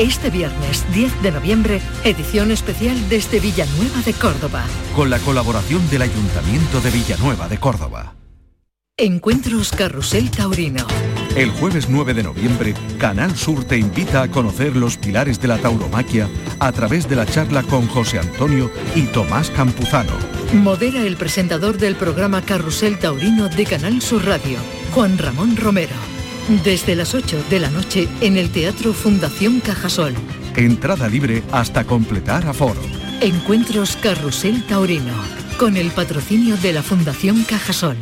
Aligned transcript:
Este 0.00 0.30
viernes 0.30 0.86
10 0.94 1.22
de 1.22 1.30
noviembre, 1.30 1.82
edición 2.04 2.50
especial 2.50 2.96
desde 3.10 3.38
Villanueva 3.38 4.00
de 4.00 4.14
Córdoba. 4.14 4.64
Con 4.96 5.10
la 5.10 5.18
colaboración 5.18 5.90
del 5.90 6.00
Ayuntamiento 6.00 6.80
de 6.80 6.90
Villanueva 6.90 7.48
de 7.48 7.58
Córdoba. 7.58 8.14
Encuentros 8.96 9.72
Carrusel 9.72 10.30
Taurino. 10.30 10.86
El 11.36 11.50
jueves 11.50 11.90
9 11.90 12.14
de 12.14 12.22
noviembre, 12.22 12.72
Canal 12.98 13.36
Sur 13.36 13.64
te 13.64 13.76
invita 13.76 14.22
a 14.22 14.30
conocer 14.30 14.74
los 14.74 14.96
pilares 14.96 15.38
de 15.38 15.48
la 15.48 15.58
tauromaquia 15.58 16.30
a 16.60 16.72
través 16.72 17.06
de 17.06 17.16
la 17.16 17.26
charla 17.26 17.62
con 17.62 17.86
José 17.86 18.20
Antonio 18.20 18.70
y 18.94 19.02
Tomás 19.02 19.50
Campuzano. 19.50 20.14
Modera 20.54 21.02
el 21.02 21.18
presentador 21.18 21.76
del 21.76 21.96
programa 21.96 22.40
Carrusel 22.40 22.98
Taurino 22.98 23.50
de 23.50 23.66
Canal 23.66 24.00
Sur 24.00 24.24
Radio, 24.24 24.60
Juan 24.94 25.18
Ramón 25.18 25.58
Romero. 25.58 26.09
Desde 26.50 26.96
las 26.96 27.14
8 27.14 27.44
de 27.48 27.60
la 27.60 27.70
noche 27.70 28.08
en 28.20 28.36
el 28.36 28.50
Teatro 28.50 28.92
Fundación 28.92 29.60
Cajasol. 29.60 30.14
Entrada 30.56 31.08
libre 31.08 31.44
hasta 31.52 31.84
completar 31.84 32.44
aforo. 32.44 32.80
Encuentros 33.20 33.96
Carrusel 33.96 34.66
Taurino, 34.66 35.14
con 35.58 35.76
el 35.76 35.92
patrocinio 35.92 36.56
de 36.56 36.72
la 36.72 36.82
Fundación 36.82 37.44
Cajasol. 37.44 37.96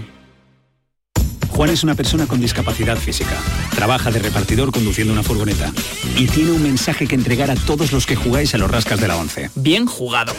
Juan 1.51 1.69
es 1.69 1.85
una 1.85 1.95
persona 1.95 2.27
con 2.27 2.41
discapacidad 2.41 2.97
física. 2.97 3.37
Trabaja 3.75 4.11
de 4.11 4.21
repartidor 4.21 4.73
conduciendo 4.73 5.13
una 5.13 5.23
furgoneta. 5.23 5.71
Y 6.17 6.27
tiene 6.27 6.53
un 6.53 6.63
mensaje 6.63 7.07
que 7.07 7.17
entregar 7.17 7.51
a 7.51 7.55
todos 7.55 7.93
los 7.93 8.07
que 8.07 8.17
jugáis 8.17 8.55
a 8.55 8.59
los 8.59 8.71
rascas 8.71 8.99
de 8.99 9.09
la 9.09 9.17
11. 9.19 9.51
Bien 9.57 9.85
jugado. 9.85 10.33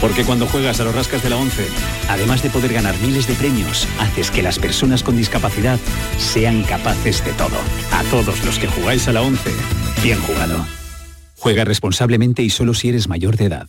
Porque 0.00 0.24
cuando 0.24 0.46
juegas 0.46 0.80
a 0.80 0.84
los 0.84 0.94
rascas 0.94 1.22
de 1.22 1.30
la 1.30 1.36
11, 1.36 1.66
además 2.08 2.42
de 2.42 2.50
poder 2.50 2.72
ganar 2.72 2.98
miles 2.98 3.26
de 3.26 3.34
premios, 3.34 3.88
haces 3.98 4.30
que 4.30 4.42
las 4.42 4.58
personas 4.58 5.02
con 5.02 5.16
discapacidad 5.16 5.78
sean 6.18 6.62
capaces 6.64 7.24
de 7.24 7.32
todo. 7.32 7.56
A 7.92 8.02
todos 8.10 8.44
los 8.44 8.58
que 8.58 8.66
jugáis 8.66 9.08
a 9.08 9.12
la 9.12 9.22
11, 9.22 9.50
bien 10.02 10.20
jugado. 10.20 10.64
Juega 11.38 11.64
responsablemente 11.64 12.42
y 12.42 12.50
solo 12.50 12.74
si 12.74 12.88
eres 12.88 13.08
mayor 13.08 13.36
de 13.36 13.46
edad. 13.46 13.68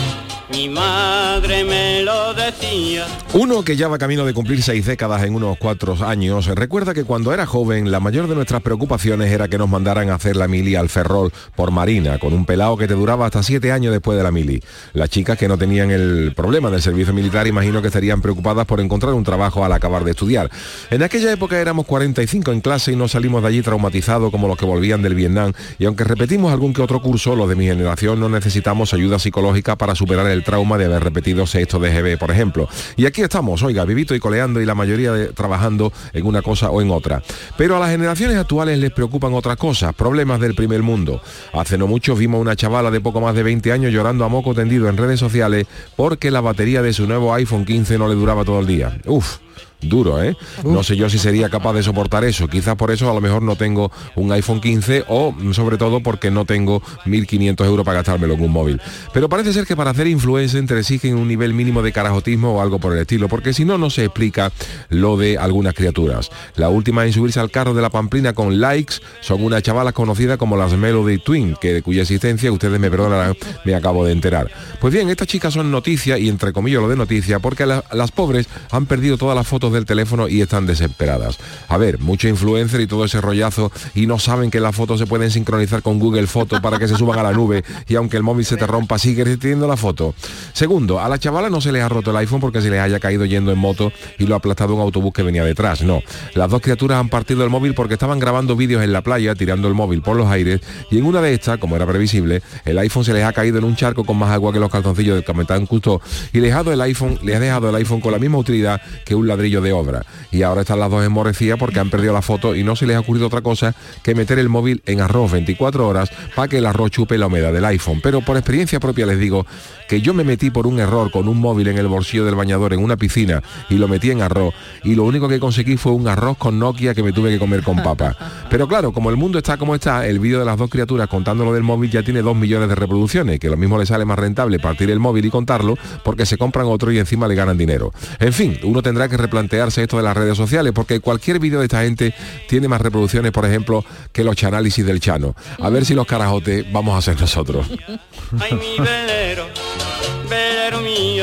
mi 0.51 0.69
madre 0.69 1.63
me 1.63 2.03
lo 2.03 2.33
decía. 2.33 3.05
Uno 3.33 3.63
que 3.63 3.75
ya 3.75 3.87
va 3.87 3.97
camino 3.97 4.25
de 4.25 4.33
cumplir 4.33 4.61
seis 4.61 4.85
décadas 4.85 5.23
en 5.23 5.35
unos 5.35 5.57
cuatro 5.57 5.95
años, 6.05 6.47
recuerda 6.47 6.93
que 6.93 7.05
cuando 7.05 7.33
era 7.33 7.45
joven 7.45 7.91
la 7.91 7.99
mayor 7.99 8.27
de 8.27 8.35
nuestras 8.35 8.61
preocupaciones 8.61 9.31
era 9.31 9.47
que 9.47 9.57
nos 9.57 9.69
mandaran 9.69 10.09
a 10.09 10.15
hacer 10.15 10.35
la 10.35 10.47
mili 10.47 10.75
al 10.75 10.89
Ferrol 10.89 11.31
por 11.55 11.71
Marina, 11.71 12.17
con 12.19 12.33
un 12.33 12.45
pelado 12.45 12.75
que 12.77 12.87
te 12.87 12.93
duraba 12.93 13.25
hasta 13.25 13.43
siete 13.43 13.71
años 13.71 13.93
después 13.93 14.17
de 14.17 14.23
la 14.23 14.31
mili. 14.31 14.61
Las 14.93 15.09
chicas 15.09 15.37
que 15.37 15.47
no 15.47 15.57
tenían 15.57 15.91
el 15.91 16.33
problema 16.35 16.69
del 16.69 16.81
servicio 16.81 17.13
militar 17.13 17.47
imagino 17.47 17.81
que 17.81 17.87
estarían 17.87 18.21
preocupadas 18.21 18.65
por 18.65 18.81
encontrar 18.81 19.13
un 19.13 19.23
trabajo 19.23 19.63
al 19.63 19.71
acabar 19.71 20.03
de 20.03 20.11
estudiar. 20.11 20.49
En 20.89 21.03
aquella 21.03 21.31
época 21.31 21.59
éramos 21.59 21.85
45 21.85 22.51
en 22.51 22.61
clase 22.61 22.91
y 22.91 22.95
no 22.95 23.07
salimos 23.07 23.41
de 23.41 23.47
allí 23.47 23.61
traumatizados 23.61 24.31
como 24.31 24.47
los 24.47 24.57
que 24.57 24.65
volvían 24.65 25.01
del 25.01 25.15
Vietnam 25.15 25.53
y 25.79 25.85
aunque 25.85 26.03
repetimos 26.03 26.51
algún 26.51 26.73
que 26.73 26.81
otro 26.81 27.01
curso, 27.01 27.35
los 27.35 27.47
de 27.47 27.55
mi 27.55 27.65
generación 27.65 28.19
no 28.19 28.29
necesitamos 28.29 28.93
ayuda 28.93 29.19
psicológica 29.19 29.77
para 29.77 29.95
superar 29.95 30.27
el 30.27 30.40
trauma 30.41 30.77
de 30.77 30.85
haber 30.85 31.03
repetido 31.03 31.45
sexto 31.47 31.79
de 31.79 31.91
GB, 31.91 32.17
por 32.17 32.31
ejemplo. 32.31 32.67
Y 32.95 33.05
aquí 33.05 33.21
estamos, 33.21 33.63
oiga, 33.63 33.85
vivito 33.85 34.15
y 34.15 34.19
coleando 34.19 34.61
y 34.61 34.65
la 34.65 34.75
mayoría 34.75 35.11
de, 35.11 35.27
trabajando 35.27 35.91
en 36.13 36.25
una 36.25 36.41
cosa 36.41 36.69
o 36.69 36.81
en 36.81 36.91
otra. 36.91 37.21
Pero 37.57 37.75
a 37.75 37.79
las 37.79 37.91
generaciones 37.91 38.37
actuales 38.37 38.79
les 38.79 38.91
preocupan 38.91 39.33
otras 39.33 39.57
cosas, 39.57 39.93
problemas 39.93 40.39
del 40.39 40.55
primer 40.55 40.81
mundo. 40.83 41.21
Hace 41.53 41.77
no 41.77 41.87
mucho 41.87 42.15
vimos 42.15 42.41
una 42.41 42.55
chavala 42.55 42.91
de 42.91 43.01
poco 43.01 43.21
más 43.21 43.35
de 43.35 43.43
20 43.43 43.71
años 43.71 43.91
llorando 43.91 44.25
a 44.25 44.29
moco 44.29 44.53
tendido 44.53 44.89
en 44.89 44.97
redes 44.97 45.19
sociales 45.19 45.67
porque 45.95 46.31
la 46.31 46.41
batería 46.41 46.81
de 46.81 46.93
su 46.93 47.07
nuevo 47.07 47.33
iPhone 47.33 47.65
15 47.65 47.97
no 47.97 48.07
le 48.07 48.15
duraba 48.15 48.43
todo 48.43 48.59
el 48.59 48.67
día. 48.67 48.97
Uf 49.05 49.37
duro, 49.81 50.21
¿eh? 50.23 50.35
No 50.63 50.83
sé 50.83 50.95
yo 50.95 51.09
si 51.09 51.17
sería 51.17 51.49
capaz 51.49 51.73
de 51.73 51.83
soportar 51.83 52.23
eso. 52.23 52.47
Quizás 52.47 52.75
por 52.75 52.91
eso 52.91 53.09
a 53.09 53.13
lo 53.13 53.21
mejor 53.21 53.41
no 53.41 53.55
tengo 53.55 53.91
un 54.15 54.31
iPhone 54.31 54.61
15 54.61 55.05
o 55.07 55.31
mm, 55.31 55.53
sobre 55.53 55.77
todo 55.77 56.01
porque 56.01 56.31
no 56.31 56.45
tengo 56.45 56.81
1.500 57.05 57.65
euros 57.65 57.85
para 57.85 57.97
gastármelo 57.97 58.35
en 58.35 58.41
un 58.41 58.51
móvil. 58.51 58.81
Pero 59.13 59.29
parece 59.29 59.53
ser 59.53 59.65
que 59.65 59.75
para 59.75 59.91
hacer 59.91 60.07
influencer 60.07 60.65
te 60.65 60.77
exigen 60.77 61.15
un 61.15 61.27
nivel 61.27 61.53
mínimo 61.53 61.81
de 61.81 61.91
carajotismo 61.91 62.53
o 62.53 62.61
algo 62.61 62.79
por 62.79 62.93
el 62.93 62.99
estilo, 62.99 63.27
porque 63.27 63.53
si 63.53 63.65
no, 63.65 63.77
no 63.77 63.89
se 63.89 64.05
explica 64.05 64.51
lo 64.89 65.17
de 65.17 65.37
algunas 65.37 65.73
criaturas. 65.73 66.29
La 66.55 66.69
última 66.69 67.05
en 67.05 67.13
subirse 67.13 67.39
al 67.39 67.51
carro 67.51 67.73
de 67.73 67.81
la 67.81 67.89
Pamplina 67.89 68.33
con 68.33 68.59
likes 68.59 68.95
son 69.21 69.43
una 69.43 69.61
chavala 69.61 69.93
conocida 69.93 70.37
como 70.37 70.57
las 70.57 70.73
Melody 70.73 71.19
Twin, 71.19 71.55
que 71.59 71.73
de 71.73 71.81
cuya 71.81 72.01
existencia 72.01 72.51
ustedes 72.51 72.79
me 72.79 72.89
perdonarán, 72.89 73.35
me 73.65 73.75
acabo 73.75 74.05
de 74.05 74.11
enterar. 74.11 74.51
Pues 74.79 74.93
bien, 74.93 75.09
estas 75.09 75.27
chicas 75.27 75.53
son 75.53 75.71
noticia 75.71 76.17
y 76.17 76.29
entre 76.29 76.53
comillas 76.53 76.81
lo 76.81 76.89
de 76.89 76.95
noticia 76.95 77.39
porque 77.39 77.65
las 77.65 78.11
pobres 78.11 78.47
han 78.71 78.85
perdido 78.85 79.17
todas 79.17 79.35
las 79.35 79.47
fotos 79.47 79.70
del 79.73 79.85
teléfono 79.85 80.27
y 80.27 80.41
están 80.41 80.65
desesperadas. 80.65 81.37
A 81.67 81.77
ver, 81.77 81.99
mucho 81.99 82.27
influencer 82.27 82.79
y 82.81 82.87
todo 82.87 83.03
ese 83.05 83.19
rollazo 83.19 83.71
y 83.95 84.07
no 84.07 84.19
saben 84.19 84.51
que 84.51 84.59
las 84.59 84.75
fotos 84.75 84.99
se 84.99 85.07
pueden 85.07 85.31
sincronizar 85.31 85.81
con 85.81 85.99
Google 85.99 86.27
Fotos 86.27 86.59
para 86.59 86.77
que 86.77 86.87
se 86.87 86.95
suban 86.95 87.19
a 87.19 87.23
la 87.23 87.31
nube 87.31 87.63
y 87.87 87.95
aunque 87.95 88.17
el 88.17 88.23
móvil 88.23 88.45
se 88.45 88.57
te 88.57 88.67
rompa 88.67 88.99
sigue 88.99 89.25
teniendo 89.37 89.67
la 89.67 89.75
foto. 89.77 90.13
Segundo, 90.53 90.99
a 90.99 91.09
la 91.09 91.17
chavala 91.17 91.49
no 91.49 91.59
se 91.59 91.71
le 91.71 91.81
ha 91.81 91.89
roto 91.89 92.11
el 92.11 92.17
iPhone 92.17 92.39
porque 92.39 92.61
se 92.61 92.69
le 92.69 92.79
haya 92.79 92.99
caído 92.99 93.25
yendo 93.25 93.51
en 93.51 93.57
moto 93.57 93.91
y 94.19 94.27
lo 94.27 94.35
ha 94.35 94.37
aplastado 94.37 94.75
un 94.75 94.81
autobús 94.81 95.13
que 95.13 95.23
venía 95.23 95.43
detrás. 95.43 95.81
No, 95.81 96.01
las 96.35 96.49
dos 96.49 96.61
criaturas 96.61 96.99
han 96.99 97.09
partido 97.09 97.43
el 97.43 97.49
móvil 97.49 97.73
porque 97.73 97.95
estaban 97.95 98.19
grabando 98.19 98.55
vídeos 98.55 98.83
en 98.83 98.93
la 98.93 99.01
playa 99.01 99.33
tirando 99.33 99.67
el 99.67 99.73
móvil 99.73 100.01
por 100.03 100.15
los 100.15 100.27
aires 100.27 100.61
y 100.91 100.99
en 100.99 101.05
una 101.05 101.21
de 101.21 101.33
estas, 101.33 101.57
como 101.57 101.75
era 101.75 101.87
previsible, 101.87 102.43
el 102.65 102.77
iPhone 102.77 103.03
se 103.03 103.13
les 103.13 103.23
ha 103.23 103.33
caído 103.33 103.57
en 103.57 103.63
un 103.63 103.75
charco 103.75 104.03
con 104.03 104.17
más 104.17 104.29
agua 104.29 104.53
que 104.53 104.59
los 104.59 104.69
calzoncillos 104.69 105.15
del 105.15 105.23
Capitán 105.23 105.65
Custo 105.65 106.01
y 106.33 106.39
les 106.39 106.51
dejado 106.51 106.73
el 106.73 106.81
iPhone, 106.81 107.17
le 107.23 107.33
ha 107.33 107.39
dejado 107.39 107.69
el 107.69 107.75
iPhone 107.75 108.01
con 108.01 108.11
la 108.11 108.19
misma 108.19 108.37
utilidad 108.37 108.81
que 109.05 109.15
un 109.15 109.25
ladrillo 109.25 109.60
de 109.61 109.73
obra. 109.73 110.05
Y 110.31 110.43
ahora 110.43 110.61
están 110.61 110.79
las 110.79 110.89
dos 110.89 111.05
enmorecías 111.05 111.57
porque 111.57 111.79
han 111.79 111.89
perdido 111.89 112.13
la 112.13 112.21
foto 112.21 112.55
y 112.55 112.63
no 112.63 112.75
se 112.75 112.85
les 112.85 112.95
ha 112.95 112.99
ocurrido 112.99 113.27
otra 113.27 113.41
cosa 113.41 113.75
que 114.03 114.15
meter 114.15 114.39
el 114.39 114.49
móvil 114.49 114.81
en 114.85 115.01
arroz 115.01 115.31
24 115.31 115.87
horas 115.87 116.11
para 116.35 116.47
que 116.47 116.57
el 116.57 116.65
arroz 116.65 116.91
chupe 116.91 117.17
la 117.17 117.27
humedad 117.27 117.53
del 117.53 117.65
iPhone. 117.65 117.99
Pero 118.01 118.21
por 118.21 118.37
experiencia 118.37 118.79
propia 118.79 119.05
les 119.05 119.19
digo 119.19 119.45
que 119.87 120.01
yo 120.01 120.13
me 120.13 120.23
metí 120.23 120.49
por 120.49 120.67
un 120.67 120.79
error 120.79 121.11
con 121.11 121.27
un 121.27 121.37
móvil 121.39 121.67
en 121.67 121.77
el 121.77 121.87
bolsillo 121.87 122.25
del 122.25 122.35
bañador 122.35 122.73
en 122.73 122.83
una 122.83 122.97
piscina 122.97 123.41
y 123.69 123.75
lo 123.75 123.87
metí 123.87 124.11
en 124.11 124.21
arroz 124.21 124.53
y 124.83 124.95
lo 124.95 125.03
único 125.03 125.27
que 125.27 125.39
conseguí 125.39 125.77
fue 125.77 125.91
un 125.91 126.07
arroz 126.07 126.37
con 126.37 126.59
Nokia 126.59 126.93
que 126.93 127.03
me 127.03 127.11
tuve 127.11 127.29
que 127.29 127.39
comer 127.39 127.63
con 127.63 127.81
papa. 127.83 128.15
Pero 128.49 128.67
claro, 128.67 128.91
como 128.93 129.09
el 129.09 129.17
mundo 129.17 129.37
está 129.37 129.57
como 129.57 129.75
está, 129.75 130.07
el 130.07 130.19
vídeo 130.19 130.39
de 130.39 130.45
las 130.45 130.57
dos 130.57 130.69
criaturas 130.69 131.07
contándolo 131.07 131.53
del 131.53 131.63
móvil 131.63 131.91
ya 131.91 132.03
tiene 132.03 132.21
dos 132.21 132.35
millones 132.35 132.69
de 132.69 132.75
reproducciones, 132.75 133.39
que 133.39 133.49
lo 133.49 133.57
mismo 133.57 133.77
le 133.77 133.85
sale 133.85 134.05
más 134.05 134.17
rentable 134.17 134.59
partir 134.59 134.89
el 134.89 134.99
móvil 134.99 135.25
y 135.25 135.29
contarlo 135.29 135.77
porque 136.03 136.25
se 136.25 136.37
compran 136.37 136.67
otro 136.67 136.91
y 136.91 136.99
encima 136.99 137.27
le 137.27 137.35
ganan 137.35 137.57
dinero. 137.57 137.93
En 138.19 138.33
fin, 138.33 138.57
uno 138.63 138.81
tendrá 138.81 139.09
que 139.09 139.17
replantearse 139.51 139.83
esto 139.83 139.97
de 139.97 140.03
las 140.03 140.15
redes 140.15 140.37
sociales, 140.37 140.71
porque 140.73 140.99
cualquier 140.99 141.39
vídeo 141.39 141.59
de 141.59 141.65
esta 141.65 141.81
gente 141.83 142.13
tiene 142.47 142.67
más 142.67 142.81
reproducciones, 142.81 143.31
por 143.31 143.45
ejemplo, 143.45 143.83
que 144.11 144.23
los 144.23 144.41
análisis 144.43 144.85
del 144.85 144.99
Chano. 144.99 145.35
A 145.59 145.69
ver 145.69 145.85
si 145.85 145.93
los 145.93 146.07
carajotes 146.07 146.65
vamos 146.71 146.97
a 146.97 147.01
ser 147.01 147.19
nosotros. 147.19 147.67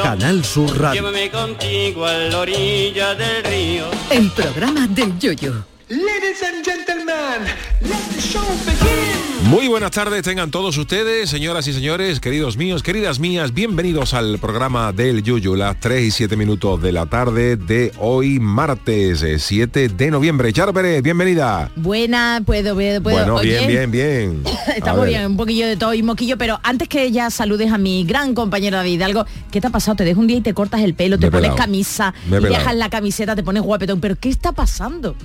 Canal 0.03 0.45
Sur 0.45 0.79
Radio. 0.79 1.01
Llévame 1.03 1.31
contigo 1.31 2.05
a 2.07 2.13
la 2.13 2.39
orilla 2.39 3.15
del 3.15 3.45
río. 3.45 3.85
El 4.11 4.31
programa 4.31 4.87
del 4.87 5.19
yoyo. 5.19 5.78
Ladies 5.91 6.43
and 6.43 6.63
gentlemen, 6.63 7.49
let 7.81 7.97
the 8.15 8.21
show 8.21 8.45
begin. 8.67 9.49
Muy 9.49 9.69
buenas 9.69 9.91
tardes, 9.93 10.23
tengan 10.23 10.51
todos 10.51 10.77
ustedes, 10.77 11.31
señoras 11.31 11.67
y 11.67 11.73
señores, 11.73 12.21
queridos 12.21 12.59
míos, 12.59 12.83
queridas 12.83 13.19
mías, 13.19 13.55
bienvenidos 13.55 14.13
al 14.13 14.39
programa 14.39 14.93
del 14.93 15.23
Yuyu, 15.23 15.55
las 15.55 15.81
3 15.81 16.05
y 16.05 16.11
7 16.11 16.37
minutos 16.37 16.83
de 16.83 16.93
la 16.93 17.07
tarde 17.07 17.57
de 17.57 17.91
hoy, 17.97 18.39
martes 18.39 19.25
7 19.39 19.89
de 19.89 20.11
noviembre. 20.11 20.53
Charo 20.53 20.75
Pérez, 20.75 21.03
bienvenida. 21.03 21.71
Buena, 21.77 22.43
puedo, 22.45 22.75
puedo, 22.75 23.03
puedo. 23.03 23.17
Bueno, 23.17 23.37
Oye, 23.37 23.67
bien, 23.67 23.91
bien, 23.91 24.43
bien. 24.43 24.55
Estamos 24.77 25.07
bien, 25.07 25.25
un 25.25 25.39
poquillo 25.39 25.67
de 25.67 25.79
todo 25.79 25.95
y 25.95 26.03
moquillo, 26.03 26.37
pero 26.37 26.61
antes 26.63 26.87
que 26.87 27.11
ya 27.11 27.31
saludes 27.31 27.73
a 27.73 27.79
mi 27.79 28.05
gran 28.05 28.35
compañero 28.35 28.77
David 28.77 29.01
algo, 29.01 29.25
¿qué 29.51 29.63
te 29.63 29.69
ha 29.69 29.71
pasado? 29.71 29.97
Te 29.97 30.05
dejas 30.05 30.19
un 30.19 30.27
día 30.27 30.37
y 30.37 30.43
te 30.43 30.53
cortas 30.53 30.83
el 30.83 30.93
pelo, 30.93 31.19
te 31.19 31.31
pones 31.31 31.53
pelado. 31.53 31.57
camisa, 31.57 32.13
y 32.27 32.31
dejas 32.31 32.75
la 32.75 32.91
camiseta, 32.91 33.35
te 33.35 33.43
pones 33.43 33.63
guapetón, 33.63 34.01
pero 34.03 34.17
¿qué 34.17 34.29
está 34.29 34.53
pasando? 34.53 35.17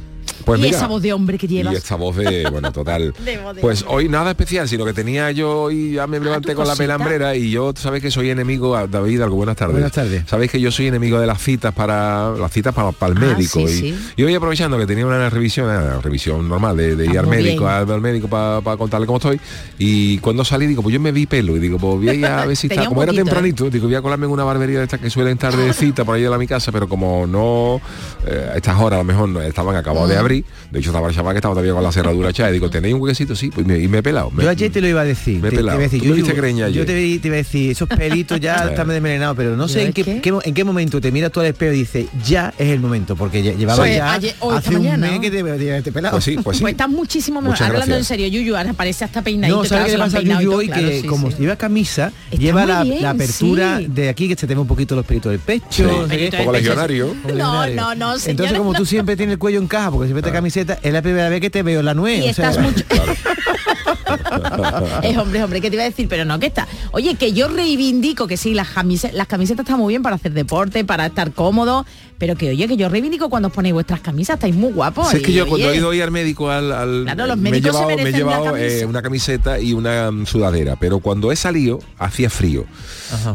Pues 0.46 0.60
y 0.60 0.64
mira, 0.64 0.78
esa 0.78 0.88
voz 0.88 1.02
de 1.02 1.14
hombre 1.14 1.38
que 1.38 1.48
llevas. 1.48 1.74
Y 1.74 1.78
esta 1.78 1.96
voz 1.96 2.16
de, 2.18 2.48
bueno, 2.50 2.72
total. 2.72 3.14
De 3.26 3.38
voz 3.38 3.56
de 3.56 3.62
pues 3.62 3.86
hoy 3.88 4.10
nada 4.10 4.32
especial, 4.32 4.68
sino 4.68 4.86
que 4.86 4.94
tenía 4.94 5.32
yo 5.32 5.72
y 5.72 5.94
ya 5.94 6.08
me 6.08 6.20
levanté 6.20 6.52
tu 6.52 6.56
con 6.58 6.68
la 6.68 6.76
pelambrera 6.76 7.36
y 7.36 7.52
yo, 7.52 7.74
sabes 7.76 8.02
que 8.02 8.12
soy 8.12 8.30
enemigo, 8.30 8.76
a 8.76 8.88
David, 8.88 9.22
algo 9.22 9.38
buenas 9.38 9.56
tardes. 9.56 9.74
Buenas 9.74 9.92
tardes. 9.92 10.24
Sabéis 10.28 10.52
que 10.52 10.60
yo 10.60 10.72
soy 10.72 10.88
enemigo 10.88 11.20
de 11.20 11.28
las 11.28 11.42
citas 11.42 11.74
para 11.74 12.32
las 12.32 12.52
citas 12.52 12.74
para, 12.74 12.92
para 12.92 13.14
el 13.14 13.18
Ah, 13.24 13.36
médico. 13.36 13.60
sí, 13.68 13.74
y, 13.88 13.92
sí. 13.94 14.00
y 14.18 14.24
hoy 14.24 14.34
aprovechando 14.36 14.78
que 14.78 14.86
tenía 14.86 15.06
una 15.06 15.30
revisión, 15.30 15.68
una 15.68 16.00
revisión 16.02 16.48
normal 16.50 16.76
de, 16.78 16.96
de 16.96 17.06
ir 17.06 17.18
Ah, 17.18 17.22
al 17.22 17.28
médico, 17.28 17.68
al, 17.68 17.90
al 17.90 18.02
médico 18.02 18.28
para 18.28 18.78
contarle 18.78 19.06
cómo 19.08 19.18
estoy. 19.18 19.40
Y 19.78 20.18
cuando 20.20 20.44
salí 20.44 20.68
digo, 20.68 20.82
pues 20.82 20.94
yo 20.94 21.00
me 21.00 21.12
vi 21.12 21.26
pelo 21.26 21.56
y 21.56 21.60
digo, 21.60 21.78
pues 21.78 21.96
voy 21.96 22.10
a 22.10 22.14
ir 22.14 22.26
a 22.26 22.46
ver 22.46 22.56
si 22.56 22.68
está. 22.68 22.86
Como 22.88 23.02
era 23.04 23.12
¿eh? 23.12 23.16
tempranito, 23.16 23.70
digo, 23.70 23.86
voy 23.88 23.96
a 23.96 24.02
colarme 24.02 24.26
en 24.26 24.32
una 24.32 24.44
barbería 24.44 24.80
de 24.80 24.86
estas 24.86 25.00
que 25.00 25.10
suelen 25.10 25.34
estar 25.34 25.56
de 25.56 25.72
cita 25.74 26.04
por 26.06 26.16
ahí 26.16 26.22
de 26.24 26.30
la 26.30 26.38
mi 26.38 26.48
casa, 26.48 26.72
pero 26.72 26.88
como 26.90 27.26
no 27.28 27.80
eh, 28.28 28.50
a 28.54 28.58
estas 28.58 28.78
horas 28.80 28.94
a 28.98 29.04
lo 29.04 29.04
mejor 29.06 29.30
no 29.30 29.42
estaban 29.42 29.76
acabados 29.76 30.10
de 30.10 30.18
abrir, 30.18 30.33
de 30.42 30.80
hecho 30.80 30.90
estaba 30.90 31.08
el 31.10 31.16
chaval 31.16 31.34
que 31.34 31.38
estaba 31.38 31.54
todavía 31.54 31.74
con 31.74 31.84
la 31.84 31.92
cerradura 31.92 32.30
echada 32.30 32.50
y 32.50 32.54
digo, 32.54 32.70
¿tenéis 32.70 32.94
un 32.96 33.02
huequecito? 33.02 33.36
Sí, 33.36 33.50
pues 33.52 33.66
me, 33.68 33.78
y 33.80 33.88
me 33.88 34.00
he 34.00 34.04
pelado. 34.04 34.32
Me- 34.32 34.44
Yo 34.44 34.50
ayer 34.50 34.72
te 34.72 34.82
lo 34.82 34.88
iba 34.88 35.02
a 35.02 35.06
decir. 35.06 35.40
me 35.42 35.48
he 35.48 35.52
te, 35.52 35.58
te 35.58 35.58
pelado. 35.58 35.78
iba 35.78 35.82
a 35.82 35.90
decir, 35.90 36.00
Tú 36.02 36.10
me 36.10 36.72
yo, 36.74 36.86
te, 36.86 36.94
te 37.20 37.28
iba 37.28 37.36
a 37.36 37.38
decir, 37.38 37.72
esos 37.72 37.88
pelitos 37.88 38.40
ya 38.40 38.56
están 38.70 38.88
desmelenados, 38.88 39.36
pero 39.38 39.56
no 39.56 39.68
sé 39.68 39.82
¿Yo 39.82 39.86
en 39.88 39.94
qué, 39.94 40.04
qué? 40.04 40.22
qué 40.22 40.32
mo- 40.32 40.42
en 40.44 40.54
qué 40.54 40.64
momento 40.64 41.00
te 41.00 41.12
miras 41.12 41.32
tú 41.32 41.40
al 41.40 41.48
espejo 41.48 41.74
y 41.74 41.78
dices, 41.80 42.06
ya 42.26 42.54
es 42.58 42.70
el 42.70 42.80
momento, 42.80 43.16
porque 43.16 43.44
lle- 43.44 43.56
llevaba 43.58 43.80
Pues 43.84 43.96
ya 43.98 44.14
ayer- 44.14 44.36
hoy, 44.40 44.56
hace 44.58 44.70
un 44.70 44.76
mañana, 44.84 45.08
mes 45.08 45.16
¿no? 45.16 45.22
que 45.22 45.32
te, 45.32 45.44
te, 45.44 45.82
te 45.82 45.92
pelado. 45.92 46.14
Pues 46.16 46.24
sí, 46.24 46.38
pues 46.44 46.58
sí. 46.58 46.62
Pues 46.64 46.72
estás 46.72 46.90
muchísimo 46.90 47.42
mejor. 47.42 47.54
Muchas 47.56 47.70
Hablando 47.70 47.96
en 47.96 48.04
serio, 48.04 48.28
Yuyu, 48.28 48.56
ahora 48.56 48.74
parece 48.74 49.06
hasta 49.06 49.22
peinadito. 49.22 49.58
No, 49.58 49.66
¿sabes 49.66 49.86
qué 49.86 49.92
le 49.94 49.98
pasa 49.98 50.18
a 50.18 50.22
Yuyu 50.22 50.54
hoy? 50.54 50.70
que 50.70 51.04
como 51.08 51.30
lleva 51.30 51.56
camisa, 51.56 52.12
lleva 52.38 52.66
la, 52.66 52.84
apertura 53.10 53.80
de 53.80 54.10
aquí 54.10 54.28
que 54.28 54.36
se 54.36 54.48
te 54.48 54.56
ve 54.56 54.62
un 54.62 54.68
poquito 54.68 54.96
los 54.96 55.06
pelitos 55.06 55.32
del 55.32 55.40
pecho. 55.40 56.08
Pecho. 56.08 56.52
legionario. 56.52 57.16
Como 57.24 57.36
No, 57.36 57.68
no, 57.68 57.96
no, 57.96 58.16
Entonces, 58.26 58.58
como 58.58 58.74
tú 58.74 58.86
siempre 58.86 59.16
tienes 59.16 59.34
el 59.34 59.40
cuello 59.40 59.60
en 59.60 59.68
caja, 59.68 59.92
porque 59.92 60.08
siempre 60.08 60.23
camiseta, 60.32 60.80
es 60.82 60.94
la 60.94 61.02
primera 61.02 61.30
vez 61.30 61.42
que 61.42 61.50
te 61.50 61.64
veo 61.64 61.82
la 61.82 61.94
nuez. 61.94 62.26
Y 62.26 62.30
o 62.30 62.34
sea, 62.34 62.50
estás 62.50 62.64
mucho... 62.64 62.84
es 65.04 65.18
hombre, 65.18 65.44
hombre, 65.44 65.62
¿qué 65.62 65.70
te 65.70 65.76
iba 65.76 65.84
a 65.84 65.90
decir? 65.90 66.08
Pero 66.08 66.26
no, 66.26 66.40
que 66.40 66.48
está. 66.48 66.68
Oye, 66.92 67.16
que 67.16 67.34
yo 67.34 67.48
reivindico 67.48 68.28
que 68.28 68.38
sí, 68.38 68.54
las 68.54 68.70
camisetas, 68.70 69.16
las 69.16 69.28
camisetas 69.28 69.66
están 69.66 69.80
muy 69.80 69.92
bien 69.92 70.04
para 70.04 70.16
hacer 70.16 70.34
deporte, 70.34 70.86
para 70.86 71.08
estar 71.08 71.32
cómodo, 71.32 71.86
pero 72.24 72.38
que 72.38 72.52
oye, 72.52 72.70
que 72.70 72.78
yo 72.78 72.88
reivindico 72.88 73.30
cuando 73.30 73.50
os 73.50 73.54
ponéis 73.54 73.74
vuestras 73.74 74.00
camisas, 74.00 74.36
estáis 74.36 74.56
muy 74.56 74.72
guapos. 74.72 75.10
Si 75.10 75.18
es 75.18 75.24
que 75.24 75.34
yo 75.34 75.46
cuando 75.46 75.70
he 75.70 75.76
ido 75.76 75.90
hoy 75.90 76.00
al 76.00 76.10
médico 76.10 76.50
al, 76.50 76.72
al- 76.72 77.02
Claro, 77.04 77.28
los 77.28 77.38
me 77.38 77.50
he 77.50 77.60
llevado, 77.60 77.86
me 77.88 77.94
he 77.96 77.98
merecen 77.98 78.14
la 78.14 78.18
llevado, 78.38 78.46
camisa. 78.54 78.66
eh, 78.78 78.86
una 78.86 79.02
camiseta 79.02 79.60
y 79.60 79.74
una 79.74 80.10
mm, 80.10 80.26
sudadera, 80.26 80.78
pero 80.78 81.00
cuando 81.00 81.34
he 81.34 81.36
salido 81.36 81.80
hacía 82.00 82.30
frío. 82.30 82.64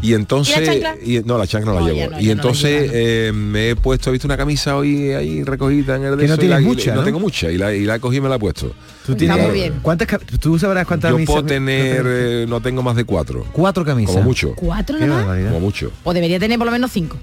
Y 0.01 0.15
entonces 0.15 0.57
¿Y 0.57 0.61
la 0.61 0.67
chancla? 0.73 0.97
y- 1.05 1.21
no, 1.23 1.37
la 1.37 1.47
chancla 1.47 1.73
no, 1.75 1.81
No, 1.81 1.87
la 1.87 1.93
llevo. 1.93 2.11
no, 2.13 2.19
y 2.21 2.25
no 2.25 2.33
entonces 2.33 2.91
eh, 2.95 3.31
me 3.35 3.69
he 3.71 3.77
puesto, 3.77 4.09
he 4.09 4.13
visto 4.15 4.27
una 4.27 4.39
camisa 4.39 4.75
hoy 4.79 5.11
ahí 5.11 5.45
recogida 5.45 5.97
en 5.97 6.05
el 6.05 6.17
de 6.17 6.23
Que 6.23 6.29
no 6.29 6.35
eso 6.35 6.43
y 6.45 6.49
la- 6.49 6.57
tienes 6.57 6.75
mucha, 6.77 6.91
no 6.95 7.01
¿no? 7.01 7.05
tengo 7.05 7.21
mucha 7.21 7.51
y 7.51 7.59
la, 7.59 7.75
y 7.75 7.85
la 7.85 7.97
he 7.97 8.01
cogido 8.01 8.21
y 8.21 8.23
me 8.23 8.29
la 8.31 8.37
he 8.37 8.39
puesto. 8.39 8.69
tú, 9.05 9.13
Está 9.13 9.19
tienes- 9.19 9.43
muy 9.45 9.53
bien. 9.55 9.75
¿cuántas, 9.83 10.09
tú 10.41 10.59
sabrás 10.59 10.87
cuántas 10.87 11.11
Yo 11.11 11.17
camisas- 11.19 11.27
puedo 11.35 11.45
tener, 11.47 12.07
eh, 12.09 12.47
no 12.49 12.63
tengo 12.63 12.83
más 12.83 12.97
de 12.97 13.05
cuatro. 13.05 13.45
cuatro 13.53 13.85
camisas. 13.85 14.15
Como 14.15 14.25
mucho. 14.25 14.55
¿Cuatro. 14.57 14.97
Como 14.99 15.61
mucho. 15.61 15.93
O 16.05 16.15
debería 16.15 16.39
tener 16.41 16.57
por 16.57 16.65
lo 16.65 16.73
menos 16.73 16.91
cinco. 16.91 17.19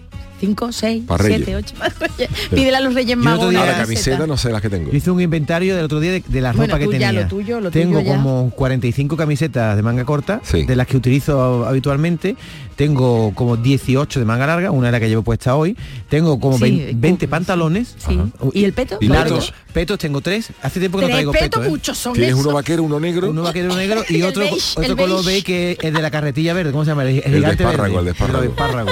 Cinco, 0.46 0.72
seis, 0.72 1.04
Pa' 1.08 1.18
Reyes. 1.18 1.44
siete, 1.46 1.56
ocho. 1.56 1.76
Pídele 2.52 2.78
a 2.78 2.82
los 2.82 2.94
Reyes 2.94 3.12
Yo 3.12 3.18
Magos. 3.24 3.46
Ahora 3.56 3.66
la 3.72 3.78
camiseta 3.84 4.28
no 4.28 4.38
sé 4.38 4.52
las 4.52 4.62
que 4.62 4.70
tengo. 4.70 4.92
Yo 4.92 4.98
hice 4.98 5.12
un 5.12 5.22
inventario 5.22 5.76
del 5.76 5.86
otro 5.86 6.00
día 6.00 6.12
de, 6.12 6.24
de 6.28 6.42
la 6.42 6.54
Bueno, 6.54 6.74
ropa 6.76 6.80
que 6.86 6.92
tenía. 6.92 7.12
lo 7.12 7.28
tuyo, 7.28 7.60
lo 7.62 7.72
Tengo 7.72 8.00
tuyo 8.00 8.12
como 8.12 8.52
45 8.56 9.18
camisetas 9.18 9.76
de 9.76 9.82
manga 9.84 10.06
corta, 10.06 10.42
Sí. 10.44 10.64
de 10.66 10.76
las 10.76 10.88
que 10.88 10.98
utilizo 10.98 11.66
habitualmente. 11.66 12.36
Tengo 12.76 13.34
como 13.36 13.56
18 13.56 14.20
de 14.20 14.26
manga 14.26 14.46
larga, 14.48 14.70
una 14.72 14.90
es 14.90 14.92
la 14.92 15.00
que 15.00 15.08
llevo 15.08 15.22
puesta 15.24 15.56
hoy. 15.56 15.78
Tengo 16.10 16.40
como 16.42 16.58
Sí, 16.58 16.64
20, 16.64 16.92
cu- 16.92 16.98
20 17.00 17.28
pantalones. 17.30 17.96
Sí. 18.06 18.20
¿Y 18.54 18.66
el 18.66 18.74
peto? 18.74 18.98
¿Y 19.00 19.08
largos. 19.08 19.46
petos? 19.52 19.54
Petos 19.74 19.98
tengo 20.00 20.20
tres. 20.22 20.50
Hace 20.62 20.80
tiempo 20.82 20.98
que 21.00 21.06
no 21.06 21.10
traigo 21.12 21.32
petos, 21.32 21.46
petos. 21.50 21.66
¿eh? 21.66 21.70
muchos 21.70 21.98
son 21.98 22.14
Tienes 22.14 22.32
esos. 22.34 22.46
uno 22.46 22.54
vaquero, 22.54 22.84
uno 22.84 23.00
negro. 23.00 23.30
Uno 23.30 23.44
vaquero 23.44 23.74
negro 23.76 24.04
y 24.10 24.18
El 24.18 24.24
otro, 24.26 24.42
beige, 24.44 24.58
otro 24.80 24.84
el 24.92 24.96
color 24.98 25.24
beige. 25.26 25.38
B 25.40 25.44
que 25.78 25.88
es 25.88 25.94
de 25.94 26.02
la 26.02 26.12
carretilla 26.12 26.54
verde. 26.54 26.72
¿Cómo 26.72 26.84
se 26.84 26.92
llama? 26.92 27.04
El, 27.06 27.16
de 27.16 27.22
gigante 27.22 27.64
espárrago, 27.64 27.96
verde. 27.96 28.00
el 28.00 28.06
de 28.06 28.12
espárrago. 28.12 28.44
espárrago. 28.44 28.90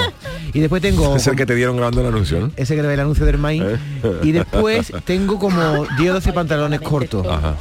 Y 0.54 0.60
después 0.60 0.80
tengo... 0.82 1.16
Es 1.24 1.26
el 1.26 1.36
que 1.36 1.43
te 1.46 1.54
dieron 1.54 1.76
grabando 1.76 2.00
el 2.00 2.06
anuncio, 2.08 2.40
¿no? 2.40 2.50
ese 2.56 2.74
que 2.76 2.82
le 2.82 2.88
ve 2.88 2.94
el 2.94 3.00
anuncio 3.00 3.24
del 3.26 3.38
maíz. 3.38 3.62
¿Eh? 3.64 3.78
Y 4.22 4.32
después 4.32 4.92
tengo 5.04 5.38
como 5.38 5.86
10 5.98 6.10
o 6.10 6.14
12 6.14 6.32
pantalones 6.32 6.80
cortos. 6.80 7.26
Ajá. 7.26 7.54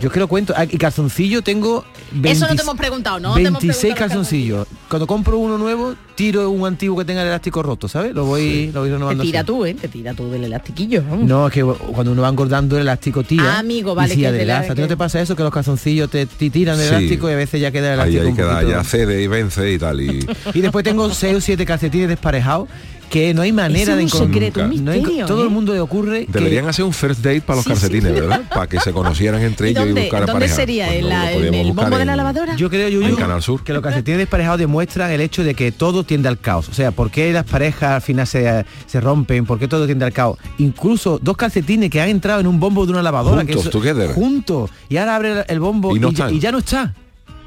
Yo 0.00 0.06
es 0.06 0.14
que 0.14 0.20
lo 0.20 0.28
cuento. 0.28 0.54
Ah, 0.56 0.64
Y 0.64 0.78
calzoncillo 0.78 1.42
tengo 1.42 1.84
20 2.12 2.30
Eso 2.30 2.48
no 2.48 2.56
te 2.56 2.62
hemos 2.62 2.74
preguntado, 2.78 3.20
¿no? 3.20 3.34
Te 3.34 3.40
hemos 3.42 3.60
26 3.60 3.76
preguntado 3.80 3.90
los 3.90 4.08
calzoncillos. 4.08 4.66
Cuando 4.88 5.06
compro 5.06 5.36
uno 5.36 5.58
nuevo, 5.58 5.94
tiro 6.14 6.48
un 6.48 6.66
antiguo 6.66 6.96
que 6.96 7.04
tenga 7.04 7.20
el 7.20 7.28
elástico 7.28 7.62
roto, 7.62 7.86
¿sabes? 7.86 8.14
Lo 8.14 8.24
voy, 8.24 8.70
lo 8.72 8.80
voy 8.80 8.88
Te 8.88 8.94
renovando. 8.94 9.22
tira 9.22 9.40
así. 9.40 9.46
tú, 9.46 9.66
¿eh? 9.66 9.74
Te 9.74 9.88
tira 9.88 10.14
tú 10.14 10.30
del 10.30 10.44
elastiquillo. 10.44 11.02
vamos. 11.06 11.26
No, 11.28 11.46
es 11.48 11.52
que 11.52 11.62
cuando 11.62 12.12
uno 12.12 12.22
va 12.22 12.30
engordando 12.30 12.76
el 12.76 12.82
elástico 12.82 13.22
tira. 13.24 13.56
Ah, 13.56 13.58
amigo, 13.58 13.94
vale, 13.94 14.14
Y 14.14 14.16
si 14.16 14.22
que 14.22 14.28
te 14.28 14.28
adelgaza. 14.36 14.72
¿A 14.72 14.74
ti 14.74 14.80
no 14.80 14.88
te 14.88 14.96
pasa 14.96 15.20
eso? 15.20 15.36
Que 15.36 15.42
los 15.42 15.52
calzoncillos 15.52 16.08
te, 16.08 16.24
te 16.24 16.48
tiran 16.48 16.78
del 16.78 16.88
Sí. 16.88 16.94
elástico 16.94 17.28
y 17.28 17.34
a 17.34 17.36
veces 17.36 17.60
ya 17.60 17.70
queda 17.70 17.92
el 17.92 18.00
Ahí, 18.00 18.16
elástico 18.16 18.22
ahí 18.24 18.30
un 18.30 18.36
queda, 18.36 18.54
poquito- 18.60 18.70
ya 18.70 18.84
cede 18.84 19.22
y 19.22 19.26
vence 19.26 19.70
y 19.70 19.78
tal. 19.78 20.00
Y 20.00 20.26
Y 20.54 20.60
después 20.62 20.82
tengo 20.82 21.12
6 21.12 21.36
o 21.36 21.40
7 21.42 21.66
calcetines 21.66 22.08
desparejados 22.08 22.70
que 23.10 23.34
no 23.34 23.42
hay 23.42 23.52
manera 23.52 23.82
Eso 23.92 23.96
de 23.96 24.02
encontrar. 24.02 24.32
secreto, 24.32 24.60
un 24.64 24.84
No 24.84 24.92
hay- 24.92 25.02
todo 25.26 25.42
¿eh? 25.42 25.44
el 25.44 25.50
mundo 25.50 25.74
le 25.74 25.80
ocurre 25.80 26.26
que- 26.26 26.32
Deberían 26.32 26.66
hacer 26.68 26.84
un 26.84 26.92
first 26.94 27.20
date 27.22 27.40
para 27.42 27.56
los 27.56 27.64
Sí, 27.64 27.70
sí. 27.74 27.80
calcetines, 27.80 28.14
¿verdad? 28.14 28.42
Para 28.54 28.66
que 28.68 28.80
se 28.80 28.92
conocieran 28.92 29.42
entre 29.42 29.68
¿Y 29.68 29.70
ellos 29.72 29.88
y 29.88 29.92
buscar 29.92 30.20
dónde 30.20 30.32
pareja. 30.32 30.54
sería? 30.54 30.86
Pues 30.86 30.96
¿En, 30.98 31.02
no, 31.02 31.08
la- 31.08 31.32
en 31.32 31.54
el 31.54 31.72
bombo 31.72 31.98
de 31.98 32.04
la 32.06 32.12
en- 32.12 32.16
lavadora? 32.16 32.56
Yo 32.56 32.70
creo, 32.70 32.88
En 32.88 32.94
Yuyu, 32.94 33.16
Canal 33.16 33.42
Sur. 33.42 33.62
que 33.64 33.72
los 33.72 33.82
calcetines 33.82 34.18
desparejados 34.18 34.58
demuestran 34.60 35.10
el 35.10 35.20
hecho 35.20 35.42
de 35.44 35.54
que 35.54 35.72
todo 35.72 36.04
tiende 36.04 36.28
al 36.28 36.38
caos. 36.38 36.68
O 36.68 36.72
sea, 36.72 36.92
¿por 36.92 37.10
qué 37.10 37.32
las 37.32 37.44
parejas 37.44 37.90
al 37.96 38.00
final 38.02 38.26
se, 38.26 38.64
se 38.86 39.00
rompen? 39.00 39.44
¿Por 39.44 39.58
qué 39.58 39.66
todo 39.68 39.84
tiende 39.86 40.04
al 40.04 40.12
caos? 40.12 40.38
Incluso 40.58 41.18
dos 41.20 41.36
calcetines 41.36 41.90
que 41.90 42.00
han 42.00 42.08
entrado 42.08 42.40
en 42.40 42.46
un 42.46 42.60
bombo 42.60 42.86
de 42.86 42.92
una 42.92 43.02
lavadora. 43.02 43.38
Juntos, 43.44 43.64
que 43.64 43.70
together. 43.70 44.12
Juntos. 44.14 44.70
Y 44.88 44.96
ahora 44.96 45.16
abre 45.16 45.44
el- 45.48 45.58
bombo 45.60 45.94
Y 45.94 45.98
y, 45.98 46.00
no 46.00 46.08
ya, 46.10 46.24
están. 46.26 46.34
y 46.34 46.38
ya 46.38 46.52
no 46.52 46.58
está. 46.58 46.94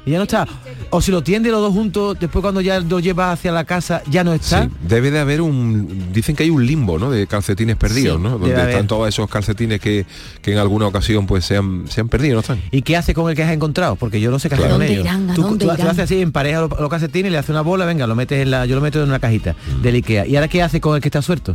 Y 0.06 0.10
ya 0.10 0.18
no 0.18 0.24
está. 0.24 0.46
O 0.90 1.00
si 1.00 1.10
lo 1.10 1.22
tiende 1.22 1.50
los 1.50 1.60
dos 1.62 1.72
juntos, 1.72 2.16
después 2.20 2.42
cuando 2.42 2.60
ya 2.60 2.78
lo 2.80 3.00
lleva 3.00 3.32
hacia 3.32 3.50
la 3.52 3.64
casa, 3.64 4.02
ya 4.10 4.22
no 4.22 4.34
está. 4.34 4.64
Sí, 4.64 4.70
debe 4.86 5.10
de 5.10 5.18
haber 5.18 5.40
un 5.40 6.12
dicen 6.12 6.36
que 6.36 6.42
hay 6.42 6.50
un 6.50 6.66
limbo 6.66 6.98
¿no? 6.98 7.10
de 7.10 7.26
calcetines 7.26 7.76
perdidos 7.76 8.18
Sí, 8.18 8.22
¿no? 8.22 8.38
donde 8.38 8.50
están 8.70 8.86
todos 8.86 9.08
esos 9.08 9.28
calcetines 9.30 9.80
que, 9.80 10.04
que 10.42 10.52
en 10.52 10.58
alguna 10.58 10.86
ocasión 10.86 11.26
pues 11.26 11.46
se 11.46 11.56
han, 11.56 11.86
se 11.88 12.02
han 12.02 12.08
perdido 12.10 12.34
no 12.34 12.40
están 12.40 12.60
¿Y 12.70 12.82
qué 12.82 12.96
hace 12.98 13.14
con 13.14 13.30
el 13.30 13.34
que 13.36 13.42
has 13.44 13.52
encontrado? 13.52 13.96
Porque 13.96 14.20
yo 14.20 14.30
no 14.30 14.38
sé 14.38 14.48
qué 14.50 14.56
hacer 14.56 14.66
Claro. 14.66 14.78
con 14.78 14.82
¿A 14.82 14.86
dónde 14.86 15.00
ellos. 15.00 15.34
tú, 15.34 15.56
tú- 15.56 15.64
tú 15.66 15.70
haces 15.70 15.98
así, 16.00 16.20
en 16.20 16.32
pareja 16.32 16.60
los, 16.60 16.70
los 16.78 16.90
calcetines, 16.90 17.32
le 17.32 17.38
haces 17.38 17.50
una 17.50 17.62
bola, 17.62 17.86
venga, 17.86 18.06
lo 18.06 18.14
metes 18.14 18.40
en 18.42 18.50
la. 18.50 18.66
Yo 18.66 18.74
lo 18.74 18.82
meto 18.82 19.02
en 19.02 19.08
una 19.08 19.18
cajita 19.20 19.56
del 19.82 19.94
Ikea. 19.96 20.26
¿Y 20.26 20.36
ahora 20.36 20.48
qué 20.48 20.62
hace 20.62 20.80
con 20.82 20.94
el 20.96 21.00
que 21.00 21.08
está 21.08 21.22
suelto? 21.22 21.54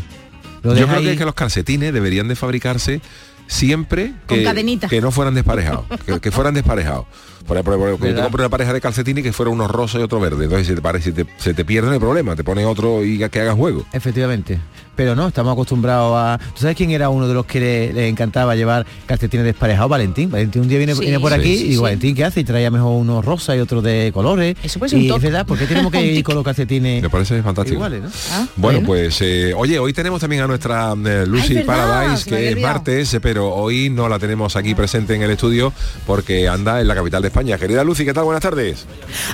Lo 0.63 0.75
yo 0.75 0.87
creo 0.87 1.01
que, 1.01 1.09
ahí- 1.11 1.17
que 1.17 1.25
los 1.25 1.35
calcetines 1.35 1.93
deberían 1.93 2.27
de 2.27 2.35
fabricarse 2.35 2.99
siempre 3.47 4.13
Con 4.27 4.37
que, 4.39 4.43
cadenita. 4.43 4.87
que 4.87 5.01
no 5.01 5.11
fueran 5.11 5.33
desparejados 5.33 5.85
que, 6.05 6.19
que 6.19 6.31
fueran 6.31 6.53
desparejados 6.53 7.05
por 7.48 7.58
ejemplo, 7.58 7.77
por 7.77 7.88
ejemplo, 7.88 7.98
tú 7.98 8.03
¿Verdad? 8.13 8.24
compras 8.24 8.41
una 8.46 8.50
pareja 8.50 8.74
de 8.74 8.81
calcetines 8.81 9.24
que 9.24 9.34
fuera 9.34 9.50
uno 9.51 9.67
rosa 9.67 10.00
y 10.00 10.03
otro 10.03 10.19
verde 10.19 10.43
entonces 10.46 10.67
si 10.67 10.75
te, 10.75 10.81
parece, 10.81 11.12
te, 11.12 11.25
se 11.38 11.53
te 11.53 11.65
pierde 11.65 11.88
no 11.88 11.93
hay 11.93 12.00
problema 12.00 12.36
te 12.36 12.43
pones 12.43 12.65
otro 12.65 13.03
y 13.03 13.17
que 13.29 13.39
hagan 13.41 13.58
juego 13.58 13.86
Efectivamente. 13.93 14.60
Pero 14.96 15.15
no, 15.15 15.29
estamos 15.29 15.53
acostumbrados 15.53 16.13
a. 16.17 16.38
¿Tú 16.53 16.60
sabes 16.60 16.75
quién 16.75 16.91
era 16.91 17.08
uno 17.08 17.25
de 17.25 17.34
los 17.34 17.46
que 17.46 17.62
le, 17.62 17.93
le 17.93 18.10
encantaba 18.10 18.53
llevar 18.53 18.86
calcetines 19.05 19.46
desparejados? 19.46 19.89
Valentín. 19.89 20.29
Valentín 20.29 20.63
un 20.63 20.67
día 20.67 20.77
viene, 20.77 20.93
Sí. 20.93 21.00
viene 21.00 21.22
por 21.22 21.31
Sí, 21.31 21.39
aquí 21.39 21.58
sí, 21.58 21.63
y 21.63 21.69
digo. 21.69 21.84
Valentín, 21.84 22.13
¿qué 22.15 22.25
hace? 22.25 22.41
Y 22.41 22.43
traía 22.43 22.69
mejor 22.69 23.00
unos 23.00 23.24
rosa 23.24 23.55
y 23.55 23.60
otros 23.62 23.81
de 23.81 24.12
colores. 24.13 24.58
Eso 24.62 24.77
puede 24.77 24.89
ser 24.89 24.98
un 25.00 25.03
y 25.05 25.08
es 25.08 25.13
toque. 25.13 25.27
verdad, 25.27 25.46
¿por 25.46 25.58
qué 25.58 25.67
tenemos 25.67 25.89
que 25.93 26.00
Un 26.00 26.03
ir 26.03 26.22
con 26.25 26.36
los 26.36 26.43
calcetines 26.43 27.01
me 27.01 27.10
parece 27.10 27.41
fantástico 27.41 27.75
iguales, 27.75 28.01
no? 28.03 28.10
Ah, 28.31 28.46
Bueno, 28.58 28.81
pues 28.86 29.22
eh, 29.22 29.53
oye, 29.55 29.79
hoy 29.79 29.93
tenemos 29.93 30.19
también 30.19 30.41
a 30.41 30.48
nuestra 30.48 30.93
eh, 31.05 31.24
Lucy 31.25 31.55
Ay, 31.60 31.63
Paradise, 31.63 32.24
se 32.25 32.29
que 32.31 32.50
es 32.50 32.60
martes, 32.62 33.17
pero 33.22 33.53
hoy 33.55 33.89
no 33.89 34.10
la 34.10 34.19
tenemos 34.19 34.58
aquí 34.58 34.75
presente 34.75 35.15
en 35.15 35.22
el 35.22 35.31
estudio 35.31 35.72
porque 36.05 36.50
anda 36.50 36.81
en 36.81 36.88
la 36.89 36.96
capital 36.96 37.22
de 37.22 37.28
España. 37.29 37.57
Querida 37.57 37.83
Lucy, 37.83 38.05
¿qué 38.05 38.13
tal? 38.13 38.25
Buenas 38.25 38.41
tardes. 38.43 38.86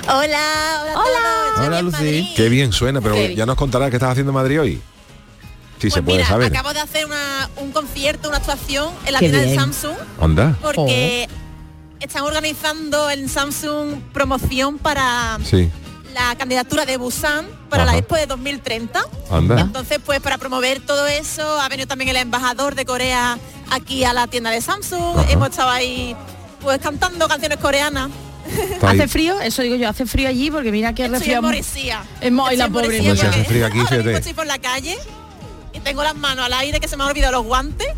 Hola, 0.08 0.82
hola, 0.82 0.94
hola. 0.94 1.66
Hola, 1.66 1.82
Lucy. 1.82 2.32
Qué 2.36 2.48
bien 2.48 2.72
suena, 2.72 3.00
pero 3.00 3.14
bien. 3.14 3.34
ya 3.34 3.46
nos 3.46 3.56
contarás 3.56 3.90
qué 3.90 3.96
estás 3.96 4.10
haciendo 4.12 4.30
en 4.30 4.34
Madrid 4.34 4.60
hoy. 4.60 4.82
Sí, 5.78 5.90
se 5.90 6.00
Pues 6.00 6.04
puede 6.04 6.16
mira, 6.18 6.28
saber. 6.28 6.46
acabo 6.52 6.72
de 6.72 6.80
hacer 6.80 7.04
una- 7.06 7.50
un 7.56 7.70
concierto, 7.72 8.28
una 8.28 8.38
actuación 8.38 8.90
en 9.04 9.12
la 9.12 9.18
Qué 9.18 9.28
tienda 9.28 9.46
de. 9.50 9.54
Samsung 9.56 9.96
Anda. 10.20 10.56
porque 10.62 11.28
están 12.00 12.22
organizando 12.22 13.10
en 13.10 13.28
Samsung 13.28 14.00
promoción 14.12 14.78
para 14.78 15.38
Sí, 15.44 15.70
la 16.14 16.34
candidatura 16.36 16.86
de 16.86 16.96
Busan 16.96 17.46
para 17.68 17.82
Ajá. 17.82 17.92
la 17.92 17.98
Expo 17.98 18.16
de 18.16 18.26
2030. 18.26 19.04
anda. 19.30 19.60
Entonces, 19.60 19.98
pues 20.04 20.20
para 20.20 20.38
promover 20.38 20.80
todo 20.80 21.06
eso, 21.06 21.60
ha 21.60 21.68
venido 21.68 21.86
también 21.86 22.08
el 22.08 22.16
embajador 22.16 22.74
de 22.74 22.86
Corea 22.86 23.38
aquí 23.70 24.04
a 24.04 24.14
la 24.14 24.26
tienda 24.28 24.50
de 24.50 24.62
Samsung. 24.62 25.18
Ajá. 25.18 25.30
Hemos 25.30 25.50
estado 25.50 25.68
ahí 25.70 26.16
pues 26.66 26.78
cantando 26.80 27.26
canciones 27.28 27.58
coreanas. 27.58 28.10
¿Hace 28.82 29.08
frío? 29.08 29.40
Eso 29.40 29.62
digo 29.62 29.76
yo, 29.76 29.88
hace 29.88 30.04
frío 30.06 30.28
allí 30.28 30.50
porque 30.50 30.70
mira 30.70 30.92
que 30.92 31.08
resfriado. 31.08 31.48
Es 32.20 32.32
mo- 32.32 32.50
y 32.50 32.54
Estoy 32.54 32.56
la 32.58 32.64
en 32.66 32.72
pobre 32.72 32.86
Moresía 32.86 33.02
niña. 33.02 33.14
No 33.14 33.20
se 33.20 33.26
hace 33.26 33.38
porque 33.38 33.48
frío 33.48 33.66
aquí, 33.66 33.78
ahora 33.78 33.90
mismo 33.90 34.02
fíjate. 34.02 34.18
estoy 34.18 34.34
por 34.34 34.46
la 34.46 34.58
calle 34.58 34.98
y 35.72 35.80
tengo 35.80 36.02
las 36.02 36.14
manos 36.16 36.44
al 36.46 36.52
aire 36.52 36.78
que 36.80 36.88
se 36.88 36.96
me 36.96 37.04
han 37.04 37.10
olvidado 37.10 37.32
los 37.32 37.44
guantes. 37.44 37.88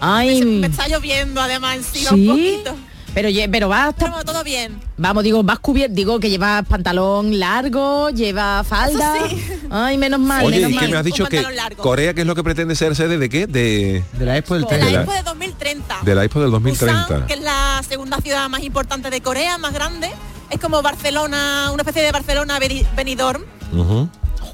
Ay, 0.00 0.44
Me 0.44 0.66
está 0.66 0.88
lloviendo 0.88 1.40
además 1.40 1.76
encima 1.76 2.10
¿Sí? 2.10 2.28
un 2.28 2.36
poquito. 2.36 2.76
Pero, 3.14 3.28
pero 3.50 3.68
va 3.68 3.86
hasta... 3.86 4.06
Pero 4.06 4.24
todo 4.24 4.42
bien. 4.44 4.78
Vamos, 4.96 5.24
digo, 5.24 5.42
vas 5.42 5.58
cubierto, 5.60 5.94
digo 5.94 6.20
que 6.20 6.30
llevas 6.30 6.64
pantalón 6.66 7.38
largo, 7.38 8.10
lleva 8.10 8.62
falda. 8.64 9.14
Sí. 9.28 9.42
Ay, 9.70 9.96
menos 9.98 10.20
mal, 10.20 10.44
Oye, 10.44 10.56
menos 10.56 10.70
y 10.70 10.74
que 10.74 10.80
mal. 10.82 10.90
me 10.90 10.96
has 10.98 11.04
dicho 11.04 11.24
que 11.26 11.42
largo. 11.42 11.82
Corea, 11.82 12.12
¿qué 12.14 12.20
es 12.22 12.26
lo 12.26 12.34
que 12.34 12.42
pretende 12.44 12.74
ser 12.76 12.94
sede 12.96 13.18
de 13.18 13.28
qué? 13.28 13.46
De, 13.46 14.04
De 14.12 14.24
la 14.24 14.36
Expo 14.36 14.54
del 14.54 14.64
De 14.64 14.76
De 14.78 14.90
la 14.90 15.00
Expo 15.02 15.12
de 15.14 15.22
2030. 15.22 15.96
de 16.02 16.14
la 16.14 16.24
Expo 16.24 16.40
del 16.40 16.50
2030. 16.50 17.02
Busan, 17.02 17.26
que 17.26 17.34
es 17.34 17.40
la 17.40 17.82
segunda 17.88 18.18
ciudad 18.18 18.48
más 18.48 18.62
importante 18.62 19.10
de 19.10 19.20
Corea, 19.20 19.58
más 19.58 19.72
grande. 19.72 20.10
Es 20.50 20.60
como 20.60 20.82
Barcelona, 20.82 21.70
una 21.72 21.82
especie 21.82 22.02
de 22.02 22.12
Barcelona 22.12 22.58
Beni- 22.60 22.86
Benidorm. 22.94 23.42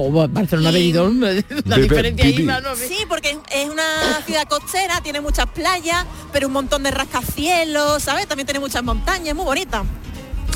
Jo, 0.00 0.28
Barcelona 0.28 0.70
Benidorm, 0.70 1.20
la 1.64 1.76
diferencia 1.76 2.24
ahí. 2.24 2.48
Sí, 2.88 2.98
porque 3.08 3.36
es 3.52 3.68
una 3.68 4.22
ciudad 4.24 4.48
costera, 4.48 5.00
tiene 5.02 5.20
muchas 5.20 5.46
playas, 5.46 6.06
pero 6.32 6.46
un 6.46 6.52
montón 6.52 6.82
de 6.82 6.90
rascacielos, 6.90 8.02
¿sabes? 8.02 8.26
También 8.26 8.46
tiene 8.46 8.60
muchas 8.60 8.82
montañas, 8.82 9.34
muy 9.34 9.44
bonita. 9.44 9.84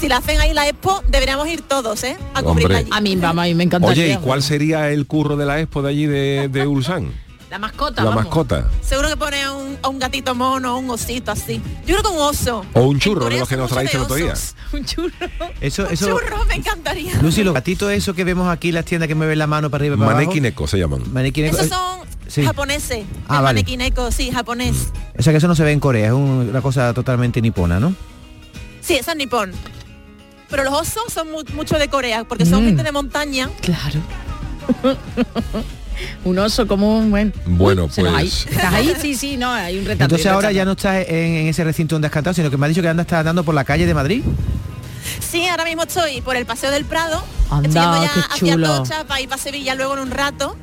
Si 0.01 0.09
la 0.09 0.19
hacen 0.19 0.41
ahí 0.41 0.53
la 0.53 0.69
Expo, 0.69 1.03
deberíamos 1.09 1.49
ir 1.49 1.63
todos, 1.63 2.03
¿eh? 2.05 2.17
A 2.35 2.43
cubrirla 2.43 2.79
allí. 2.79 2.91
A 2.93 3.01
mí, 3.01 3.17
vamos, 3.17 3.43
a 3.45 3.47
mí 3.47 3.55
me 3.55 3.65
encantaría. 3.65 4.05
Oye, 4.05 4.13
¿y 4.15 4.17
cuál 4.17 4.43
sería 4.43 4.91
el 4.91 5.07
curro 5.07 5.37
de 5.37 5.47
la 5.47 5.61
Expo 5.61 5.83
de 5.83 5.91
allí 5.91 6.07
de, 6.07 6.49
de 6.49 6.67
Ulsan? 6.67 7.13
La 7.55 7.61
mascota, 7.61 8.03
La 8.03 8.09
vamos. 8.11 8.25
mascota. 8.25 8.69
Seguro 8.83 9.09
que 9.11 9.17
pone 9.17 9.41
a 9.45 9.53
un, 9.53 9.79
a 9.81 9.89
un 9.89 10.01
gatito 10.01 10.35
mono, 10.35 10.77
un 10.77 10.91
osito 10.91 11.31
así. 11.31 11.63
Yo 11.87 11.95
creo 11.97 12.03
que 12.03 12.09
un 12.09 12.19
oso. 12.21 12.67
O 12.73 12.81
un 12.83 12.99
churro, 12.99 13.27
de 13.29 13.39
los 13.39 13.49
que 13.49 13.57
nos 13.57 13.71
traíste 13.71 13.97
el 13.97 14.03
otro 14.03 14.17
día. 14.17 14.35
Un 14.73 14.85
churro. 14.85 15.13
Eso, 15.61 15.89
eso. 15.89 16.09
Churro, 16.09 16.45
me 16.47 16.57
encantaría. 16.57 17.15
Lucy, 17.23 17.45
los 17.45 17.55
gatitos 17.55 17.93
esos 17.93 18.17
que 18.17 18.25
vemos 18.25 18.49
aquí 18.49 18.71
en 18.71 18.75
las 18.75 18.85
tiendas 18.85 19.07
que 19.07 19.15
mueven 19.15 19.39
la 19.39 19.47
mano 19.47 19.71
para 19.71 19.83
arriba 19.83 19.95
y 19.95 19.99
para 20.01 20.67
se 20.67 20.79
llaman. 20.79 21.03
Manequineco. 21.13 21.55
Esos 21.57 21.69
son 21.69 22.01
Sí. 22.27 22.45
japoneses. 22.45 23.05
Ah, 23.29 23.35
vale. 23.41 23.61
manequineco, 23.61 24.11
sí, 24.11 24.33
japonés. 24.33 24.75
O 25.17 25.23
sea 25.23 25.33
que 25.33 25.37
eso 25.37 25.47
no 25.47 25.55
se 25.55 25.63
ve 25.63 25.71
en 25.71 25.79
Corea, 25.79 26.07
es 26.09 26.13
un- 26.13 26.49
una 26.51 26.61
cosa 26.61 26.93
totalmente 26.93 27.41
nipona, 27.41 27.79
¿no? 27.79 27.95
Sí, 28.81 28.97
eso 28.97 29.13
es 29.13 29.17
nipón. 29.17 29.53
Pero 30.51 30.65
los 30.65 30.73
osos 30.75 31.05
son 31.13 31.31
mu- 31.31 31.45
mucho 31.55 31.79
de 31.79 31.87
Corea, 31.87 32.25
porque 32.25 32.47
son 32.47 32.65
Mm. 32.65 32.67
gente 32.67 32.83
de 32.83 32.91
montaña. 32.91 33.49
Claro. 33.61 34.01
un 36.25 36.39
oso 36.39 36.67
como 36.67 36.99
un 36.99 37.11
buen. 37.11 37.33
Bueno, 37.47 37.89
pues-. 37.95 38.47
¿Estás 38.47 38.73
ahí? 38.75 38.93
Sí, 39.01 39.15
sí, 39.15 39.37
no, 39.37 39.51
hay 39.51 39.79
un 39.79 39.85
retrato. 39.85 40.05
Entonces 40.05 40.27
ahora 40.27 40.49
retrato. 40.49 40.57
ya 40.57 40.65
no 40.65 40.73
estás 40.73 41.09
en, 41.09 41.35
en 41.37 41.47
ese 41.49 41.65
recinto 41.65 41.95
donde 41.95 42.07
has 42.07 42.13
cantado, 42.13 42.35
sino 42.35 42.51
que 42.51 42.57
me 42.57 42.67
ha 42.67 42.69
dicho 42.69 42.83
que 42.83 42.89
anda 42.89 43.03
está 43.03 43.21
andando 43.21 43.45
por 43.45 43.55
la 43.55 43.65
calle 43.65 43.87
de 43.87 43.95
Madrid. 43.95 44.23
Sí, 45.21 45.47
ahora 45.47 45.65
mismo 45.65 45.83
estoy 45.83 46.21
por 46.23 46.37
el 46.37 46.47
Paseo 46.47 46.71
del 46.71 46.85
Prado. 46.85 47.23
Anda, 47.51 47.69
estoy 47.69 47.83
yendo 47.83 48.03
ya 48.03 48.13
qué 48.15 48.21
hacia 48.35 48.53
chulo. 48.55 48.77
Tocha 48.79 49.05
para 49.07 49.21
ir 49.21 49.29
para 49.29 49.41
Sevilla 49.43 49.75
luego 49.75 49.95
en 49.95 50.01
un 50.01 50.11
rato. 50.11 50.57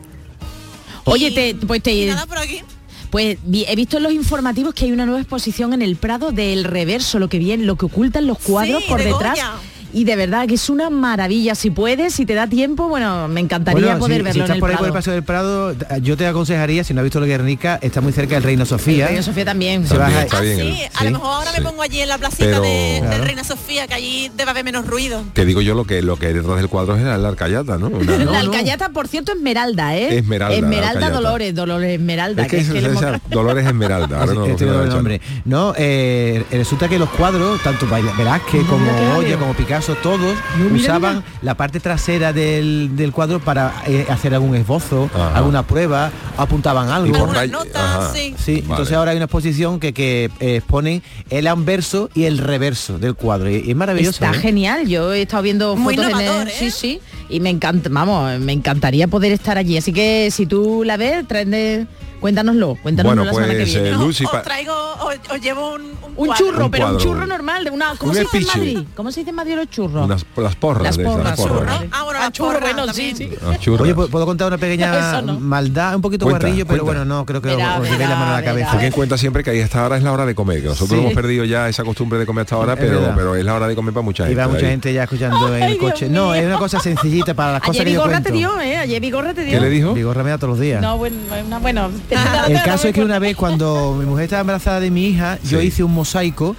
Oye, 1.06 1.28
Y- 1.28 1.34
te, 1.36 1.56
pues 1.66 1.80
Y 1.80 1.82
te, 1.82 2.06
nada 2.08 2.26
por 2.26 2.38
aquí. 2.38 2.62
pues 3.10 3.38
vi- 3.44 3.66
he 3.68 3.76
visto 3.76 3.98
en 3.98 4.04
los 4.04 4.12
informativos 4.14 4.74
que 4.74 4.86
hay 4.86 4.92
una 4.92 5.06
nueva 5.06 5.20
exposición 5.22 5.74
en 5.74 5.82
el 5.82 5.96
Prado 5.96 6.32
del 6.32 6.64
reverso, 6.64 7.20
lo 7.20 7.28
que 7.30 7.38
bien, 7.40 7.66
lo 7.68 7.76
que 7.76 7.86
ocultan 7.86 8.28
los 8.28 8.38
cuadros 8.40 8.84
Sí, 8.84 8.90
por 8.90 9.00
de 9.00 9.06
detrás. 9.06 9.32
Goya. 9.36 9.52
Y 9.94 10.04
de 10.06 10.16
verdad 10.16 10.48
que 10.48 10.56
es 10.56 10.70
una 10.70 10.90
maravilla. 10.90 11.56
Si 11.56 11.70
puedes, 11.70 12.14
si 12.14 12.26
te 12.26 12.34
da 12.34 12.48
tiempo, 12.48 12.88
bueno, 12.88 13.28
me 13.28 13.40
encantaría 13.42 13.82
Bueno, 13.82 14.00
poder 14.00 14.18
si, 14.18 14.24
verlo 14.24 14.34
si 14.34 14.40
en 14.40 14.44
estás 14.44 14.56
el 14.56 14.60
por 14.60 14.70
ahí 14.70 14.76
Prado. 14.76 14.80
por 14.84 14.88
el 14.88 14.94
Paseo 14.94 15.14
del 15.14 15.24
Prado, 15.24 15.76
yo 16.02 16.18
te 16.18 16.28
aconsejaría, 16.28 16.84
si 16.84 16.94
no 16.94 17.02
has 17.02 17.04
visto 17.04 17.20
lo 17.20 17.26
que 17.26 17.32
Guernica, 17.32 17.80
está 17.82 18.02
muy 18.02 18.12
cerca 18.14 18.36
del 18.36 18.44
Reino 18.44 18.66
Sofía. 18.66 19.08
Reina 19.08 19.22
Sofía 19.24 19.46
también. 19.46 19.88
Se 19.88 19.96
También 19.96 20.12
baja- 20.12 20.24
está 20.26 20.38
Ah, 20.38 20.42
bien. 20.42 20.58
sí, 20.60 20.82
el- 20.82 20.90
a 20.98 21.04
lo 21.06 21.12
mejor 21.12 21.28
ahora 21.34 21.52
sí. 21.52 21.62
me 21.62 21.66
pongo 21.70 21.82
allí 21.82 22.02
en 22.02 22.10
la 22.10 22.18
placita 22.18 22.46
Pero- 22.46 22.62
de, 22.62 22.70
de 22.70 23.00
Claro. 23.08 23.24
Reina 23.24 23.44
Sofía, 23.46 23.88
que 23.88 23.94
allí 23.94 24.32
debe 24.36 24.52
haber 24.52 24.66
menos 24.66 24.86
ruido. 24.86 25.24
Te 25.34 25.46
digo 25.46 25.62
yo 25.62 25.76
lo 25.76 25.86
que 25.86 26.02
lo 26.02 26.18
que 26.18 26.28
hay 26.28 26.34
detrás 26.34 26.58
del 26.58 26.68
cuadro 26.68 26.96
es 26.98 27.04
la 27.04 27.16
alcayata, 27.16 27.78
¿no? 27.78 27.88
Una- 27.88 28.18
la 28.26 28.40
alcayata, 28.40 28.90
por 28.90 29.08
cierto, 29.08 29.32
Esmeralda, 29.32 29.96
¿eh? 29.96 30.18
Esmeralda, 30.18 30.56
la 30.60 30.68
Esmeralda. 30.68 31.10
Dolores, 31.10 31.56
Dolores 31.56 31.94
Esmeralda. 32.00 32.44
es 32.44 32.50
que, 32.50 32.58
es 32.58 32.68
es 32.68 32.74
que 32.74 32.80
esa 32.92 33.22
Dolores 33.30 33.66
Esmeralda. 33.66 34.20
Ahora 34.20 34.34
no, 34.36 34.46
Este 34.46 34.66
no, 34.66 34.74
es 34.76 34.82
el 34.84 34.90
no, 34.90 34.96
nombre. 34.96 35.22
No, 35.46 35.74
eh, 35.78 36.44
resulta 36.52 36.88
que 36.90 37.00
los 37.00 37.10
cuadros, 37.10 37.62
tanto 37.64 37.88
Baila- 37.88 38.14
Velázquez 38.18 38.66
como 38.66 38.86
Goya, 39.16 39.38
como 39.38 39.54
Picasso, 39.54 39.81
caso 39.82 39.96
todos 40.02 40.38
mira, 40.58 40.74
usaban 40.76 41.16
mira. 41.18 41.28
la 41.42 41.56
parte 41.56 41.80
trasera 41.80 42.34
del, 42.34 42.92
del 42.96 43.12
cuadro 43.12 43.40
para 43.40 43.74
eh, 43.88 44.06
hacer 44.10 44.34
algún 44.34 44.56
esbozo, 44.56 45.10
Ajá. 45.14 45.36
alguna 45.38 45.64
prueba, 45.64 46.12
apuntaban 46.38 46.90
algo. 46.90 47.18
Por 47.18 47.50
nota, 47.50 48.12
sí. 48.14 48.36
Sí, 48.38 48.54
Vale. 48.62 48.66
entonces 48.70 48.96
ahora 48.96 49.12
hay 49.12 49.18
una 49.18 49.26
exposición 49.26 49.80
que, 49.80 49.92
que 49.94 50.30
eh, 50.40 50.58
exponen 50.58 51.02
el 51.30 51.48
anverso 51.48 52.10
y 52.14 52.26
el 52.26 52.38
reverso 52.38 53.00
del 53.00 53.16
cuadro. 53.16 53.50
Y, 53.50 53.56
y 53.66 53.72
es 53.72 53.76
maravilloso. 53.76 54.24
Está 54.24 54.38
¿eh? 54.38 54.42
genial, 54.42 54.88
yo 54.88 55.14
he 55.14 55.24
estado 55.24 55.44
viendo 55.44 55.76
Muy 55.76 55.96
fotos 55.96 56.12
en 56.12 56.18
el- 56.18 56.24
innovador, 56.26 56.48
¿eh? 56.48 56.54
sí, 56.58 56.70
sí, 56.72 57.00
y 57.30 57.40
me 57.40 57.50
encanta, 57.50 57.90
vamos, 57.92 58.40
me 58.40 58.54
encantaría 58.54 59.08
poder 59.08 59.32
estar 59.32 59.58
allí. 59.58 59.78
Así 59.78 59.92
que 59.92 60.30
si 60.32 60.46
tú 60.46 60.84
la 60.86 60.98
ves, 60.98 61.28
trae 61.28 61.88
cuéntanoslo, 62.22 62.78
cuéntanoslo 62.82 63.24
Bueno, 63.24 63.26
la 63.26 63.34
semana 63.34 63.54
que 63.54 63.60
pues, 63.64 63.74
viene. 63.74 63.90
eh, 63.90 63.94
Lucy, 63.94 64.24
os 64.26 64.44
traigo, 64.44 64.74
os, 65.02 65.16
os 65.30 65.42
llevo 65.42 65.74
un, 65.74 65.82
un, 66.16 66.34
churro, 66.36 66.66
Un 66.66 66.72
pero 66.72 66.92
un 66.92 66.98
churro 66.98 67.26
normal, 67.28 67.64
de 67.66 67.72
una. 67.72 67.96
¿Cómo 67.98 68.12
Un 68.12 68.18
se 68.18 68.22
dice 68.24 68.38
en. 68.38 68.46
Madrid? 68.48 68.80
¿Cómo 68.96 69.12
se 69.12 69.20
dice 69.22 69.30
en 69.32 69.36
Madrid 69.36 69.56
los 69.56 69.70
churros? 69.70 70.06
Unas- 70.06 70.26
las 70.38 70.56
porras. 70.56 70.84
Las 70.84 70.98
de 70.98 71.04
esas, 71.04 71.16
porras, 71.16 71.36
porras. 71.38 71.58
churros. 71.60 71.90
Ah, 71.92 72.04
bueno, 72.04 72.20
Ah, 72.22 72.24
las 72.26 72.32
churro, 72.32 72.52
porras 72.54 72.74
bueno, 72.76 72.94
sí, 72.94 73.14
sí. 73.18 73.30
Oye, 73.70 73.96
¿pu- 73.96 74.10
¿puedo 74.10 74.26
contar 74.26 74.48
una 74.48 74.58
pequeña 74.58 75.22
no. 75.24 75.40
maldad? 75.40 75.96
Un 75.96 76.02
poquito 76.02 76.26
Cuenta, 76.26 76.46
guarrillo, 76.48 76.66
pero 76.68 76.84
cuenta. 76.86 77.00
bueno, 77.02 77.16
no, 77.18 77.26
creo 77.26 77.42
que 77.42 77.50
Verá, 77.50 77.80
os 77.80 77.90
la 77.90 78.08
mano 78.10 78.26
a 78.34 78.40
la 78.40 78.44
cabeza. 78.44 78.72
Ten 78.78 78.82
en 78.86 78.92
cuenta 78.94 79.18
siempre 79.18 79.44
que 79.44 79.50
ahí 79.50 79.60
esta 79.60 79.84
hora 79.86 79.98
es 79.98 80.04
la 80.04 80.12
hora 80.12 80.26
de 80.26 80.36
comer, 80.36 80.62
que 80.62 80.68
nosotros 80.68 80.90
Sí. 81.00 81.04
hemos 81.04 81.14
perdido 81.14 81.44
ya 81.46 81.68
esa 81.70 81.84
costumbre 81.84 82.20
de 82.20 82.26
comer 82.26 82.44
hasta 82.44 82.56
ahora, 82.56 82.76
pero, 82.76 83.12
pero 83.16 83.36
es 83.36 83.44
la 83.44 83.56
hora 83.56 83.68
de 83.68 83.76
comer 83.76 83.94
para 83.94 84.04
mucha 84.04 84.24
Y 84.24 84.28
gente. 84.28 84.42
va 84.42 84.48
mucha 84.48 84.68
gente 84.68 84.94
ya 84.94 85.04
escuchando 85.04 85.56
en 85.56 85.64
el 85.64 85.78
coche. 85.78 86.08
No, 86.10 86.34
es 86.36 86.46
una 86.46 86.58
cosa 86.60 86.80
sencillita 86.80 87.34
para 87.34 87.54
las 87.54 87.62
cosas 87.62 87.76
Ayer 87.78 87.86
que 87.86 87.92
yo 87.94 88.00
Vigorra 88.02 88.12
cuento. 88.22 88.30
te 88.30 88.36
dio, 88.38 88.60
¿eh? 88.62 88.78
Ayer 88.78 89.02
Vigorra 89.02 89.34
te 89.34 89.44
dio. 89.44 89.54
¿Qué 89.54 89.60
le 89.62 89.70
dijo? 89.70 89.94
Vigorra 89.94 90.24
me 90.24 90.30
da 90.30 90.38
todos 90.38 90.52
los 90.52 90.60
días. 90.60 90.82
No, 90.82 90.98
bueno, 90.98 91.16
una- 91.46 91.60
bueno. 91.60 91.90
El 92.48 92.62
caso 92.64 92.88
es 92.88 92.94
que 92.94 93.04
una 93.04 93.20
vez 93.20 93.36
cuando 93.36 93.96
mi 93.98 94.06
mujer 94.06 94.26
estaba 94.26 94.42
embarazada 94.42 94.80
de 94.80 94.92
mi 94.92 95.08
hija, 95.08 95.40
yo 95.44 95.62
hice 95.62 95.84
un 95.84 95.94
mosaico 95.94 96.56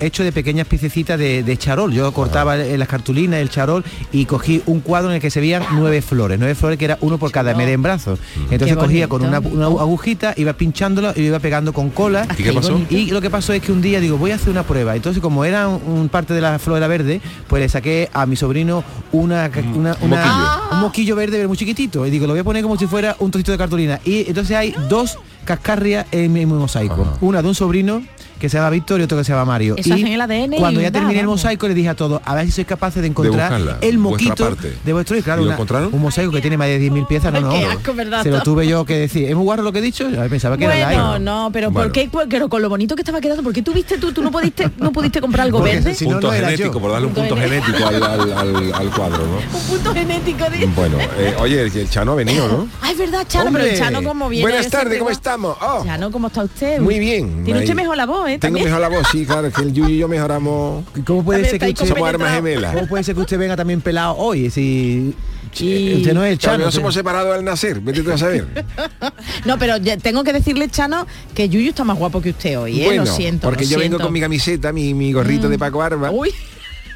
hecho 0.00 0.24
de 0.24 0.32
pequeñas 0.32 0.66
piececitas 0.66 1.18
de, 1.18 1.42
de 1.42 1.56
charol. 1.56 1.92
Yo 1.92 2.12
cortaba 2.12 2.56
el- 2.56 2.78
las 2.78 2.88
cartulinas, 2.88 3.40
el 3.40 3.50
charol 3.50 3.84
y 4.12 4.24
cogí 4.26 4.62
un 4.66 4.80
cuadro 4.80 5.10
en 5.10 5.16
el 5.16 5.20
que 5.20 5.30
se 5.30 5.40
veían 5.40 5.62
nueve 5.72 6.02
flores, 6.02 6.38
nueve 6.38 6.54
flores 6.54 6.78
que 6.78 6.84
era 6.84 6.98
uno 7.00 7.18
por 7.18 7.30
cada 7.32 7.54
media 7.54 7.72
en 7.74 7.82
brazos. 7.82 8.18
Entonces 8.50 8.76
cogía 8.76 9.08
con 9.08 9.24
una, 9.24 9.40
una 9.40 9.66
agujita, 9.66 10.34
iba 10.36 10.52
pinchándolo 10.52 11.12
y 11.14 11.20
lo 11.20 11.26
iba 11.26 11.38
pegando 11.38 11.72
con 11.72 11.90
cola. 11.90 12.26
¿Y 12.38 12.42
qué 12.42 12.52
pasó? 12.52 12.80
Y 12.90 13.10
lo 13.10 13.20
que 13.20 13.30
pasó 13.30 13.52
es 13.52 13.62
que 13.62 13.72
un 13.72 13.80
día 13.82 14.00
digo, 14.00 14.16
voy 14.18 14.30
a 14.30 14.36
hacer 14.36 14.50
una 14.50 14.62
prueba. 14.62 14.96
Entonces, 14.96 15.22
como 15.22 15.44
era 15.44 15.68
un, 15.68 15.80
un 16.00 16.08
parte 16.08 16.34
de 16.34 16.40
la 16.40 16.58
flor 16.58 16.76
era 16.78 16.88
verde, 16.88 17.20
pues 17.48 17.62
le 17.62 17.68
saqué 17.68 18.08
a 18.12 18.26
mi 18.26 18.36
sobrino 18.36 18.82
una, 19.12 19.50
ca- 19.50 19.60
una- 19.60 19.96
un 20.00 20.12
una- 20.12 20.24
moquillo. 20.24 20.74
un 20.74 20.80
moquillo 20.80 21.16
verde 21.16 21.36
pero 21.36 21.48
muy 21.48 21.56
chiquitito. 21.56 22.06
Y 22.06 22.10
digo, 22.10 22.26
lo 22.26 22.32
voy 22.32 22.40
a 22.40 22.44
poner 22.44 22.62
como 22.62 22.76
si 22.76 22.86
fuera 22.86 23.16
un 23.18 23.30
trocito 23.30 23.52
de 23.52 23.58
cartulina. 23.58 24.00
Y 24.04 24.26
entonces 24.28 24.56
hay 24.56 24.74
dos 24.88 25.18
cascarrias 25.44 26.06
en 26.12 26.32
mi 26.32 26.44
mosaico. 26.46 27.02
Ajá. 27.02 27.16
Una 27.20 27.42
de 27.42 27.48
un 27.48 27.54
sobrino 27.54 28.02
que 28.40 28.48
se 28.48 28.56
llama 28.56 28.70
Víctor 28.70 28.98
y 29.00 29.04
otro 29.04 29.18
que 29.18 29.24
se 29.24 29.32
llama 29.32 29.44
Mario. 29.44 29.74
Eso 29.76 29.96
y 29.96 30.02
el 30.12 30.20
ADN 30.20 30.54
y 30.54 30.58
cuando 30.58 30.80
ya 30.80 30.90
da, 30.90 30.98
terminé 30.98 31.20
el 31.20 31.26
mosaico 31.26 31.68
le 31.68 31.74
dije 31.74 31.90
a 31.90 31.94
todos, 31.94 32.20
a 32.24 32.34
ver 32.34 32.46
si 32.46 32.52
sois 32.52 32.66
capaces 32.66 33.02
de 33.02 33.08
encontrar 33.08 33.50
buscarla, 33.52 33.78
el 33.82 33.98
moquito 33.98 34.34
parte. 34.48 34.76
de 34.84 34.92
vuestro 34.92 35.16
y 35.16 35.22
claro, 35.22 35.42
¿Y 35.42 35.44
lo 35.44 35.48
una- 35.50 35.54
encontraron? 35.56 35.90
un 35.92 36.00
mosaico 36.00 36.32
que 36.32 36.40
tiene 36.40 36.56
más 36.56 36.66
de 36.68 36.80
10.000 36.80 37.06
piezas, 37.06 37.32
no, 37.32 37.40
no. 37.42 37.50
Qué 37.50 37.64
asco, 37.66 37.94
¿verdad? 37.94 38.22
Se 38.22 38.30
lo 38.30 38.40
tuve 38.42 38.66
yo 38.66 38.84
que 38.84 38.96
decir. 38.96 39.28
¿Es 39.28 39.34
muy 39.36 39.44
guarro 39.44 39.62
lo 39.62 39.72
que 39.72 39.78
he 39.80 39.82
dicho? 39.82 40.08
Yo 40.10 40.26
pensaba 40.28 40.56
que 40.56 40.64
era 40.64 40.74
Bueno, 40.74 41.10
light. 41.12 41.22
no, 41.22 41.50
pero 41.52 41.70
Bueno. 41.70 41.88
¿por 41.88 41.92
qué? 41.92 42.08
Por- 42.08 42.28
Pero 42.28 42.48
con 42.48 42.62
lo 42.62 42.68
bonito 42.68 42.94
que 42.96 43.02
estaba 43.02 43.20
quedando, 43.20 43.42
¿por 43.42 43.52
qué 43.52 43.62
tuviste 43.62 43.98
tú? 43.98 44.12
¿Tú 44.12 44.22
no 44.22 44.30
pudiste, 44.30 44.70
no 44.78 44.90
pudiste 44.90 45.20
comprar 45.20 45.44
algo 45.46 45.58
Porque 45.58 45.74
verde? 45.74 45.94
si 45.94 46.06
no, 46.06 46.12
punto 46.12 46.28
no 46.28 46.32
era 46.34 46.46
genético, 46.48 46.74
yo. 46.74 46.80
por 46.80 46.92
darle 46.92 47.06
un 47.08 47.12
Punto 47.14 47.34
punto 47.34 47.42
genético 47.48 47.86
al, 47.86 48.02
al- 48.02 48.32
al- 48.32 48.74
al 48.74 48.90
cuadro, 48.90 49.18
¿no? 49.26 49.58
Un 49.58 49.66
punto 49.68 49.92
genético 49.92 50.44
de... 50.50 50.66
Bueno, 50.74 50.96
eh, 51.18 51.34
oye, 51.38 51.62
el, 51.62 51.76
el 51.76 51.90
Chano 51.90 52.12
ha 52.12 52.14
venido, 52.14 52.48
¿no? 52.48 52.68
Ah, 52.80 52.90
es 52.90 52.96
verdad, 52.98 53.26
Chano, 53.28 53.50
pero 53.52 53.64
el 53.64 53.70
Hombre. 53.72 53.78
Chano 53.78 54.02
como 54.02 54.28
viene... 54.28 54.48
Buenas 54.50 54.68
tardes, 54.70 54.98
¿cómo 54.98 55.10
estamos? 55.10 55.56
Oh, 55.60 55.84
Chano, 55.84 56.10
¿cómo 56.10 56.28
está 56.28 56.44
usted? 56.44 56.80
muy 56.80 56.98
bien. 56.98 57.44
Tiene 57.44 57.60
usted 57.60 57.74
mejor 57.74 57.96
la 57.96 58.06
voz, 58.06 58.29
¿eh? 58.30 58.38
Tengo 58.38 58.56
También. 58.58 58.64
mejor 58.66 58.80
la 58.80 58.88
voz, 58.88 59.06
sí, 59.12 59.24
claro, 59.26 59.46
es 59.48 59.54
que 59.54 59.62
el 59.62 59.72
Yuyu 59.72 59.88
y 59.90 59.98
yo 59.98 60.08
mejoramos. 60.08 60.84
¿Cómo 61.06 61.24
puede 61.24 61.40
ser 61.44 61.58
que 61.58 61.66
usted, 61.70 61.80
ahí 61.84 61.88
Somos 61.88 61.90
armas 62.08 62.12
compenetrado. 62.12 62.34
gemelas. 62.36 62.74
¿Cómo 62.74 62.86
puede 62.88 63.04
ser 63.04 63.14
que 63.14 63.20
usted 63.22 63.38
venga 63.38 63.56
también 63.56 63.80
pelado 63.80 64.16
hoy? 64.16 64.50
Si 64.50 65.14
Y- 65.58 65.94
usted 65.96 66.14
no 66.14 66.24
es 66.24 66.32
el 66.32 66.38
Claro, 66.38 66.52
Chano. 66.54 66.58
no 66.64 66.68
usted- 66.68 66.78
somos 66.80 66.94
separados 66.94 67.34
al 67.36 67.44
nacer, 67.44 67.80
vete 67.80 68.02
tú 68.02 68.12
a 68.12 68.18
saber. 68.18 68.46
No, 69.44 69.58
pero 69.58 69.76
ya 69.78 69.96
tengo 69.96 70.22
que 70.24 70.32
decirle, 70.32 70.68
Chano, 70.68 71.06
que 71.34 71.48
Yuyu 71.48 71.70
está 71.70 71.82
más 71.84 71.98
guapo 71.98 72.20
que 72.20 72.30
usted 72.30 72.58
hoy, 72.58 72.80
¿eh? 72.82 72.84
bueno, 72.86 73.04
lo 73.04 73.12
siento. 73.12 73.48
porque 73.48 73.64
lo 73.64 73.70
yo 73.70 73.78
vengo 73.78 73.82
siento. 73.96 73.98
Mm. 73.98 74.02
con 74.02 74.12
mi 74.12 74.20
camiseta, 74.20 74.72
mi, 74.72 74.94
mi 74.94 75.12
gorrito 75.12 75.48
de 75.48 75.58
Paco 75.58 75.78
Barba, 75.78 76.10
Uy, 76.10 76.30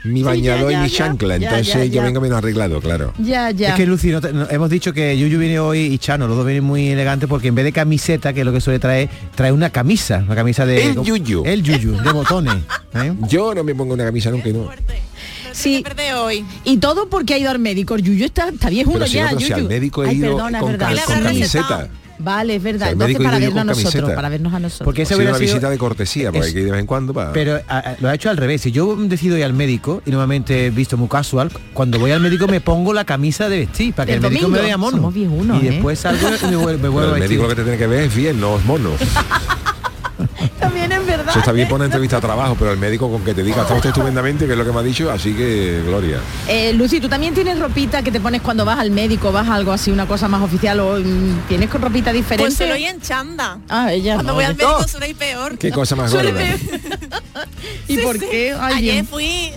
mi 0.05 0.23
bañador 0.23 0.71
ya, 0.71 0.79
y 0.79 0.83
mi 0.83 0.91
chancla, 0.91 1.37
ya, 1.39 1.49
entonces 1.49 1.75
ya, 1.91 1.97
yo 1.97 2.03
vengo 2.03 2.21
menos 2.21 2.39
arreglado, 2.39 2.81
claro. 2.81 3.13
ya, 3.19 3.51
ya. 3.51 3.71
Es 3.71 3.75
que 3.75 3.87
Lucy, 3.87 4.11
no 4.11 4.21
te- 4.21 4.33
no- 4.33 4.49
hemos 4.51 4.69
dicho 4.71 4.93
que 4.93 5.19
Yuyu 5.19 5.39
viene 5.39 5.59
hoy 5.59 5.81
y 5.81 5.99
Chano, 5.99 6.27
los 6.29 6.37
dos 6.37 6.45
vienen 6.47 6.65
muy 6.65 6.89
elegantes 6.89 7.29
porque 7.29 7.49
en 7.49 7.55
vez 7.55 7.65
de 7.65 7.73
camiseta, 7.73 8.33
que 8.33 8.41
es 8.41 8.47
lo 8.47 8.53
que 8.53 8.61
suele 8.61 8.79
traer, 8.79 9.09
trae 9.35 9.51
una 9.53 9.71
camisa, 9.71 10.23
una 10.27 10.35
camisa 10.35 10.67
de... 10.67 10.85
El 10.91 11.03
Yuyu. 11.03 11.43
El 11.47 11.63
Yuyu, 11.63 12.01
de 12.03 12.13
botones. 12.13 12.55
¿eh? 12.95 13.13
Yo 13.29 13.55
no 13.55 13.65
me 13.65 13.75
pongo 13.75 13.95
una 13.95 14.05
camisa 14.05 14.31
nunca 14.31 14.49
y 14.49 14.53
no. 14.53 14.69
Sí. 15.53 15.85
Hoy. 16.17 16.45
Y 16.65 16.79
todo 16.79 17.09
porque 17.09 17.35
ha 17.35 17.39
ido 17.39 17.51
al 17.51 17.59
médico. 17.61 17.95
El 17.95 18.03
Yuyu 18.03 18.25
está, 18.25 18.49
está 18.49 18.69
viejuno 18.71 18.99
Pero 18.99 19.07
si 19.07 19.15
ya, 19.15 19.25
no, 19.31 19.37
pero 19.37 19.47
si 19.47 19.53
al 19.53 19.65
médico 19.65 20.05
he 20.05 20.09
Ay, 20.09 20.17
ido 20.17 20.37
perdona, 20.37 20.59
con, 20.61 20.77
con 20.77 21.23
camiseta. 21.23 21.89
Vale, 22.19 22.57
es 22.57 22.63
verdad. 22.63 22.83
O 22.83 22.85
sea, 22.85 22.93
Entonces 22.93 23.17
para 23.19 23.39
vernos 23.39 23.59
a 23.59 23.65
nosotros, 23.65 23.93
camiseta. 23.93 24.15
para 24.17 24.29
vernos 24.29 24.55
a 24.55 24.59
nosotros. 24.61 24.85
Porque 24.85 25.05
sido 25.05 25.17
hubiera 25.19 25.33
una 25.33 25.39
sido... 25.39 25.53
visita 25.55 25.71
de 25.71 25.79
cortesía, 25.79 26.27
porque 26.33 26.39
es- 26.41 26.47
hay 26.47 26.53
que 26.53 26.59
ir 26.61 26.65
de 26.67 26.71
vez 26.73 26.81
en 26.81 26.87
cuando 26.87 27.13
para... 27.15 27.33
Pero 27.33 27.61
a- 27.69 27.79
a- 27.79 27.97
lo 28.01 28.09
ha 28.09 28.15
hecho 28.15 28.31
al 28.31 28.37
revés. 28.37 28.61
Si 28.63 28.73
yo 28.73 28.95
decido 28.97 29.37
ir 29.37 29.45
al 29.45 29.53
médico 29.53 30.03
y 30.07 30.11
normalmente 30.11 30.67
he 30.67 30.71
visto 30.71 30.97
muy 30.97 31.09
casual, 31.09 31.51
cuando 31.73 31.99
voy 31.99 32.13
al 32.13 32.21
médico 32.21 32.47
me 32.47 32.61
pongo 32.61 32.93
la 32.93 33.05
camisa 33.05 33.49
de 33.49 33.59
vestir 33.61 33.95
para 33.95 34.07
que 34.07 34.15
el 34.15 34.21
médico 34.21 34.49
me 34.49 34.61
vea 34.61 34.77
mono. 34.77 34.97
Somos 34.99 35.15
viejunos, 35.15 35.63
y 35.63 35.67
¿eh? 35.67 35.71
después 35.73 35.99
salgo 35.99 36.29
y 36.29 36.47
me 36.47 36.57
vuelvo, 36.57 36.71
me 36.73 36.77
Pero 36.79 36.93
vuelvo 36.93 37.11
el 37.17 37.23
a 37.23 37.25
médico 37.25 37.43
lo 37.43 37.49
que 37.49 37.55
vestir. 37.55 37.57
te 37.57 37.63
tiene 37.65 37.79
que 37.79 37.87
ver 37.87 38.05
es 38.09 38.15
bien, 38.15 38.41
no 38.41 38.57
es 38.59 38.65
mono. 38.65 38.91
También 40.75 40.93
es 41.01 41.07
verdad. 41.07 41.29
Eso 41.31 41.39
está 41.39 41.53
bien 41.53 41.69
por 41.69 41.77
una 41.77 41.85
entrevista 41.87 42.17
a 42.17 42.21
trabajo, 42.21 42.57
pero 42.59 42.73
el 42.73 42.79
médico 42.79 43.11
con 43.11 43.25
que 43.25 43.33
te 43.35 43.43
diga 43.43 43.63
está 43.63 43.75
usted 43.75 43.91
estupendamente, 43.91 44.47
que 44.47 44.53
es 44.53 44.59
lo 44.59 44.65
que 44.65 44.73
me 44.73 44.81
ha 44.81 44.83
dicho, 44.83 45.11
así 45.11 45.33
que 45.35 45.83
gloria. 45.87 46.19
Eh, 46.49 46.73
Lucy, 46.73 47.01
¿tú 47.01 47.09
también 47.09 47.33
tienes 47.35 47.59
ropita 47.59 48.03
que 48.03 48.11
te 48.11 48.21
pones 48.21 48.43
cuando 48.43 48.65
vas 48.65 48.79
al 48.79 48.91
médico, 48.91 49.31
vas 49.33 49.49
a 49.49 49.55
algo 49.55 49.73
así, 49.73 49.91
una 49.91 50.07
cosa 50.07 50.27
más 50.29 50.43
oficial 50.43 50.81
o 50.81 50.99
mm, 50.99 51.47
tienes 51.49 51.71
con 51.71 51.81
ropita 51.83 52.13
diferente? 52.13 52.55
Pues 52.67 52.79
ir 52.81 52.87
en 52.87 53.01
chanda. 53.01 53.59
Ah, 53.69 53.93
ella 53.93 54.15
Cuando 54.15 54.33
no. 54.33 54.37
voy 54.37 54.45
al 54.45 54.57
médico 54.57 54.89
suelo 54.89 55.07
ir 55.07 55.17
peor. 55.17 55.59
Qué 55.59 55.71
cosa 55.71 55.95
más 55.97 56.13
gorda. 56.13 56.31
¿Y 57.89 57.97
Sí, 57.97 58.03
por 58.03 58.19
sí. 58.19 58.27
qué? 58.31 58.55
Ay, 58.59 58.75
ayer 58.77 58.93
bien. 58.95 59.07
fui 59.07 59.53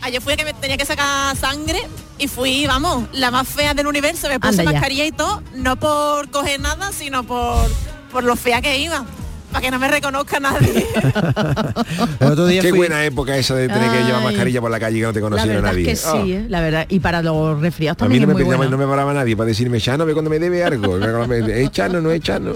ayer 0.00 0.22
fui 0.22 0.36
que 0.36 0.44
me 0.44 0.52
tenía 0.54 0.76
que 0.76 0.84
sacar 0.86 1.36
sangre 1.36 1.80
y 2.18 2.28
fui 2.28 2.66
vamos 2.66 3.04
la 3.12 3.30
más 3.30 3.48
fea 3.48 3.74
del 3.74 3.86
universo 3.86 4.28
me 4.28 4.38
puse 4.38 4.60
Anda 4.60 4.64
ya. 4.64 4.72
mascarilla 4.72 5.04
y 5.06 5.12
todo 5.12 5.42
no 5.56 5.74
por 5.76 6.30
coger 6.30 6.60
nada 6.60 6.92
sino 6.92 7.24
por 7.24 7.68
por 8.12 8.22
lo 8.22 8.36
fea 8.36 8.60
que 8.60 8.78
iba 8.78 9.04
para 9.50 9.60
que 9.62 9.70
no 9.70 9.78
me 9.78 9.88
reconozca 9.88 10.38
nadie 10.40 10.86
El 12.20 12.26
otro 12.32 12.46
día 12.46 12.60
Qué 12.62 12.70
fui- 12.70 12.78
buena 12.78 13.04
época 13.04 13.36
esa 13.36 13.54
de 13.54 13.68
tener 13.68 13.90
que 13.90 14.04
llevar 14.04 14.22
mascarilla 14.22 14.60
por 14.60 14.70
la 14.70 14.78
calle 14.80 14.98
y 14.98 15.00
que 15.00 15.06
no 15.06 15.12
te 15.12 15.20
conociera 15.20 15.60
nadie. 15.60 15.90
es 15.90 16.02
que 16.02 16.08
Ah. 16.08 16.20
sí, 16.24 16.32
¿eh? 16.32 16.46
la 16.48 16.60
verdad. 16.60 16.86
Y 16.88 17.00
para 17.00 17.22
los 17.22 17.60
resfriados 17.60 18.02
A 18.02 18.04
mí 18.08 18.18
también 18.18 18.22
no 18.22 18.28
me, 18.28 18.32
muy 18.34 18.42
pedía- 18.44 18.56
bueno. 18.56 18.70
no 18.72 18.78
me 18.78 18.86
paraba 18.86 19.12
nadie 19.14 19.36
para 19.36 19.48
decirme, 19.48 19.80
Chano, 19.80 20.04
ve 20.06 20.12
cuando 20.12 20.30
me 20.30 20.38
debe 20.38 20.62
algo. 20.64 20.98
¿Es 21.32 21.70
Chano, 21.70 22.00
no 22.00 22.10
es 22.10 22.20
Chano? 22.20 22.52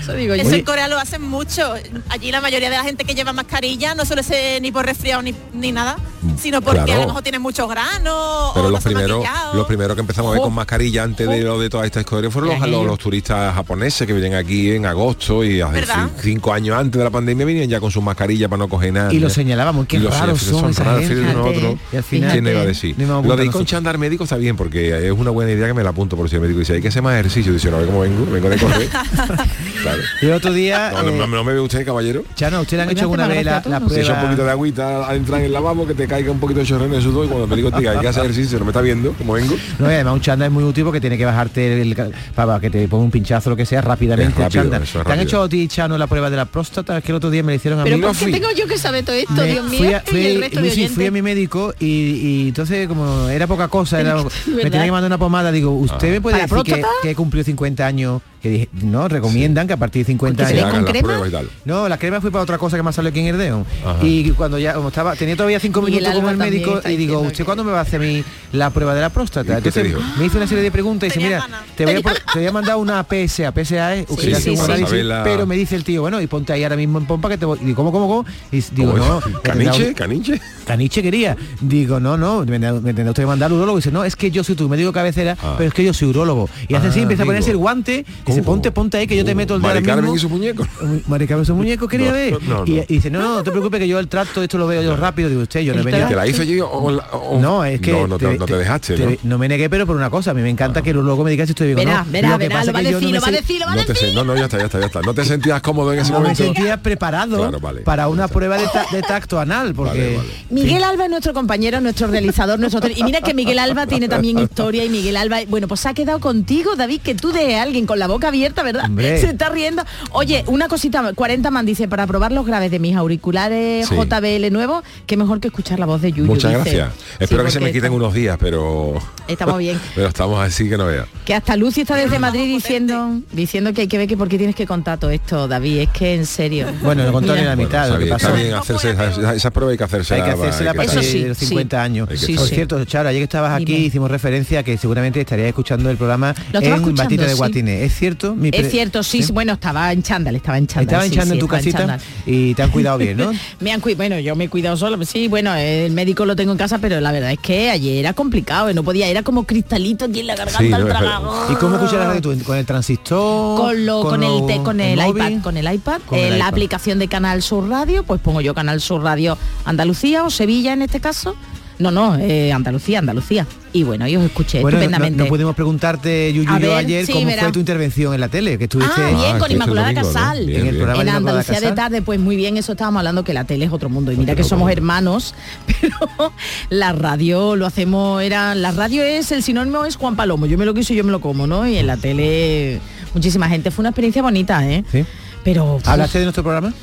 Eso 0.00 0.12
digo 0.14 0.34
yo. 0.34 0.42
eso 0.42 0.54
en 0.54 0.64
Corea 0.64 0.88
lo 0.88 0.98
hacen 0.98 1.22
mucho 1.22 1.74
allí 2.08 2.30
la 2.30 2.40
mayoría 2.40 2.70
de 2.70 2.76
la 2.76 2.84
gente 2.84 3.04
que 3.04 3.14
lleva 3.14 3.32
mascarilla 3.32 3.94
no 3.94 4.04
suele 4.04 4.22
ser 4.22 4.60
ni 4.62 4.72
por 4.72 4.84
resfriado 4.86 5.22
ni, 5.22 5.34
ni 5.52 5.72
nada 5.72 5.96
sino 6.40 6.60
porque 6.60 6.82
claro. 6.82 7.00
a 7.00 7.02
lo 7.02 7.08
mejor 7.08 7.22
tienen 7.22 7.42
muchos 7.42 7.68
granos 7.68 8.52
Pero 8.54 8.66
o 8.66 8.70
los 8.70 8.82
primeros, 8.82 9.24
los 9.54 9.66
primeros 9.66 9.94
que 9.94 10.00
empezamos 10.00 10.30
a 10.30 10.32
ver 10.34 10.42
con 10.42 10.54
mascarilla 10.54 11.04
antes 11.04 11.28
de 11.28 11.40
lo 11.40 11.58
de 11.58 11.70
toda 11.70 11.86
esta 11.86 12.00
historia 12.00 12.30
fueron 12.30 12.58
los, 12.70 12.86
los, 12.86 12.98
turistas 12.98 13.54
japoneses 13.54 14.06
que 14.06 14.12
vienen 14.12 14.34
aquí 14.34 14.72
en 14.72 14.86
agosto 14.86 15.44
y 15.44 15.60
hace 15.60 15.84
cinco 16.20 16.52
años 16.52 16.76
antes 16.76 16.98
de 16.98 17.04
la 17.04 17.10
pandemia 17.10 17.46
venían 17.46 17.68
ya 17.68 17.80
con 17.80 17.90
sus 17.90 18.02
mascarillas 18.02 18.48
para 18.48 18.58
no 18.58 18.68
coger 18.68 18.92
nada. 18.92 19.12
Y 19.12 19.18
lo 19.18 19.30
señalábamos, 19.30 19.86
qué 19.86 19.96
Y 19.96 20.00
los 20.00 20.18
raros 20.18 20.40
son 20.40 20.74
raros, 20.74 21.06
gente. 21.06 21.24
a. 21.24 21.76
Y 21.92 21.96
al 21.96 22.02
final- 22.02 22.32
¿Quién 22.32 22.44
le 22.44 22.52
iba 22.52 22.60
a 22.60 22.66
decir? 22.66 22.96
Lo 22.98 23.36
de 23.36 23.44
ir 23.44 23.50
con 23.50 23.64
chándal 23.64 23.98
médico 23.98 24.24
está 24.24 24.36
bien 24.36 24.56
porque 24.56 25.06
es 25.06 25.12
una 25.12 25.30
buena 25.30 25.52
idea 25.52 25.66
que 25.66 25.74
me 25.74 25.82
la 25.82 25.90
apunto 25.90 26.16
por 26.16 26.28
si 26.28 26.36
el 26.36 26.42
médico 26.42 26.60
dice 26.60 26.74
hay 26.74 26.82
que 26.82 26.88
hacer 26.88 27.02
más 27.02 27.14
ejercicio. 27.14 27.52
Dice, 27.52 27.70
no 27.70 27.78
ve 27.78 27.86
cómo 27.86 28.00
vengo, 28.00 28.26
vengo 28.30 28.48
de 28.48 28.58
correr. 28.58 28.88
claro. 29.82 30.02
Y 30.22 30.26
el 30.26 30.32
otro 30.32 30.52
día... 30.52 30.90
No, 30.92 31.02
no, 31.02 31.08
eh, 31.10 31.16
no, 31.18 31.26
no 31.26 31.44
me 31.44 31.52
ve 31.52 31.60
usted, 31.60 31.84
caballero. 31.84 32.24
Chano, 32.34 32.60
¿usted 32.62 32.76
le 32.76 32.82
han 32.82 32.86
Pues 32.88 32.92
hecho 32.96 33.00
ya 33.00 33.04
alguna 33.04 33.28
vez 33.28 33.44
la, 33.44 33.52
la. 33.52 33.60
Se 33.60 33.70
echa 33.70 33.78
un 33.78 33.88
prueba? 33.88 34.22
poquito 34.22 34.44
de 34.44 34.50
agüita 34.50 35.06
al 35.08 35.16
entrar 35.16 35.40
en 35.40 35.46
el 35.46 35.52
lavabo, 35.52 35.86
que 35.86 35.94
te 35.94 36.06
caiga 36.06 36.30
un 36.30 36.40
poquito 36.40 36.60
de 36.60 36.66
chorreno 36.66 36.92
en 36.92 36.98
el 36.98 37.02
sudor 37.02 37.26
y 37.26 37.28
cuando 37.28 37.46
te 37.48 37.56
diga 37.56 37.92
hay 37.92 37.98
que 38.00 38.08
hacer 38.08 38.24
ejercicio, 38.24 38.58
no 38.58 38.64
me 38.64 38.70
está 38.70 38.80
viendo, 38.80 39.12
como 39.14 39.32
vengo. 39.34 39.54
No, 39.78 39.90
y 39.90 39.94
además 39.94 40.14
un 40.14 40.20
chándal 40.20 40.46
es 40.48 40.52
muy 40.52 40.64
útil 40.64 40.84
porque 40.84 41.00
tiene 41.00 41.16
que 41.18 41.24
bajarte 41.24 41.80
el, 41.82 41.96
para 42.34 42.60
que 42.60 42.70
te 42.70 42.86
ponga 42.88 43.04
un 43.04 43.10
pinchazo 43.10 43.50
lo 43.50 43.56
que 43.56 43.66
sea 43.66 43.80
rápidamente. 43.80 44.32
Es 44.32 44.38
rápido, 44.38 44.62
el 44.62 44.64
chándal. 44.70 44.82
eso 44.82 45.00
es 45.00 45.06
¿Te 45.06 45.12
han 45.12 45.20
hecho 45.20 45.42
a 45.42 45.48
ti, 45.48 45.68
Chano, 45.68 45.96
la 45.98 46.06
prueba 46.06 46.30
de 46.30 46.36
la 46.36 46.44
próstata? 46.46 46.98
Es 46.98 47.04
que 47.04 47.12
el 47.12 47.16
otro 47.16 47.30
día 47.30 47.42
me 47.42 47.52
la 47.52 47.56
hicieron 47.56 47.80
a 47.80 47.84
Pero 47.84 47.96
mí. 47.96 48.02
¿por 48.02 48.10
no 48.12 48.18
qué 48.18 48.24
fui. 48.24 48.32
tengo 48.32 48.48
yo 48.56 48.66
que 48.66 48.78
saber 48.78 49.04
todo 49.04 49.16
esto, 49.16 49.32
Me 49.34 49.46
Dios 49.46 49.64
mío? 49.68 49.78
fui 49.78 49.92
a, 49.92 50.00
fui- 50.00 50.20
y 50.20 50.26
el 50.26 50.40
resto 50.40 50.56
de 50.60 50.62
Lucy, 50.66 50.78
oyentes. 50.80 50.94
fui 50.96 51.06
a 51.06 51.10
mi 51.10 51.22
médico 51.22 51.74
y, 51.78 51.86
y 51.86 52.48
entonces 52.48 52.88
como 52.88 53.28
era 53.28 53.46
poca 53.46 53.68
cosa, 53.68 54.00
era, 54.00 54.16
me 54.46 54.62
tenía 54.62 54.84
que 54.84 54.92
mandar 54.92 55.08
una 55.08 55.18
pomada, 55.18 55.50
digo, 55.52 55.72
¿usted 55.72 56.10
me 56.10 56.20
puede 56.20 56.38
¿Para 56.46 56.62
decir 56.62 56.74
que, 56.74 56.82
que 57.02 57.10
he 57.10 57.14
cumplido 57.14 57.44
50 57.44 57.86
años 57.86 58.22
que 58.42 58.48
dije, 58.50 58.68
no, 58.82 59.08
recomiendan 59.08 59.66
que 59.66 59.72
a 59.72 59.76
partir 59.76 60.02
de 60.04 60.12
50 60.12 60.42
Que 60.44 60.48
se 60.52 60.58
años... 60.60 60.70
hagan 60.74 60.84
las 60.84 61.02
pruebas 61.02 61.28
y 61.28 61.32
tal. 61.32 61.48
No, 61.64 61.88
la 61.88 61.98
crema 61.98 62.20
fue 62.20 62.30
para 62.30 62.42
otra 62.44 62.58
cosa 62.58 62.76
que 62.76 62.82
me 62.82 62.90
ha 62.90 62.92
salido 62.92 63.10
aquí 63.10 63.20
en 63.20 63.26
Herdeón. 63.26 63.64
Y 64.02 64.30
cuando 64.30 64.58
ya 64.58 64.74
como 64.74 64.88
estaba, 64.88 65.14
tenía 65.16 65.36
todavía 65.36 65.60
cinco 65.60 65.82
minutos 65.82 66.14
con 66.14 66.28
el 66.28 66.36
médico 66.36 66.80
y 66.88 66.96
digo, 66.96 67.20
¿usted 67.20 67.44
cuándo 67.44 67.64
me 67.64 67.72
va 67.72 67.78
a 67.78 67.82
hacer 67.82 68.00
mi, 68.00 68.22
la 68.52 68.70
prueba 68.70 68.94
de 68.94 69.00
la 69.00 69.10
próstata? 69.10 69.58
¿Y 69.58 69.62
qué 69.62 69.70
te 69.70 69.80
Entonces 69.80 70.18
me 70.18 70.26
hizo 70.26 70.36
una 70.36 70.46
serie 70.46 70.62
de 70.62 70.70
preguntas 70.70 71.08
y 71.08 71.18
dice, 71.18 71.24
mira, 71.28 71.46
te 71.76 71.84
voy, 71.84 71.96
a, 71.96 72.00
por- 72.00 72.12
te 72.32 72.38
voy 72.38 72.46
a 72.46 72.52
mandar 72.52 72.76
una 72.76 73.02
PSA, 73.04 73.52
PSA 73.52 73.94
es, 73.96 74.06
que 74.06 74.34
Sí, 74.34 75.02
la- 75.02 75.24
pero 75.24 75.46
me 75.46 75.56
dice 75.56 75.74
el 75.76 75.84
tío, 75.84 76.02
bueno, 76.02 76.20
y 76.20 76.26
ponte 76.26 76.52
ahí 76.52 76.62
ahora 76.62 76.76
mismo 76.76 76.98
en 76.98 77.06
pompa 77.06 77.28
que 77.28 77.38
te 77.38 77.44
voy. 77.44 77.58
Y 77.60 77.64
digo, 77.66 77.76
¿cómo, 77.76 77.92
cómo, 77.92 78.08
cómo? 78.08 78.24
Y 78.52 78.60
digo, 78.72 78.92
¿Cómo 78.92 79.04
no. 79.04 79.20
¿Caniche? 79.42 79.94
¿Caniche? 79.94 80.40
Caniche 80.66 81.02
quería. 81.02 81.36
Digo, 81.60 82.00
no, 82.00 82.16
no, 82.16 82.44
me, 82.44 82.58
tendrá 82.60 82.72
usted 83.10 83.22
que 83.22 83.26
mandar 83.26 83.46
al 83.50 83.54
urólogo. 83.54 83.78
Y 83.78 83.80
dice, 83.80 83.90
no, 83.92 84.04
es 84.04 84.16
que 84.16 84.30
yo 84.30 84.44
soy 84.44 84.54
tu 84.54 84.68
médico 84.68 84.88
de 84.88 84.94
cabecera, 84.94 85.36
Ah. 85.42 85.54
pero 85.56 85.68
es 85.68 85.74
que 85.74 85.84
yo 85.84 85.92
soy 85.94 86.08
urólogo. 86.08 86.48
Y 86.68 86.74
hace 86.74 86.86
Ah, 86.86 86.90
así, 86.90 87.00
empieza 87.00 87.22
a 87.22 87.26
ponerse 87.26 87.50
el 87.50 87.56
guante, 87.56 88.04
dice, 88.28 88.42
ponte, 88.42 88.70
ponte 88.72 88.96
ahí 88.98 89.06
que 89.06 89.16
yo 89.16 89.24
te 89.24 89.34
meto 89.34 89.54
el 89.56 89.62
dedo 89.62 89.72
Mari 89.74 89.84
Carmen 89.86 90.14
y 90.14 90.18
su 90.18 90.28
muñeco. 90.28 90.66
Mari 91.06 91.26
Carmen 91.26 91.42
y 91.42 91.46
su 91.46 91.54
muñeco 91.54 91.88
quería 91.88 92.08
No, 92.08 92.12
ver. 92.12 92.42
no, 92.42 92.64
no. 92.64 92.66
Y, 92.66 92.78
y 92.80 92.84
dice, 92.94 93.10
no, 93.10 93.20
no, 93.20 93.34
no 93.36 93.42
te 93.44 93.50
preocupes 93.50 93.80
que 93.80 93.88
yo 93.88 93.98
el 93.98 94.08
tracto, 94.08 94.42
esto 94.42 94.58
lo 94.58 94.66
veo 94.66 94.82
yo 94.82 94.96
rápido. 94.96 95.28
Digo, 95.28 95.42
usted, 95.42 95.60
yo 95.60 95.74
no 95.74 95.82
venido. 95.84 96.08
¿Te 96.08 96.14
la 96.16 96.26
hizo 96.26 96.42
yo 96.42 96.70
o, 96.70 96.90
la- 96.90 97.06
o- 97.12 97.38
No, 97.40 97.64
es 97.64 97.80
que 97.80 97.92
No, 97.92 98.06
no 98.06 98.18
te, 98.18 98.38
no 98.38 98.46
te 98.46 98.56
dejaste, 98.56 98.94
te- 98.96 99.04
¿no? 99.06 99.16
no 99.24 99.38
me 99.38 99.48
negué, 99.48 99.68
pero 99.70 99.86
por 99.86 99.96
una 99.96 100.10
cosa, 100.10 100.30
a 100.30 100.34
mí 100.34 100.42
me 100.42 100.50
encanta 100.50 100.82
que 100.82 100.92
luego 100.92 101.24
me 101.24 101.30
digas 101.30 101.46
si 101.48 101.52
estoy 101.52 101.68
bien 101.74 101.78
Verá, 101.78 102.04
no. 102.04 102.10
verá, 102.12 102.28
Lo 102.30 102.38
que 102.38 102.48
verá, 102.48 102.64
lo 102.64 102.72
va 102.72 102.78
a 102.78 102.82
es 102.82 102.86
que 102.86 102.92
yo 102.92 102.98
decir, 103.00 103.14
no 103.14 103.14
lo 103.14 103.20
me 103.20 103.20
va 103.20 103.26
a 103.26 103.30
sé- 103.30 103.40
decir, 103.40 103.60
lo 103.60 103.66
va 103.66 103.72
a 103.72 103.76
decir. 103.84 104.14
no, 104.14 104.24
no, 104.24 104.36
ya 104.36 104.44
está, 104.44 104.58
ya 104.58 104.64
está, 104.66 104.80
ya 104.80 104.86
está. 104.86 105.00
No 105.02 105.14
te 105.14 105.24
sentías 105.24 105.60
cómodo 105.62 105.92
en 105.92 106.00
ese 106.00 106.12
no 106.12 106.18
me 106.18 106.22
momento. 106.24 106.44
sentía 106.44 106.76
preparado 106.82 107.50
para 107.84 108.08
una 108.08 108.28
prueba 108.28 108.56
de, 108.58 108.66
ta- 108.68 108.86
de 108.92 109.02
tacto 109.02 109.38
anal, 109.40 109.74
porque 109.74 110.18
Miguel 110.50 110.84
Alba 110.84 111.04
es 111.04 111.10
nuestro 111.10 111.32
compañero, 111.32 111.80
nuestro 111.80 112.06
realizador, 112.08 112.58
nuestro 112.58 112.80
y 112.94 113.02
mira 113.04 113.20
que 113.20 113.34
Miguel 113.34 113.58
Alba 113.58 113.86
tiene 113.86 114.08
también 114.08 114.38
historia 114.38 114.84
y 114.84 114.88
Miguel 114.88 115.16
Alba, 115.16 115.38
bueno, 115.48 115.68
pues 115.68 115.80
se 115.80 115.88
ha 115.88 115.94
quedado 115.94 116.20
contigo, 116.20 116.76
David, 116.76 117.00
que 117.02 117.14
tú 117.14 117.32
de 117.32 117.56
alguien 117.56 117.86
con 117.86 117.98
la 117.98 118.06
boca 118.18 118.28
abierta, 118.28 118.62
¿verdad? 118.64 118.86
Hombre. 118.86 119.20
Se 119.20 119.30
está 119.30 119.48
riendo. 119.48 119.84
Oye, 120.10 120.42
una 120.48 120.66
cosita, 120.66 121.12
40 121.14 121.50
man 121.52 121.64
dice, 121.64 121.86
para 121.86 122.04
probar 122.06 122.32
los 122.32 122.44
graves 122.44 122.70
de 122.70 122.78
mis 122.80 122.96
auriculares 122.96 123.86
Sí. 123.88 123.94
JBL 123.94 124.50
nuevos, 124.50 124.82
qué 125.06 125.16
mejor 125.16 125.38
que 125.40 125.48
escuchar 125.48 125.78
la 125.78 125.86
voz 125.86 126.02
de 126.02 126.10
Yuyu. 126.12 126.24
Muchas 126.26 126.50
dice. 126.64 126.76
gracias. 126.78 126.92
Sí, 126.98 127.16
Espero 127.20 127.44
que 127.44 127.50
se 127.50 127.60
me 127.60 127.72
quiten 127.72 127.92
unos 127.92 128.12
días, 128.12 128.36
pero... 128.40 128.94
Estamos 129.28 129.58
bien. 129.58 129.78
pero 129.94 130.08
estamos 130.08 130.40
así 130.44 130.68
que 130.68 130.76
no 130.76 130.86
veas. 130.86 131.06
Que 131.24 131.34
hasta 131.34 131.56
Lucy 131.56 131.82
está 131.82 131.94
desde 131.94 132.18
Madrid 132.28 132.46
diciendo 132.46 133.20
diciendo 133.32 133.72
que 133.72 133.82
hay 133.82 133.88
que 133.88 133.98
ver 133.98 134.08
que 134.08 134.16
por 134.16 134.28
qué 134.28 134.36
tienes 134.38 134.56
que 134.56 134.66
contar 134.66 134.98
todo 134.98 135.10
esto, 135.10 135.46
David. 135.46 135.78
Es 135.80 135.88
que 135.90 136.14
en 136.14 136.26
serio. 136.26 136.66
Bueno, 136.82 137.04
no 137.04 137.12
contó 137.12 137.36
ni 137.36 137.42
la 137.42 137.54
mitad. 137.54 137.84
Está 137.84 137.92
lo 137.94 137.98
que 137.98 138.04
bien, 138.04 138.14
pasa 138.16 138.28
está 138.28 138.40
bien 138.42 138.54
hacerse 138.54 138.90
esa, 138.90 139.34
esa 139.34 139.50
prueba 139.50 139.72
hay 139.72 139.78
que 139.78 139.84
hacerse 139.84 140.14
hay 140.14 140.22
que 140.22 141.02
sí, 141.02 141.24
los 141.24 141.38
sí. 141.38 141.46
50 141.46 141.82
años. 141.82 142.08
Que 142.08 142.14
Por 142.14 142.48
sí. 142.48 142.54
cierto, 142.54 142.82
Charo, 142.84 143.08
ayer 143.08 143.20
que 143.20 143.24
estabas 143.24 143.52
aquí 143.54 143.66
Dime. 143.66 143.78
hicimos 143.80 144.10
referencia 144.10 144.62
que 144.62 144.76
seguramente 144.78 145.20
estarías 145.20 145.48
escuchando 145.48 145.90
el 145.90 145.96
programa 145.96 146.34
en 146.52 146.94
Batita 146.94 147.24
de 147.24 147.30
sí. 147.32 147.36
Guatine. 147.36 147.84
¿Es 147.84 147.94
cierto? 147.94 148.07
Mi 148.34 148.50
Es 148.52 148.70
cierto, 148.70 149.02
sí, 149.02 149.24
bueno, 149.32 149.54
estaba 149.54 149.92
en 149.92 150.02
chándal, 150.02 150.36
estaba 150.36 150.58
en 150.58 150.66
chándal. 150.66 150.84
Estaba 150.84 151.02
sí, 151.02 151.08
hinchando 151.08 151.34
sí, 151.34 151.38
en 151.38 151.40
tu 151.40 151.48
casita 151.48 151.78
chándal. 151.78 152.00
y 152.26 152.54
te 152.54 152.62
han 152.62 152.70
cuidado 152.70 152.98
bien, 152.98 153.16
¿no? 153.16 153.32
Me 153.60 153.72
han 153.72 153.80
cuidado, 153.80 153.96
bueno, 153.98 154.18
yo 154.20 154.36
me 154.36 154.44
he 154.44 154.48
cuidado 154.48 154.76
solo, 154.76 155.02
sí, 155.04 155.28
bueno, 155.28 155.54
el 155.54 155.92
médico 155.92 156.24
lo 156.24 156.36
tengo 156.36 156.52
en 156.52 156.58
casa, 156.58 156.78
pero 156.78 157.00
la 157.00 157.12
verdad 157.12 157.32
es 157.32 157.38
que 157.40 157.70
ayer 157.70 157.96
era 157.98 158.12
complicado, 158.12 158.72
no 158.72 158.82
podía, 158.82 159.06
era 159.08 159.22
como 159.22 159.44
cristalito 159.44 160.04
aquí 160.06 160.20
en 160.20 160.26
la 160.28 160.36
garganta, 160.36 160.58
Sí, 160.58 160.68
no. 160.70 161.52
¿Y 161.52 161.56
cómo 161.56 161.76
escuchas 161.76 161.98
la 161.98 162.06
radio 162.06 162.20
tú? 162.22 162.34
¿Con 162.44 162.56
el 162.56 162.66
transistor? 162.66 163.58
con, 163.60 163.86
lo, 163.86 164.02
con, 164.02 164.22
el, 164.22 164.46
te- 164.46 164.62
con 164.62 164.80
el, 164.80 164.98
iPad, 164.98 165.42
con 165.42 165.56
el 165.56 165.72
iPad, 165.72 166.00
Con 166.06 166.18
en 166.18 166.24
el 166.24 166.30
la 166.32 166.36
iPad. 166.38 166.48
aplicación 166.48 166.98
de 166.98 167.08
Canal 167.08 167.42
Sur 167.42 167.68
Radio, 167.68 168.04
pues 168.04 168.20
pongo 168.20 168.40
yo 168.40 168.54
Canal 168.54 168.80
Sur 168.80 169.02
Radio 169.02 169.36
Andalucía 169.64 170.24
o 170.24 170.30
Sevilla 170.30 170.72
en 170.72 170.82
este 170.82 171.00
caso. 171.00 171.34
No, 171.78 171.90
no, 171.92 172.16
eh, 172.16 172.52
Andalucía, 172.52 172.98
Andalucía. 172.98 173.46
Y 173.72 173.84
bueno, 173.84 174.08
yo 174.08 174.18
os 174.18 174.26
escuché 174.26 174.60
Bueno, 174.62 174.78
no, 174.78 174.82
estupendamente. 174.82 175.22
no 175.22 175.28
pudimos 175.28 175.54
preguntarte, 175.54 176.32
Yuyu, 176.32 176.50
A 176.50 176.58
yo 176.58 176.68
ver, 176.70 176.76
ayer, 176.78 177.06
sí, 177.06 177.12
cómo 177.12 177.26
verá. 177.26 177.42
fue 177.42 177.52
tu 177.52 177.60
intervención 177.60 178.14
en 178.14 178.20
la 178.20 178.28
tele, 178.28 178.58
que 178.58 178.64
estuviste 178.64 178.94
Ah, 178.96 179.08
bien, 179.10 179.36
Ah, 179.36 179.38
con 179.38 179.46
el 179.50 179.52
Inmaculada 179.52 179.86
domingo, 179.92 180.08
¿no? 180.08 180.12
Casal. 180.14 180.38
Bien, 180.46 180.50
en 180.50 180.56
el 180.56 180.62
bien. 180.72 180.76
programa 180.76 181.02
en 181.02 181.08
Andalucía 181.16 181.60
de 181.60 181.72
tarde, 181.72 182.02
pues 182.02 182.18
muy 182.18 182.34
bien, 182.36 182.56
eso 182.56 182.72
estábamos 182.72 182.98
hablando 183.00 183.22
que 183.22 183.32
la 183.34 183.44
tele 183.44 183.66
es 183.66 183.72
otro 183.72 183.88
mundo. 183.90 184.10
Y 184.10 184.16
mira 184.16 184.34
que 184.34 184.42
no, 184.42 184.48
somos 184.48 184.70
hermanos, 184.72 185.34
pero 185.80 186.32
la 186.70 186.92
radio 186.92 187.54
lo 187.54 187.66
hacemos, 187.66 188.22
era, 188.22 188.54
la 188.56 188.72
radio 188.72 189.02
es, 189.04 189.30
el 189.30 189.42
sinónimo 189.44 189.84
es 189.84 189.94
Juan 189.96 190.16
Palomo, 190.16 190.46
yo 190.46 190.58
me 190.58 190.64
lo 190.64 190.74
quiso 190.74 190.94
y 190.94 190.96
yo 190.96 191.04
me 191.04 191.12
lo 191.12 191.20
como, 191.20 191.46
¿no? 191.46 191.68
Y 191.68 191.76
en 191.78 191.86
la 191.86 191.96
tele 191.96 192.80
muchísima 193.14 193.48
gente, 193.48 193.70
fue 193.70 193.82
una 193.82 193.90
experiencia 193.90 194.22
bonita, 194.22 194.66
¿eh? 194.68 194.82
¿Sí? 194.90 195.04
Pero 195.44 195.78
¿Hablaste 195.84 196.18
de 196.18 196.24
nuestro 196.24 196.42
programa? 196.42 196.74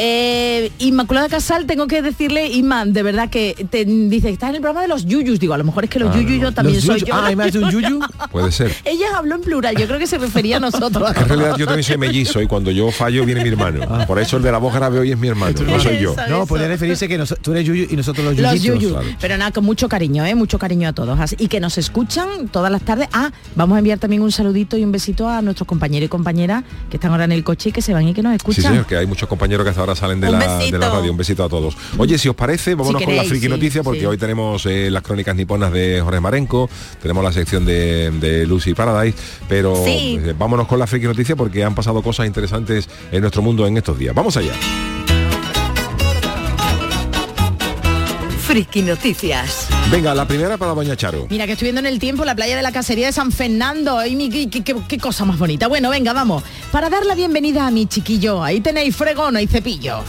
Eh, 0.00 0.70
Inmaculada 0.78 1.28
Casal, 1.28 1.66
tengo 1.66 1.88
que 1.88 2.00
decirle, 2.02 2.46
Inma, 2.46 2.86
de 2.86 3.02
verdad 3.02 3.28
que 3.28 3.66
te 3.68 3.84
dice, 3.84 4.30
estás 4.30 4.50
en 4.50 4.54
el 4.56 4.60
programa 4.62 4.82
de 4.82 4.88
los 4.88 5.04
yuyus. 5.04 5.40
Digo, 5.40 5.54
a 5.54 5.58
lo 5.58 5.64
mejor 5.64 5.84
es 5.84 5.90
que 5.90 5.98
los 5.98 6.14
Ah, 6.14 6.18
yuyus 6.18 6.36
no. 6.36 6.42
yo 6.44 6.52
también 6.52 6.76
Los 6.76 6.84
soy 6.84 7.00
yuyu- 7.00 7.06
yo. 7.06 7.14
Ah, 7.14 7.26
¿hay 7.26 7.34
más 7.36 7.52
de 7.52 7.58
un 7.58 7.70
yuyu? 7.70 7.98
Puede 8.30 8.52
ser. 8.52 8.72
Ella 8.84 9.06
habló 9.16 9.34
en 9.34 9.40
plural, 9.40 9.76
yo 9.76 9.86
creo 9.88 9.98
que 9.98 10.06
se 10.06 10.16
refería 10.18 10.58
a 10.58 10.60
nosotros. 10.60 11.10
En 11.16 11.28
realidad 11.28 11.56
yo 11.56 11.66
también 11.66 11.82
soy 11.82 11.98
mellizo 11.98 12.40
y 12.40 12.46
cuando 12.46 12.70
yo 12.70 12.90
fallo 12.92 13.24
viene 13.24 13.42
mi 13.42 13.48
hermano. 13.48 14.06
Por 14.06 14.20
eso 14.20 14.36
el 14.36 14.42
de 14.44 14.52
la 14.52 14.58
voz 14.58 14.72
grave 14.72 15.00
hoy 15.00 15.10
es 15.10 15.18
mi 15.18 15.26
hermano, 15.28 15.60
no 15.66 15.80
soy 15.80 15.98
yo. 15.98 16.12
Eso, 16.12 16.28
No, 16.28 16.46
podría 16.46 16.68
referirse 16.68 17.08
que 17.08 17.18
nos- 17.18 17.34
tú 17.42 17.50
eres 17.52 17.66
Yuyu 17.66 17.86
y 17.90 17.96
nosotros 17.96 18.24
los 18.24 18.36
Los 18.38 18.52
yuyitos. 18.62 18.80
yuyu. 18.82 18.90
claro. 18.94 19.06
Pero 19.20 19.36
nada, 19.36 19.50
con 19.50 19.64
mucho 19.64 19.88
cariño, 19.88 20.24
¿eh? 20.24 20.34
mucho 20.36 20.58
cariño 20.60 20.88
a 20.88 20.92
todos. 20.92 21.18
Así- 21.18 21.36
y 21.40 21.48
que 21.48 21.58
nos 21.60 21.76
escuchan 21.76 22.48
todas 22.48 22.70
las 22.70 22.82
tardes. 22.82 23.08
Ah, 23.12 23.32
vamos 23.56 23.74
a 23.74 23.78
enviar 23.80 23.98
también 23.98 24.22
un 24.22 24.30
saludito 24.30 24.76
y 24.76 24.84
un 24.84 24.92
besito 24.92 25.28
a 25.28 25.42
nuestros 25.42 25.66
compañeros 25.66 26.06
y 26.06 26.08
compañeras 26.08 26.62
que 26.88 26.98
están 26.98 27.10
ahora 27.10 27.24
en 27.24 27.32
el 27.32 27.42
coche 27.42 27.70
y 27.70 27.72
que 27.72 27.82
se 27.82 27.92
van 27.92 28.06
y 28.06 28.14
que 28.14 28.22
nos 28.22 28.30
Sí, 28.32 28.36
escuchan. 28.36 28.64
señor, 28.72 28.86
que 28.86 28.96
hay 28.96 29.06
muchos 29.06 29.28
compañeros 29.28 29.64
que 29.64 29.70
hasta 29.70 29.87
ahora 29.88 29.98
salen 30.00 30.20
de, 30.20 30.30
la, 30.30 30.58
de 30.58 30.78
la 30.78 30.90
radio. 30.90 31.10
Un 31.10 31.16
besito 31.16 31.44
a 31.44 31.48
todos. 31.48 31.76
Oye, 31.96 32.18
si 32.18 32.28
os 32.28 32.36
parece, 32.36 32.74
vámonos 32.74 33.02
con 33.02 33.16
la 33.16 33.24
friki 33.24 33.46
sí, 33.46 33.48
noticia 33.48 33.82
porque 33.82 34.00
sí. 34.00 34.06
hoy 34.06 34.18
tenemos 34.18 34.64
eh, 34.66 34.90
las 34.90 35.02
crónicas 35.02 35.34
niponas 35.34 35.72
de 35.72 36.00
Jorge 36.02 36.20
Marenco, 36.20 36.68
tenemos 37.00 37.24
la 37.24 37.32
sección 37.32 37.64
de, 37.64 38.10
de 38.10 38.46
Lucy 38.46 38.74
Paradise, 38.74 39.16
pero 39.48 39.74
Sí. 39.84 40.18
eh, 40.22 40.34
vámonos 40.38 40.66
con 40.66 40.78
la 40.78 40.86
friki 40.86 41.06
noticia 41.06 41.36
porque 41.36 41.64
han 41.64 41.74
pasado 41.74 42.02
cosas 42.02 42.26
interesantes 42.26 42.88
en 43.12 43.20
nuestro 43.20 43.42
mundo 43.42 43.66
en 43.66 43.76
estos 43.76 43.98
días. 43.98 44.14
Vamos 44.14 44.36
allá. 44.36 44.52
Friki 48.46 48.82
Noticias. 48.82 49.68
Venga, 49.90 50.14
la 50.14 50.28
primera 50.28 50.58
para 50.58 50.74
Doña 50.74 50.96
Charo. 50.96 51.26
Mira, 51.30 51.46
que 51.46 51.52
estoy 51.52 51.66
viendo 51.66 51.78
en 51.80 51.86
el 51.86 51.98
tiempo 51.98 52.24
la 52.24 52.34
playa 52.34 52.56
de 52.56 52.62
la 52.62 52.72
cacería 52.72 53.06
de 53.06 53.12
San 53.12 53.32
Fernando. 53.32 54.04
Y 54.04 54.28
qué, 54.28 54.50
qué- 54.50 54.62
qué- 54.62 54.76
qué 54.86 54.98
cosa 54.98 55.24
más 55.24 55.38
bonita. 55.38 55.66
Bueno, 55.66 55.88
venga, 55.88 56.12
vamos. 56.12 56.42
Para 56.70 56.90
dar 56.90 57.06
la 57.06 57.14
bienvenida 57.14 57.66
a 57.66 57.70
mi 57.70 57.86
chiquillo, 57.86 58.42
ahí 58.44 58.60
tenéis 58.60 58.94
fregona 58.94 59.40
y 59.40 59.46
cepillo. 59.46 60.04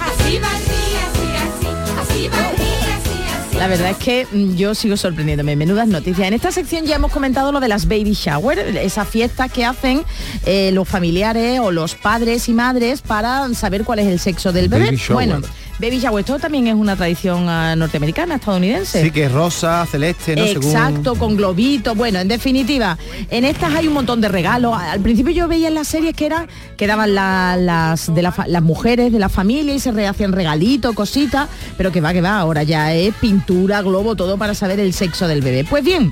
La 3.58 3.68
verdad 3.68 3.90
es 3.92 3.98
que 3.98 4.28
mm, 4.32 4.56
yo 4.56 4.76
sigo 4.76 4.96
sorprendiéndome. 4.98 5.56
Menudas 5.56 5.88
noticias. 5.88 6.28
En 6.28 6.34
esta 6.34 6.52
sección 6.52 6.86
ya 6.86 6.96
hemos 6.98 7.12
comentado 7.12 7.52
lo 7.54 7.60
de 7.62 7.68
las 7.70 7.88
baby 7.88 8.14
shower, 8.14 8.60
esa 8.78 9.06
fiesta 9.06 9.48
que 9.50 9.64
hacen 9.66 10.04
eh, 10.46 10.72
los 10.74 10.88
familiares 10.88 11.60
o 11.62 11.72
los 11.72 11.96
padres 11.96 12.48
y 12.50 12.54
madres 12.54 13.02
para 13.02 13.54
saber 13.54 13.84
cuál 13.86 14.00
es 14.00 14.08
el 14.08 14.20
sexo 14.20 14.52
del 14.54 14.68
bebé. 14.70 14.86
Baby 14.88 14.98
shower. 14.98 15.14
Bueno, 15.30 15.48
baby 15.80 16.00
shower, 16.00 16.20
esto 16.20 16.38
también 16.40 16.68
es 16.68 16.76
una 16.76 16.96
tradición 16.96 17.48
ah, 17.50 17.76
norteamericana, 17.76 18.36
estadounidense. 18.36 19.02
Sí, 19.04 19.12
que 19.12 19.26
es 19.26 19.32
rosa, 19.32 19.86
celeste, 19.90 20.36
¿no? 20.36 20.46
Según- 20.46 20.64
Exacto, 20.66 21.16
con 21.16 21.36
globitos. 21.38 21.96
Bueno, 21.96 22.20
en 22.20 22.28
definitiva, 22.28 22.98
en 23.30 23.46
estas 23.46 23.74
hay 23.74 23.88
un 23.88 23.94
montón 23.94 24.22
de 24.22 24.28
regalos. 24.30 24.74
Al 24.78 25.00
principio 25.00 25.32
yo 25.34 25.48
veía 25.48 25.70
en 25.70 25.76
las 25.76 25.88
series 25.88 26.14
que 26.16 26.26
eran, 26.26 26.48
que 26.78 26.86
daban 26.88 27.16
la- 27.16 27.56
las, 27.58 28.14
de 28.14 28.22
la 28.22 28.34
las 28.48 28.62
mujeres 28.64 29.12
de 29.12 29.20
la 29.20 29.30
familia 29.30 29.74
y 29.74 29.80
se 29.80 29.90
hacían 30.08 30.32
regalitos, 30.34 30.94
cositas, 30.96 31.48
pero 31.78 31.92
que 31.92 32.02
va, 32.02 32.14
que 32.14 32.22
va, 32.22 32.40
ahora 32.40 32.64
ya 32.64 32.94
es 32.94 33.14
pintura, 33.16 33.82
globo, 33.82 34.16
todo 34.16 34.38
para 34.38 34.54
saber 34.54 34.80
el 34.80 34.94
sexo 34.94 35.28
del 35.28 35.42
bebé. 35.42 35.64
Pues 35.64 35.84
bien, 35.84 36.12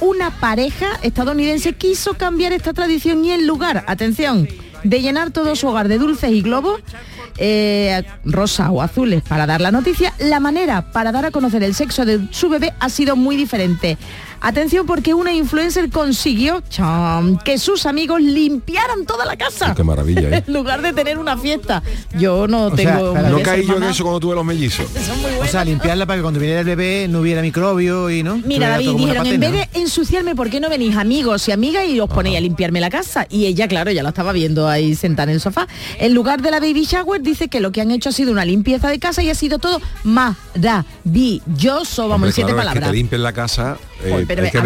una 0.00 0.30
pareja 0.30 0.86
estadounidense 1.02 1.72
quiso 1.74 2.14
cambiar 2.14 2.52
esta 2.52 2.72
tradición 2.72 3.24
y 3.24 3.32
en 3.32 3.46
lugar, 3.46 3.84
atención, 3.86 4.48
de 4.88 5.02
llenar 5.02 5.30
todo 5.30 5.56
su 5.56 5.68
hogar 5.68 5.88
de 5.88 5.98
dulces 5.98 6.30
y 6.30 6.42
globos, 6.42 6.80
eh, 7.38 8.02
rosa 8.24 8.70
o 8.70 8.80
azules 8.80 9.22
para 9.22 9.46
dar 9.46 9.60
la 9.60 9.70
noticia, 9.70 10.14
la 10.18 10.40
manera 10.40 10.90
para 10.92 11.12
dar 11.12 11.26
a 11.26 11.30
conocer 11.30 11.62
el 11.62 11.74
sexo 11.74 12.04
de 12.04 12.20
su 12.30 12.48
bebé 12.48 12.72
ha 12.80 12.88
sido 12.88 13.16
muy 13.16 13.36
diferente. 13.36 13.98
Atención 14.40 14.86
porque 14.86 15.14
una 15.14 15.32
influencer 15.32 15.90
consiguió 15.90 16.62
que 17.44 17.58
sus 17.58 17.86
amigos 17.86 18.20
limpiaran 18.20 19.04
toda 19.06 19.24
la 19.24 19.36
casa. 19.36 19.74
Qué 19.74 19.82
maravilla, 19.82 20.28
¿eh? 20.30 20.44
En 20.46 20.54
lugar 20.54 20.82
de 20.82 20.92
tener 20.92 21.18
una 21.18 21.36
fiesta. 21.36 21.82
Yo 22.18 22.46
no 22.46 22.66
O 22.66 22.70
tengo... 22.70 23.14
No 23.18 23.42
caí 23.42 23.66
yo 23.66 23.76
en 23.76 23.84
eso 23.84 24.02
cuando 24.04 24.20
tuve 24.20 24.34
los 24.34 24.44
mellizos. 24.44 24.86
O 25.42 25.48
sea, 25.48 25.64
limpiarla 25.64 26.06
para 26.06 26.18
que 26.18 26.22
cuando 26.22 26.40
viniera 26.40 26.60
el 26.60 26.66
bebé 26.66 27.06
no 27.08 27.20
hubiera 27.20 27.40
microbio 27.40 28.10
y 28.10 28.22
no. 28.22 28.36
Mira, 28.44 28.70
David, 28.70 28.94
dijeron, 28.96 29.26
en 29.26 29.38
vez 29.40 29.52
de 29.52 29.68
ensuciarme, 29.74 30.34
¿por 30.34 30.50
qué 30.50 30.58
no 30.60 30.68
venís 30.68 30.96
amigos 30.96 31.46
y 31.48 31.52
amigas 31.52 31.86
y 31.86 32.00
os 32.00 32.08
ponéis 32.10 32.36
a 32.38 32.40
limpiarme 32.40 32.80
la 32.80 32.90
casa? 32.90 33.26
Y 33.30 33.46
ella, 33.46 33.68
claro, 33.68 33.90
ya 33.92 34.02
la 34.02 34.08
estaba 34.08 34.32
viendo 34.32 34.68
ahí 34.68 34.94
sentada 34.96 35.30
en 35.30 35.36
el 35.36 35.40
sofá. 35.40 35.68
En 35.98 36.14
lugar 36.14 36.42
de 36.42 36.50
la 36.50 36.58
baby 36.58 36.84
shower, 36.84 37.20
dice 37.22 37.48
que 37.48 37.60
lo 37.60 37.70
que 37.70 37.80
han 37.80 37.90
hecho 37.92 38.08
ha 38.08 38.12
sido 38.12 38.32
una 38.32 38.44
limpieza 38.44 38.88
de 38.88 38.98
casa 38.98 39.22
y 39.22 39.30
ha 39.30 39.34
sido 39.34 39.58
todo 39.58 39.80
maravilloso. 40.04 42.02
Vamos, 42.08 42.14
Hombre, 42.16 42.30
en 42.30 42.34
siete 42.34 42.52
claro, 42.52 42.60
es 42.60 42.74
que 42.74 42.80
palabras. 42.80 42.90
te 42.90 42.96
limpien 42.96 43.22
la 43.22 43.32
casa, 43.32 43.76
eh, 44.04 44.24
pero 44.28 44.42
hay 44.44 44.50
que 44.50 44.58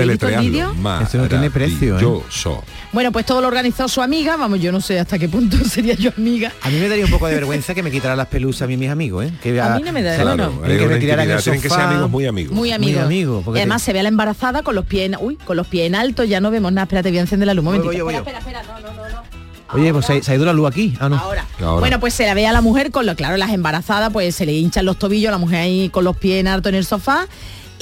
no 1.18 1.28
tiene 1.28 1.50
precio, 1.50 1.98
¿eh? 1.98 2.02
Maravilloso. 2.02 2.62
Bueno, 2.92 3.12
pues 3.12 3.24
todo 3.26 3.40
lo 3.40 3.48
organizó 3.48 3.88
su 3.88 4.02
amiga, 4.02 4.36
vamos, 4.36 4.60
yo 4.60 4.72
no 4.72 4.80
sé 4.80 4.98
hasta 4.98 5.18
qué 5.18 5.28
punto 5.28 5.56
sería 5.64 5.94
yo 5.94 6.10
amiga. 6.16 6.52
A 6.62 6.70
mí 6.70 6.78
me 6.78 6.88
daría 6.88 7.04
un 7.04 7.10
poco 7.10 7.26
de 7.26 7.34
vergüenza 7.34 7.74
que 7.74 7.82
me 7.82 7.90
quitaran 7.90 8.16
las 8.18 8.26
pelusas 8.26 8.62
a 8.62 8.66
mí 8.66 8.76
mis 8.76 8.90
amigos, 8.90 9.26
¿eh? 9.26 9.32
Que 9.42 9.60
A 9.60 9.76
mí 9.76 9.82
no 9.82 9.92
me 9.92 10.02
da- 10.02 10.16
se- 10.16 10.24
bueno. 10.24 10.60
que 10.62 10.86
me 10.86 10.96
tiraran 10.98 11.30
el 11.30 11.42
Tienen 11.42 11.60
que 11.62 11.68
ser 11.68 11.78
sofá. 11.78 11.90
amigos 11.90 12.10
muy 12.10 12.26
amigos. 12.26 12.54
Muy 12.54 12.72
amigo. 12.72 13.00
amigo, 13.00 13.42
porque 13.44 13.58
y 13.58 13.62
además 13.62 13.82
te- 13.82 13.86
se 13.86 13.92
ve 13.92 14.00
a 14.00 14.02
la 14.02 14.08
embarazada 14.08 14.62
con 14.62 14.74
los 14.74 14.84
pies 14.86 15.06
en, 15.06 15.16
uy, 15.20 15.36
con 15.36 15.56
los 15.56 15.66
pies 15.66 15.86
en 15.86 15.94
alto, 15.94 16.24
ya 16.24 16.40
no 16.40 16.50
vemos 16.50 16.72
nada. 16.72 16.84
Espérate, 16.84 17.10
voy 17.10 17.18
a 17.18 17.22
encender 17.22 17.46
la 17.46 17.54
luz 17.54 17.60
un 17.62 17.66
Voy, 17.66 17.78
momentito. 17.78 17.88
voy 17.90 17.98
yo, 17.98 18.04
voy 18.04 18.14
yo. 18.14 18.18
Espera, 18.18 18.38
espera, 18.38 18.60
espera, 18.60 18.80
no, 18.80 18.88
no, 18.88 19.02
no, 19.08 19.08
no. 19.08 19.40
Oye, 19.72 19.92
pues 19.92 20.04
se, 20.06 20.20
se 20.20 20.32
ha 20.32 20.34
ido 20.34 20.44
la 20.44 20.52
luz 20.52 20.66
aquí. 20.66 20.96
Ah, 20.98 21.08
no. 21.08 21.16
Ahora. 21.16 21.46
Bueno, 21.78 22.00
pues 22.00 22.12
se 22.12 22.26
la 22.26 22.34
ve 22.34 22.44
a 22.44 22.50
la 22.52 22.60
mujer 22.60 22.90
con 22.90 23.06
lo, 23.06 23.14
claro, 23.14 23.36
las 23.36 23.50
embarazadas, 23.52 24.12
pues 24.12 24.34
se 24.34 24.44
le 24.44 24.52
hinchan 24.52 24.84
los 24.84 24.98
tobillos, 24.98 25.30
la 25.30 25.38
mujer 25.38 25.60
ahí 25.60 25.88
con 25.90 26.02
los 26.02 26.16
pies 26.16 26.40
en 26.40 26.48
harto 26.48 26.68
en 26.70 26.74
el 26.74 26.84
sofá. 26.84 27.28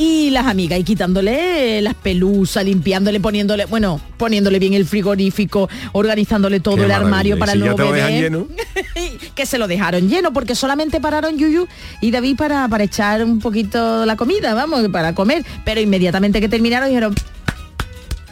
Y 0.01 0.31
las 0.31 0.47
amigas 0.47 0.79
y 0.79 0.85
quitándole 0.85 1.83
las 1.83 1.95
pelusas, 1.95 2.65
limpiándole, 2.65 3.19
poniéndole, 3.19 3.65
bueno, 3.65 4.01
poniéndole 4.17 4.61
bien 4.61 4.75
el 4.75 4.87
frigorífico, 4.87 5.69
organizándole 5.91 6.61
todo 6.61 6.77
Qué 6.77 6.85
el 6.85 6.93
armario 6.93 7.37
para 7.37 7.53
el 7.53 7.59
si 7.59 7.65
nuevo 7.65 7.91
bebé. 7.91 8.21
lleno. 8.21 8.47
que 9.35 9.45
se 9.45 9.59
lo 9.59 9.67
dejaron 9.67 10.09
lleno 10.09 10.33
porque 10.33 10.55
solamente 10.55 11.01
pararon 11.01 11.37
Yuyu 11.37 11.67
y 12.01 12.13
David 12.13 12.37
para, 12.37 12.69
para 12.69 12.85
echar 12.85 13.25
un 13.25 13.41
poquito 13.41 14.07
la 14.07 14.15
comida, 14.15 14.55
vamos, 14.55 14.89
para 14.89 15.17
comer. 15.17 15.45
Pero 15.65 15.81
inmediatamente 15.81 16.41
que 16.41 16.49
terminaron 16.49 16.89
dijeron, 16.89 17.15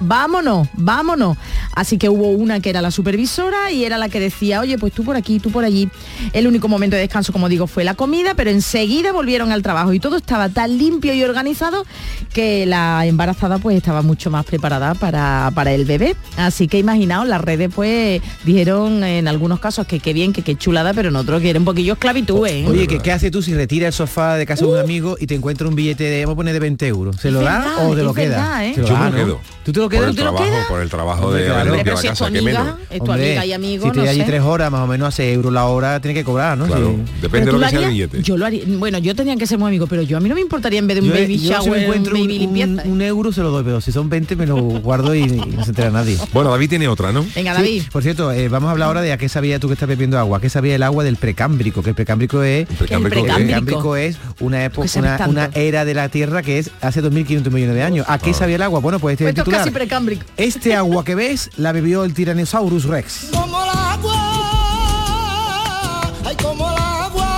vámonos, 0.00 0.68
vámonos. 0.74 1.36
Así 1.74 1.98
que 1.98 2.08
hubo 2.08 2.30
una 2.30 2.60
que 2.60 2.70
era 2.70 2.80
la 2.82 2.90
supervisora 2.90 3.70
y 3.70 3.84
era 3.84 3.98
la 3.98 4.08
que 4.08 4.20
decía, 4.20 4.60
oye, 4.60 4.78
pues 4.78 4.92
tú 4.92 5.04
por 5.04 5.16
aquí, 5.16 5.38
tú 5.40 5.50
por 5.50 5.64
allí. 5.64 5.88
El 6.32 6.46
único 6.46 6.68
momento 6.68 6.96
de 6.96 7.02
descanso, 7.02 7.32
como 7.32 7.48
digo, 7.48 7.66
fue 7.66 7.84
la 7.84 7.94
comida, 7.94 8.34
pero 8.34 8.50
enseguida 8.50 9.12
volvieron 9.12 9.52
al 9.52 9.62
trabajo 9.62 9.92
y 9.92 10.00
todo 10.00 10.16
estaba 10.16 10.48
tan 10.48 10.78
limpio 10.78 11.12
y 11.14 11.22
organizado 11.22 11.84
que 12.32 12.66
la 12.66 13.04
embarazada 13.06 13.58
pues 13.58 13.76
estaba 13.76 14.02
mucho 14.02 14.30
más 14.30 14.44
preparada 14.44 14.94
para, 14.94 15.50
para 15.54 15.72
el 15.72 15.84
bebé. 15.84 16.16
Así 16.36 16.68
que 16.68 16.78
imaginaos, 16.78 17.26
las 17.28 17.40
redes 17.40 17.70
pues 17.74 18.22
dijeron 18.44 19.04
en 19.04 19.28
algunos 19.28 19.60
casos 19.60 19.86
que 19.86 20.00
qué 20.00 20.12
bien, 20.12 20.32
que 20.32 20.42
qué 20.42 20.56
chulada, 20.56 20.94
pero 20.94 21.08
en 21.08 21.16
otros 21.16 21.40
que 21.42 21.50
era 21.50 21.58
un 21.58 21.64
poquillo 21.64 21.94
esclavitud, 21.94 22.46
¿eh? 22.46 22.64
Oye, 22.68 22.86
¿qué, 22.86 22.98
qué 23.00 23.12
haces 23.12 23.30
tú 23.30 23.42
si 23.42 23.54
retira 23.54 23.86
el 23.86 23.92
sofá 23.92 24.36
de 24.36 24.46
casa 24.46 24.64
de 24.64 24.70
un 24.72 24.78
amigo 24.78 25.16
y 25.20 25.26
te 25.26 25.34
encuentra 25.34 25.68
un 25.68 25.74
billete 25.74 26.04
de, 26.04 26.24
vamos 26.24 26.34
a 26.34 26.36
poner 26.36 26.52
de 26.54 26.60
20 26.60 26.86
euros? 26.86 27.16
¿Se 27.16 27.30
lo 27.30 27.40
da 27.40 27.86
o 27.86 27.94
te 27.94 28.02
lo 28.02 28.14
queda? 28.14 28.36
verdad, 28.36 28.66
¿eh? 28.66 28.74
Lo 28.76 28.86
Yo 28.86 28.94
da, 28.94 29.00
me 29.00 29.10
lo 29.10 29.10
¿no? 29.10 29.24
quedo. 29.24 29.40
¿Tú 29.64 29.72
te 29.72 29.80
lo 29.80 29.85
Por 29.88 29.98
quedas? 29.98 30.10
el 30.10 30.16
¿Tú 30.16 30.16
te 30.16 30.24
lo 30.24 30.34
trabajo, 30.34 30.68
por 30.68 30.80
el 30.82 30.90
trabajo 30.90 31.32
de 31.32 31.44
claro. 31.46 31.62
Pero 31.64 31.74
limpiado 31.76 31.98
si 31.98 32.06
la 32.06 32.12
es 32.12 32.18
tu 32.18 32.24
casa, 32.24 32.32
que 32.32 32.38
amiga, 32.38 32.76
es 32.90 32.98
tu 32.98 33.04
Hombre, 33.10 33.26
amiga 33.26 33.46
y 33.46 33.52
amigo, 33.52 33.84
si 33.86 33.90
te 33.92 33.96
no 34.04 34.10
allí 34.10 34.20
sé. 34.20 34.26
tres 34.26 34.40
horas, 34.42 34.70
más 34.70 34.80
o 34.82 34.86
menos 34.86 35.08
hace 35.08 35.32
euros 35.32 35.52
la 35.52 35.64
hora, 35.66 36.00
tiene 36.00 36.14
que 36.14 36.24
cobrar, 36.24 36.56
¿no? 36.58 36.66
Claro, 36.66 36.94
Sí. 36.96 37.12
depende 37.22 37.28
Pero 37.30 37.46
de 37.46 37.52
lo 37.52 37.58
lo 37.58 37.64
que 37.64 37.70
sea 37.70 37.80
el 37.80 37.90
billete. 37.92 38.22
Yo 38.22 38.36
lo 38.36 38.46
haría, 38.46 38.62
bueno, 38.66 38.98
yo 38.98 39.14
tenía 39.14 39.36
que 39.36 39.46
ser 39.46 39.58
muy 39.58 39.68
amigo, 39.68 39.86
pero 39.86 40.02
yo 40.02 40.16
a 40.16 40.20
mí 40.20 40.28
no 40.28 40.34
me 40.34 40.40
importaría 40.40 40.78
en 40.78 40.86
vez 40.86 40.96
de 40.96 41.02
un 41.02 41.08
Yo, 41.08 41.14
baby 41.14 41.38
yo 41.38 41.40
si 41.60 41.66
shower, 41.66 41.70
me 41.80 41.84
encuentro 41.84 42.14
un 42.14 42.20
un, 42.20 42.26
baby 42.26 42.38
limpieza. 42.38 42.82
un- 42.84 42.92
un 42.92 43.02
euro 43.02 43.32
se 43.32 43.40
lo 43.42 43.50
doy, 43.50 43.64
pero 43.64 43.80
si 43.80 43.92
son 43.92 44.08
20 44.08 44.36
me 44.36 44.46
lo 44.46 44.56
guardo 44.56 45.14
y, 45.14 45.20
y 45.22 45.26
no 45.28 45.62
se 45.64 45.70
entera 45.70 45.90
nadie. 45.90 46.16
Bueno, 46.32 46.50
David 46.50 46.68
tiene 46.70 46.88
otra, 46.88 47.12
¿no? 47.12 47.24
Venga, 47.34 47.52
Sí, 47.56 47.62
David. 47.62 47.82
por 47.92 48.02
cierto, 48.02 48.32
eh, 48.32 48.48
vamos 48.48 48.68
a 48.68 48.72
hablar 48.72 48.88
ahora 48.88 49.02
de 49.02 49.12
a 49.12 49.18
qué 49.18 49.28
sabía 49.28 49.58
tú 49.58 49.68
que 49.68 49.74
estás 49.74 49.88
bebiendo 49.88 50.18
agua, 50.18 50.38
a 50.38 50.40
qué 50.40 50.50
sabía 50.50 50.74
el 50.74 50.82
agua 50.82 51.04
del 51.04 51.16
precámbrico, 51.16 51.82
que 51.82 51.90
el 51.90 51.94
precámbrico 51.96 52.42
es 52.42 52.66
precámbrico 52.66 52.76
¿Qué 52.78 52.84
es 52.84 52.90
el 52.90 52.96
el 52.96 53.10
precámbrico? 53.10 53.46
precámbrico 53.46 53.96
es 53.96 54.16
una 54.40 54.64
época, 54.64 54.88
¿Por 55.18 55.28
una, 55.28 55.50
era 55.54 55.84
de 55.84 55.94
la 55.94 56.08
Tierra 56.08 56.42
que 56.42 56.58
es 56.58 56.70
hace 56.80 57.02
2.500 57.02 57.50
millones 57.50 57.74
de 57.74 57.82
años. 57.82 58.06
¿A 58.08 58.18
qué 58.18 58.32
sabía 58.34 58.56
el 58.56 58.62
agua? 58.62 58.80
Bueno, 58.80 58.98
pues 58.98 59.14
este 59.14 59.24
Pues 59.24 59.34
es 59.34 59.38
el 59.38 59.44
titular. 59.44 59.60
Precámbrico. 59.80 60.24
Este 60.38 60.74
agua 60.74 61.04
que 61.04 61.14
ves 61.14 61.50
la 61.58 61.70
bebió 61.72 62.04
el 62.04 62.14
Tyrannosaurus 62.14 62.84
Rex. 62.84 63.26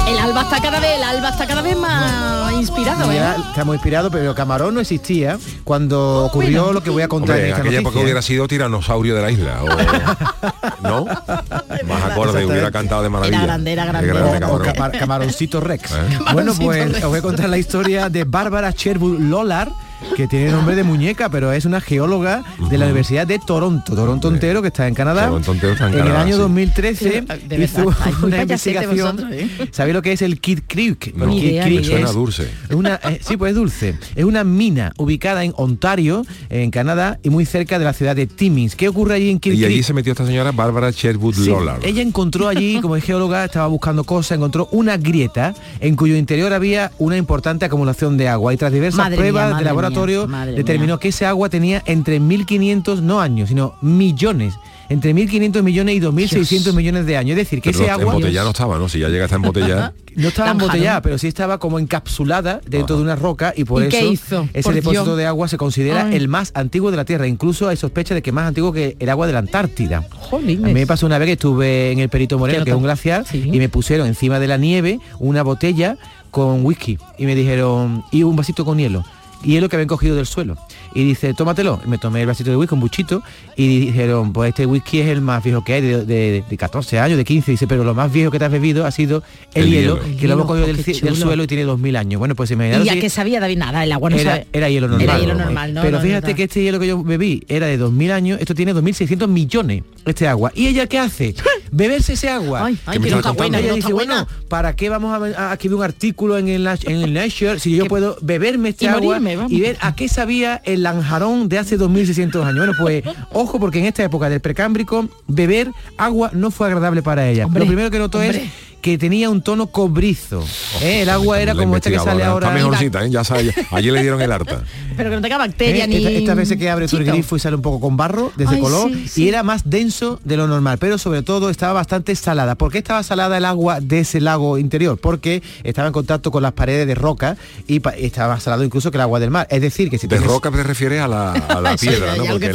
El 0.08 0.18
alba 0.18 0.42
está 0.42 0.62
cada 0.62 0.78
vez, 0.80 0.90
el 0.96 1.02
alba 1.02 1.28
está 1.30 1.46
cada 1.48 1.62
vez 1.62 1.76
más 1.76 2.52
inspirado, 2.52 3.10
¿eh? 3.12 3.16
Ya 3.16 3.36
estamos 3.50 3.74
inspirados, 3.74 4.10
pero 4.12 4.34
camarón 4.36 4.74
no 4.74 4.80
existía 4.80 5.36
cuando 5.64 6.24
ocurrió 6.26 6.60
bueno. 6.62 6.72
lo 6.74 6.82
que 6.82 6.90
voy 6.90 7.02
a 7.02 7.08
contar 7.08 7.30
Hombre, 7.36 7.44
en 7.46 7.50
esta 7.50 7.60
aquella 7.62 7.78
época 7.80 7.90
noticia. 7.94 8.04
hubiera 8.04 8.22
sido 8.22 8.46
tiranosaurio 8.48 9.14
de 9.16 9.22
la 9.22 9.30
isla. 9.32 9.58
o- 9.64 10.82
¿No? 10.82 11.04
Más 11.86 12.02
acorde, 12.04 12.46
hubiera 12.46 12.70
cantado 12.70 13.02
de 13.02 13.08
maravilla. 13.10 13.36
Era 13.38 13.46
grande, 13.46 13.72
era 13.72 13.84
grande. 13.84 14.08
Qué 14.08 14.14
grande 14.14 14.36
O 14.36 14.40
camarón. 14.40 14.62
camar- 14.72 14.98
camaroncito 14.98 15.60
Rex. 15.60 15.90
¿Eh? 15.92 16.18
Bueno, 16.32 16.54
pues 16.58 16.92
Rex. 16.92 17.04
os 17.04 17.10
voy 17.10 17.18
a 17.18 17.22
contar 17.22 17.48
la 17.48 17.58
historia 17.58 18.08
de 18.08 18.22
Bárbara 18.24 18.70
Sherwood 18.70 19.18
Lolar, 19.20 19.70
que 20.16 20.26
tiene 20.26 20.50
nombre 20.50 20.74
de 20.76 20.82
muñeca, 20.84 21.28
pero 21.28 21.52
es 21.52 21.64
una 21.64 21.80
geóloga 21.80 22.42
de 22.70 22.78
la 22.78 22.86
Universidad 22.86 23.26
de 23.26 23.38
Toronto, 23.38 23.94
Toronto 23.94 24.28
entero, 24.32 24.62
que 24.62 24.68
está 24.68 24.86
en 24.88 24.94
Canadá. 24.94 25.26
Toronto 25.26 25.52
entero 25.52 25.72
está 25.72 25.86
en 25.88 25.94
el 25.94 25.98
Canadá, 26.00 26.20
año 26.22 26.34
sí. 26.34 26.40
2013 26.40 27.24
De 27.48 27.64
hizo 27.64 27.86
verdad, 27.86 28.12
una 28.22 28.42
investigación. 28.42 29.16
vosotros, 29.16 29.32
¿eh? 29.32 29.48
¿Sabéis 29.70 29.94
lo 29.94 30.02
que 30.02 30.12
es 30.12 30.22
el 30.22 30.40
Kid 30.40 30.60
Creek? 30.66 31.14
No, 31.16 31.24
El 31.24 31.34
idea, 31.34 31.64
Creek 31.64 31.84
Suena 31.84 32.06
es- 32.06 32.12
dulce. 32.14 32.48
es 32.68 32.74
una, 32.74 32.94
eh, 33.04 33.20
sí, 33.22 33.36
pues 33.36 33.50
es 33.50 33.56
dulce. 33.56 33.96
Es 34.14 34.24
una 34.24 34.44
mina 34.44 34.92
ubicada 34.98 35.44
en 35.44 35.52
Ontario, 35.56 36.24
en 36.50 36.70
Canadá, 36.70 37.18
y 37.22 37.30
muy 37.30 37.44
cerca 37.46 37.78
de 37.78 37.84
la 37.84 37.92
ciudad 37.92 38.14
de 38.16 38.26
Timmins. 38.26 38.76
¿Qué 38.76 38.88
ocurre 38.88 39.14
allí 39.14 39.30
en 39.30 39.38
Kid 39.40 39.52
Y 39.52 39.64
allí 39.64 39.74
Creek? 39.74 39.84
se 39.86 39.92
metió 39.94 40.12
esta 40.12 40.26
señora 40.26 40.52
Bárbara 40.52 40.90
Sherwood 40.90 41.34
Sí, 41.34 41.46
Lollard. 41.50 41.84
ella 41.84 42.02
encontró 42.02 42.48
allí, 42.48 42.80
como 42.80 42.96
es 42.96 43.04
geóloga, 43.04 43.44
estaba 43.44 43.66
buscando 43.66 44.04
cosas, 44.04 44.36
encontró 44.36 44.68
una 44.72 44.96
grieta 44.96 45.54
en 45.80 45.96
cuyo 45.96 46.16
interior 46.16 46.52
había 46.52 46.92
una 46.98 47.16
importante 47.16 47.64
acumulación 47.64 48.16
de 48.16 48.28
agua 48.28 48.54
y 48.54 48.56
tras 48.56 48.72
diversas 48.72 48.98
Madre 48.98 49.16
pruebas 49.16 49.58
de 49.58 49.64
laboratorio 49.64 49.87
mía, 49.90 50.46
determinó 50.46 50.94
mía. 50.94 51.00
que 51.00 51.08
ese 51.08 51.26
agua 51.26 51.48
tenía 51.48 51.82
entre 51.86 52.20
1.500, 52.20 53.00
no 53.00 53.20
años, 53.20 53.48
sino 53.48 53.74
millones, 53.80 54.54
entre 54.88 55.14
1.500 55.14 55.62
millones 55.62 55.96
y 55.96 56.00
2.600 56.00 56.72
millones 56.74 57.06
de 57.06 57.16
años. 57.16 57.32
Es 57.32 57.44
decir, 57.44 57.60
que 57.60 57.70
Pero 57.72 57.82
ese 57.84 57.90
agua 57.90 58.14
embotellada 58.14 58.44
no 58.44 58.50
estaba, 58.50 58.78
¿no? 58.78 58.88
Si 58.88 58.98
ya 58.98 59.08
llega 59.08 59.22
a 59.22 59.26
estar 59.26 59.36
embotellada. 59.36 59.92
no 60.16 60.28
estaba 60.28 60.50
embotellada, 60.50 61.02
pero 61.02 61.18
sí 61.18 61.28
estaba 61.28 61.58
como 61.58 61.78
encapsulada 61.78 62.60
dentro 62.66 62.96
de 62.96 63.02
una 63.02 63.14
roca 63.16 63.52
y 63.56 63.64
por 63.64 63.82
¿Y 63.82 63.86
eso 63.86 63.96
qué 63.98 64.06
hizo? 64.06 64.48
ese 64.52 64.62
Por 64.62 64.74
depósito 64.74 65.04
Dios. 65.04 65.16
de 65.18 65.26
agua 65.26 65.46
se 65.48 65.56
considera 65.58 66.06
Ay. 66.06 66.16
el 66.16 66.28
más 66.28 66.50
antiguo 66.54 66.90
de 66.90 66.96
la 66.96 67.04
Tierra. 67.04 67.26
Incluso 67.26 67.68
hay 67.68 67.76
sospecha 67.76 68.14
de 68.14 68.22
que 68.22 68.32
más 68.32 68.48
antiguo 68.48 68.72
que 68.72 68.96
el 68.98 69.08
agua 69.10 69.26
de 69.26 69.32
la 69.34 69.40
Antártida. 69.40 70.04
Jolines. 70.10 70.64
A 70.64 70.68
mí 70.68 70.74
me 70.74 70.86
pasó 70.86 71.06
una 71.06 71.18
vez 71.18 71.26
que 71.26 71.32
estuve 71.34 71.92
en 71.92 71.98
el 72.00 72.08
Perito 72.08 72.38
Moreno, 72.38 72.64
Que 72.64 72.70
es 72.70 72.76
un 72.76 72.82
glaciar, 72.82 73.24
Sí. 73.26 73.42
y 73.52 73.58
me 73.58 73.68
pusieron 73.68 74.06
encima 74.08 74.40
de 74.40 74.48
la 74.48 74.56
nieve 74.56 75.00
una 75.18 75.42
botella 75.42 75.96
con 76.30 76.64
whisky 76.64 76.98
y 77.18 77.24
me 77.26 77.34
dijeron, 77.34 78.04
y 78.10 78.22
un 78.22 78.36
vasito 78.36 78.64
con 78.64 78.78
hielo. 78.78 79.04
Hielo 79.44 79.68
que 79.68 79.76
habían 79.76 79.88
cogido 79.88 80.16
del 80.16 80.26
suelo. 80.26 80.56
Y 80.94 81.04
dice, 81.04 81.32
tómatelo. 81.34 81.80
Y 81.84 81.88
me 81.88 81.98
tomé 81.98 82.20
el 82.22 82.26
vasito 82.26 82.50
de 82.50 82.56
whisky, 82.56 82.74
un 82.74 82.80
buchito, 82.80 83.22
y 83.56 83.78
dijeron, 83.86 84.32
pues 84.32 84.48
este 84.48 84.66
whisky 84.66 85.00
es 85.00 85.08
el 85.08 85.20
más 85.20 85.44
viejo 85.44 85.62
que 85.62 85.74
hay, 85.74 85.80
de, 85.82 86.04
de- 86.04 86.44
de 86.48 86.56
14 86.56 86.98
años, 86.98 87.16
de 87.18 87.24
15. 87.24 87.50
Dice, 87.52 87.66
pero 87.66 87.84
lo 87.84 87.94
más 87.94 88.12
viejo 88.12 88.30
que 88.30 88.38
te 88.38 88.44
has 88.46 88.50
bebido 88.52 88.84
ha 88.86 88.90
sido 88.90 89.22
el, 89.54 89.64
El 89.64 89.70
hielo, 89.70 89.96
hielo. 90.02 90.16
que 90.16 90.22
El 90.22 90.28
lo 90.28 90.34
hemos 90.34 90.46
cogido 90.46 90.64
oh, 90.64 90.68
del, 90.68 90.84
chulo. 90.84 91.14
suelo 91.14 91.42
y 91.44 91.46
tiene 91.46 91.64
2000 91.64 91.96
años. 91.96 92.18
Bueno, 92.18 92.34
pues 92.34 92.50
imaginaros 92.50 92.86
¿Y 92.86 92.90
a 92.90 92.94
si- 92.94 93.00
qué 93.00 93.10
sabía 93.10 93.38
David? 93.40 93.58
Nada, 93.58 93.84
el 93.84 93.92
agua 93.92 94.10
no 94.10 94.16
era, 94.16 94.30
sabe. 94.32 94.46
era 94.52 94.68
hielo 94.70 94.88
normal. 94.88 95.04
Era 95.08 95.18
hielo 95.20 95.34
normal, 95.34 95.74
no, 95.74 95.82
Pero 95.82 95.98
no, 95.98 96.02
fíjate 96.04 96.30
no. 96.30 96.36
que 96.36 96.42
este 96.44 96.62
hielo 96.62 96.80
que 96.80 96.86
yo 96.88 97.02
bebí 97.02 97.44
era 97.48 97.66
de 97.66 97.76
2000 97.76 98.12
años, 98.12 98.40
esto 98.40 98.54
tiene 98.54 98.72
2600 98.72 99.28
millones, 99.28 99.82
este 100.04 100.26
agua. 100.26 100.50
¿Y 100.54 100.66
ella 100.66 100.86
qué 100.86 100.98
hace? 100.98 101.34
Beberse 101.70 102.14
ese 102.14 102.28
agua. 102.28 102.66
Ay, 102.66 102.78
ay, 102.86 102.94
¿Qué 102.94 102.98
me 103.00 103.04
que 103.06 103.10
no 103.12 103.16
está 103.18 103.30
buena, 103.32 103.58
Ella 103.58 103.68
no 103.70 103.74
dice, 103.76 103.92
buena. 103.92 104.24
bueno, 104.24 104.28
¿para 104.48 104.74
qué 104.76 104.88
vamos 104.88 105.34
a, 105.36 105.50
a 105.50 105.52
escribir 105.52 105.76
un 105.76 105.82
artículo 105.84 106.38
en 106.38 106.48
el, 106.48 106.66
en 106.66 106.96
el 107.02 107.12
Nature 107.12 107.58
si 107.58 107.76
yo 107.76 107.86
puedo 107.86 108.16
beberme 108.20 108.70
este 108.70 108.86
Y 108.86 108.88
agua 108.88 109.18
morirme, 109.20 109.46
y 109.48 109.60
ver 109.60 109.76
a 109.80 109.94
qué 109.94 110.08
sabía 110.08 110.60
el 110.64 110.82
lanjarón 110.82 111.48
de 111.48 111.58
hace 111.58 111.76
2600 111.76 112.44
años? 112.44 112.58
Bueno, 112.58 112.72
pues 112.78 113.02
ojo 113.32 113.58
porque 113.60 113.78
en 113.80 113.86
esta 113.86 114.02
época 114.04 114.28
del 114.28 114.40
precámbrico 114.40 115.08
beber 115.26 115.70
agua 115.96 116.30
no 116.32 116.50
fue 116.50 116.66
agradable 116.68 117.02
para 117.02 117.28
ella. 117.28 117.46
Hombre, 117.46 117.60
Lo 117.60 117.66
primero 117.66 117.90
que 117.90 117.98
notó 117.98 118.22
es. 118.22 118.40
Que 118.80 118.96
tenía 118.98 119.28
un 119.30 119.42
tono 119.42 119.66
cobrizo. 119.66 120.44
¿eh? 120.80 121.02
El 121.02 121.10
agua 121.10 121.40
era 121.40 121.54
como 121.54 121.76
esta 121.76 121.90
que 121.90 121.98
sale 121.98 122.22
ahora. 122.24 122.46
Está 122.48 122.58
mejorcita, 122.58 123.04
¿eh? 123.04 123.10
Ya 123.10 123.24
sabe, 123.24 123.52
allí 123.70 123.90
le 123.90 124.00
dieron 124.02 124.20
el 124.20 124.30
harta. 124.32 124.62
Pero 124.96 125.10
que 125.10 125.16
no 125.16 125.22
tenga 125.22 125.38
bacteria 125.38 125.84
¿Eh? 125.84 125.88
ni... 125.88 125.96
Esta- 125.96 126.10
Estas 126.10 126.36
veces 126.36 126.56
que 126.58 126.70
abre 126.70 126.86
tú 126.88 126.96
el 126.96 127.02
Chito. 127.04 127.12
grifo 127.14 127.36
y 127.36 127.40
sale 127.40 127.56
un 127.56 127.62
poco 127.62 127.80
con 127.80 127.96
barro 127.96 128.32
de 128.36 128.44
ese 128.44 128.54
Ay, 128.56 128.60
color 128.60 128.90
sí, 128.90 129.08
sí. 129.08 129.24
y 129.24 129.28
era 129.28 129.42
más 129.42 129.68
denso 129.68 130.20
de 130.24 130.36
lo 130.36 130.46
normal, 130.46 130.78
pero 130.78 130.98
sobre 130.98 131.22
todo 131.22 131.50
estaba 131.50 131.72
bastante 131.74 132.14
salada. 132.16 132.54
¿Por 132.56 132.72
qué 132.72 132.78
estaba 132.78 133.02
salada 133.02 133.36
el 133.38 133.44
agua 133.44 133.80
de 133.80 134.00
ese 134.00 134.20
lago 134.20 134.58
interior? 134.58 134.98
Porque 134.98 135.42
estaba 135.64 135.86
en 135.88 135.92
contacto 135.92 136.30
con 136.30 136.42
las 136.42 136.52
paredes 136.52 136.86
de 136.86 136.94
roca 136.94 137.36
y 137.66 137.80
estaba 137.98 138.34
más 138.34 138.42
salado 138.42 138.64
incluso 138.64 138.90
que 138.90 138.96
el 138.96 139.02
agua 139.02 139.20
del 139.20 139.30
mar. 139.30 139.46
Es 139.50 139.60
decir, 139.60 139.90
que 139.90 139.98
si 139.98 140.06
De 140.06 140.16
tienes- 140.16 140.28
roca 140.32 140.50
te 140.50 140.62
refieres 140.62 141.00
a 141.00 141.08
la, 141.08 141.32
a 141.32 141.60
la 141.60 141.76
Sí, 141.78 141.88
piedra, 141.88 142.16
¿no? 142.16 142.24
Porque 142.26 142.52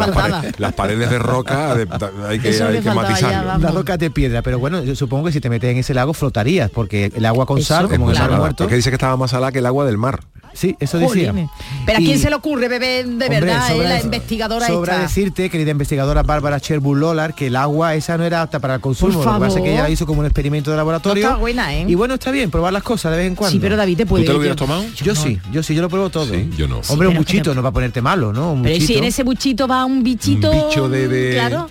las, 0.58 0.74
paredes 0.74 1.10
de 1.10 1.20
roca 1.20 1.76
de- 1.76 1.88
hay 2.28 2.40
que, 2.40 2.50
hay 2.50 2.80
que 2.82 2.90
vamos. 2.90 3.62
la 3.62 3.72
roca 3.72 3.98
de 3.98 4.10
piedra, 4.12 4.42
pero 4.42 4.60
bueno, 4.60 4.84
yo 4.84 4.96
supongo 4.96 5.26
que 5.28 5.32
si 5.32 5.40
te 5.40 5.50
metes 5.50 5.72
en 5.72 5.78
ese 5.78 5.94
lago 5.94 6.13
flotarías, 6.14 6.70
porque 6.70 7.12
el 7.16 7.26
agua 7.26 7.46
con 7.46 7.62
sal, 7.62 7.90
como 7.90 8.10
en 8.10 8.16
el 8.16 8.22
mar 8.22 8.32
muerto. 8.40 8.64
Porque 8.64 8.76
dice 8.76 8.90
que 8.90 8.96
estaba 8.96 9.18
más 9.18 9.32
salada 9.32 9.52
que 9.52 9.60
el 9.60 9.66
agua 9.66 9.86
del 9.86 9.98
mar. 9.98 10.22
Sí, 10.56 10.76
eso 10.80 11.00
decía. 11.00 11.32
Jolines. 11.32 11.50
Pero 11.84 11.98
a 11.98 12.02
quién 12.02 12.20
se 12.20 12.30
le 12.30 12.36
ocurre 12.36 12.68
beber 12.68 13.08
de 13.08 13.12
Hombre, 13.26 13.40
verdad, 13.40 13.70
eh, 13.72 13.74
sobra 13.74 13.90
la 13.90 14.02
investigadora 14.02 14.68
sobra 14.68 14.94
esta? 14.94 15.08
decirte, 15.08 15.50
querida 15.50 15.72
investigadora 15.72 16.22
Bárbara 16.22 16.60
Sherwood 16.60 17.00
Lolar, 17.00 17.34
que 17.34 17.48
el 17.48 17.56
agua 17.56 17.96
esa 17.96 18.20
no 18.20 18.24
era 18.24 18.44
apta 18.44 18.60
para 18.60 18.76
el 18.76 18.80
consumo. 18.80 19.14
Por 19.14 19.26
Lo 19.26 19.34
que 19.34 19.40
pasa 19.40 19.48
es 19.48 19.54
que 19.56 19.60
favor. 19.62 19.70
ella 19.74 19.82
la 19.84 19.90
hizo 19.90 20.06
como 20.06 20.20
un 20.20 20.28
experimento 20.28 20.70
de 20.70 20.78
laboratorio. 20.78 21.24
No 21.24 21.30
está 21.30 21.40
buena, 21.40 21.74
¿eh? 21.76 21.86
Y 21.88 21.96
bueno, 21.96 22.14
está 22.14 22.30
bien, 22.30 22.52
probar 22.52 22.72
las 22.72 22.84
cosas 22.84 23.12
de 23.14 23.18
vez 23.18 23.28
en 23.30 23.36
cuando. 23.36 23.52
Sí, 23.52 23.58
pero 23.60 23.76
David 23.76 23.98
te 23.98 24.06
puede... 24.06 24.26
¿Tú 24.26 24.28
te 24.28 24.34
lo 24.34 24.40
hubieras 24.40 24.56
yo- 24.56 24.66
tomado? 24.66 24.84
Yo 25.04 25.16
sí, 25.16 25.40
yo 25.52 25.64
sí, 25.64 25.74
yo 25.74 25.82
lo 25.82 25.90
pruebo 25.90 26.12
todo. 26.12 26.28
Sí, 26.32 26.52
yo 26.56 26.68
no. 26.68 26.82
Hombre, 26.88 27.08
un 27.08 27.14
pero- 27.14 27.20
buchito, 27.22 27.56
no 27.56 27.64
va 27.64 27.70
a 27.70 27.74
ponerte 27.74 28.04
malo, 28.04 28.32
¿no? 28.32 28.54
Un 28.54 28.62
Pero 28.62 28.76
¿y 28.76 28.82
si 28.82 28.96
en 28.96 29.06
ese 29.06 29.24
buchito 29.24 29.68
va 29.68 29.84
un 29.86 30.04
bichito... 30.04 30.52
Un 30.52 30.68
bicho 30.70 30.88
de- 30.88 31.08
de- 31.08 31.34
Claro. 31.34 31.68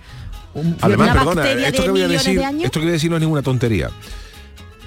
Además, 0.80 1.08
una 1.10 1.12
perdona, 1.20 1.34
bacteria 1.40 1.68
esto 1.68 1.80
de 1.82 1.86
que 1.86 1.90
voy 1.92 2.02
a 2.02 2.08
decir, 2.08 2.38
de 2.38 2.44
años. 2.44 2.64
esto 2.64 2.80
que 2.80 2.84
voy 2.86 2.90
a 2.90 2.92
decir 2.94 3.10
no 3.10 3.16
es 3.16 3.20
ninguna 3.22 3.42
tontería. 3.42 3.90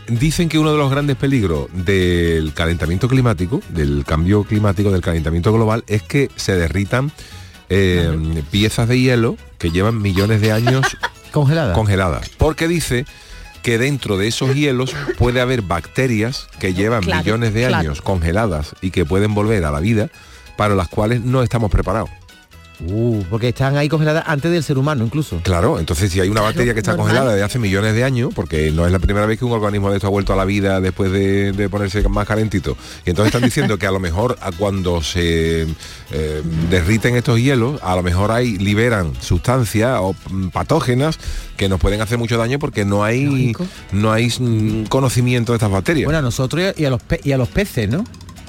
Dicen 0.08 0.50
que 0.50 0.60
uno 0.60 0.72
de 0.72 0.78
los 0.78 0.92
grandes 0.92 1.16
peligros 1.16 1.68
del 1.74 2.54
calentamiento 2.54 3.08
climático, 3.08 3.62
del 3.70 4.04
cambio 4.06 4.44
climático, 4.44 4.92
del 4.92 5.02
calentamiento 5.02 5.52
global, 5.52 5.84
es 5.88 6.04
que 6.04 6.30
se 6.36 6.56
derritan 6.56 7.12
eh, 7.70 8.44
piezas 8.52 8.88
de 8.88 9.00
hielo 9.00 9.38
que 9.58 9.72
llevan 9.72 10.02
millones 10.02 10.42
de 10.42 10.52
años 10.52 10.98
Congelada. 11.32 11.74
congeladas. 11.74 12.30
Porque 12.38 12.68
dice 12.68 13.06
que 13.64 13.80
dentro 13.80 14.18
de 14.18 14.28
esos 14.28 14.54
hielos 14.54 14.96
puede 15.18 15.42
haber 15.42 15.64
bacterias 15.64 16.48
que 16.60 16.76
llevan 16.76 17.02
Claro, 17.02 17.24
millones 17.24 17.54
de 17.56 17.62
claro. 17.62 17.78
años 17.78 18.02
congeladas 18.04 18.76
y 18.82 18.92
que 18.92 19.06
pueden 19.06 19.34
volver 19.34 19.66
a 19.66 19.72
la 19.72 19.80
vida, 19.80 20.10
para 20.56 20.76
las 20.76 20.88
cuales 20.88 21.22
no 21.22 21.42
estamos 21.42 21.72
preparados. 21.72 22.12
Uh, 22.88 23.24
porque 23.30 23.50
están 23.50 23.78
ahí 23.78 23.88
congeladas 23.88 24.24
antes 24.28 24.52
del 24.52 24.64
ser 24.64 24.78
humano 24.78 25.06
incluso. 25.06 25.40
Claro, 25.44 25.80
entonces 25.80 26.12
si 26.12 26.20
hay 26.20 26.30
una 26.30 26.42
bacteria 26.42 26.74
que 26.74 26.80
está 26.80 26.92
normal. 26.92 27.08
congelada 27.08 27.32
desde 27.34 27.46
hace 27.46 27.60
millones 27.60 27.94
de 27.96 28.04
años, 28.04 28.32
porque 28.36 28.72
no 28.72 28.86
es 28.86 28.92
la 28.92 29.00
primera 29.00 29.26
vez 29.26 29.40
que 29.40 29.46
un 29.46 29.54
organismo 29.54 29.90
de 29.90 29.96
esto 29.98 30.08
ha 30.08 30.10
vuelto 30.10 30.34
a 30.34 30.36
la 30.36 30.46
vida 30.46 30.82
después 30.82 31.12
de, 31.12 31.52
de 31.54 31.70
ponerse 31.70 32.08
más 32.10 32.28
calentito. 32.28 32.76
Y 33.06 33.12
entonces 33.12 33.34
están 33.34 33.44
diciendo 33.48 33.78
que 33.78 33.88
a 33.88 33.92
lo 33.92 34.00
mejor 34.00 34.38
a 34.42 34.52
cuando 34.52 35.02
se 35.02 35.68
eh, 36.12 36.44
derriten 36.70 37.16
estos 37.16 37.40
hielos, 37.40 37.80
a 37.82 37.96
lo 37.96 38.04
mejor 38.04 38.32
hay 38.32 38.58
liberan 38.58 39.14
sustancias 39.22 39.98
o 40.02 40.14
mm, 40.30 40.50
patógenas 40.50 41.18
que 41.58 41.70
nos 41.70 41.80
pueden 41.80 42.02
hacer 42.02 42.18
mucho 42.18 42.38
daño 42.38 42.60
porque 42.60 42.84
no 42.84 43.04
hay 43.04 43.54
no 43.94 44.12
hay 44.12 44.28
mm, 44.38 44.86
conocimiento 44.88 45.54
de 45.54 45.58
estas 45.58 45.72
bacterias. 45.72 46.06
Bueno, 46.06 46.20
a 46.20 46.22
nosotros 46.22 46.74
y 46.78 46.86
a 46.86 46.90
los 46.90 47.02
pe- 47.02 47.22
y 47.24 47.32
a 47.32 47.38
los 47.38 47.48
peces, 47.48 47.90
¿no? 47.90 48.04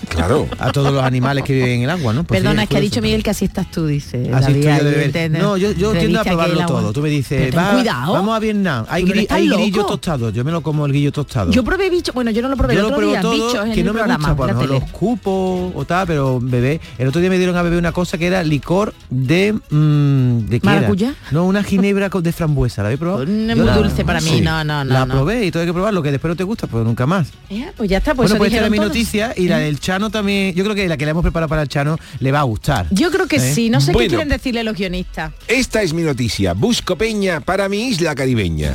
Claro. 0.09 0.49
A 0.59 0.73
todos 0.73 0.93
los 0.93 1.03
animales 1.03 1.45
que 1.45 1.53
viven 1.53 1.69
en 1.71 1.83
el 1.83 1.91
agua, 1.91 2.13
¿no? 2.13 2.25
Pues 2.25 2.41
Perdona, 2.41 2.63
sí, 2.63 2.65
es 2.65 2.69
que 2.71 2.77
ha 2.77 2.81
dicho 2.81 3.03
Miguel 3.03 3.23
que 3.23 3.31
así 3.31 3.45
estás 3.45 3.71
tú, 3.71 3.87
dice. 3.87 4.31
Así 4.33 4.61
David, 4.63 4.67
estoy 4.97 5.11
de 5.11 5.29
No, 5.31 5.57
yo, 5.57 5.73
yo 5.73 5.93
tiendo 5.93 6.21
a 6.21 6.25
probarlo 6.25 6.65
todo. 6.67 6.93
Tú 6.93 7.03
me 7.03 7.09
dices, 7.11 7.55
va- 7.57 7.73
cuidado. 7.73 8.13
vamos 8.15 8.35
a 8.37 8.39
Vietnam. 8.39 8.87
Hay, 8.89 9.05
gri- 9.05 9.27
hay 9.31 9.47
loco. 9.47 9.63
grillos 9.63 9.87
tostados. 9.87 10.33
Yo 10.33 10.45
me 10.45 10.51
lo 10.53 10.63
como 10.63 10.87
el 10.87 10.93
grillo 10.93 11.13
tostado. 11.13 11.51
Yo 11.53 11.63
probé 11.65 11.91
bicho, 11.91 12.13
bueno, 12.13 12.31
yo 12.31 12.41
no 12.43 12.49
lo 12.49 12.57
probé 12.57 12.75
yo 12.75 12.81
el 12.81 12.83
lo 12.85 12.89
otro 12.89 12.97
pruebo 12.99 13.13
día, 13.13 13.21
todo, 13.23 13.33
bichos 13.49 13.67
en 13.67 13.73
que 13.73 13.81
el 13.81 13.87
no 13.87 13.93
me 13.93 13.99
programa, 14.01 14.29
gusta, 14.29 14.37
pues, 14.37 14.49
lo 14.49 14.55
mejor 14.55 14.69
tele. 14.69 14.81
los 14.81 14.91
cupo 14.91 15.73
o 15.75 15.85
tal, 15.85 16.07
pero 16.07 16.39
bebé. 16.41 16.81
El 16.99 17.09
otro 17.09 17.21
día 17.21 17.31
me 17.31 17.37
dieron 17.39 17.57
a 17.57 17.63
beber 17.63 17.79
una 17.79 17.93
cosa 17.93 18.17
que 18.19 18.27
era 18.27 18.43
licor 18.43 18.95
de... 19.11 19.53
mm, 19.53 20.47
¿De 20.47 20.61
qué 20.61 20.67
era? 20.67 20.77
¿Maracuyá? 20.77 21.15
No, 21.31 21.45
una 21.47 21.63
ginebra 21.63 22.11
con- 22.11 22.23
de 22.23 22.33
frambuesa. 22.33 22.83
¿La 22.83 22.89
habéis 22.89 23.01
probado? 23.01 23.25
Pues, 23.25 23.29
no 23.37 23.53
es 23.53 23.59
muy 23.59 23.69
dulce 23.71 24.05
para 24.05 24.21
mí, 24.21 24.41
no, 24.41 24.65
no, 24.65 24.85
no, 24.85 24.93
La 24.93 25.07
probé 25.07 25.47
y 25.47 25.51
todo 25.51 25.63
hay 25.63 25.67
que 25.69 25.73
probarlo, 25.75 26.03
que 26.03 26.11
después 26.11 26.31
no 26.31 26.37
te 26.37 26.45
gusta, 26.45 26.67
pues 26.67 26.85
nunca 26.85 27.07
más. 27.07 27.29
Pues 27.77 27.89
ya 27.91 27.99
está, 27.99 28.15
pues 28.15 28.29
bueno, 28.31 28.39
pues 28.39 28.53
esta 28.53 28.61
era 28.67 28.71
mi 28.71 28.79
noticia 28.79 29.35
y 29.37 29.49
la 29.49 29.59
del 29.59 29.79
Chano 29.97 30.11
también, 30.11 30.55
yo 30.55 30.63
creo 30.63 30.77
que 30.77 30.87
la 30.89 30.99
que 30.99 31.07
le 31.07 31.13
hemos 31.13 31.23
preparado 31.23 31.49
para 31.49 31.63
el 31.63 31.69
Chano 31.69 31.97
le 32.21 32.31
va 32.31 32.41
a 32.41 32.43
gustar. 32.43 32.87
Yo 32.91 33.11
creo 33.11 33.27
que 33.27 33.37
¿Eh? 33.37 33.55
sí, 33.55 33.71
no 33.71 33.81
sé 33.81 33.93
Bueno. 33.93 34.05
qué 34.05 34.09
quieren 34.17 34.29
decirle 34.29 34.63
los 34.63 34.77
guionistas. 34.77 35.33
Esta 35.49 35.81
es 35.81 35.95
mi 35.95 36.03
noticia. 36.03 36.53
Busco 36.53 36.97
peña 36.97 37.41
para 37.41 37.67
mi 37.71 37.89
isla 37.89 38.15
caribeña. 38.15 38.75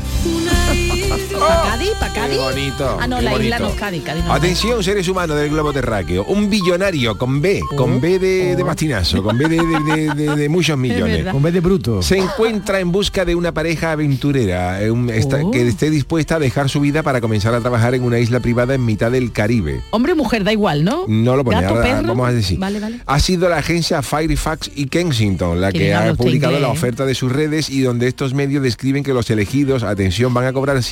¿Para 1.41 1.61
Cádiz? 1.63 1.89
¿Para 1.99 2.13
Cádiz? 2.13 2.37
Qué 2.37 2.43
bonito. 2.43 2.97
Ah, 3.01 3.07
no, 3.07 3.17
qué 3.17 3.23
la 3.23 3.31
isla 3.33 3.37
bonito. 3.57 3.59
no 3.63 3.69
es 3.69 3.75
Cádiz, 3.75 4.03
Cádiz 4.03 4.23
no. 4.25 4.33
Atención, 4.33 4.83
seres 4.83 5.07
humanos 5.07 5.37
del 5.37 5.49
globo 5.49 5.73
terráqueo. 5.73 6.23
Un 6.25 6.49
billonario 6.49 7.17
con 7.17 7.41
B, 7.41 7.61
con 7.75 7.99
B 7.99 8.19
de, 8.19 8.55
de 8.55 8.63
bastinazo, 8.63 9.23
con 9.23 9.37
B 9.37 9.47
de, 9.47 9.57
de- 9.57 9.79
de- 9.83 10.13
de- 10.13 10.35
de 10.35 10.49
muchos 10.49 10.77
millones. 10.77 11.25
Con 11.31 11.41
B 11.41 11.51
de 11.51 11.59
bruto. 11.59 12.01
Se 12.01 12.17
encuentra 12.17 12.79
en 12.79 12.91
busca 12.91 13.25
de 13.25 13.35
una 13.35 13.51
pareja 13.53 13.91
aventurera 13.93 14.81
eh, 14.81 14.91
un- 14.91 15.09
esta- 15.09 15.39
Oh. 15.43 15.49
que 15.49 15.67
esté 15.67 15.89
dispuesta 15.89 16.35
a 16.35 16.39
dejar 16.39 16.69
su 16.69 16.79
vida 16.81 17.01
para 17.03 17.19
comenzar 17.21 17.53
a 17.55 17.61
trabajar 17.61 17.95
en 17.95 18.03
una 18.03 18.19
isla 18.19 18.39
privada 18.41 18.75
en 18.75 18.85
mitad 18.85 19.09
del 19.11 19.31
Caribe. 19.31 19.81
Hombre 19.91 20.13
o 20.13 20.15
mujer, 20.15 20.43
da 20.43 20.51
igual, 20.51 20.83
¿no? 20.83 21.05
No 21.07 21.35
lo 21.35 21.43
pone, 21.43 21.61
Gato, 21.61 21.75
ahora 21.75 21.83
perro. 21.95 22.07
vamos 22.09 22.27
a 22.27 22.31
decir. 22.31 22.59
Vale, 22.59 22.79
vale. 22.79 22.99
Ha 23.05 23.19
sido 23.19 23.49
la 23.49 23.57
agencia 23.57 24.01
Firefax 24.03 24.69
y 24.75 24.85
Kensington 24.85 25.59
la 25.59 25.71
que 25.71 25.93
ha 25.93 26.13
publicado 26.13 26.53
inglés, 26.53 26.61
la 26.61 26.67
¿eh? 26.67 26.77
oferta 26.77 27.05
de 27.05 27.15
sus 27.15 27.31
redes 27.31 27.69
y 27.69 27.81
donde 27.81 28.07
estos 28.07 28.33
medios 28.35 28.61
describen 28.61 29.03
que 29.03 29.13
los 29.13 29.29
elegidos, 29.31 29.81
atención, 29.83 30.33
van 30.33 30.45
a 30.45 30.53
cobrar 30.53 30.83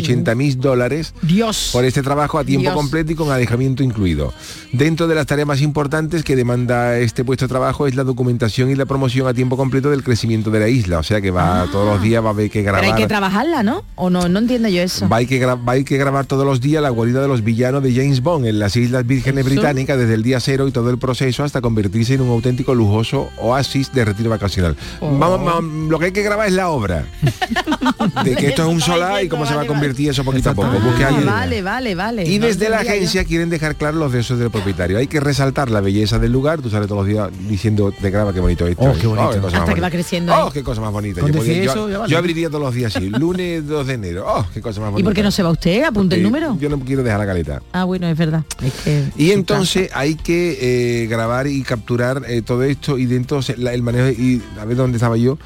180 0.00 0.34
mil 0.34 0.60
dólares 0.60 1.14
Dios. 1.22 1.70
por 1.72 1.84
este 1.84 2.02
trabajo 2.02 2.38
a 2.38 2.44
tiempo 2.44 2.62
Dios. 2.62 2.74
completo 2.74 3.12
y 3.12 3.14
con 3.14 3.30
alejamiento 3.30 3.82
incluido. 3.82 4.32
Dentro 4.72 5.06
de 5.06 5.14
las 5.14 5.26
tareas 5.26 5.46
más 5.46 5.60
importantes 5.60 6.22
que 6.24 6.36
demanda 6.36 6.98
este 6.98 7.24
puesto 7.24 7.44
de 7.44 7.48
trabajo 7.48 7.86
es 7.86 7.94
la 7.94 8.04
documentación 8.04 8.70
y 8.70 8.74
la 8.74 8.86
promoción 8.86 9.26
a 9.26 9.34
tiempo 9.34 9.56
completo 9.56 9.90
del 9.90 10.02
crecimiento 10.02 10.50
de 10.50 10.60
la 10.60 10.68
isla. 10.68 10.98
O 10.98 11.02
sea 11.02 11.20
que 11.20 11.30
va 11.30 11.66
todos 11.70 11.86
los 11.86 12.02
días 12.02 12.22
va 12.22 12.28
a 12.28 12.30
haber 12.32 12.50
que 12.50 12.60
Ah. 12.60 12.62
Pero 12.64 12.78
grabar. 12.78 12.96
hay 12.96 13.02
que 13.02 13.08
trabajarla, 13.08 13.62
¿no? 13.62 13.84
O 13.94 14.10
no, 14.10 14.28
no 14.28 14.38
entiendo 14.38 14.68
yo 14.68 14.82
eso. 14.82 15.08
Va 15.08 15.18
a, 15.18 15.24
que 15.24 15.44
va 15.44 15.72
a 15.72 15.82
que 15.84 15.96
grabar 15.98 16.24
todos 16.26 16.44
los 16.46 16.60
días 16.60 16.82
la 16.82 16.88
guarida 16.90 17.20
de 17.20 17.28
los 17.28 17.44
villanos 17.44 17.82
de 17.82 17.92
James 17.94 18.20
Bond 18.22 18.46
en 18.46 18.58
las 18.58 18.74
Islas 18.76 19.06
Vírgenes. 19.06 19.44
Británicas 19.44 19.98
desde 19.98 20.14
el 20.14 20.22
día 20.22 20.40
cero 20.40 20.66
y 20.66 20.72
todo 20.72 20.90
el 20.90 20.98
proceso 20.98 21.44
hasta 21.44 21.60
convertirse 21.60 22.14
en 22.14 22.22
un 22.22 22.30
auténtico 22.30 22.74
lujoso 22.74 23.28
oasis 23.38 23.92
de 23.92 24.04
retiro 24.04 24.30
vacacional. 24.30 24.76
Oh. 25.00 25.16
Vamos, 25.18 25.44
vamos, 25.44 25.90
lo 25.90 25.98
que 25.98 26.06
hay 26.06 26.12
que 26.12 26.22
grabar 26.22 26.48
es 26.48 26.54
la 26.54 26.68
obra. 26.70 27.04
de 28.24 28.34
que 28.36 28.48
esto 28.48 28.62
es 28.62 28.68
un 28.68 28.80
solar 28.80 29.22
y 29.24 29.28
cómo 29.28 29.46
se 29.46 29.54
va 29.54 29.62
a 29.62 29.66
convertir 29.66 29.83
eso 29.90 30.24
poquito 30.24 30.50
a 30.50 30.54
poco. 30.54 30.68
Busque 30.80 31.02
a 31.04 31.06
Ah, 31.06 31.08
alguien. 31.10 31.26
vale, 31.26 31.62
vale, 31.62 31.94
vale. 31.94 32.24
Y 32.28 32.38
No 32.38 32.46
desde 32.46 32.68
la 32.68 32.82
yo. 32.82 32.90
agencia 32.90 33.24
quieren 33.24 33.50
dejar 33.50 33.76
claro 33.76 33.98
los 33.98 34.12
deseos 34.12 34.38
del 34.38 34.50
propietario. 34.50 34.98
Hay 34.98 35.06
que 35.06 35.20
resaltar 35.20 35.70
la 35.70 35.80
belleza 35.80 36.18
del 36.18 36.32
lugar. 36.32 36.60
Tú 36.60 36.70
sales 36.70 36.88
todos 36.88 37.02
los 37.02 37.08
días 37.08 37.28
diciendo, 37.48 37.92
te 37.92 38.10
graba 38.10 38.32
qué 38.32 38.40
bonito 38.40 38.66
esto. 38.66 38.82
Oh, 38.84 38.90
es. 38.92 38.98
qué 38.98 39.06
bonito. 39.06 39.26
cosa 39.28 39.40
más 39.42 39.44
Hasta 39.54 39.64
que 39.64 39.70
bonita. 39.70 39.86
va 39.86 39.90
creciendo. 39.90 40.34
Oh, 40.46 40.50
qué 40.50 40.62
cosa 40.62 40.80
más 40.80 40.92
bonita. 40.92 41.20
Yo, 41.20 41.98
vale. 41.98 42.16
abriría 42.16 42.48
todos 42.48 42.62
los 42.62 42.74
días 42.74 42.96
así. 42.96 43.08
Lunes 43.18 43.66
2 43.66 43.86
de 43.86 43.94
enero. 43.94 44.24
Oh, 44.26 44.46
qué 44.52 44.60
cosa 44.60 44.80
más 44.80 44.90
bonita. 44.90 45.00
¿Y 45.00 45.04
por 45.04 45.14
qué 45.14 45.22
no 45.22 45.30
se 45.30 45.42
va 45.42 45.50
usted? 45.50 45.84
Apunte 45.84 46.16
el 46.16 46.22
número. 46.22 46.56
Yo 46.60 46.68
no 46.68 46.78
quiero 46.80 47.02
dejar 47.02 47.20
la 47.20 47.26
caleta. 47.26 47.62
Ah, 47.72 47.84
bueno, 47.84 48.06
es 48.08 48.16
verdad. 48.16 48.44
Es 48.62 48.72
que 48.84 49.04
Y 49.16 49.30
entonces 49.32 49.90
hay 49.94 50.14
que 50.14 51.02
eh, 51.02 51.06
grabar 51.06 51.46
y 51.46 51.62
capturar 51.62 52.22
eh, 52.28 52.42
todo 52.42 52.62
esto 52.62 52.98
y 52.98 53.06
dentro 53.06 53.42
se- 53.42 53.56
la- 53.56 53.72
el 53.74 53.82
manejo 53.82 54.08
y 54.08 54.42
a 54.60 54.64
ver 54.64 54.76
dónde 54.76 54.96
estaba 54.96 55.16
yo 55.16 55.38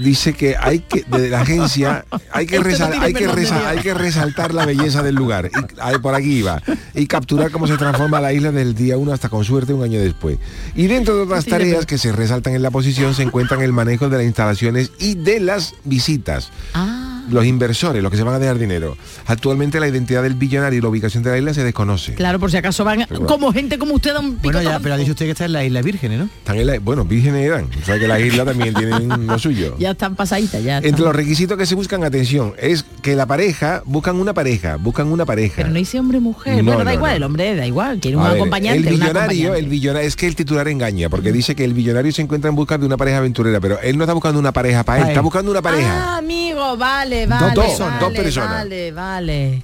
dice 0.00 0.34
que 0.34 0.56
hay 0.56 0.80
que 0.80 1.04
de 1.04 1.28
la 1.28 1.40
agencia 1.40 2.04
hay 2.32 2.46
que 2.46 2.58
no 2.60 2.66
hay 3.00 3.12
que 3.12 3.26
hay 3.26 3.78
que 3.78 3.94
resaltar 3.94 4.54
la 4.54 4.66
belleza 4.66 5.02
del 5.02 5.14
lugar. 5.14 5.50
Y 5.52 5.80
ahí 5.80 5.98
por 5.98 6.14
aquí 6.14 6.38
iba 6.38 6.62
y 6.94 7.06
capturar 7.06 7.50
cómo 7.50 7.66
se 7.66 7.76
transforma 7.76 8.20
la 8.20 8.32
isla 8.32 8.52
del 8.52 8.74
día 8.74 8.96
uno 8.98 9.12
hasta 9.12 9.28
con 9.28 9.44
suerte 9.44 9.72
un 9.72 9.82
año 9.82 10.00
después. 10.00 10.38
Y 10.74 10.86
dentro 10.86 11.16
de 11.16 11.22
otras 11.22 11.44
tareas 11.44 11.86
que 11.86 11.98
se 11.98 12.12
resaltan 12.12 12.54
en 12.54 12.62
la 12.62 12.70
posición 12.70 13.14
se 13.14 13.22
encuentran 13.22 13.62
el 13.62 13.72
manejo 13.72 14.08
de 14.08 14.18
las 14.18 14.26
instalaciones 14.26 14.92
y 14.98 15.14
de 15.14 15.40
las 15.40 15.74
visitas. 15.84 16.50
Ah, 16.74 17.07
los 17.30 17.44
inversores, 17.46 18.02
los 18.02 18.10
que 18.10 18.16
se 18.16 18.22
van 18.22 18.34
a 18.34 18.38
dejar 18.38 18.58
dinero. 18.58 18.96
Actualmente 19.26 19.80
la 19.80 19.88
identidad 19.88 20.22
del 20.22 20.34
billonario 20.34 20.78
y 20.78 20.82
la 20.82 20.88
ubicación 20.88 21.22
de 21.22 21.30
la 21.30 21.38
isla 21.38 21.54
se 21.54 21.64
desconoce. 21.64 22.14
claro, 22.14 22.38
por 22.38 22.50
si 22.50 22.56
acaso 22.56 22.84
van 22.84 23.04
Pero- 23.08 23.26
como 23.26 23.52
gente 23.52 23.78
como 23.78 23.94
usted 23.94 24.12
da 24.14 24.20
un 24.20 24.36
pico. 24.36 24.52
Bueno, 24.52 24.62
ya, 24.62 24.78
pero 24.80 24.94
ha 24.94 24.98
dicho 24.98 25.12
usted 25.12 25.26
que 25.26 25.32
está 25.32 25.44
en 25.44 25.52
la 25.52 25.64
isla 25.64 25.82
Vírgenes, 25.82 26.18
¿no? 26.18 26.24
Están 26.24 26.56
en 26.58 26.66
la- 26.66 26.78
bueno, 26.78 27.04
vírgenes 27.04 27.44
eran. 27.46 27.68
O 27.80 27.84
sea 27.84 27.98
que 27.98 28.08
las 28.08 28.20
islas 28.20 28.46
también 28.46 28.74
tienen 28.74 29.08
lo 29.26 29.38
suyo. 29.38 29.76
Ya 29.78 29.90
están 29.92 30.16
pasaditas, 30.16 30.62
ya. 30.62 30.78
Entre 30.78 31.04
los 31.04 31.14
requisitos 31.14 31.56
que 31.58 31.66
se 31.66 31.74
buscan, 31.74 32.04
atención, 32.04 32.54
es 32.58 32.84
que 33.02 33.14
la 33.16 33.26
pareja, 33.26 33.82
buscan 33.84 34.16
una 34.16 34.34
pareja, 34.34 34.76
buscan 34.76 35.08
una 35.12 35.24
pareja. 35.24 35.54
Pero 35.56 35.68
no 35.68 35.74
dice 35.74 35.98
hombre 36.00 36.20
mujer. 36.20 36.62
No, 36.64 36.72
bueno, 36.72 36.84
da 36.84 36.94
igual, 36.94 37.10
no. 37.12 37.16
el 37.16 37.22
hombre 37.24 37.54
da 37.56 37.66
igual, 37.66 37.98
quiere 38.00 38.16
un 38.16 38.22
A 38.24 38.28
ver, 38.30 38.36
acompañante. 38.36 38.78
el 38.88 38.94
billonario, 38.94 39.20
acompañante. 39.20 39.58
el 39.58 39.66
billonario, 39.68 40.08
es 40.08 40.16
que 40.16 40.26
el 40.26 40.34
titular 40.36 40.68
engaña, 40.68 41.08
porque 41.08 41.32
dice 41.32 41.54
que 41.54 41.64
el 41.64 41.74
billonario 41.74 42.12
se 42.12 42.22
encuentra 42.22 42.48
en 42.50 42.56
busca 42.56 42.78
de 42.78 42.86
una 42.86 42.96
pareja 42.96 43.18
aventurera, 43.18 43.60
pero 43.60 43.78
él 43.80 43.96
no 43.98 44.04
está 44.04 44.12
buscando 44.14 44.38
una 44.38 44.52
pareja 44.52 44.82
para 44.84 45.02
él, 45.02 45.08
está 45.08 45.20
buscando 45.20 45.50
una 45.50 45.62
pareja. 45.62 46.14
Ah, 46.14 46.18
amigo, 46.18 46.76
vale, 46.76 47.17
vale. 47.26 47.54
dos, 47.54 47.78
vale, 47.78 47.98
dos 48.00 48.12
personas. 48.12 48.50
Vale, 48.50 48.92
vale. 48.92 49.62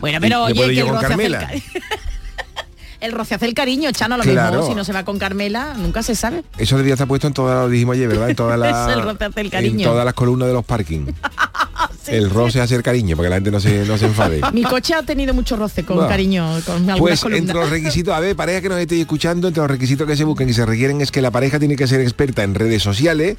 Bueno, 0.00 0.18
Y 0.18 0.20
pero 0.20 0.44
oye, 0.44 0.54
que 0.74 0.80
el 0.80 0.88
roce, 0.88 1.06
hace 1.06 1.26
el, 1.26 1.32
Carmela. 1.32 1.38
ca- 1.48 1.52
el 3.00 3.12
roce 3.12 3.34
hace 3.34 3.46
el 3.46 3.54
cariño, 3.54 3.90
Chano, 3.92 4.16
lo 4.16 4.22
Claro. 4.22 4.52
mismo. 4.58 4.68
Si 4.68 4.74
no 4.74 4.84
se 4.84 4.92
va 4.92 5.04
con 5.04 5.18
Carmela, 5.18 5.74
nunca 5.76 6.02
se 6.02 6.14
sabe. 6.14 6.44
Eso 6.58 6.76
debería 6.76 6.94
estar 6.94 7.08
puesto 7.08 7.26
en 7.26 7.34
todas, 7.34 7.64
lo 7.64 7.68
dijimos 7.68 7.94
ayer, 7.94 8.08
¿verdad? 8.08 8.30
En 8.30 8.36
todas 8.36 8.58
las, 8.58 8.88
Es 8.90 8.96
el 8.96 9.02
roce 9.02 9.24
hace 9.24 9.40
el 9.40 9.46
en 9.46 9.50
cariño. 9.52 9.88
todas 9.88 10.04
las 10.04 10.14
columnas 10.14 10.48
de 10.48 10.54
los 10.54 10.64
el 12.08 12.30
roce 12.30 12.60
hace 12.60 12.74
el 12.74 12.82
cariño, 12.82 13.16
porque 13.16 13.28
la 13.30 13.36
gente 13.36 13.50
no 13.50 13.60
se, 13.60 13.84
no 13.84 13.98
se 13.98 14.06
enfade. 14.06 14.40
Mi 14.52 14.62
coche 14.62 14.94
ha 14.94 15.02
tenido 15.02 15.34
mucho 15.34 15.56
roce 15.56 15.84
con 15.84 15.96
Bueno. 15.96 16.08
cariño, 16.08 16.58
con 16.64 16.86
Pues 16.98 17.20
columnas. 17.20 17.40
entre 17.40 17.54
los 17.54 17.70
requisitos, 17.70 18.14
a 18.14 18.20
ver, 18.20 18.36
pareja 18.36 18.60
que 18.60 18.68
nos 18.68 18.78
estéis 18.78 19.02
escuchando, 19.02 19.48
entre 19.48 19.62
los 19.62 19.70
requisitos 19.70 20.06
que 20.06 20.16
se 20.16 20.24
buscan 20.24 20.48
y 20.48 20.52
se 20.52 20.64
requieren 20.66 21.00
es 21.00 21.10
que 21.10 21.20
la 21.22 21.30
pareja 21.30 21.58
tiene 21.58 21.76
que 21.76 21.86
ser 21.86 22.00
experta 22.00 22.42
en 22.42 22.54
redes 22.54 22.82
sociales, 22.82 23.36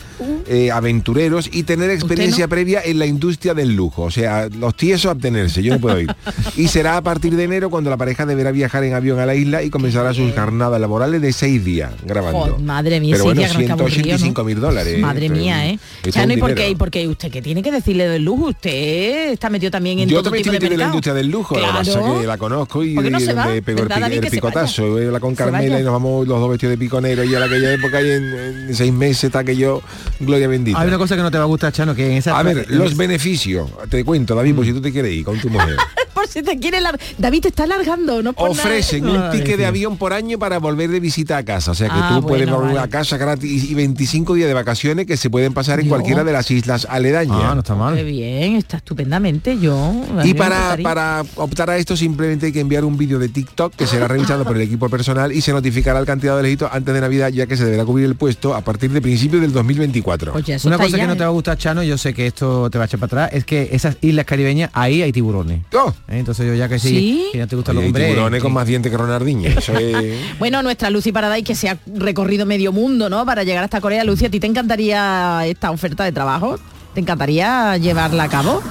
eh, 0.48 0.72
aventureros 0.72 1.50
y 1.52 1.64
tener 1.64 1.90
experiencia 1.92 2.46
no? 2.46 2.50
previa 2.50 2.82
en 2.84 3.00
la 3.00 3.06
industria 3.06 3.54
del 3.54 3.76
lujo. 3.76 4.04
O 4.04 4.12
sea, 4.12 4.48
los 4.50 4.76
tiesos 4.76 5.12
abstenerse, 5.12 5.64
yo 5.64 5.74
no 5.74 5.80
puedo 5.80 6.00
ir. 6.00 6.14
y 6.56 6.68
será 6.68 6.98
a 6.98 7.02
partir 7.02 7.36
de 7.36 7.44
enero 7.44 7.70
cuando 7.70 7.90
la 7.90 7.98
pareja 7.98 8.26
deberá 8.26 8.52
viajar 8.52 8.84
en 8.84 8.94
avión 8.94 9.20
a 9.20 9.26
la 9.26 9.36
isla 9.36 9.64
y 9.64 9.70
comenzará 9.70 10.14
sus 10.14 10.34
jornadas 10.34 10.80
laborales 10.80 11.22
de 11.22 11.34
seis 11.34 11.64
días 11.64 11.92
grabando. 12.06 12.58
Madre 12.60 13.00
mía, 13.00 13.14
Pero 13.14 13.26
bueno, 13.26 13.42
días, 13.42 13.52
que 13.56 13.72
aburrido, 13.72 14.18
185 14.18 14.42
¿no? 14.42 14.46
mil 14.46 14.60
dólares. 14.60 15.00
Madre 15.00 15.26
Esto 15.26 15.36
es 15.36 15.42
mía, 15.42 15.68
¿eh? 15.70 15.80
Chano, 16.10 16.34
un 16.34 16.38
¿y 16.40 16.42
por 16.42 16.56
qué? 16.56 16.70
¿Y 16.70 16.76
por 16.76 16.92
qué 16.92 17.08
usted 17.08 17.32
que 17.32 17.42
tiene 17.42 17.62
que 17.62 17.72
decirle 17.72 18.08
del 18.08 18.27
lujo? 18.28 18.46
Usted 18.50 19.32
está 19.32 19.50
metido 19.50 19.72
también 19.72 20.00
en 20.00 20.10
Yo 20.10 20.18
todo 20.18 20.24
también 20.26 20.44
tipo 20.44 20.54
estoy 20.54 20.70
de 20.70 20.74
en 20.76 20.80
la 20.80 20.86
industria 20.88 21.14
del 21.14 21.28
lujo, 21.28 21.56
la 21.60 21.82
Claro. 21.82 22.20
que 22.22 22.28
la 22.28 22.38
conozco 22.38 22.84
y, 22.84 22.94
¿Por 22.96 23.10
no 23.12 23.20
se 23.20 23.34
va? 23.34 23.46
pego 23.46 23.58
el, 23.58 23.76
¿Verdad, 23.88 23.96
pi- 23.96 24.02
David, 24.02 24.16
el 24.18 24.22
que 24.22 24.30
picotazo. 24.32 24.88
Voy 24.92 25.04
a 25.04 25.06
hablar 25.08 25.22
con 25.22 25.36
Carmela 25.36 25.80
y 25.80 25.84
nos 25.84 25.94
vamos 25.94 26.28
los 26.28 26.40
dos 26.40 26.50
vestidos 26.50 26.72
de 26.72 26.78
piconero 26.78 27.24
y 27.24 27.34
a 27.36 27.40
la 27.40 27.46
aquella 27.46 27.74
época 27.74 28.02
y 28.02 28.12
en, 28.12 28.24
en 28.70 28.76
seis 28.76 28.94
meses 28.94 29.26
está 29.26 29.44
que 29.44 29.56
yo, 29.56 29.82
gloria 30.20 30.48
bendita. 30.48 30.80
Hay 30.80 30.88
una 30.88 30.98
cosa 30.98 31.16
que 31.16 31.22
no 31.22 31.32
te 31.32 31.38
va 31.38 31.44
a 31.44 31.48
gustar, 31.48 31.72
Chano, 31.74 31.96
que 31.96 32.06
en 32.06 32.18
esa... 32.18 32.38
A 32.38 32.44
ver, 32.44 32.66
los 32.70 32.96
beneficios, 32.96 33.70
te 33.90 34.04
cuento, 34.04 34.36
David, 34.36 34.56
pues 34.56 34.68
si 34.68 34.74
tú 34.74 34.82
te 34.82 34.92
quieres 34.92 35.12
ir 35.14 35.24
con 35.26 35.40
tu 35.40 35.50
mujer. 35.50 35.78
Por 36.18 36.28
si 36.28 36.42
te 36.42 36.58
quiere 36.58 36.82
lar- 36.82 37.00
David 37.20 37.42
te 37.44 37.48
está 37.50 37.64
alargando, 37.66 38.24
no 38.24 38.34
por 38.34 38.50
nada. 38.50 38.62
Ofrecen 38.64 39.08
un 39.08 39.18
Ay, 39.18 39.38
ticket 39.40 39.58
de 39.58 39.66
avión 39.68 39.98
por 39.98 40.14
año 40.14 40.40
para 40.40 40.58
volver 40.58 40.90
de 40.90 41.00
visita 41.00 41.38
a 41.38 41.44
casa. 41.44 41.72
O 41.72 41.76
sea 41.76 41.88
que 41.90 41.94
Ah, 41.96 42.18
tú 42.20 42.26
puedes 42.28 42.50
volver 42.50 42.72
a 42.72 42.82
vale. 42.82 42.90
casa 42.90 43.18
gratis 43.18 43.64
y 43.70 43.74
25 43.76 44.34
días 44.34 44.48
de 44.48 44.54
vacaciones 44.56 45.06
que 45.06 45.16
se 45.16 45.30
pueden 45.30 45.54
pasar 45.54 45.80
en 45.80 45.86
Dios. 45.86 45.96
cualquiera 45.96 46.24
de 46.24 46.32
las 46.34 46.50
islas 46.50 46.88
aledañas. 46.90 47.38
Ah, 47.40 47.54
no 47.54 47.60
está 47.62 47.74
Qué 47.74 47.80
mal. 47.80 48.04
bien, 48.04 48.56
está 48.56 48.78
estupendamente. 48.78 49.60
Yo. 49.60 49.94
a 50.18 50.26
Y 50.26 50.34
para, 50.34 50.76
para 50.82 51.24
optar 51.36 51.70
a 51.70 51.78
esto 51.78 51.96
simplemente 51.96 52.48
hay 52.48 52.52
que 52.52 52.62
enviar 52.62 52.84
un 52.84 52.98
vídeo 52.98 53.20
de 53.20 53.30
TikTok 53.30 53.76
que 53.76 53.86
será 53.86 54.08
revisado 54.08 54.44
por 54.44 54.56
el 54.56 54.64
equipo 54.64 54.90
personal 54.90 55.32
y 55.32 55.42
se 55.42 55.52
notificará 55.52 56.00
al 56.00 56.06
candidato 56.06 56.40
elegido 56.40 56.70
antes 56.72 56.94
de 56.94 57.02
Navidad 57.02 57.30
ya 57.30 57.46
que 57.46 57.56
se 57.58 57.64
deberá 57.66 57.86
cubrir 57.86 58.06
el 58.06 58.16
puesto 58.16 58.56
a 58.56 58.62
partir 58.62 58.92
de 58.92 59.02
principios 59.02 59.42
del 59.42 59.54
2024. 59.54 60.34
Oye, 60.34 60.58
Una 60.64 60.78
cosa 60.78 60.90
ya, 60.98 60.98
que 61.04 61.08
no 61.08 61.14
¿eh? 61.14 61.16
te 61.18 61.24
va 61.24 61.30
a 61.30 61.34
gustar, 61.34 61.58
Chano, 61.58 61.84
yo 61.84 61.98
sé 61.98 62.14
que 62.14 62.26
esto 62.28 62.70
te 62.70 62.78
va 62.80 62.86
a 62.86 62.88
echar 62.88 63.00
para 63.00 63.26
atrás, 63.26 63.38
es 63.38 63.46
que 63.46 63.70
esas 63.72 63.98
islas 64.02 64.26
caribeñas, 64.26 64.70
ahí 64.74 65.02
hay 65.02 65.12
tiburones. 65.12 65.62
Oh, 65.74 65.94
¿eh? 66.08 66.20
Entonces 66.20 66.46
yo 66.48 66.54
ya 66.54 66.68
que 66.70 66.80
sí, 66.80 66.90
¿Sí? 66.90 67.30
que 67.32 67.38
no 67.40 67.48
te 67.48 67.56
gustan 67.56 67.76
Oye, 67.78 67.84
los 67.86 67.88
hombres. 67.90 68.08
tiburones 68.08 68.42
con 68.42 68.54
más 68.54 68.68
dientes 68.68 68.92
que 68.92 68.98
Ronaldinho. 68.98 69.50
Es- 69.50 69.72
Bueno, 70.40 70.62
nuestra 70.64 70.90
Lucy 70.90 71.12
Paradise 71.12 71.44
que 71.44 71.56
se 71.56 71.70
ha 71.70 71.78
recorrido 71.96 72.46
medio 72.46 72.72
mundo, 72.72 73.10
¿no? 73.10 73.26
Para 73.26 73.44
llegar 73.44 73.64
hasta 73.64 73.82
Corea. 73.82 74.04
Lucy, 74.04 74.26
¿a 74.26 74.30
ti 74.30 74.40
te 74.40 74.48
encantaría 74.48 75.42
esta 75.46 75.72
oferta 75.72 76.04
de 76.04 76.12
trabajo? 76.12 76.58
¿Te 76.94 77.02
encantaría 77.02 77.78
llevarla 77.78 78.24
a 78.24 78.30
cabo? 78.30 78.62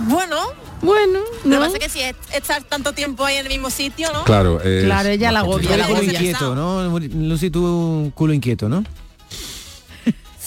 Bueno, 0.00 0.36
bueno, 0.82 1.20
Lo 1.44 1.50
¿no? 1.50 1.56
que 1.58 1.64
pasa 1.66 1.76
es 1.78 1.82
que 1.84 1.88
si 1.88 2.00
es 2.00 2.14
estar 2.34 2.62
tanto 2.64 2.92
tiempo 2.92 3.24
ahí 3.24 3.36
en 3.36 3.46
el 3.46 3.52
mismo 3.52 3.70
sitio, 3.70 4.12
¿no? 4.12 4.24
Claro, 4.24 4.60
es 4.60 4.84
Claro, 4.84 5.08
ella 5.08 5.30
la 5.32 5.40
agobia, 5.40 5.86
culo 5.86 6.02
inquieto, 6.02 6.54
¿no? 6.54 6.98
Lucy, 6.98 7.50
tú 7.50 7.64
un 7.64 8.10
culo 8.10 8.32
inquieto, 8.32 8.68
¿no? 8.68 8.82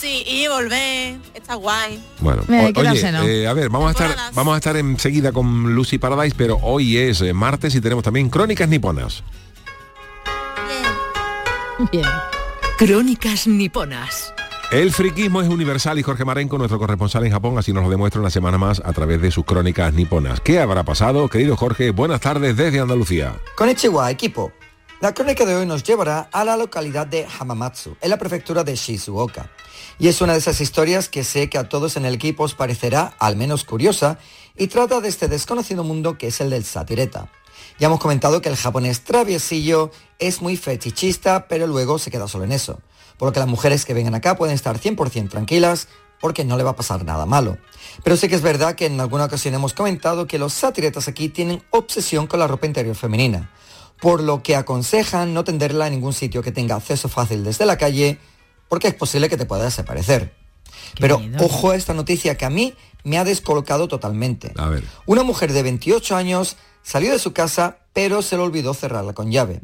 Sí, 0.05 0.23
y 0.27 0.47
volver, 0.47 1.17
está 1.33 1.55
guay. 1.55 1.99
Bueno, 2.19 2.43
o- 2.47 2.79
oye, 2.79 3.11
¿no? 3.11 3.23
eh, 3.23 3.47
a 3.47 3.53
ver, 3.53 3.69
vamos 3.69 3.87
a 3.87 3.91
estar 3.91 4.15
vamos 4.35 4.53
a 4.53 4.57
estar 4.57 4.77
enseguida 4.77 5.31
con 5.31 5.73
Lucy 5.73 5.97
Paradise, 5.97 6.35
pero 6.37 6.59
hoy 6.61 6.95
es 6.95 7.21
eh, 7.21 7.33
martes 7.33 7.73
y 7.73 7.81
tenemos 7.81 8.03
también 8.03 8.29
crónicas 8.29 8.69
niponas. 8.69 9.23
Bien. 11.91 12.05
Crónicas 12.77 13.47
niponas. 13.47 14.31
El 14.71 14.91
friquismo 14.91 15.41
es 15.41 15.47
universal 15.47 15.97
y 15.97 16.03
Jorge 16.03 16.23
Marenco, 16.23 16.59
nuestro 16.59 16.77
corresponsal 16.77 17.25
en 17.25 17.31
Japón, 17.31 17.57
así 17.57 17.73
nos 17.73 17.83
lo 17.83 17.89
demuestra 17.89 18.21
una 18.21 18.29
semana 18.29 18.59
más 18.59 18.83
a 18.85 18.93
través 18.93 19.19
de 19.23 19.31
sus 19.31 19.43
crónicas 19.43 19.91
niponas. 19.91 20.39
¿Qué 20.39 20.59
habrá 20.59 20.83
pasado, 20.83 21.27
querido 21.29 21.57
Jorge? 21.57 21.89
Buenas 21.89 22.21
tardes 22.21 22.55
desde 22.55 22.79
Andalucía. 22.79 23.37
Konnichiwa, 23.55 24.11
equipo. 24.11 24.51
La 25.01 25.13
crónica 25.13 25.45
de 25.45 25.55
hoy 25.55 25.65
nos 25.65 25.83
llevará 25.83 26.29
a 26.31 26.43
la 26.45 26.55
localidad 26.57 27.05
de 27.07 27.27
Hamamatsu, 27.39 27.97
en 28.01 28.09
la 28.09 28.17
prefectura 28.17 28.63
de 28.63 28.75
Shizuoka. 28.75 29.49
Y 29.97 30.07
es 30.09 30.21
una 30.21 30.33
de 30.33 30.39
esas 30.39 30.59
historias 30.61 31.09
que 31.09 31.23
sé 31.23 31.49
que 31.49 31.57
a 31.57 31.69
todos 31.69 31.95
en 31.95 32.05
el 32.05 32.15
equipo 32.15 32.43
os 32.43 32.53
parecerá 32.53 33.13
al 33.19 33.35
menos 33.35 33.63
curiosa 33.63 34.19
y 34.57 34.67
trata 34.67 35.01
de 35.01 35.09
este 35.09 35.27
desconocido 35.27 35.83
mundo 35.83 36.17
que 36.17 36.27
es 36.27 36.41
el 36.41 36.49
del 36.49 36.65
satireta. 36.65 37.29
Ya 37.79 37.87
hemos 37.87 37.99
comentado 37.99 38.41
que 38.41 38.49
el 38.49 38.55
japonés 38.55 39.03
traviesillo 39.03 39.91
es 40.19 40.41
muy 40.41 40.57
fetichista, 40.57 41.47
pero 41.47 41.67
luego 41.67 41.99
se 41.99 42.11
queda 42.11 42.27
solo 42.27 42.45
en 42.45 42.51
eso. 42.51 42.79
Por 43.17 43.27
lo 43.27 43.33
que 43.33 43.39
las 43.39 43.49
mujeres 43.49 43.85
que 43.85 43.93
vengan 43.93 44.15
acá 44.15 44.35
pueden 44.35 44.55
estar 44.55 44.79
100% 44.79 45.29
tranquilas 45.29 45.87
porque 46.19 46.45
no 46.45 46.57
le 46.57 46.63
va 46.63 46.71
a 46.71 46.75
pasar 46.75 47.03
nada 47.05 47.25
malo. 47.25 47.57
Pero 48.03 48.17
sí 48.17 48.27
que 48.27 48.35
es 48.35 48.41
verdad 48.41 48.75
que 48.75 48.85
en 48.85 48.99
alguna 48.99 49.25
ocasión 49.25 49.53
hemos 49.53 49.73
comentado 49.73 50.27
que 50.27 50.39
los 50.39 50.53
satiretas 50.53 51.07
aquí 51.07 51.29
tienen 51.29 51.63
obsesión 51.71 52.27
con 52.27 52.39
la 52.39 52.47
ropa 52.47 52.65
interior 52.65 52.95
femenina, 52.95 53.51
por 54.01 54.21
lo 54.21 54.41
que 54.41 54.55
aconsejan 54.55 55.33
no 55.33 55.43
tenderla 55.43 55.87
en 55.87 55.93
ningún 55.93 56.13
sitio 56.13 56.41
que 56.41 56.51
tenga 56.51 56.75
acceso 56.75 57.09
fácil 57.09 57.43
desde 57.43 57.65
la 57.65 57.77
calle, 57.77 58.19
porque 58.67 58.87
es 58.87 58.93
posible 58.93 59.29
que 59.29 59.37
te 59.37 59.45
pueda 59.45 59.63
desaparecer. 59.63 60.33
Pero 60.99 61.21
ojo 61.39 61.71
a 61.71 61.75
esta 61.75 61.93
noticia 61.93 62.37
que 62.37 62.45
a 62.45 62.49
mí 62.49 62.73
me 63.03 63.17
ha 63.17 63.23
descolocado 63.23 63.87
totalmente. 63.87 64.53
A 64.57 64.69
ver. 64.69 64.83
Una 65.05 65.23
mujer 65.23 65.53
de 65.53 65.63
28 65.63 66.15
años 66.15 66.57
salió 66.83 67.11
de 67.11 67.19
su 67.19 67.33
casa, 67.33 67.79
pero 67.93 68.21
se 68.21 68.37
le 68.37 68.43
olvidó 68.43 68.73
cerrarla 68.73 69.13
con 69.13 69.31
llave. 69.31 69.59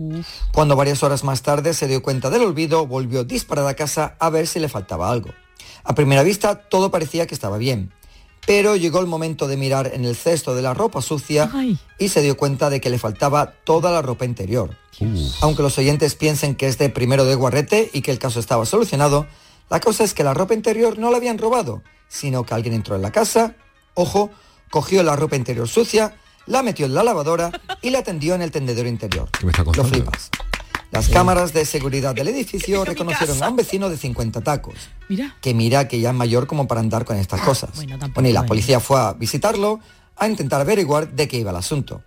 Cuando 0.54 0.76
varias 0.76 1.04
horas 1.04 1.24
más 1.24 1.42
tarde 1.42 1.74
se 1.74 1.88
dio 1.88 2.02
cuenta 2.02 2.30
del 2.30 2.44
olvido, 2.44 2.88
volvió 2.88 3.24
disparada 3.24 3.70
a 3.70 3.76
casa 3.76 4.16
a 4.20 4.30
ver 4.30 4.48
si 4.48 4.60
le 4.60 4.70
faltaba 4.70 5.12
algo. 5.12 5.30
A 5.84 5.96
primera 5.96 6.24
vista 6.24 6.56
todo 6.56 6.92
parecía 6.92 7.28
que 7.28 7.36
estaba 7.36 7.58
bien, 7.58 7.92
pero 8.46 8.76
llegó 8.76 9.00
el 9.00 9.08
momento 9.08 9.48
de 9.48 9.58
mirar 9.58 9.92
en 9.94 10.06
el 10.06 10.16
cesto 10.16 10.56
de 10.56 10.62
la 10.62 10.74
ropa 10.74 11.02
sucia 11.02 11.50
y 11.98 12.10
se 12.10 12.22
dio 12.22 12.38
cuenta 12.38 12.70
de 12.70 12.82
que 12.82 12.90
le 12.90 12.98
faltaba 12.98 13.54
toda 13.64 13.92
la 13.92 14.02
ropa 14.02 14.26
interior. 14.26 14.78
Aunque 15.42 15.64
los 15.64 15.78
oyentes 15.78 16.16
piensen 16.16 16.56
que 16.56 16.68
es 16.68 16.78
de 16.78 16.90
primero 16.90 17.26
de 17.26 17.36
guarrete 17.36 17.90
y 17.94 18.02
que 18.02 18.12
el 18.12 18.20
caso 18.20 18.40
estaba 18.40 18.66
solucionado, 18.66 19.28
la 19.70 19.80
cosa 19.80 20.04
es 20.04 20.14
que 20.14 20.24
la 20.24 20.34
ropa 20.34 20.54
interior 20.54 20.98
no 20.98 21.12
la 21.12 21.18
habían 21.18 21.38
robado, 21.38 21.82
sino 22.08 22.44
que 22.46 22.54
alguien 22.54 22.74
entró 22.74 22.96
en 22.96 23.02
la 23.02 23.12
casa, 23.12 23.56
ojo, 23.94 24.30
cogió 24.70 25.04
la 25.04 25.16
ropa 25.16 25.36
interior 25.36 25.68
sucia, 25.68 26.16
la 26.46 26.64
metió 26.64 26.86
en 26.86 26.94
la 26.94 27.04
lavadora 27.04 27.52
y 27.82 27.92
la 27.92 28.04
tendió 28.04 28.36
en 28.36 28.42
el 28.42 28.52
tendedero 28.52 28.90
interior. 28.90 29.30
¿Qué 29.32 29.46
me 29.46 29.52
está 29.52 29.64
Lo 29.64 29.86
flipas. 29.86 30.30
Las 30.92 31.08
cámaras 31.08 31.54
de 31.54 31.66
seguridad 31.66 32.14
del 32.14 32.28
edificio 32.28 32.84
reconocieron 32.84 33.42
a 33.42 33.50
un 33.50 33.56
vecino 33.56 33.90
de 33.90 33.96
50 33.96 34.42
tacos, 34.42 34.76
Mira. 35.08 35.38
que 35.42 35.54
mira 35.54 35.88
que 35.88 36.02
ya 36.02 36.10
es 36.10 36.16
mayor 36.16 36.48
como 36.48 36.68
para 36.68 36.82
andar 36.82 37.06
con 37.06 37.16
estas 37.16 37.40
cosas. 37.42 37.70
Bueno, 38.14 38.28
y 38.28 38.34
la 38.34 38.46
policía 38.46 38.82
fue 38.82 39.00
a 39.00 39.14
visitarlo 39.14 39.80
a 40.18 40.28
intentar 40.28 40.60
averiguar 40.60 41.10
de 41.14 41.30
qué 41.30 41.38
iba 41.38 41.52
el 41.52 41.58
asunto. 41.58 42.04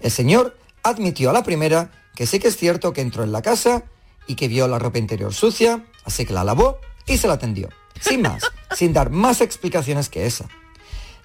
El 0.00 0.10
señor 0.10 0.58
admitió 0.82 1.30
a 1.30 1.32
la 1.32 1.44
primera 1.44 1.92
que 2.16 2.26
sí 2.26 2.40
que 2.40 2.48
es 2.48 2.56
cierto 2.56 2.92
que 2.92 3.02
entró 3.02 3.22
en 3.22 3.30
la 3.30 3.40
casa 3.40 3.84
y 4.26 4.34
que 4.34 4.48
vio 4.48 4.66
la 4.66 4.80
ropa 4.80 4.98
interior 4.98 5.32
sucia, 5.32 5.84
así 6.04 6.26
que 6.26 6.32
la 6.32 6.42
lavó 6.42 6.78
y 7.06 7.18
se 7.18 7.28
la 7.28 7.38
tendió. 7.38 7.68
Sin 8.00 8.22
más, 8.22 8.42
sin 8.76 8.92
dar 8.92 9.10
más 9.10 9.42
explicaciones 9.42 10.08
que 10.08 10.26
esa. 10.26 10.46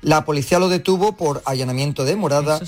La 0.01 0.26
policía 0.26 0.60
lo 0.60 0.70
detuvo 0.70 1.18
por 1.18 1.41
allanamiento 1.45 2.05
de 2.05 2.16
morada, 2.16 2.62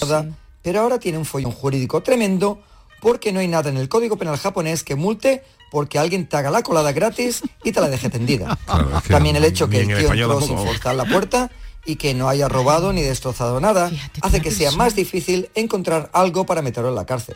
pero 0.64 0.82
ahora 0.82 1.00
tiene 1.00 1.20
un 1.20 1.26
follón 1.26 1.52
jurídico 1.52 2.02
tremendo 2.02 2.62
porque 3.02 3.34
no 3.34 3.40
hay 3.42 3.48
nada 3.50 3.70
en 3.70 3.78
el 3.78 3.90
Código 3.90 4.16
Penal 4.18 4.38
japonés 4.38 4.84
que 4.84 4.96
multe 4.96 5.44
porque 5.72 6.00
alguien 6.00 6.28
te 6.28 6.38
haga 6.38 6.52
la 6.52 6.64
colada 6.64 6.92
gratis 6.94 7.42
y 7.64 7.72
te 7.72 7.82
la 7.82 7.90
deje 7.90 8.10
tendida. 8.10 8.58
También 9.10 9.36
el 9.36 9.44
hecho 9.44 9.68
que 9.70 9.78
el 9.82 9.88
tío 10.00 10.08
entró 10.24 10.40
sin 10.48 10.58
forzar 10.68 10.96
la 10.96 11.06
puerta 11.06 11.52
y 11.86 11.96
que 11.96 12.14
no 12.14 12.30
haya 12.30 12.48
robado 12.48 12.94
ni 12.94 13.02
destrozado 13.02 13.60
nada, 13.60 13.90
hace 14.22 14.40
que 14.42 14.52
sea 14.52 14.72
más 14.72 14.96
difícil 14.96 15.50
encontrar 15.56 16.10
algo 16.14 16.46
para 16.46 16.62
meterlo 16.62 16.90
en 16.90 16.96
la 16.96 17.06
cárcel. 17.06 17.36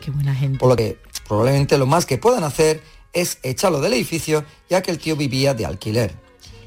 Por 0.58 0.68
lo 0.68 0.76
que 0.76 0.98
probablemente 1.26 1.76
lo 1.78 1.86
más 1.86 2.06
que 2.06 2.16
puedan 2.18 2.44
hacer 2.44 2.80
es 3.12 3.38
echarlo 3.42 3.80
del 3.80 3.94
edificio 3.94 4.44
ya 4.70 4.82
que 4.82 4.90
el 4.92 4.98
tío 4.98 5.16
vivía 5.16 5.52
de 5.54 5.66
alquiler. 5.66 6.14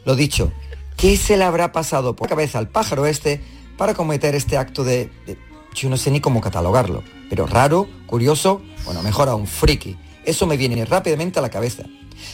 Lo 0.03 0.15
dicho, 0.15 0.51
¿qué 0.97 1.15
se 1.15 1.37
le 1.37 1.43
habrá 1.45 1.71
pasado 1.71 2.15
por 2.15 2.25
la 2.27 2.29
cabeza 2.35 2.57
al 2.59 2.67
pájaro 2.67 3.05
este 3.05 3.41
para 3.77 3.93
cometer 3.93 4.35
este 4.35 4.57
acto 4.57 4.83
de, 4.83 5.09
de- 5.25 5.37
yo 5.73 5.89
no 5.89 5.97
sé 5.97 6.11
ni 6.11 6.19
cómo 6.19 6.41
catalogarlo, 6.41 7.03
pero 7.29 7.45
raro, 7.45 7.87
curioso, 8.05 8.61
bueno, 8.85 9.01
mejor 9.01 9.29
aún 9.29 9.47
friki. 9.47 9.97
Eso 10.25 10.45
me 10.45 10.57
viene 10.57 10.85
rápidamente 10.85 11.39
a 11.39 11.41
la 11.41 11.49
cabeza. 11.49 11.83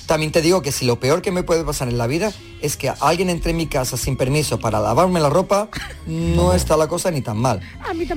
También 0.05 0.31
te 0.31 0.41
digo 0.41 0.61
que 0.61 0.71
si 0.71 0.85
lo 0.85 0.99
peor 0.99 1.21
que 1.21 1.31
me 1.31 1.43
puede 1.43 1.63
pasar 1.63 1.87
en 1.87 1.97
la 1.97 2.07
vida 2.07 2.33
es 2.61 2.75
que 2.77 2.89
alguien 2.89 3.29
entre 3.29 3.51
en 3.51 3.57
mi 3.57 3.67
casa 3.67 3.97
sin 3.97 4.17
permiso 4.17 4.59
para 4.59 4.79
lavarme 4.79 5.19
la 5.19 5.29
ropa, 5.29 5.69
no 6.07 6.53
está 6.53 6.77
la 6.77 6.87
cosa 6.87 7.11
ni 7.11 7.21
tan 7.21 7.37
mal. 7.37 7.61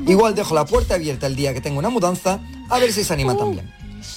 Igual 0.06 0.34
dejo 0.34 0.54
la 0.54 0.64
puerta 0.64 0.94
abierta 0.94 1.26
el 1.26 1.36
día 1.36 1.52
que 1.54 1.60
tengo 1.60 1.78
una 1.78 1.90
mudanza, 1.90 2.40
a 2.68 2.78
ver 2.78 2.92
si 2.92 3.04
se 3.04 3.12
anima 3.12 3.36
también. 3.36 3.72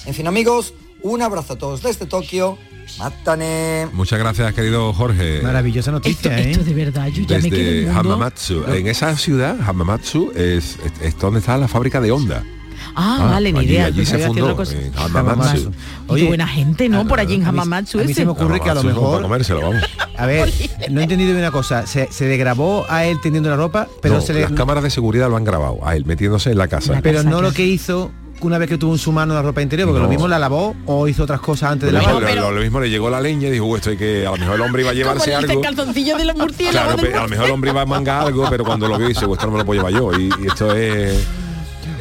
En 0.06 0.14
fin 0.14 0.26
amigos, 0.26 0.74
un 1.02 1.22
abrazo 1.22 1.54
a 1.54 1.58
todos 1.58 1.82
desde 1.82 2.06
Tokio. 2.06 2.58
Mátane. 2.98 3.88
Muchas 3.92 4.18
gracias, 4.18 4.52
querido 4.54 4.92
Jorge. 4.92 5.40
Maravillosa 5.42 5.90
noticia, 5.90 6.38
¿eh? 6.38 6.50
Esto 6.50 6.64
de 6.64 6.74
verdad, 6.74 7.08
yo 7.08 7.24
ya 7.24 7.38
me 7.38 7.50
quedo 7.50 7.90
en. 7.90 7.96
Hamamatsu. 7.96 8.64
En 8.72 8.86
esa 8.86 9.16
ciudad, 9.16 9.56
Hamamatsu, 9.60 10.32
es, 10.34 10.78
es, 10.84 10.92
es 11.00 11.18
donde 11.18 11.40
está 11.40 11.56
la 11.58 11.68
fábrica 11.68 12.00
de 12.00 12.12
Honda. 12.12 12.44
Ah, 12.94 13.28
vale, 13.30 13.52
ni 13.52 13.64
idea. 13.64 13.86
allí 13.86 14.04
se 14.04 14.18
fundó, 14.18 14.54
cosa. 14.56 14.76
en 14.76 14.92
Hamamatsu. 14.96 15.72
Buena 16.06 16.46
gente, 16.46 16.88
¿no? 16.88 17.06
Por 17.06 17.20
allí 17.20 17.34
en 17.34 17.44
Hamamatsu. 17.44 18.00
a 18.00 18.04
mí 18.04 18.14
se 18.14 18.24
me 18.24 18.32
ocurre 18.32 18.60
que 18.60 18.70
a 18.70 18.74
lo 18.74 18.82
mejor 18.82 19.12
para 19.12 19.22
comérselo, 19.22 19.60
vamos. 19.60 19.82
A 20.16 20.26
ver, 20.26 20.52
no 20.90 21.00
he 21.00 21.04
entendido 21.04 21.30
bien 21.30 21.38
una 21.38 21.50
cosa. 21.50 21.86
Se, 21.86 22.12
se 22.12 22.28
le 22.28 22.36
grabó 22.36 22.84
a 22.88 23.04
él 23.06 23.18
tendiendo 23.20 23.50
la 23.50 23.56
ropa, 23.56 23.88
pero 24.00 24.16
No, 24.16 24.20
se 24.20 24.34
le. 24.34 24.42
Las 24.42 24.52
cámaras 24.52 24.82
de 24.82 24.90
seguridad 24.90 25.28
lo 25.30 25.36
han 25.36 25.44
grabado, 25.44 25.78
a 25.86 25.96
él 25.96 26.04
metiéndose 26.04 26.50
en 26.50 26.58
la 26.58 26.68
casa. 26.68 27.00
Pero 27.02 27.22
no 27.22 27.40
lo 27.40 27.52
que 27.52 27.66
hizo 27.66 28.12
una 28.46 28.58
vez 28.58 28.68
que 28.68 28.78
tuvo 28.78 28.92
en 28.92 28.98
su 28.98 29.12
mano 29.12 29.34
la 29.34 29.42
ropa 29.42 29.62
interior, 29.62 29.86
porque 29.88 29.98
No. 30.00 30.04
lo 30.04 30.10
mismo 30.10 30.28
la 30.28 30.38
lavó 30.38 30.74
o 30.86 31.06
hizo 31.08 31.22
otras 31.24 31.40
cosas 31.40 31.72
antes 31.72 31.86
de 31.90 31.92
lavar. 31.92 32.34
lo- 32.34 32.50
lo 32.50 32.60
mismo 32.60 32.80
le 32.80 32.90
llegó 32.90 33.08
la 33.10 33.20
leña 33.20 33.48
y 33.48 33.50
dijo, 33.52 33.64
"Uh, 33.66 33.76
esto 33.76 33.90
hay 33.90 33.96
que, 33.96 34.26
a 34.26 34.30
lo 34.30 34.36
mejor 34.36 34.54
el 34.56 34.60
hombre 34.62 34.82
iba 34.82 34.90
a 34.90 34.94
llevarse 34.94 35.34
algo. 35.34 35.52
el 35.52 35.60
calzoncillo 35.60 36.16
de 36.16 36.24
los 36.24 36.36
murciélagos. 36.36 36.80
Claro, 36.82 36.96
del 36.96 37.06
pero 37.06 37.18
a 37.18 37.22
lo 37.22 37.28
mejor 37.28 37.44
el 37.46 37.50
hombre 37.52 37.70
iba 37.70 37.80
a 37.82 37.86
mangar 37.86 38.26
algo, 38.26 38.46
pero 38.50 38.64
cuando 38.64 38.88
lo 38.88 38.98
vio 38.98 39.08
dice, 39.08 39.26
"Pues 39.26 39.38
esto 39.38 39.46
no 39.46 39.52
me 39.52 39.58
lo 39.58 39.64
puedo 39.66 39.80
llevar 39.86 39.92
yo. 40.00 40.18
Y, 40.18 40.30
y 40.42 40.46
esto 40.46 40.74
es. 40.74 41.18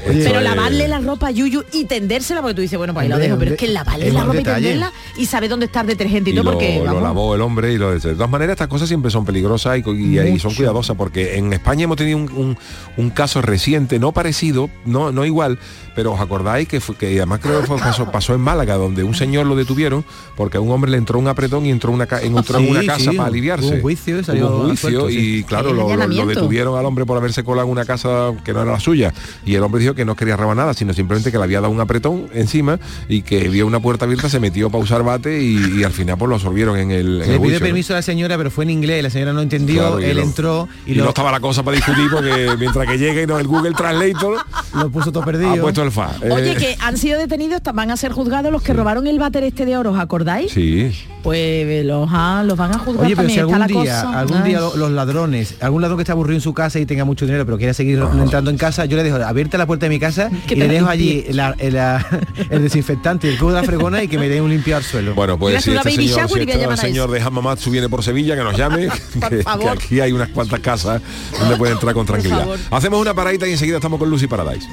Pero 0.05 0.41
lavarle 0.41 0.87
la 0.87 0.99
ropa 0.99 1.27
a 1.27 1.31
Yuyu 1.31 1.63
y 1.73 1.85
tendérsela, 1.85 2.41
porque 2.41 2.55
tú 2.55 2.61
dices, 2.61 2.77
bueno, 2.77 2.93
pues 2.93 3.03
ahí 3.03 3.09
lo 3.09 3.17
dejo, 3.17 3.37
pero 3.37 3.51
es 3.51 3.57
que 3.57 3.67
lavarle 3.67 4.07
es 4.07 4.13
la 4.13 4.23
ropa 4.23 4.39
y 4.39 4.43
tenderla 4.43 4.91
y 5.17 5.25
sabe 5.25 5.47
dónde 5.47 5.67
está 5.67 5.81
el 5.81 5.87
detergente 5.87 6.29
y, 6.29 6.33
y 6.33 6.35
todo, 6.35 6.45
lo, 6.45 6.51
porque 6.53 6.77
lo 6.79 6.85
vamos, 6.85 7.03
lavó 7.03 7.35
el 7.35 7.41
hombre 7.41 7.73
y 7.73 7.77
lo 7.77 7.91
de 7.91 7.99
de 7.99 8.13
todas 8.15 8.29
maneras 8.29 8.53
estas 8.55 8.67
cosas 8.67 8.87
siempre 8.87 9.11
son 9.11 9.25
peligrosas 9.25 9.77
y, 9.77 9.89
y- 9.91 10.19
y 10.19 10.39
son 10.39 10.53
cuidadosas 10.55 10.95
porque 10.97 11.37
en 11.37 11.53
España 11.53 11.83
hemos 11.83 11.97
tenido 11.97 12.17
un, 12.17 12.31
un- 12.31 12.57
un 12.97 13.09
caso 13.11 13.41
reciente 13.41 13.99
no 13.99 14.11
parecido 14.11 14.69
no 14.85 15.11
no 15.11 15.23
igual 15.25 15.59
pero 15.95 16.13
os 16.13 16.19
acordáis 16.21 16.67
que, 16.67 16.79
fue- 16.79 16.95
que 16.95 17.07
además 17.17 17.39
creo 17.41 17.61
que 17.61 17.67
fue- 17.67 17.77
pasó, 17.77 18.09
pasó 18.11 18.33
en 18.33 18.41
Málaga 18.41 18.75
donde 18.75 19.03
un 19.03 19.13
señor 19.13 19.45
lo 19.45 19.55
detuvieron 19.55 20.03
porque 20.35 20.57
a 20.57 20.61
un 20.61 20.71
hombre 20.71 20.89
le 20.89 20.97
entró 20.97 21.19
un 21.19 21.27
apretón 21.27 21.65
y 21.65 21.69
entró, 21.71 21.91
una 21.91 22.05
ca- 22.07 22.21
entró 22.21 22.57
en 22.59 22.65
Sí, 22.65 22.71
una 22.71 22.83
casa 22.85 23.11
sí, 23.11 23.17
para 23.17 23.27
aliviarse. 23.27 23.65
hubo 23.67 23.75
un 23.75 23.81
juicio 23.81 24.19
y 24.19 24.23
salió 24.23 24.47
Hubo 24.47 24.57
un 24.61 24.67
juicio 24.69 24.89
suelto, 24.89 25.09
sí. 25.09 25.37
y 25.39 25.43
claro 25.43 25.69
lo, 25.69 25.75
lo- 25.75 25.87
lo 25.87 25.93
allanamiento. 25.93 26.27
detuvieron 26.29 26.77
al 26.79 26.85
hombre 26.85 27.05
por 27.05 27.17
haberse 27.17 27.43
colado 27.43 27.67
en 27.67 27.71
una 27.73 27.85
casa 27.85 28.31
que 28.43 28.53
no 28.53 28.61
era 28.61 28.71
la 28.71 28.79
suya. 28.79 29.13
Y 29.45 29.55
el 29.55 29.63
hombre 29.63 29.81
dijo 29.81 29.90
dijo 29.91 29.95
que 29.95 30.05
no 30.05 30.15
quería 30.15 30.35
robar 30.37 30.55
nada, 30.57 30.73
sino 30.73 30.93
simplemente 30.93 31.31
que 31.31 31.37
le 31.37 31.43
había 31.43 31.61
dado 31.61 31.71
un 31.71 31.79
apretón 31.79 32.27
encima 32.33 32.79
y 33.09 33.21
que 33.21 33.49
vio 33.49 33.67
una 33.67 33.79
puerta 33.79 34.05
abierta, 34.05 34.29
se 34.29 34.39
metió 34.39 34.69
para 34.69 34.83
usar 34.83 35.03
bate 35.03 35.41
y, 35.41 35.79
y 35.79 35.83
al 35.83 35.91
final 35.91 36.17
pues 36.17 36.29
lo 36.29 36.35
absorbieron 36.35 36.77
en 36.77 36.91
el, 36.91 36.99
en 36.99 37.17
Le 37.19 37.23
el 37.23 37.25
pidió 37.27 37.39
bolso, 37.39 37.59
¿no? 37.59 37.65
permiso 37.65 37.93
a 37.93 37.95
la 37.97 38.01
señora, 38.01 38.37
pero 38.37 38.51
fue 38.51 38.63
en 38.63 38.69
inglés, 38.71 39.03
la 39.03 39.09
señora 39.09 39.33
no 39.33 39.41
entendió, 39.41 39.81
Claro, 39.81 40.01
y 40.01 40.05
él 40.05 40.17
lo- 40.17 40.23
entró 40.23 40.67
y, 40.85 40.91
Y, 40.91 40.95
lo, 40.95 41.03
no 41.03 41.09
estaba 41.09 41.31
la 41.31 41.39
cosa 41.39 41.63
para 41.63 41.75
discutir 41.75 42.05
porque 42.11 42.55
mientras 42.59 42.87
que 42.87 42.97
llegue 42.97 43.27
no, 43.27 43.37
el 43.39 43.47
Google 43.47 43.73
Translator 43.73 44.37
lo 44.75 44.89
puso 44.89 45.11
todo 45.11 45.23
perdido. 45.25 45.51
ha 45.53 45.55
puesto 45.57 45.83
el 45.83 45.91
fa. 45.91 46.11
Oye, 46.29 46.51
Eh, 46.53 46.55
que 46.55 46.75
han 46.79 46.97
sido 46.97 47.19
detenidos, 47.19 47.61
van 47.73 47.91
a 47.91 47.97
ser 47.97 48.11
juzgados 48.11 48.51
los 48.51 48.61
que 48.61 48.73
robaron 48.73 49.07
el 49.07 49.19
váter 49.19 49.43
este 49.43 49.65
de 49.65 49.77
oro, 49.77 49.91
¿os 49.91 49.99
acordáis? 49.99 50.51
Sí. 50.51 50.91
Pues 51.23 51.37
eh, 51.37 51.83
los, 51.85 52.07
ah, 52.11 52.43
los 52.45 52.57
van 52.57 52.71
a 52.73 52.79
juzgar 52.79 53.05
Oye, 53.05 53.15
pero 53.15 53.29
si 53.29 53.35
también. 53.35 53.39
algún 53.41 53.61
está 53.61 53.75
la 53.75 53.81
día, 53.83 54.03
cosa. 54.05 54.19
algún 54.19 54.43
día 54.43 54.59
lo- 54.59 54.75
los 54.77 54.91
ladrones, 54.91 55.55
algún 55.61 55.81
ladrón 55.81 55.97
que 55.97 56.03
está 56.03 56.13
aburrido 56.13 56.35
en 56.37 56.41
su 56.41 56.53
casa 56.53 56.79
y 56.79 56.85
tenga 56.85 57.05
mucho 57.05 57.25
dinero, 57.25 57.45
pero 57.45 57.57
quiera 57.57 57.73
seguir 57.73 57.99
entrando 58.19 58.49
en 58.49 58.57
casa, 58.57 58.85
yo 58.85 58.97
le 58.97 59.03
dejo 59.03 59.17
abierta 59.17 59.57
la 59.57 59.65
puerta 59.67 59.80
de 59.85 59.89
mi 59.89 59.99
casa 59.99 60.29
y 60.49 60.55
le 60.55 60.67
dejo 60.67 60.87
allí 60.87 61.25
el 61.29 62.61
desinfectante 62.61 63.27
y 63.27 63.31
el 63.31 63.37
cubo 63.37 63.49
de 63.51 63.61
la 63.61 63.63
fregona 63.63 64.03
y 64.03 64.07
que 64.07 64.17
me 64.17 64.29
dé 64.29 64.41
un 64.41 64.49
limpio 64.49 64.77
al 64.77 64.83
suelo. 64.83 65.13
Bueno, 65.13 65.37
pues 65.37 65.63
si 65.63 65.71
este 65.71 65.91
señor, 65.91 66.29
el 66.39 66.77
señor 66.77 67.11
de 67.11 67.21
Hamamatsu 67.21 67.71
viene 67.71 67.89
por 67.89 68.03
Sevilla, 68.03 68.35
que 68.35 68.43
nos 68.43 68.57
llame, 68.57 68.89
que, 69.29 69.43
aquí 69.69 69.99
hay 69.99 70.11
unas 70.11 70.29
cuantas 70.29 70.59
casas 70.59 71.01
donde 71.39 71.57
puede 71.57 71.73
entrar 71.73 71.93
con 71.93 72.05
tranquilidad. 72.05 72.47
Hacemos 72.69 73.01
una 73.01 73.13
paradita 73.13 73.47
y 73.47 73.51
enseguida 73.51 73.77
estamos 73.77 73.99
con 73.99 74.09
Lucy 74.09 74.27
Paradise. 74.27 74.67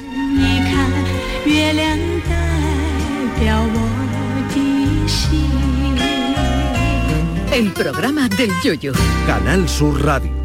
El 7.51 7.71
programa 7.73 8.29
del 8.29 8.51
Yoyo. 8.63 8.93
Canal 9.25 9.67
Sur 9.67 10.03
Radio. 10.03 10.38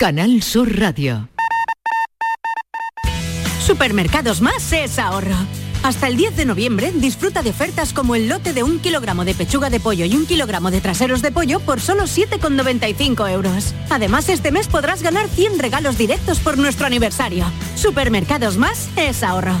Canal 0.00 0.42
Sur 0.42 0.80
Radio. 0.80 1.28
Supermercados 3.60 4.40
Más 4.40 4.72
es 4.72 4.98
ahorro. 4.98 5.36
Hasta 5.82 6.08
el 6.08 6.16
10 6.16 6.38
de 6.38 6.46
noviembre 6.46 6.90
disfruta 6.94 7.42
de 7.42 7.50
ofertas 7.50 7.92
como 7.92 8.14
el 8.14 8.26
lote 8.26 8.54
de 8.54 8.62
un 8.62 8.78
kilogramo 8.78 9.26
de 9.26 9.34
pechuga 9.34 9.68
de 9.68 9.78
pollo 9.78 10.06
y 10.06 10.16
un 10.16 10.24
kilogramo 10.24 10.70
de 10.70 10.80
traseros 10.80 11.20
de 11.20 11.32
pollo 11.32 11.60
por 11.60 11.82
solo 11.82 12.04
7,95 12.04 13.30
euros. 13.30 13.74
Además, 13.90 14.30
este 14.30 14.52
mes 14.52 14.68
podrás 14.68 15.02
ganar 15.02 15.28
100 15.28 15.58
regalos 15.58 15.98
directos 15.98 16.38
por 16.38 16.56
nuestro 16.56 16.86
aniversario. 16.86 17.44
Supermercados 17.74 18.56
Más 18.56 18.88
es 18.96 19.22
ahorro. 19.22 19.60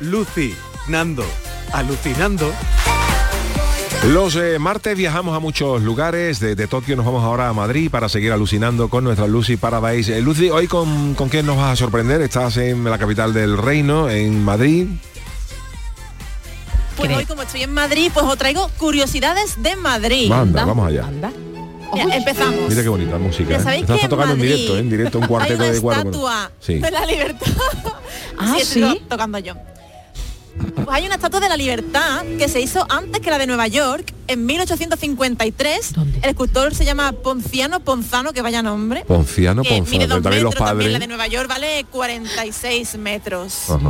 Lucy, 0.00 0.54
Nando, 0.88 1.24
alucinando. 1.72 2.52
Los 4.08 4.36
eh, 4.36 4.58
martes 4.58 4.96
viajamos 4.96 5.34
a 5.34 5.40
muchos 5.40 5.82
lugares, 5.82 6.38
desde 6.38 6.66
Tokio 6.68 6.96
nos 6.96 7.06
vamos 7.06 7.24
ahora 7.24 7.48
a 7.48 7.52
Madrid 7.52 7.90
para 7.90 8.08
seguir 8.08 8.30
alucinando 8.30 8.88
con 8.88 9.04
nuestra 9.04 9.26
Lucy 9.26 9.56
Paradise. 9.56 10.16
Eh, 10.16 10.20
Lucy, 10.20 10.50
hoy 10.50 10.66
con, 10.68 11.14
con 11.14 11.28
quién 11.28 11.46
nos 11.46 11.56
vas 11.56 11.72
a 11.72 11.76
sorprender? 11.76 12.20
Estás 12.20 12.56
en 12.58 12.84
la 12.84 12.98
capital 12.98 13.32
del 13.32 13.56
reino, 13.56 14.08
en 14.10 14.44
Madrid. 14.44 14.86
Pues 16.96 17.14
hoy 17.14 17.24
como 17.26 17.42
estoy 17.42 17.62
en 17.62 17.72
Madrid, 17.72 18.10
pues 18.12 18.24
os 18.26 18.36
traigo 18.38 18.68
curiosidades 18.78 19.62
de 19.62 19.76
Madrid. 19.76 20.28
Manda, 20.28 20.64
vamos 20.64 20.88
allá. 20.88 21.04
Mira, 21.92 22.16
empezamos. 22.16 22.68
Mira 22.68 22.82
qué 22.82 22.88
bonita 22.88 23.16
música. 23.18 23.50
Ya 23.50 23.56
¿eh? 23.58 23.62
sabéis 23.62 23.82
Estás 23.82 23.98
que 23.98 24.04
en 24.04 24.10
tocando 24.10 24.32
en 24.34 24.38
Madrid 24.38 24.52
directo, 24.54 24.76
¿eh? 24.76 24.80
en 24.80 24.90
directo 24.90 25.18
un 25.18 25.24
Hay 25.24 25.28
cuarteto 25.28 25.62
una 25.62 25.72
de 25.72 25.80
cuatro. 25.80 26.10
estatua 26.10 26.50
Sí. 26.60 26.74
de 26.78 26.90
la 26.90 27.06
libertad. 27.06 27.46
Ah, 28.38 28.54
¿sí? 28.62 28.80
to- 28.80 28.98
tocando 29.08 29.38
yo. 29.38 29.54
Pues 30.74 30.86
hay 30.90 31.06
una 31.06 31.14
estatua 31.16 31.40
de 31.40 31.48
la 31.48 31.56
libertad 31.56 32.24
que 32.38 32.48
se 32.48 32.60
hizo 32.60 32.86
antes 32.90 33.20
que 33.20 33.30
la 33.30 33.38
de 33.38 33.46
Nueva 33.46 33.66
York, 33.66 34.12
en 34.28 34.46
1853. 34.46 35.92
El 36.22 36.30
escultor 36.30 36.74
se 36.74 36.84
llama 36.84 37.12
Ponciano 37.12 37.80
Ponzano, 37.80 38.32
que 38.32 38.42
vaya 38.42 38.62
nombre. 38.62 39.04
Ponciano, 39.04 39.62
que 39.62 39.70
mide 39.82 40.06
Ponzano, 40.08 40.14
dos 40.14 40.22
también 40.22 40.42
los 40.44 40.50
metros, 40.54 40.68
también 40.68 40.78
padres. 40.88 40.92
la 40.92 40.98
de 40.98 41.06
Nueva 41.06 41.26
York 41.26 41.48
vale 41.48 41.84
46 41.90 42.98
metros. 42.98 43.70
Ajá. 43.70 43.88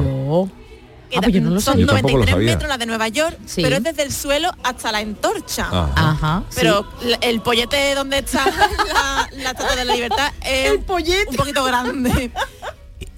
Ah, 1.15 1.21
pues 1.23 1.33
yo 1.35 1.41
no 1.41 1.51
lo 1.51 1.61
son 1.61 1.75
sabía. 1.75 1.87
Yo 1.87 1.93
tampoco 1.93 2.13
lo 2.19 2.19
93 2.25 2.31
sabía. 2.35 2.53
metros 2.55 2.69
la 2.69 2.79
de 2.79 2.87
Nueva 2.87 3.09
York, 3.09 3.39
Sí. 3.47 3.63
pero 3.63 3.77
es 3.77 3.83
desde 3.85 4.03
el 4.03 4.13
suelo 4.13 4.51
hasta 4.65 4.91
la 4.91 4.99
antorcha. 4.99 5.69
Ajá. 5.69 5.93
Ajá. 5.95 6.43
Pero 6.55 6.85
la- 7.03 7.17
el 7.21 7.41
pollete 7.43 7.95
donde 7.95 8.19
está 8.19 8.45
la, 8.93 9.29
la 9.33 9.51
estatua 9.51 9.77
de 9.77 9.85
la 9.85 9.95
libertad 9.95 10.33
es 10.45 10.73
un 10.73 10.83
poquito 10.83 11.65
grande. 11.65 12.31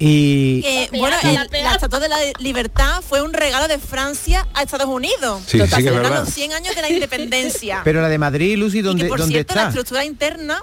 Y 0.01 0.63
bueno, 0.97 1.17
el- 1.25 1.35
la 1.65 1.73
estatua 1.73 1.99
de 2.01 2.09
la 2.09 2.17
libertad 2.39 3.03
fue 3.03 3.21
un 3.23 3.33
regalo 3.33 3.67
de 3.67 3.79
Francia 3.79 4.47
a 4.55 4.63
Estados 4.63 4.87
Unidos. 4.87 5.43
Sí, 5.47 5.53
sí 5.53 5.59
que 5.59 5.65
es 5.65 5.71
Celebrando 5.71 6.09
verdad. 6.11 6.25
los 6.25 6.35
100 6.35 6.53
años 6.53 6.75
de 6.77 6.83
la 6.83 6.91
independencia. 6.91 7.81
pero 7.85 8.01
la 8.01 8.09
de 8.09 8.19
Madrid, 8.19 8.57
Lucy, 8.57 8.79
y 8.79 8.83
¿dónde, 8.83 9.05
que 9.05 9.09
por 9.09 9.19
dónde 9.19 9.35
cierto, 9.35 9.55
la 9.55 9.61
está? 9.63 9.69
estructura 9.71 10.05
interna 10.05 10.63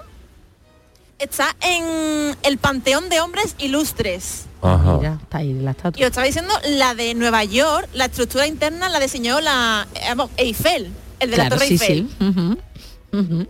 está 1.20 1.56
en 1.62 2.36
el 2.44 2.58
Panteón 2.60 3.10
de 3.10 3.20
Hombres 3.20 3.56
Ilustres. 3.60 4.44
Ajá. 4.62 4.98
Mira, 4.98 5.20
está 5.22 5.38
ahí 5.40 5.54
la 5.54 5.72
estatua. 5.72 6.00
Y 6.00 6.04
os 6.04 6.10
estaba 6.12 6.26
diciendo, 6.28 6.54
la 6.70 6.96
de 6.96 7.14
Nueva 7.14 7.44
York, 7.44 7.90
la 7.94 8.06
estructura 8.06 8.48
interna 8.48 8.88
la 8.90 9.00
diseñó 9.00 9.42
la 9.42 9.86
eh, 9.96 10.16
Eiffel, 10.38 10.92
el 11.20 11.32
de 11.32 11.38
la 11.38 11.50
Torre 11.50 11.68
sí, 11.68 11.74
Eiffel. 11.74 12.08
sí. 12.20 13.48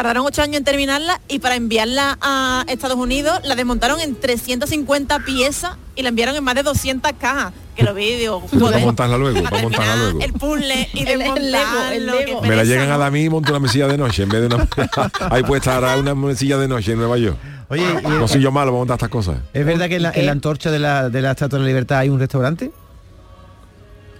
Tardaron 0.00 0.24
ocho 0.24 0.40
años 0.40 0.56
en 0.56 0.64
terminarla 0.64 1.20
y 1.28 1.40
para 1.40 1.56
enviarla 1.56 2.16
a 2.22 2.64
Estados 2.68 2.96
Unidos 2.96 3.38
la 3.44 3.54
desmontaron 3.54 4.00
en 4.00 4.14
350 4.18 5.18
piezas 5.26 5.72
y 5.94 6.00
la 6.00 6.08
enviaron 6.08 6.34
en 6.36 6.42
más 6.42 6.54
de 6.54 6.62
200 6.62 7.12
cajas. 7.20 7.52
Que 7.76 7.82
lo 7.82 7.92
vi 7.92 8.14
digo, 8.14 8.40
Para 8.46 8.60
joder, 8.60 8.80
montarla 8.80 9.18
luego, 9.18 9.42
para 9.42 9.60
montarla 9.60 9.96
luego. 9.96 10.20
el 10.22 10.32
puzzle 10.32 10.88
y 10.94 11.00
El- 11.06 11.08
el 11.08 11.18
desmontarlo, 11.18 11.50
Lego, 11.50 11.90
el 11.92 12.06
qué 12.18 12.24
Lego. 12.26 12.40
Me 12.40 12.56
la 12.56 12.64
llegan 12.64 12.88
a 12.88 12.92
¿no? 12.94 12.98
dar 13.00 13.08
a 13.08 13.10
mí 13.10 13.24
y 13.24 13.28
monto 13.28 13.52
una 13.52 13.60
mesilla 13.60 13.88
de 13.88 13.98
noche 13.98 14.22
en 14.22 14.30
vez 14.30 14.40
de 14.40 14.46
una... 14.54 14.66
Ahí 15.30 15.42
puede 15.42 15.58
estar 15.58 15.98
una 15.98 16.14
mesilla 16.14 16.56
de 16.56 16.66
noche 16.66 16.92
en 16.92 16.98
Nueva 16.98 17.18
York. 17.18 17.36
Oye, 17.68 17.84
No 18.02 18.26
soy 18.26 18.40
yo 18.40 18.50
malo 18.50 18.70
para 18.70 18.78
montar 18.78 18.94
estas 18.94 19.10
cosas. 19.10 19.36
¿Es 19.52 19.66
verdad 19.66 19.86
que 19.90 19.96
en 19.96 20.02
la, 20.04 20.12
en 20.12 20.24
la 20.24 20.32
antorcha 20.32 20.70
de 20.70 20.78
la, 20.78 21.10
de 21.10 21.20
la 21.20 21.32
Estatua 21.32 21.58
de 21.58 21.64
la 21.64 21.68
Libertad 21.68 21.98
hay 21.98 22.08
un 22.08 22.18
restaurante? 22.18 22.70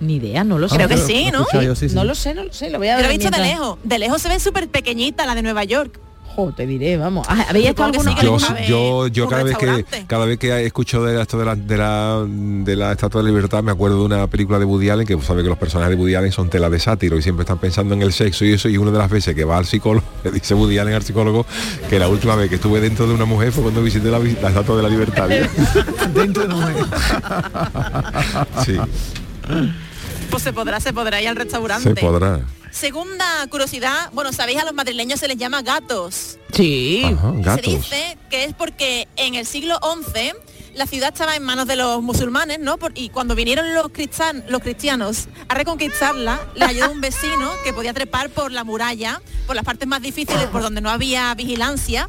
Ni 0.01 0.17
idea, 0.17 0.45
no 0.45 0.59
lo 0.59 0.69
sé. 0.69 0.77
Creo 0.77 0.89
que 0.89 0.97
sí, 0.97 1.29
¿no? 1.31 1.41
escuchado 1.41 1.63
yo, 1.63 1.75
sí, 1.75 1.89
sí. 1.89 1.95
No 1.95 2.05
lo 2.05 2.15
sé, 2.15 2.35
no 2.35 2.45
lo 2.45 2.53
sé, 2.53 2.71
lo 2.71 2.79
voy 2.79 2.89
a 2.89 2.97
ver. 2.97 3.05
lo 3.05 3.11
he 3.13 3.17
visto 3.17 3.31
de 3.31 3.43
lejos. 3.43 3.79
De 3.85 3.99
lejos 3.99 4.23
se 4.23 4.29
ve 4.29 4.41
súper 4.41 4.69
pequeñita 4.69 5.27
la 5.27 5.35
de 5.35 5.43
Nueva 5.43 5.65
York. 5.65 6.01
Jo, 6.37 6.53
te 6.57 6.65
diré, 6.65 6.97
vamos. 6.97 7.27
Ah, 7.29 7.47
¿Habéis 7.49 7.71
estado 7.71 7.91
que 7.91 7.99
alguna 7.99 8.13
sí, 8.13 8.55
vez? 8.55 8.63
que 8.63 8.69
Yo, 8.69 9.09
yo, 9.09 9.09
yo 9.09 9.29
cada 9.29 9.43
vez 9.43 9.59
que 9.59 9.85
cada 10.07 10.25
vez 10.27 10.39
que 10.39 10.65
escucho 10.65 11.03
de 11.03 11.21
esto 11.21 11.37
de 11.39 11.45
la, 11.45 11.57
de 11.57 11.77
la 11.77 12.25
de 12.29 12.77
la 12.77 12.93
Estatua 12.93 13.21
de 13.21 13.25
la 13.25 13.31
Libertad 13.31 13.65
me 13.65 13.73
acuerdo 13.73 13.99
de 13.99 14.05
una 14.05 14.27
película 14.29 14.61
de 14.61 14.65
Woody 14.65 14.91
Allen 14.91 15.07
que 15.07 15.21
sabe 15.23 15.43
que 15.43 15.49
los 15.49 15.59
personajes 15.59 15.97
de 15.97 16.01
Woody 16.01 16.15
Allen 16.15 16.31
son 16.31 16.49
tela 16.49 16.71
de 16.71 16.79
sátiro 16.79 17.19
y 17.19 17.23
siempre 17.23 17.43
están 17.43 17.59
pensando 17.59 17.95
en 17.95 18.03
el 18.03 18.13
sexo 18.13 18.45
y 18.45 18.53
eso 18.53 18.69
y 18.69 18.79
una 18.79 18.93
de 18.93 18.99
las 18.99 19.11
veces 19.11 19.35
que 19.35 19.45
va 19.45 19.59
al 19.59 19.67
psicólogo 19.67 20.07
le 20.25 20.31
dice 20.31 20.55
Woody 20.55 20.79
Allen 20.79 20.95
al 20.95 21.03
psicólogo 21.03 21.45
que 21.89 21.99
la 21.99 22.07
última 22.07 22.37
vez 22.37 22.49
que 22.49 22.55
estuve 22.55 22.81
dentro 22.81 23.09
de 23.09 23.15
una 23.15 23.25
mujer 23.25 23.51
fue 23.51 23.65
cuando 23.65 23.83
visité 23.83 24.09
la, 24.09 24.21
la 24.21 24.49
Estatua 24.49 24.77
de 24.77 24.83
la 24.83 24.89
Libertad. 24.89 25.29
Dentro 26.15 26.47
de 26.47 26.55
un 26.55 26.65
sí, 28.65 28.77
Pues 30.31 30.43
se 30.43 30.53
podrá, 30.53 30.81
se 30.81 30.93
podrá 30.93 31.21
ir 31.21 31.29
al 31.29 31.37
restaurante. 31.37 31.95
se 31.95 32.01
podrá. 32.01 32.41
Segunda 32.71 33.25
curiosidad, 33.51 34.11
bueno, 34.13 34.33
sabéis 34.33 34.61
a 34.61 34.65
los 34.65 34.75
madrileños 34.75 35.19
se 35.19 35.27
les 35.29 35.37
llama 35.37 35.61
gatos. 35.63 36.39
Sí. 36.53 37.03
Ajá, 37.05 37.57
Se 37.57 37.63
dice 37.63 38.19
que 38.31 38.45
es 38.45 38.55
porque 38.55 39.09
en 39.17 39.35
el 39.35 39.45
siglo 39.45 39.79
XI 39.83 40.33
la 40.77 40.87
ciudad 40.87 41.09
estaba 41.13 41.35
en 41.35 41.43
manos 41.43 41.67
de 41.67 41.75
los 41.75 42.01
musulmanes, 42.01 42.61
¿no? 42.61 42.79
Por- 42.79 42.93
y 42.95 43.09
cuando 43.09 43.35
vinieron 43.35 43.75
los, 43.75 43.89
cristian- 43.89 44.45
los 44.49 44.63
cristianos 44.63 45.27
a 45.49 45.55
reconquistarla, 45.55 46.41
les 46.55 46.69
ayudó 46.69 46.93
un 46.93 47.01
vecino 47.01 47.51
que 47.65 47.73
podía 47.73 47.93
trepar 47.93 48.31
por 48.31 48.53
la 48.53 48.63
muralla, 48.63 49.21
por 49.49 49.57
las 49.57 49.65
partes 49.65 49.89
más 49.89 50.01
difíciles, 50.01 50.47
por 50.47 50.63
donde 50.63 50.81
no 50.81 50.91
había 50.91 51.35
vigilancia. 51.35 52.09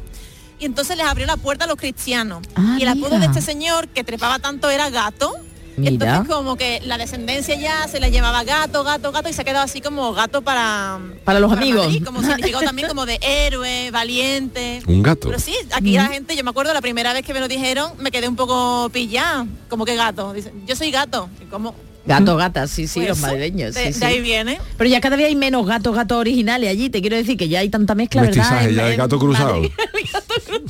Y 0.60 0.64
entonces 0.66 0.96
les 0.96 1.06
abrió 1.06 1.26
la 1.26 1.36
puerta 1.36 1.64
a 1.64 1.66
los 1.68 1.76
cristianos. 1.76 2.46
Ah, 2.54 2.76
y 2.78 2.82
el 2.84 2.88
apodo 2.88 3.18
de 3.18 3.26
este 3.26 3.42
señor 3.42 3.88
que 3.88 4.04
trepaba 4.04 4.38
tanto 4.38 4.70
era 4.70 4.90
gato. 4.90 5.34
Y 5.76 5.80
Mira. 5.80 5.92
entonces 5.92 6.34
como 6.34 6.56
que 6.56 6.80
la 6.84 6.98
descendencia 6.98 7.54
ya 7.54 7.88
se 7.88 8.00
le 8.00 8.10
llamaba 8.10 8.44
gato, 8.44 8.84
gato, 8.84 9.10
gato 9.12 9.28
y 9.28 9.32
se 9.32 9.40
ha 9.42 9.44
quedado 9.44 9.64
así 9.64 9.80
como 9.80 10.12
gato 10.12 10.42
para, 10.42 10.98
Para 11.24 11.40
los 11.40 11.50
amigos. 11.52 11.86
Madrid, 11.86 12.04
como 12.04 12.22
significado 12.22 12.62
también 12.64 12.88
como 12.88 13.06
de 13.06 13.18
héroe, 13.22 13.90
valiente. 13.90 14.82
Un 14.86 15.02
gato. 15.02 15.28
Pero 15.28 15.38
sí, 15.38 15.54
aquí 15.72 15.92
la 15.92 16.06
gente, 16.06 16.36
yo 16.36 16.44
me 16.44 16.50
acuerdo 16.50 16.74
la 16.74 16.82
primera 16.82 17.12
vez 17.12 17.24
que 17.24 17.32
me 17.32 17.40
lo 17.40 17.48
dijeron, 17.48 17.92
me 17.98 18.10
quedé 18.10 18.28
un 18.28 18.36
poco 18.36 18.90
pillada. 18.90 19.46
Como 19.68 19.84
que 19.84 19.96
gato. 19.96 20.32
Dice, 20.32 20.52
yo 20.66 20.76
soy 20.76 20.90
gato. 20.90 21.28
Y 21.40 21.46
como, 21.46 21.74
Gato, 22.04 22.36
gata, 22.36 22.66
sí, 22.66 22.86
sí, 22.88 23.00
Pues 23.00 23.08
los 23.10 23.18
eso, 23.18 23.26
madrileños. 23.28 23.74
de- 23.74 23.92
sí, 23.92 24.00
de 24.00 24.06
ahí 24.06 24.14
sí. 24.16 24.20
viene. 24.20 24.58
Pero 24.76 24.90
ya 24.90 25.00
cada 25.00 25.16
vez 25.16 25.26
hay 25.26 25.36
menos 25.36 25.66
gatos, 25.66 25.94
gatos 25.94 26.18
originales 26.18 26.68
allí. 26.70 26.90
Te 26.90 27.00
quiero 27.00 27.16
decir 27.16 27.36
que 27.36 27.48
ya 27.48 27.60
hay 27.60 27.68
tanta 27.68 27.94
mezcla, 27.94 28.22
¿verdad? 28.22 28.36
Mestizaje, 28.36 28.68
En- 28.70 28.74
ya 28.74 28.86
de 28.86 28.96
gato 28.96 29.18
cruzado. 29.18 29.54
Madrid. 29.62 29.70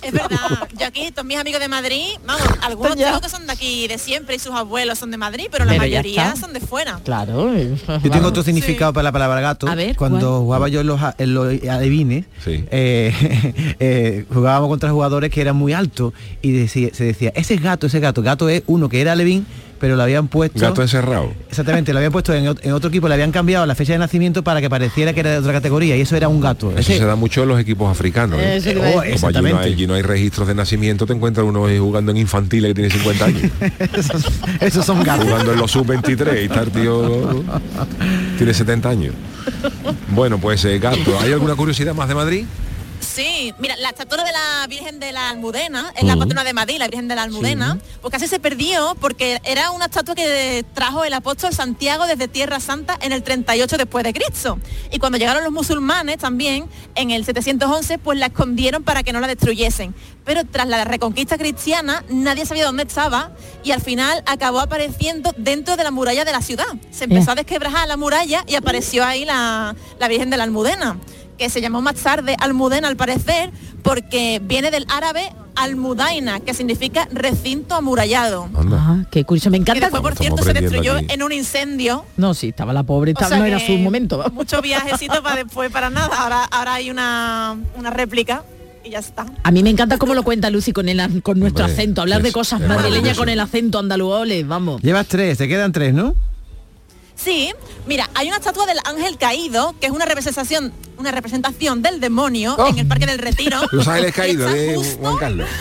Es 0.03 0.13
verdad. 0.13 0.69
Yo 0.79 0.87
aquí, 0.87 1.11
todos 1.11 1.25
mis 1.27 1.39
amigos 1.39 1.61
de 1.61 1.69
Madrid, 1.69 2.05
vamos, 2.27 2.43
algunos 2.63 2.97
Ya. 2.97 3.07
tengo 3.09 3.21
que 3.21 3.29
son 3.29 3.47
de 3.47 3.53
aquí 3.53 3.89
de 3.89 3.99
siempre 3.99 4.37
y 4.37 4.39
sus 4.39 4.53
abuelos 4.53 4.99
son 4.99 5.11
de 5.11 5.17
Madrid, 5.17 5.47
pero 5.51 5.65
la 5.65 5.71
Pero 5.73 5.83
mayoría 5.83 6.37
son 6.37 6.53
de 6.53 6.61
fuera. 6.61 7.01
Claro. 7.05 7.53
Yo 7.57 8.11
tengo 8.11 8.29
otro 8.29 8.43
significado 8.43 8.93
para 8.93 9.05
la 9.05 9.13
palabra 9.13 9.41
gato. 9.41 9.69
A 9.69 9.75
ver, 9.75 9.97
Cuando 9.97 10.29
¿cuál? 10.31 10.41
jugaba 10.43 10.69
yo 10.69 10.81
en 10.83 10.87
los, 10.87 11.01
en 11.19 11.35
los 11.35 11.47
adivines, 11.69 12.27
Sí. 12.45 12.65
eh, 12.71 13.13
eh, 13.81 14.25
jugábamos 14.33 14.69
contra 14.69 14.91
jugadores 14.91 15.31
que 15.31 15.41
eran 15.41 15.57
muy 15.57 15.73
altos 15.73 16.13
y 16.43 16.53
decía- 16.53 16.91
se 16.93 17.05
decía, 17.05 17.33
ese 17.35 17.55
es 17.55 17.63
gato, 17.63 17.87
ese 17.87 17.99
es 17.99 18.03
gato. 18.03 18.23
Gato 18.23 18.49
es 18.49 18.63
uno 18.67 18.89
que 18.89 19.01
era 19.01 19.15
Levin, 19.15 19.47
pero 19.83 19.97
lo 19.97 20.03
habían 20.05 20.29
puesto... 20.29 20.61
Gato 20.61 20.81
encerrado. 20.81 21.33
Exactamente, 21.51 21.93
lo 21.93 21.99
habían 21.99 22.13
puesto 22.13 22.33
en, 22.33 22.45
ot- 22.47 22.61
en 22.63 22.71
otro 22.71 22.89
equipo, 22.89 23.09
le 23.09 23.15
habían 23.15 23.33
cambiado 23.33 23.67
la 23.67 23.75
fecha 23.75 23.93
de 23.95 23.99
nacimiento 23.99 24.45
para 24.45 24.61
que 24.61 24.71
pareciera 24.71 25.13
que 25.13 25.19
era 25.19 25.31
de 25.33 25.39
otra 25.39 25.53
categoría 25.53 25.97
y 25.97 26.03
eso 26.03 26.15
era 26.15 26.29
un 26.29 26.41
gato. 26.41 26.71
Eso 26.71 26.79
Ese- 26.79 26.99
se 26.99 27.05
da 27.05 27.17
mucho 27.17 27.43
en 27.43 27.49
los 27.49 27.59
equipos 27.59 27.91
africanos. 27.91 28.39
¿eh? 28.41 28.61
Oh. 28.65 28.75
Como 28.75 28.85
allí 28.85 28.95
no, 28.95 29.01
hay, 29.01 29.13
Exactamente. 29.13 29.59
allí 29.65 29.87
no 29.89 29.95
hay 29.95 30.03
registros 30.03 30.47
de 30.47 30.55
nacimiento, 30.55 31.05
te 31.05 31.15
encuentras 31.15 31.45
uno 31.45 31.67
jugando 31.81 32.13
en 32.13 32.19
infantiles 32.19 32.69
que 32.71 32.75
tiene 32.75 32.91
50 32.91 33.25
años. 33.25 33.43
Esos 34.61 34.87
son 34.87 35.03
gatos. 35.03 35.25
jugando 35.27 35.53
en 35.53 35.59
los 35.59 35.71
sub-23 35.73 36.43
y 36.43 36.45
está 36.45 36.61
el 36.63 36.71
tío 36.71 37.45
tiene 38.39 38.55
70 38.55 38.89
años. 38.89 39.15
Bueno, 40.11 40.39
pues 40.39 40.65
eh, 40.65 40.79
gato, 40.79 41.19
¿hay 41.21 41.33
alguna 41.33 41.57
curiosidad 41.57 41.93
más 41.93 42.07
de 42.07 42.15
Madrid? 42.15 42.45
Sí, 43.03 43.53
mira, 43.59 43.77
la 43.77 43.91
estatua 43.91 44.25
de 44.25 44.33
la 44.33 44.67
Virgen 44.69 45.01
de 45.01 45.13
la 45.13 45.29
Almudena, 45.31 45.93
es 45.97 46.05
la 46.05 46.17
patrona 46.17 46.45
de 46.45 46.53
Madrid, 46.53 46.77
la 46.79 46.87
Virgen 46.87 47.09
de 47.09 47.17
la 47.17 47.25
Almudena, 47.25 47.79
pues 48.01 48.13
casi 48.13 48.29
se 48.29 48.39
perdió 48.39 48.97
porque 49.01 49.41
era 49.45 49.73
una 49.73 49.87
estatua 49.87 50.15
que 50.15 50.65
trajo 50.73 51.05
el 51.05 51.13
apóstol 51.13 51.53
Santiago 51.53 52.07
desde 52.07 52.29
Tierra 52.29 52.61
Santa 52.61 52.97
en 53.03 53.13
el 53.13 53.23
38 53.23 53.77
después 53.77 54.05
de 54.05 54.15
Cristo. 54.15 54.59
Y 54.93 54.99
cuando 54.99 55.19
llegaron 55.19 55.43
los 55.43 55.53
musulmanes 55.53 56.19
también, 56.19 56.67
en 56.95 57.11
el 57.11 57.25
711, 57.25 57.99
pues 57.99 58.19
la 58.19 58.27
escondieron 58.27 58.85
para 58.85 59.03
que 59.03 59.13
no 59.13 59.21
la 59.21 59.27
destruyesen. 59.27 59.95
Pero 60.25 60.45
tras 60.45 60.69
la 60.69 60.85
reconquista 60.85 61.37
cristiana, 61.37 62.05
nadie 62.09 62.47
sabía 62.47 62.65
dónde 62.65 62.85
estaba 62.85 63.33
y 63.65 63.73
al 63.73 63.83
final 63.83 64.23
acabó 64.27 64.61
apareciendo 64.61 65.35
dentro 65.37 65.77
de 65.77 65.83
la 65.83 65.91
muralla 65.91 66.25
de 66.25 66.33
la 66.33 66.41
ciudad. 66.41 66.67
Se 66.93 67.05
empezó 67.05 67.33
a 67.33 67.35
desquebrajar 67.35 67.89
la 67.89 67.97
muralla 67.97 68.45
y 68.47 68.55
apareció 68.55 69.05
ahí 69.05 69.25
la, 69.25 69.75
la 69.99 70.09
Virgen 70.09 70.31
de 70.31 70.37
la 70.37 70.45
Almudena 70.45 70.97
que 71.43 71.51
se 71.51 71.61
llamó 71.61 71.83
más 71.83 71.97
tarde 71.97 72.37
Almudena 72.39 72.87
al 72.87 72.95
parecer, 72.95 73.51
porque 73.83 74.41
viene 74.45 74.71
del 74.71 74.87
árabe 74.89 75.33
Almudaina, 75.57 76.39
que 76.39 76.55
significa 76.55 77.09
recinto 77.11 77.75
amurallado. 77.75 78.49
Ah, 78.55 79.03
qué 79.11 79.25
curioso, 79.25 79.51
me 79.51 79.57
Que 79.59 79.63
encanta. 79.63 79.81
después, 79.87 80.03
por 80.03 80.15
cierto, 80.17 80.41
se 80.45 80.53
destruyó 80.53 80.95
aquí. 80.99 81.07
en 81.09 81.21
un 81.25 81.33
incendio. 81.33 82.05
No, 82.17 82.33
sí, 82.35 82.51
estaba 82.51 82.73
la 82.73 82.85
pobre, 82.85 83.11
O 83.11 83.15
estaba- 83.15 83.31
sea 83.31 83.39
no 83.41 83.45
era 83.45 83.59
que 83.59 83.67
su 83.67 83.73
momento. 83.79 84.25
Muchos 84.33 84.63
viajecitos 84.63 85.19
para 85.19 85.43
después, 85.43 85.69
para 85.73 85.91
nada. 85.91 86.15
Ahora, 86.17 86.45
ahora 86.45 86.75
hay 86.75 86.93
una, 86.93 87.57
una 87.77 87.91
réplica 87.91 88.45
y 88.85 88.91
ya 88.91 89.01
está. 89.01 89.27
A 89.43 89.51
mí 89.51 89.65
me 89.65 89.71
encanta 89.71 89.99
cómo 89.99 90.15
lo 90.15 90.23
cuenta 90.23 90.49
Lucy 90.49 90.71
con, 90.73 90.89
el, 90.89 91.23
con 91.25 91.41
nuestro 91.41 91.65
Hombre, 91.65 91.75
acento, 91.83 92.03
hablar 92.03 92.23
de 92.23 92.31
cosas 92.31 92.61
madrileñas 92.61 93.19
con 93.19 93.29
el 93.29 93.41
acento 93.41 93.81
andaluz, 93.81 94.13
ole, 94.15 94.45
vamos. 94.45 94.81
Llevas 94.81 95.09
tres, 95.09 95.39
te 95.39 95.49
quedan 95.49 95.73
tres, 95.73 95.93
¿no? 95.93 96.15
Sí, 97.15 97.53
mira, 97.87 98.09
hay 98.15 98.29
una 98.29 98.37
estatua 98.39 98.65
del 98.67 98.79
ángel 98.85 99.17
caído, 99.17 99.75
que 99.81 99.87
es 99.87 99.93
una 99.93 100.07
representación, 100.07 100.73
una 101.03 101.11
representación 101.13 101.83
del 101.83 102.01
demonio 102.01 102.55
Oh. 102.59 102.69
en 102.69 102.79
el 102.79 102.87
Parque 102.87 103.07
del 103.07 103.19
Retiro. 103.19 103.59
Los 103.73 103.87
Ángeles 103.89 104.15
Caídos 104.15 104.51
está 104.51 104.57
de 104.63 104.77
justo- 104.77 104.99
Juan 105.01 105.17
Carlos. 105.19 105.49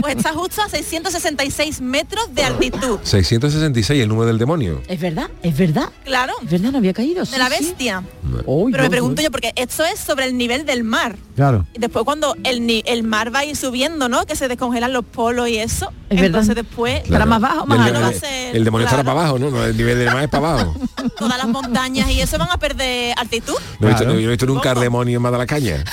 Pues 0.00 0.16
está 0.16 0.32
justo 0.32 0.62
a 0.62 0.68
666 0.68 1.80
metros 1.80 2.32
de 2.34 2.44
altitud. 2.44 2.98
666, 3.02 4.02
el 4.02 4.08
número 4.08 4.26
del 4.26 4.38
demonio. 4.38 4.80
Es 4.88 5.00
verdad, 5.00 5.28
es 5.42 5.56
verdad. 5.56 5.88
Claro. 6.04 6.34
Es 6.44 6.50
verdad, 6.50 6.70
no 6.72 6.78
había 6.78 6.92
caído. 6.92 7.24
De 7.24 7.38
la 7.38 7.48
bestia. 7.48 8.02
Pero 8.22 8.82
me 8.82 8.90
pregunto 8.90 9.22
yo, 9.22 9.30
porque 9.30 9.52
esto 9.56 9.84
es 9.84 9.98
sobre 9.98 10.26
el 10.26 10.36
nivel 10.36 10.64
del 10.66 10.84
mar. 10.84 11.16
Claro. 11.34 11.66
Y 11.74 11.78
después 11.78 12.04
cuando 12.04 12.36
el, 12.44 12.66
ni- 12.66 12.82
el 12.86 13.02
mar 13.02 13.34
va 13.34 13.40
a 13.40 13.44
ir 13.44 13.56
subiendo, 13.56 14.08
¿no? 14.08 14.24
Que 14.26 14.36
se 14.36 14.48
descongelan 14.48 14.92
los 14.92 15.04
polos 15.04 15.48
y 15.48 15.58
eso. 15.58 15.86
Es 16.08 16.20
verdad. 16.20 16.26
entonces 16.26 16.54
después... 16.54 17.02
Claro. 17.02 17.26
más 17.26 17.40
bajo, 17.40 17.66
más 17.66 17.78
el, 17.88 17.96
alto. 17.96 18.00
va 18.00 18.06
a 18.08 18.12
el- 18.12 18.20
ser, 18.20 18.56
el 18.56 18.64
demonio 18.64 18.86
estará 18.86 19.02
claro. 19.02 19.16
para 19.18 19.28
abajo, 19.28 19.38
¿no? 19.50 19.64
El 19.64 19.76
nivel 19.76 19.98
del 19.98 20.06
mar 20.14 20.22
es 20.22 20.28
para 20.30 20.50
abajo. 20.52 20.74
Todas 21.18 21.36
las 21.38 21.48
montañas 21.48 22.10
y 22.10 22.20
eso 22.20 22.38
van 22.38 22.50
a 22.50 22.56
perder 22.58 23.14
altitud. 23.18 23.54
No 23.80 23.88
he 23.88 23.90
visto, 23.90 24.04
No 24.22 24.28
he 24.28 24.30
visto 24.32 24.46
nunca 24.46 24.70
al 24.72 24.80
demonio 24.80 25.16
en 25.16 25.22
Madalacaña. 25.22 25.84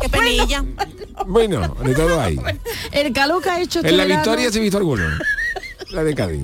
Qué 0.00 0.08
penilla. 0.08 0.64
Bueno, 1.26 1.76
de 1.84 1.94
todo 1.94 2.20
hay. 2.20 2.38
El 2.90 3.12
calor 3.12 3.42
que 3.42 3.50
ha 3.50 3.60
hecho 3.60 3.78
este 3.80 3.90
En 3.90 3.96
la 3.96 4.04
victoria 4.04 4.50
sí 4.50 4.58
he 4.58 4.62
visto 4.62 4.78
alguno. 4.78 5.04
La 5.90 6.02
de 6.02 6.14
Cádiz. 6.14 6.42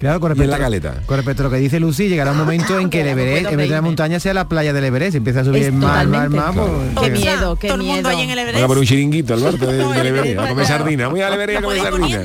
Claro, 0.00 0.18
con 0.18 0.30
Y 0.30 0.32
en 0.32 0.38
respecto, 0.38 0.50
la 0.58 0.64
caleta. 0.64 1.02
con 1.06 1.16
respecto 1.18 1.42
a 1.42 1.44
lo 1.44 1.50
que 1.50 1.56
dice 1.58 1.78
Lucy, 1.78 2.08
llegará 2.08 2.32
un 2.32 2.38
momento 2.38 2.78
en 2.80 2.88
que 2.88 3.02
el 3.02 3.08
Everest, 3.08 3.50
en 3.50 3.56
vez 3.58 3.68
de 3.68 3.74
la 3.74 3.82
montaña, 3.82 4.18
sea 4.18 4.32
la 4.32 4.48
playa 4.48 4.72
del 4.72 4.84
Everest. 4.84 5.14
Empieza 5.16 5.40
a 5.40 5.44
subir 5.44 5.78
totalmente. 5.78 6.36
mar. 6.38 6.54
pues, 6.54 6.68
Qué 7.06 7.12
que- 7.12 7.18
miedo, 7.18 7.56
qué 7.56 7.68
Todo 7.68 7.76
el 7.80 7.86
mundo 7.86 8.08
miedo. 8.08 8.18
ahí 8.18 8.24
en 8.24 8.30
el 8.30 8.36
Van 8.36 8.46
a 8.46 8.50
Everest. 8.50 8.66
poner 8.66 8.78
un 8.80 8.86
chiringuito 8.86 9.34
al 9.34 9.42
norte 9.42 9.66
del 9.66 9.92
del 9.92 10.06
Everest, 10.06 10.38
a 10.40 10.48
comer 10.48 10.66
sardina. 10.66 11.08
Voy 11.08 11.20
al 11.20 11.34
Everest 11.34 11.58
a 11.58 11.62
comer 11.62 11.82
sardina. 11.82 12.22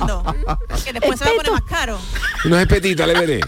que 0.86 0.94
después 0.94 1.20
se 1.20 1.26
va 1.26 1.32
a 1.32 1.36
poner 1.36 1.52
más 1.52 1.62
caro. 1.64 2.00
Unos 2.46 2.60
espetitos 2.60 3.04
al 3.04 3.10
Everest. 3.12 3.46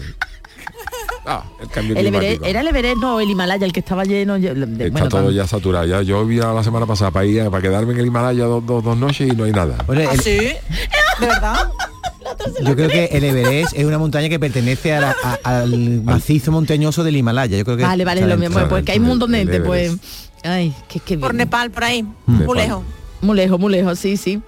Ah, 1.30 1.44
el 1.60 1.68
cambio 1.68 1.94
El 1.94 2.06
Everest, 2.06 2.42
era 2.42 2.62
el 2.62 2.68
Everest, 2.68 2.96
no, 2.96 3.20
el 3.20 3.28
Himalaya, 3.28 3.66
el 3.66 3.72
que 3.72 3.80
estaba 3.80 4.04
lleno. 4.04 4.38
de- 4.38 4.48
Está 4.48 4.88
bueno, 4.90 5.08
todo 5.08 5.30
ya 5.30 5.46
saturado. 5.46 5.84
Ya, 5.84 6.00
yo 6.00 6.24
vi 6.24 6.40
a 6.40 6.52
la 6.54 6.64
semana 6.64 6.86
pasada 6.86 7.10
para 7.10 7.26
ir 7.26 7.42
a- 7.42 7.50
para 7.50 7.60
quedarme 7.62 7.92
en 7.92 8.00
el 8.00 8.06
Himalaya 8.06 8.44
dos, 8.44 8.64
dos, 8.64 8.82
dos 8.82 8.96
noches 8.96 9.30
y 9.30 9.36
no 9.36 9.44
hay 9.44 9.52
nada. 9.52 9.76
Bueno, 9.86 10.02
el- 10.02 10.08
¿Ah, 10.08 10.16
¿Sí? 10.16 10.38
¿De 10.38 11.26
verdad? 11.26 11.70
yo 12.64 12.74
creo 12.76 12.88
que 12.88 13.04
el 13.12 13.24
Everest 13.24 13.74
es 13.76 13.84
una 13.84 13.98
montaña 13.98 14.28
que 14.30 14.38
pertenece 14.40 14.94
a 14.94 15.00
la- 15.00 15.16
a- 15.22 15.38
al 15.60 16.02
macizo 16.02 16.50
montañoso 16.50 17.04
del 17.04 17.16
Himalaya. 17.16 17.58
Yo 17.58 17.64
creo 17.64 17.76
que 17.76 17.82
Vale, 17.82 18.04
vale, 18.06 18.26
lo 18.26 18.38
mismo, 18.38 18.58
pues 18.68 18.84
que 18.84 18.92
hay 18.92 18.98
un 18.98 19.06
montón 19.06 19.32
de 19.32 19.38
gente, 19.38 19.60
pues. 19.60 19.96
Ay, 20.44 20.72
que, 20.88 21.00
que 21.00 21.18
Por 21.18 21.34
Nepal, 21.34 21.70
por 21.70 21.84
ahí. 21.84 22.02
Nepal. 22.26 22.46
Muy 22.46 22.56
lejos. 22.58 22.82
Muy 23.20 23.36
lejos, 23.36 23.58
muy 23.60 23.72
lejos, 23.72 23.98
sí, 23.98 24.16
sí. 24.16 24.40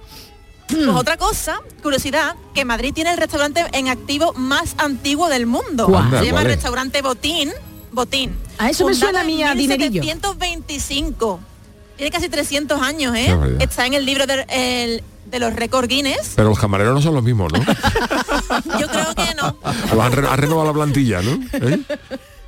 Pues 0.71 0.87
otra 0.89 1.17
cosa, 1.17 1.61
curiosidad, 1.83 2.35
que 2.53 2.65
Madrid 2.65 2.93
tiene 2.93 3.11
el 3.11 3.17
restaurante 3.17 3.65
en 3.73 3.87
activo 3.89 4.33
más 4.33 4.75
antiguo 4.77 5.29
del 5.29 5.45
mundo. 5.45 5.85
Se 5.87 5.91
llama 6.25 6.31
¿cuál 6.31 6.47
es? 6.47 6.53
restaurante 6.55 7.01
Botín. 7.01 7.51
Botín. 7.91 8.35
A 8.57 8.69
eso 8.69 8.85
me 8.87 8.93
suena 8.93 9.21
a 9.21 9.23
mí 9.23 9.43
a 9.43 9.53
dinerillo. 9.53 10.01
1725. 10.01 11.39
Tiene 11.97 12.11
casi 12.11 12.29
300 12.29 12.81
años, 12.81 13.15
¿eh? 13.15 13.35
Está 13.59 13.85
en 13.85 13.93
el 13.93 14.05
libro 14.05 14.25
de, 14.25 14.45
el- 14.49 15.03
de 15.25 15.39
los 15.39 15.53
récords 15.53 15.87
Guinness. 15.87 16.33
Pero 16.35 16.49
los 16.49 16.59
camareros 16.59 16.93
no 16.95 17.01
son 17.01 17.13
los 17.13 17.23
mismos, 17.23 17.51
¿no? 17.53 17.59
Yo 18.79 18.87
creo 18.87 19.13
que 19.15 19.35
no. 19.35 19.55
Han, 20.01 20.11
re- 20.11 20.27
han 20.27 20.37
renovado 20.37 20.67
la 20.67 20.73
plantilla, 20.73 21.21
¿no? 21.21 21.39
¿Eh? 21.53 21.79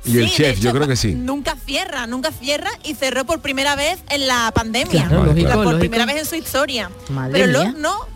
Y 0.06 0.18
el 0.18 0.28
Sí, 0.28 0.34
chef, 0.36 0.60
yo 0.60 0.70
creo 0.72 0.86
que 0.86 0.96
sí. 0.96 1.14
Nunca 1.14 1.56
cierra, 1.64 2.06
nunca 2.06 2.30
cierra 2.30 2.68
y 2.84 2.92
cerró 2.94 3.24
por 3.24 3.40
primera 3.40 3.74
vez 3.74 4.00
en 4.10 4.26
la 4.26 4.52
pandemia. 4.54 4.90
Claro, 5.06 5.20
Vale, 5.20 5.30
lógico, 5.30 5.46
claro. 5.46 5.62
por 5.62 5.72
lógico. 5.72 5.80
primera 5.80 6.04
vez 6.04 6.16
en 6.18 6.26
su 6.26 6.34
historia. 6.34 6.90
Madre 7.08 7.32
Pero 7.32 7.44
el 7.46 7.50
mía. 7.52 7.60
horno, 7.74 7.94
mm, 7.94 8.13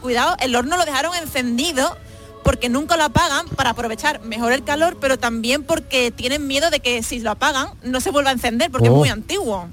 cuidado, 0.00 0.36
el 0.40 0.54
horno 0.56 0.76
lo 0.76 0.84
dejaron 0.84 1.14
encendido 1.16 1.96
porque 2.42 2.68
nunca 2.70 2.96
lo 2.96 3.04
apagan 3.04 3.46
para 3.48 3.70
aprovechar 3.70 4.22
mejor 4.22 4.52
el 4.52 4.64
calor, 4.64 4.96
pero 5.00 5.18
también 5.18 5.62
porque 5.62 6.10
tienen 6.10 6.46
miedo 6.46 6.70
de 6.70 6.80
que 6.80 7.02
si 7.02 7.20
lo 7.20 7.30
apagan 7.32 7.68
no 7.82 8.00
se 8.00 8.10
vuelva 8.10 8.30
a 8.30 8.32
encender 8.32 8.70
porque 8.70 8.86
es 8.88 8.92
Oh. 8.92 8.96
muy 8.96 9.10
antiguo. 9.10 9.68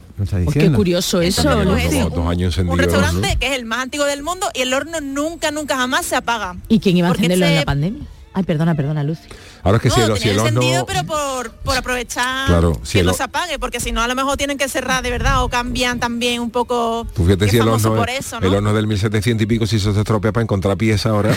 qué 0.51 0.71
curioso 0.73 1.21
eso, 1.21 1.41
Entonces, 1.49 1.87
pues, 1.89 2.13
Dos, 2.13 2.27
años 2.27 2.57
Un 2.57 2.69
encendidos. 2.69 2.77
restaurante 2.77 3.37
que 3.39 3.47
es 3.47 3.53
el 3.53 3.65
más 3.65 3.79
antiguo 3.83 4.05
del 4.05 4.21
mundo 4.21 4.47
y 4.53 4.61
el 4.61 4.73
horno 4.73 4.99
nunca, 4.99 5.49
nunca 5.51 5.77
jamás 5.77 6.05
se 6.07 6.15
apaga. 6.17 6.57
¿Y 6.67 6.79
quién 6.79 6.97
iba 6.97 7.07
a 7.07 7.11
encenderlo 7.11 7.45
en 7.45 7.55
la 7.55 7.63
pandemia? 7.65 8.03
Ay, 8.37 8.43
perdona, 8.43 8.75
perdona, 8.75 9.03
Lucy. 9.03 9.23
Ahora 9.63 9.77
es 9.77 9.81
que 9.81 9.89
si 9.89 9.99
el, 9.99 10.09
no, 10.09 10.15
si 10.15 10.21
tenía 10.21 10.33
el 10.35 10.39
horno... 10.41 10.85
pero 10.85 11.03
por, 11.05 11.51
por 11.53 11.75
aprovechar 11.75 12.45
Claro, 12.45 12.79
si 12.83 12.93
que 12.93 12.99
el 12.99 13.11
se 13.15 13.23
apague, 13.23 13.57
porque 13.57 13.79
si 13.79 13.91
no 13.91 13.99
a 14.03 14.07
lo 14.07 14.13
mejor 14.13 14.37
tienen 14.37 14.59
que 14.59 14.69
cerrar 14.69 15.01
de 15.01 15.09
verdad 15.09 15.43
o 15.43 15.49
cambian 15.49 15.99
también 15.99 16.39
un 16.39 16.51
poco. 16.51 17.07
Tú 17.15 17.23
fíjate 17.23 17.45
que 17.45 17.51
si 17.51 17.57
el 17.57 17.67
horno, 17.67 17.95
por 17.95 18.11
es- 18.11 18.27
eso, 18.27 18.39
¿no? 18.39 18.45
el 18.45 18.53
horno 18.53 18.73
del 18.75 18.85
1700 18.85 19.41
y 19.41 19.45
pico, 19.47 19.65
si 19.65 19.77
eso 19.77 19.91
se 19.91 20.01
estropea 20.01 20.31
para 20.33 20.43
encontrar 20.43 20.77
pieza 20.77 21.09
ahora. 21.09 21.35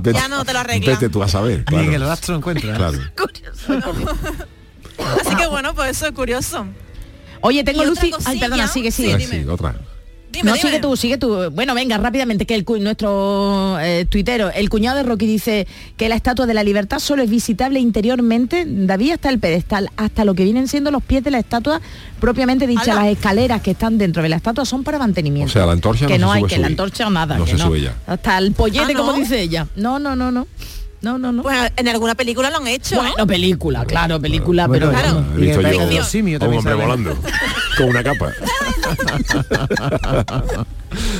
Vete- 0.00 0.14
Ya 0.18 0.28
no 0.28 0.42
te 0.42 0.54
lo 0.54 0.60
arreglan. 0.60 0.94
Vete 0.94 1.10
tú 1.10 1.22
a 1.22 1.28
saber. 1.28 1.66
Ni 1.70 1.76
en 1.80 1.92
el 1.92 2.00
rastro 2.06 2.34
encuentra. 2.36 2.74
Claro. 2.74 2.98
Así 5.20 5.36
que 5.36 5.46
bueno, 5.48 5.74
pues 5.74 5.90
eso 5.90 6.06
es 6.06 6.12
curioso. 6.12 6.64
Oye, 7.42 7.62
tengo 7.62 7.84
Lucy. 7.84 8.10
Ay, 8.24 8.40
perdona, 8.40 8.68
sigue, 8.68 8.90
Sí, 8.90 9.02
sigue. 9.02 9.22
Ah, 9.22 9.28
sí, 9.28 9.44
otra. 9.50 9.74
Dime, 10.34 10.50
no, 10.50 10.56
dime. 10.56 10.68
sigue 10.68 10.80
tú, 10.80 10.96
sigue 10.96 11.18
tú. 11.18 11.50
Bueno, 11.52 11.74
venga, 11.74 11.96
rápidamente, 11.98 12.46
que 12.46 12.54
el, 12.54 12.64
nuestro 12.80 13.78
eh, 13.80 14.06
tuitero, 14.08 14.50
el 14.50 14.68
cuñado 14.68 14.98
de 14.98 15.04
Rocky 15.04 15.26
dice 15.26 15.66
que 15.96 16.08
la 16.08 16.16
Estatua 16.16 16.46
de 16.46 16.54
la 16.54 16.62
Libertad 16.62 16.98
solo 16.98 17.22
es 17.22 17.30
visitable 17.30 17.80
interiormente, 17.80 18.64
David, 18.66 19.12
hasta 19.12 19.30
el 19.30 19.38
pedestal, 19.38 19.90
hasta 19.96 20.24
lo 20.24 20.34
que 20.34 20.44
vienen 20.44 20.68
siendo 20.68 20.90
los 20.90 21.02
pies 21.02 21.24
de 21.24 21.30
la 21.30 21.38
estatua 21.38 21.80
propiamente 22.20 22.66
dicha, 22.66 22.94
las 22.94 23.06
escaleras 23.06 23.60
que 23.60 23.72
están 23.72 23.98
dentro 23.98 24.22
de 24.22 24.28
la 24.30 24.36
estatua 24.36 24.64
son 24.64 24.82
para 24.82 24.98
mantenimiento. 24.98 25.50
O 25.50 25.52
sea, 25.52 25.66
la 25.66 25.72
antorcha 25.72 26.06
que 26.06 26.18
no 26.18 26.26
no, 26.28 26.32
se 26.32 26.36
hay 26.36 26.40
sube 26.40 26.48
que 26.50 26.58
la 26.58 26.66
antorcha 26.68 27.06
o 27.06 27.10
nada. 27.10 27.36
No 27.36 27.44
que 27.44 27.50
se 27.52 27.58
sube 27.58 27.80
ya. 27.82 27.94
Hasta 28.06 28.38
el 28.38 28.52
pollete, 28.52 28.92
Ah, 28.94 28.96
como 28.96 29.12
dice 29.12 29.40
ella. 29.40 29.66
No, 29.76 29.98
no, 29.98 30.16
no, 30.16 30.30
no. 30.30 30.46
No, 31.02 31.18
no, 31.18 31.32
no. 31.32 31.42
Pues 31.42 31.70
en 31.76 31.88
alguna 31.88 32.14
película 32.14 32.48
lo 32.48 32.56
han 32.56 32.66
hecho. 32.66 32.96
Bueno, 32.96 33.26
película, 33.26 33.84
claro, 33.84 34.18
película, 34.18 34.66
Bueno, 34.66 34.90
pero 34.90 34.98
claro. 34.98 35.24
He 35.36 35.40
visto 35.40 35.60
yo 35.60 36.48
un 36.48 36.54
hombre 36.54 36.62
sale. 36.62 36.74
volando 36.82 37.18
con 37.76 37.88
una 37.88 38.02
capa. 38.02 38.32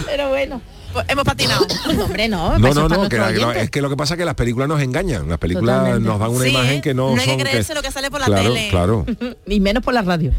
pero 0.07 0.29
bueno. 0.29 0.61
Pues 0.93 1.07
hemos 1.09 1.25
patinado. 1.25 1.67
hombre, 2.05 2.29
no. 2.29 2.57
No, 2.57 2.73
no, 2.73 2.87
es 2.87 2.89
no, 2.93 3.09
que, 3.09 3.19
la- 3.19 3.59
es 3.61 3.69
que 3.69 3.83
lo 3.83 3.91
que 3.91 3.97
pasa 3.97 4.15
es 4.15 4.19
que 4.19 4.25
las 4.25 4.37
películas 4.37 4.69
nos 4.69 4.81
engañan. 4.81 5.29
Las 5.29 5.39
películas 5.39 5.79
Totalmente. 5.79 6.09
nos 6.09 6.21
dan 6.21 6.31
una 6.31 6.45
Sí, 6.45 6.51
imagen 6.51 6.81
que 6.83 6.95
no, 6.95 7.07
no 7.17 7.21
hay 7.21 7.27
que 7.27 7.33
son. 7.33 7.39
creerse 7.41 7.75
lo 7.75 7.83
que 7.83 7.91
sale 7.91 8.11
por 8.13 8.21
la 8.21 8.27
claro, 8.27 8.43
tele. 8.45 8.69
Claro, 8.71 9.05
y 9.49 9.59
menos 9.59 9.83
por 9.83 9.93
la 9.93 10.03
radio. 10.03 10.33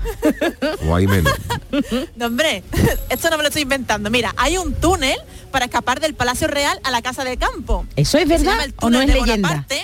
o 0.88 0.96
hay 0.96 1.08
menos. 1.08 1.34
No, 2.16 2.28
hombre, 2.28 2.64
esto 3.10 3.30
no 3.30 3.36
me 3.36 3.44
lo 3.44 3.50
estoy 3.50 3.64
inventando. 3.64 4.10
Mira, 4.10 4.34
hay 4.38 4.58
un 4.58 4.74
túnel 4.76 5.18
para 5.52 5.66
escapar 5.66 6.00
del 6.00 6.14
Palacio 6.14 6.48
Real 6.48 6.80
a 6.86 6.92
la 6.92 7.02
Casa 7.02 7.26
del 7.26 7.38
Campo. 7.38 7.86
¿Eso 7.98 8.18
es 8.18 8.24
Se 8.30 8.38
verdad 8.38 8.64
el 8.64 8.74
o 8.80 8.90
no 8.90 9.02
es 9.02 9.08
de 9.08 9.14
leyenda? 9.16 9.50
Bonaparte. 9.50 9.82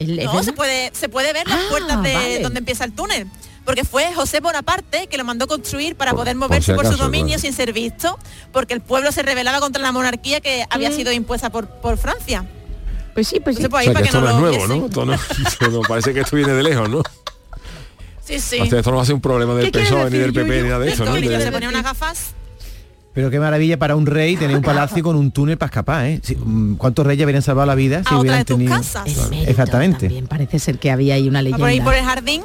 ¿Es- 0.00 0.08
es 0.08 0.24
No, 0.24 0.42
se 0.42 0.52
puede, 0.54 0.90
se 0.92 1.08
puede 1.08 1.32
ver 1.32 1.46
las 1.46 1.58
Ah, 1.60 1.66
puertas 1.70 2.02
de 2.02 2.12
vale. 2.14 2.38
donde 2.40 2.58
empieza 2.58 2.82
el 2.84 2.92
túnel. 2.94 3.28
Porque 3.66 3.84
fue 3.84 4.14
José 4.14 4.40
Bonaparte 4.40 5.08
que 5.08 5.18
lo 5.18 5.24
mandó 5.24 5.46
construir 5.46 5.96
para 5.96 6.14
poder 6.14 6.34
por 6.38 6.48
moverse 6.48 6.72
si 6.72 6.76
por, 6.76 6.84
su 6.86 6.92
acaso, 6.92 7.04
dominio 7.04 7.26
claro. 7.34 7.40
sin 7.42 7.52
ser 7.52 7.72
visto, 7.74 8.18
porque 8.52 8.72
el 8.72 8.80
pueblo 8.80 9.12
se 9.12 9.22
rebelaba 9.22 9.60
contra 9.60 9.82
la 9.82 9.92
monarquía 9.92 10.40
que 10.40 10.64
había 10.70 10.90
sido 10.92 11.10
impuesta 11.12 11.50
por, 11.50 11.66
por 11.66 11.98
Francia. 11.98 12.46
Pues 13.12 13.26
sí, 13.28 13.40
pues 13.40 13.56
sí. 13.56 13.64
Entonces, 13.64 13.70
pues, 13.70 13.82
o 13.82 13.84
sea, 13.84 13.92
para 13.92 14.02
que 14.02 14.08
esto 14.08 14.20
no, 14.20 14.26
no 14.40 14.48
es 14.48 14.56
nuevo, 14.58 14.66
¿no? 14.68 14.86
Esto 14.86 15.04
no, 15.04 15.12
esto 15.48 15.68
no- 15.68 15.80
Parece 15.82 16.14
que 16.14 16.20
esto 16.20 16.36
viene 16.36 16.52
de 16.52 16.62
lejos, 16.62 16.88
¿no? 16.88 17.02
Sí, 18.24 18.38
sí. 18.40 18.60
O 18.60 18.66
sea, 18.66 18.78
esto 18.78 18.90
no 18.90 18.96
va 18.98 19.02
a 19.02 19.06
ser 19.06 19.14
un 19.14 19.20
problema 19.20 19.54
del 19.54 19.66
¿Qué 19.66 19.72
quieres 19.72 19.90
PSOE 19.90 20.10
ni 20.10 20.18
del 20.18 20.32
PP 20.32 20.62
ni 20.62 20.68
nada 20.68 20.80
de 20.80 20.92
eso, 20.92 21.04
¿no? 21.04 21.14
De- 21.14 21.40
se 21.42 21.50
ponía 21.52 21.68
unas 21.68 21.82
gafas. 21.82 22.34
Pero 23.14 23.30
qué 23.30 23.40
maravilla 23.40 23.78
para 23.78 23.96
un 23.96 24.04
rey 24.04 24.36
tener 24.36 24.54
un 24.56 24.62
palacio 24.62 25.02
con 25.02 25.16
un 25.16 25.30
túnel 25.32 25.56
para 25.56 25.68
escapar, 25.70 26.04
¿eh? 26.06 26.20
Si- 26.22 26.36
mm, 26.36 26.76
¿Cuántos 26.76 27.06
reyes 27.06 27.24
habrían 27.24 27.42
salvado 27.42 27.66
la 27.66 27.74
vida 27.74 28.00
si 28.02 28.14
A 28.14 28.18
otra 28.18 28.18
hubieran 28.20 28.38
de 28.40 28.44
tus 28.44 28.56
tenido... 28.58 28.76
casas. 28.76 29.30
Exactamente. 29.46 30.06
También 30.06 30.26
parece 30.28 30.58
ser 30.58 30.78
que 30.78 30.90
había 30.90 31.14
ahí 31.14 31.26
una 31.28 31.42
Va 31.42 31.56
por 31.56 31.66
ahí 31.68 31.78
leyenda. 31.78 31.84
por 31.84 31.94
el 31.94 32.04
jardín 32.04 32.42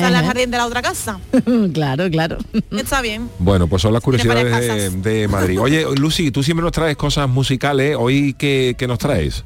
sale 0.00 0.16
al 0.16 0.24
jardín 0.24 0.50
de 0.50 0.58
la 0.58 0.66
otra 0.66 0.82
casa. 0.82 1.18
claro, 1.72 2.10
claro. 2.10 2.38
Está 2.70 3.00
bien. 3.00 3.30
Bueno, 3.38 3.66
pues 3.66 3.82
son 3.82 3.92
las 3.92 4.02
curiosidades 4.02 5.02
de, 5.02 5.10
de 5.20 5.28
Madrid. 5.28 5.60
Oye, 5.60 5.86
Lucy, 5.96 6.30
tú 6.30 6.42
siempre 6.42 6.62
nos 6.62 6.72
traes 6.72 6.96
cosas 6.96 7.28
musicales. 7.28 7.96
¿Hoy 7.98 8.34
qué, 8.38 8.74
qué 8.78 8.86
nos 8.86 8.98
traes? 8.98 9.44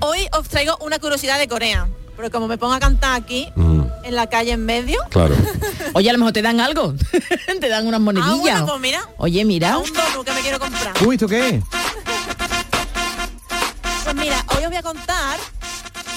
Hoy 0.00 0.20
os 0.38 0.48
traigo 0.48 0.76
una 0.80 0.98
curiosidad 0.98 1.38
de 1.38 1.48
Corea. 1.48 1.88
Pero 2.16 2.32
como 2.32 2.48
me 2.48 2.58
pongo 2.58 2.74
a 2.74 2.80
cantar 2.80 3.14
aquí, 3.14 3.46
Mm, 3.54 3.82
en 4.02 4.14
la 4.16 4.26
calle 4.26 4.50
en 4.50 4.66
medio, 4.66 4.98
claro. 5.08 5.36
Oye, 5.94 6.10
a 6.10 6.12
lo 6.12 6.18
mejor 6.18 6.32
te 6.32 6.42
dan 6.42 6.58
algo. 6.58 6.94
te 7.60 7.68
dan 7.68 7.86
unas 7.86 8.00
ah, 8.00 8.02
monedillas. 8.02 8.40
bueno, 8.40 8.66
pues 8.66 8.80
mira, 8.80 9.00
Oye, 9.18 9.44
mira. 9.44 9.78
un 9.78 9.84
donut 9.92 10.26
que 10.26 10.32
me 10.32 10.40
quiero 10.40 10.58
comprar. 10.58 10.94
Uy, 11.06 11.14
¿esto 11.14 11.28
qué 11.28 11.48
es? 11.48 11.64
Pues 14.02 14.16
mira, 14.16 14.44
hoy 14.56 14.64
os 14.64 14.68
voy 14.68 14.76
a 14.78 14.82
contar 14.82 15.38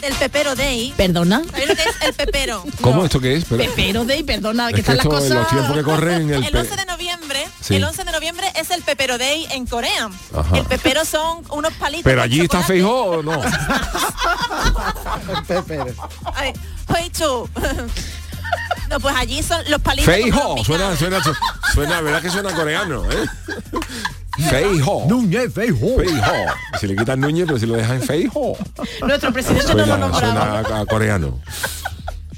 del 0.01 0.13
Pepero 0.15 0.55
Day. 0.55 0.93
Perdona. 0.97 1.41
¿Sabéis 1.49 1.69
lo 1.69 1.75
que 1.75 1.81
es 1.83 1.95
el 2.01 2.13
pepero? 2.13 2.63
¿Cómo 2.81 3.05
esto 3.05 3.19
qué 3.19 3.35
es? 3.35 3.45
Pero- 3.45 3.63
Pepero 3.63 4.03
Day, 4.05 4.23
perdona, 4.23 4.67
Es 4.69 4.73
que 4.75 4.81
están 4.81 4.97
las 4.97 5.05
en 5.05 5.11
cosas. 5.11 5.29
los 5.29 5.47
tiempos 5.47 5.75
que 5.77 5.83
corren, 5.83 6.29
el, 6.33 6.43
El 6.43 6.51
pe- 6.51 6.59
11 6.59 6.75
de 6.75 6.85
noviembre, 6.85 7.47
Sí. 7.61 7.75
el 7.75 7.83
11 7.83 8.03
de 8.03 8.11
noviembre 8.11 8.47
es 8.55 8.71
el 8.71 8.81
Pepero 8.81 9.17
Day 9.17 9.47
en 9.51 9.65
Corea. 9.67 10.09
Ajá. 10.35 10.57
El 10.57 10.65
pepero 10.65 11.05
son 11.05 11.43
unos 11.51 11.71
palitos. 11.73 12.03
Pero 12.03 12.21
allí 12.21 12.41
está. 12.41 12.61
Feijó 12.63 13.03
o 13.03 13.23
no. 13.23 13.39
Hui 16.89 17.09
Chu. 17.11 17.49
No, 18.89 18.99
pues 18.99 19.15
allí 19.15 19.41
son 19.41 19.61
los 19.69 19.79
palitos. 19.81 20.07
los 20.07 20.15
suena, 20.65 20.91
picados. 20.91 20.97
suena, 20.97 21.21
suena, 21.73 22.01
¿verdad 22.01 22.21
que 22.21 22.29
suena 22.29 22.53
coreano? 22.53 23.09
¿eh? 23.09 23.25
Feijó. 24.41 25.05
Núñez, 25.07 25.53
Feijó. 25.53 25.97
Feijó. 25.97 26.33
Si 26.79 26.87
le 26.87 26.95
quitan 26.95 27.19
Núñez, 27.19 27.45
pero 27.45 27.59
si 27.59 27.65
lo 27.65 27.75
dejan 27.75 28.01
Feijó. 28.01 28.53
Nuestro 29.05 29.31
presidente 29.33 29.73
no 29.75 29.85
lo 29.85 29.97
nombraba. 29.97 30.19
suena 30.63 30.77
a, 30.77 30.81
a 30.81 30.85
coreano. 30.85 31.39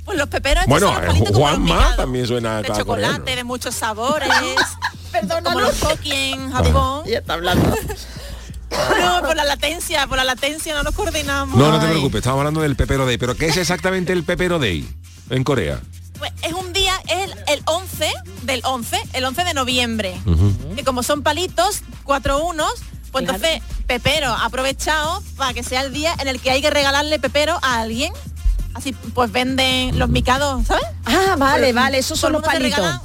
Pues 0.05 0.17
los 0.17 0.27
peperos 0.27 0.65
Bueno, 0.67 0.91
eh, 1.01 1.23
Juanma 1.33 1.95
también 1.95 2.27
suena 2.27 2.61
de 2.61 2.71
a 2.71 2.75
chocolate, 2.75 3.13
coreano. 3.19 3.35
de 3.37 3.43
muchos 3.45 3.73
sabores. 3.75 4.29
Perdona, 5.11 5.41
como 5.43 5.59
no. 5.61 5.67
los 5.67 5.75
poki 5.77 6.11
en 6.11 6.51
Japón. 6.51 7.03
Ya 7.07 7.19
está 7.19 7.33
hablando. 7.33 7.75
No, 8.99 9.21
por 9.21 9.35
la 9.35 9.45
latencia, 9.45 10.07
por 10.07 10.17
la 10.17 10.23
latencia 10.23 10.73
no 10.73 10.81
nos 10.83 10.95
coordinamos. 10.95 11.55
No, 11.57 11.71
no 11.71 11.79
te 11.79 11.87
preocupes, 11.87 12.17
estamos 12.19 12.39
hablando 12.39 12.61
del 12.61 12.75
Pepero 12.75 13.05
Day. 13.05 13.17
¿Pero 13.17 13.35
qué 13.35 13.45
es 13.47 13.57
exactamente 13.57 14.11
el 14.13 14.23
Pepero 14.23 14.57
Day 14.57 14.87
en 15.29 15.43
Corea? 15.43 15.79
Pues 16.17 16.31
es 16.41 16.53
un 16.53 16.73
día, 16.73 16.93
es 17.07 17.29
el, 17.31 17.35
el 17.47 17.61
11 17.65 18.11
del 18.43 18.61
11, 18.63 18.97
el 19.13 19.25
11 19.25 19.43
de 19.43 19.53
noviembre. 19.53 20.19
Que 20.75 20.83
como 20.83 21.03
son 21.03 21.21
palitos, 21.23 21.81
cuatro 22.03 22.43
unos, 22.45 22.73
pues 23.11 23.23
entonces 23.25 23.61
Pepero 23.87 24.29
ha 24.33 24.45
aprovechado 24.45 25.21
para 25.37 25.53
que 25.53 25.63
sea 25.63 25.81
el 25.81 25.93
día 25.93 26.15
en 26.19 26.27
el 26.27 26.39
que 26.39 26.51
hay 26.51 26.61
que 26.61 26.69
regalarle 26.69 27.19
Pepero 27.19 27.57
a 27.61 27.79
alguien. 27.81 28.11
Así 28.73 28.91
pues 29.13 29.31
venden 29.31 29.99
los 29.99 30.09
micados, 30.09 30.65
¿sabes? 30.65 30.83
Ah, 31.05 31.35
vale, 31.37 31.67
Por- 31.67 31.75
vale, 31.75 31.97
esos 31.99 32.19
son 32.19 32.33
los 32.33 32.41
palitos. 32.41 32.99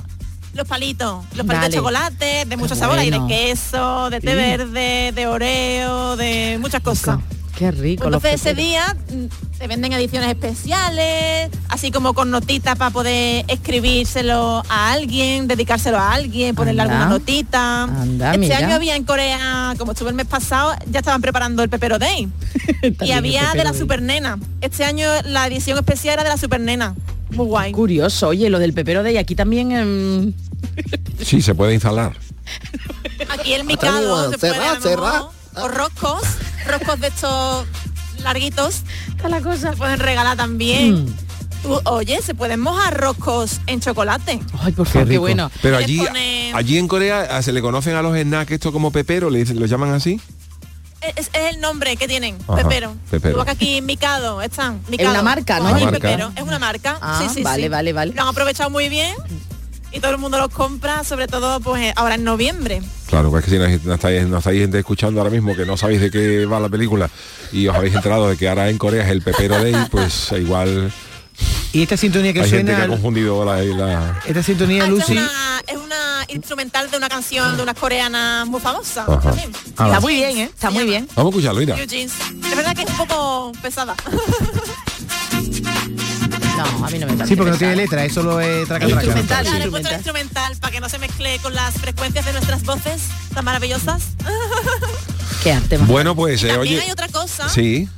Los 0.55 0.67
palitos, 0.67 1.25
los 1.35 1.47
palitos 1.47 1.71
de 1.71 1.77
chocolate, 1.77 2.45
de 2.47 2.57
muchos 2.57 2.79
sabores, 2.79 3.03
hay 3.03 3.11
de 3.11 3.21
queso, 3.29 4.09
de 4.11 4.21
té 4.21 4.31
Sí. 4.31 4.35
verde, 4.35 5.13
de 5.15 5.27
oreo, 5.27 6.17
de 6.17 6.57
muchas 6.61 6.83
cosas. 6.83 7.19
Qué 7.59 7.73
rico. 7.73 8.05
los 8.09 8.23
Entonces 8.23 8.41
ese 8.41 8.55
día 8.55 8.95
mm, 9.11 9.57
se 9.59 9.67
venden 9.67 9.93
ediciones 9.93 10.29
especiales, 10.31 11.51
así 11.69 11.91
como 11.91 12.15
con 12.15 12.31
notitas 12.31 12.77
para 12.77 12.91
poder 12.93 13.45
escribírselo 13.49 14.63
a 14.69 14.93
alguien, 14.93 15.49
dedicárselo 15.49 15.99
a 15.99 16.13
alguien, 16.13 16.55
ponerle 16.55 16.83
Anda. 16.83 16.95
alguna 16.95 17.11
notita. 17.19 17.83
Anda, 17.83 18.29
este 18.35 18.39
mira. 18.39 18.59
año 18.59 18.75
había 18.77 18.95
en 18.95 19.03
Corea, 19.03 19.75
como 19.77 19.91
estuve 19.91 20.11
el 20.11 20.15
mes 20.15 20.27
pasado, 20.27 20.73
ya 20.89 21.01
estaban 21.01 21.21
preparando 21.21 21.65
el 21.65 21.69
Pepero 21.69 21.99
Day. 21.99 22.29
y 23.03 23.11
había 23.11 23.51
de 23.55 23.65
la 23.65 23.71
Day. 23.73 23.81
Supernena. 23.81 24.39
Este 24.61 24.85
año 24.85 25.09
la 25.25 25.47
edición 25.49 25.77
especial 25.79 26.15
era 26.15 26.23
de 26.23 26.29
la 26.29 26.37
Supernena. 26.39 26.95
Muy 27.31 27.47
guay. 27.47 27.73
Curioso, 27.73 28.29
oye, 28.29 28.49
lo 28.51 28.59
del 28.61 28.73
pepero 28.73 29.03
Day 29.03 29.17
aquí 29.19 29.35
también. 29.35 29.73
em, 29.73 30.33
Sí, 31.23 31.43
se 31.43 31.55
puede 31.57 31.75
instalar. 31.75 32.17
Aquí 33.31 33.53
el 33.53 33.65
micado 33.65 34.31
se 34.31 34.39
Cerrad, 34.39 34.57
puede, 34.57 34.69
a 34.69 34.75
lo 34.75 34.81
cerrad. 34.81 35.13
mejor, 35.15 35.31
o 35.63 35.69
roscos, 35.69 36.23
roscos 36.67 37.01
de 37.01 37.09
estos 37.09 37.67
larguitos. 38.23 38.83
Está 39.09 39.29
la 39.29 39.41
cosa. 39.41 39.71
Se 39.73 39.77
pueden 39.77 39.99
regalar 40.01 40.37
también. 40.37 41.05
Mm. 41.05 41.15
Oye, 41.85 42.23
se 42.23 42.35
pueden 42.35 42.61
mojar 42.61 42.97
roscos 42.99 43.61
en 43.67 43.81
chocolate. 43.81 44.41
Ay, 44.61 44.73
por 44.73 44.87
Qué 44.87 44.93
favor, 44.93 45.07
qué, 45.09 45.11
rico. 45.11 45.21
bueno. 45.23 45.51
Pero 45.61 45.77
allí, 45.77 45.99
pone- 45.99 46.53
allí 46.55 46.79
en 46.79 46.87
Corea 46.87 47.27
ah, 47.31 47.43
se 47.43 47.53
le 47.53 47.61
conocen 47.61 47.97
a 47.97 48.03
los 48.03 48.17
snacks 48.17 48.53
esto 48.53 48.73
como 48.73 48.93
pepero, 48.93 49.29
le 49.29 49.45
lo 49.45 49.67
llaman 49.67 49.93
así. 49.93 50.21
Es, 51.01 51.31
es 51.33 51.55
el 51.55 51.61
nombre 51.61 51.97
que 51.97 52.09
tienen, 52.09 52.37
Ajá, 52.49 52.57
Pepero. 52.57 52.95
Aquí 53.47 53.81
Micado, 53.83 54.43
están. 54.43 54.81
Es 54.91 55.07
una 55.07 55.23
marca, 55.23 55.59
¿no? 55.61 55.69
Allí 55.69 55.83
Una 55.83 55.93
marca. 55.93 56.09
Pepero. 56.09 56.33
Es 56.35 56.43
una 56.43 56.59
marca. 56.59 56.99
Ah, 57.01 57.21
sí, 57.23 57.29
sí, 57.33 57.43
vale, 57.43 57.65
sí. 57.65 57.69
vale, 57.69 57.93
vale. 57.93 58.13
Lo 58.15 58.23
han 58.23 58.29
aprovechado 58.29 58.69
muy 58.71 58.89
bien 58.89 59.15
y 59.99 60.01
todo 60.01 60.13
el 60.13 60.19
mundo 60.19 60.39
los 60.39 60.49
compra, 60.49 61.05
sobre 61.05 61.27
todo 61.27 61.61
pues 61.61 61.83
eh, 61.83 61.93
ahora 61.97 62.15
en 62.15 62.25
noviembre. 62.25 62.81
Claro, 63.09 63.31
pues 63.31 63.45
es 63.45 63.51
que 63.51 63.57
si 63.57 63.63
nos 63.87 63.95
estáis, 63.95 64.27
nos 64.27 64.39
estáis 64.39 64.61
gente 64.61 64.79
escuchando 64.79 65.21
ahora 65.21 65.31
mismo 65.31 65.55
que 65.57 65.67
no 65.67 65.77
sabéis 65.77 66.01
de 66.01 66.11
qué 66.11 66.47
va 66.47 66.61
la 66.61 66.69
película 66.69 67.11
y 67.53 67.67
os 67.69 67.77
habéis 67.77 67.95
enterado 67.95 68.29
de 68.29 68.37
que 68.37 68.49
ahora 68.49 68.69
en 68.71 68.79
Corea 68.79 69.05
es 69.05 69.11
el 69.11 69.23
Pepero 69.23 69.63
Day, 69.63 69.75
pues 69.91 70.33
igual 70.39 70.93
Y 71.73 71.83
esta 71.83 71.97
sintonía 71.97 72.33
que 72.33 72.41
hay 72.43 72.51
gente 72.51 72.73
que 72.73 72.77
suena... 72.79 72.85
ha 72.85 72.97
confundido 72.97 73.45
la... 73.45 73.63
la- 73.63 74.21
Esta 74.27 74.43
sintonía, 74.43 74.83
Ah, 74.85 74.87
es 74.87 74.91
Lucy... 74.93 75.13
una, 75.13 75.31
es 75.67 75.77
una 75.77 76.25
instrumental 76.29 76.91
de 76.91 76.97
una 76.97 77.09
canción 77.09 77.57
de 77.57 77.63
unas 77.63 77.75
coreanas 77.77 78.47
muy 78.47 78.61
también. 79.07 79.51
Ah, 79.77 79.87
Está 79.87 80.01
muy 80.01 80.15
bien, 80.15 80.39
¿eh? 80.39 80.45
Está 80.55 80.71
muy 80.71 80.85
bien. 80.85 81.09
Vamos 81.15 81.33
a 81.33 81.37
escucharlo, 81.39 81.61
mira. 81.61 81.77
Es 81.77 82.57
verdad 82.57 82.75
que 82.77 82.83
es 82.83 82.91
un 82.91 82.97
poco 82.97 83.53
pesada. 83.63 83.95
No, 86.59 86.87
a 86.87 86.91
mí 86.91 86.99
no 86.99 87.07
me 87.07 87.13
parece. 87.15 87.29
Sí, 87.29 87.37
porque 87.37 87.51
no 87.53 87.57
tiene 87.59 87.77
letra, 87.77 88.05
es 88.05 88.13
solo 88.13 88.41
eh, 88.41 88.65
traca, 88.67 88.87
traca. 88.87 89.03
Instrumental, 89.05 89.45
Claro, 89.47 89.65
he 89.65 89.71
puesto 89.71 89.93
instrumental. 89.93 89.93
el 89.93 89.99
instrumental 89.99 90.57
para 90.61 90.73
que 90.73 90.81
no 90.81 90.89
se 90.89 90.99
mezcle 90.99 91.39
con 91.39 91.55
las 91.55 91.75
frecuencias 91.75 92.25
de 92.27 92.33
nuestras 92.33 92.63
voces 92.65 93.03
tan 93.35 93.45
maravillosas. 93.45 94.03
Qué 95.43 95.53
arte 95.53 95.79
más. 95.79 95.89
Bueno, 95.89 96.15
pues, 96.17 96.43
eh, 96.45 96.57
oye. 96.57 96.81
hay 96.81 96.91
otra 96.91 97.09
cosa 97.09 97.49
Sí. 97.49 97.89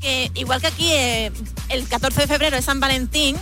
que 0.00 0.30
igual 0.34 0.60
que 0.60 0.66
aquí 0.66 0.90
eh, 0.92 1.32
el 1.68 1.86
14 1.86 2.22
de 2.22 2.26
febrero 2.26 2.56
es 2.56 2.64
San 2.64 2.80
Valentín, 2.80 3.36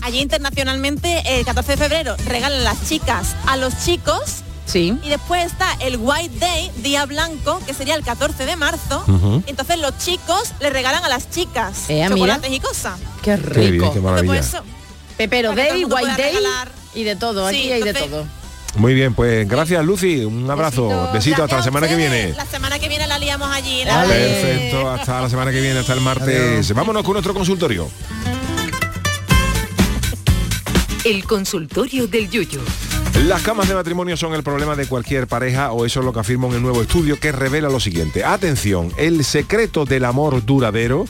allí 0.00 0.20
internacionalmente 0.20 1.22
el 1.38 1.44
14 1.44 1.72
de 1.72 1.76
febrero 1.78 2.16
regalan 2.26 2.64
las 2.64 2.88
chicas 2.88 3.36
a 3.46 3.56
los 3.56 3.84
chicos. 3.84 4.42
Sí. 4.72 4.96
Y 5.02 5.08
después 5.10 5.44
está 5.44 5.74
el 5.80 5.98
White 6.00 6.38
Day, 6.38 6.70
Día 6.78 7.04
Blanco, 7.04 7.60
que 7.66 7.74
sería 7.74 7.94
el 7.94 8.02
14 8.02 8.46
de 8.46 8.56
marzo. 8.56 9.04
Entonces 9.46 9.78
los 9.78 9.98
chicos 9.98 10.52
le 10.60 10.70
regalan 10.70 11.04
a 11.04 11.08
las 11.10 11.28
chicas 11.30 11.90
Eh, 11.90 11.94
mira. 11.96 12.08
chocolates 12.08 12.50
y 12.52 12.60
cosas. 12.60 12.98
Qué 13.22 13.38
Qué 13.38 13.60
bien, 13.60 13.72
rico. 13.72 13.92
qué 13.92 14.00
maravilla. 14.00 14.32
Pues 14.32 14.46
eso, 14.48 14.62
Pepero 15.18 15.54
Day, 15.54 15.84
White 15.84 16.06
Day 16.16 16.32
regalar. 16.36 16.72
y 16.94 17.02
de 17.04 17.16
todo. 17.16 17.50
Sí, 17.50 17.56
Aquí 17.56 17.72
hay 17.72 17.82
de 17.82 17.92
todo. 17.92 18.24
Muy 18.76 18.94
bien, 18.94 19.12
pues 19.12 19.46
gracias 19.46 19.84
Lucy, 19.84 20.24
un 20.24 20.50
abrazo, 20.50 21.10
besito 21.12 21.44
hasta 21.44 21.56
la 21.58 21.62
semana 21.62 21.86
que 21.86 21.94
viene. 21.96 22.32
la 22.32 22.46
semana 22.46 22.78
que 22.78 22.88
viene 22.88 23.06
la 23.06 23.18
liamos 23.18 23.50
allí. 23.52 23.82
Perfecto, 23.84 24.90
hasta 24.90 25.20
la 25.20 25.28
semana 25.28 25.50
que 25.52 25.60
viene, 25.60 25.80
hasta 25.80 25.92
el 25.92 26.00
martes. 26.00 26.72
Vámonos 26.72 27.02
con 27.02 27.12
nuestro 27.12 27.34
consultorio. 27.34 27.90
El 31.04 31.24
consultorio 31.26 32.06
del 32.06 32.30
Yuyu. 32.30 32.60
Las 33.26 33.42
camas 33.42 33.68
de 33.68 33.74
matrimonio 33.76 34.16
son 34.16 34.34
el 34.34 34.42
problema 34.42 34.74
de 34.74 34.86
cualquier 34.86 35.28
pareja 35.28 35.70
o 35.70 35.86
eso 35.86 36.00
es 36.00 36.06
lo 36.06 36.12
que 36.12 36.18
afirma 36.18 36.48
un 36.48 36.60
nuevo 36.60 36.82
estudio 36.82 37.20
que 37.20 37.30
revela 37.30 37.68
lo 37.68 37.78
siguiente. 37.78 38.24
Atención, 38.24 38.92
el 38.96 39.24
secreto 39.24 39.84
del 39.84 40.04
amor 40.04 40.44
duradero 40.44 41.04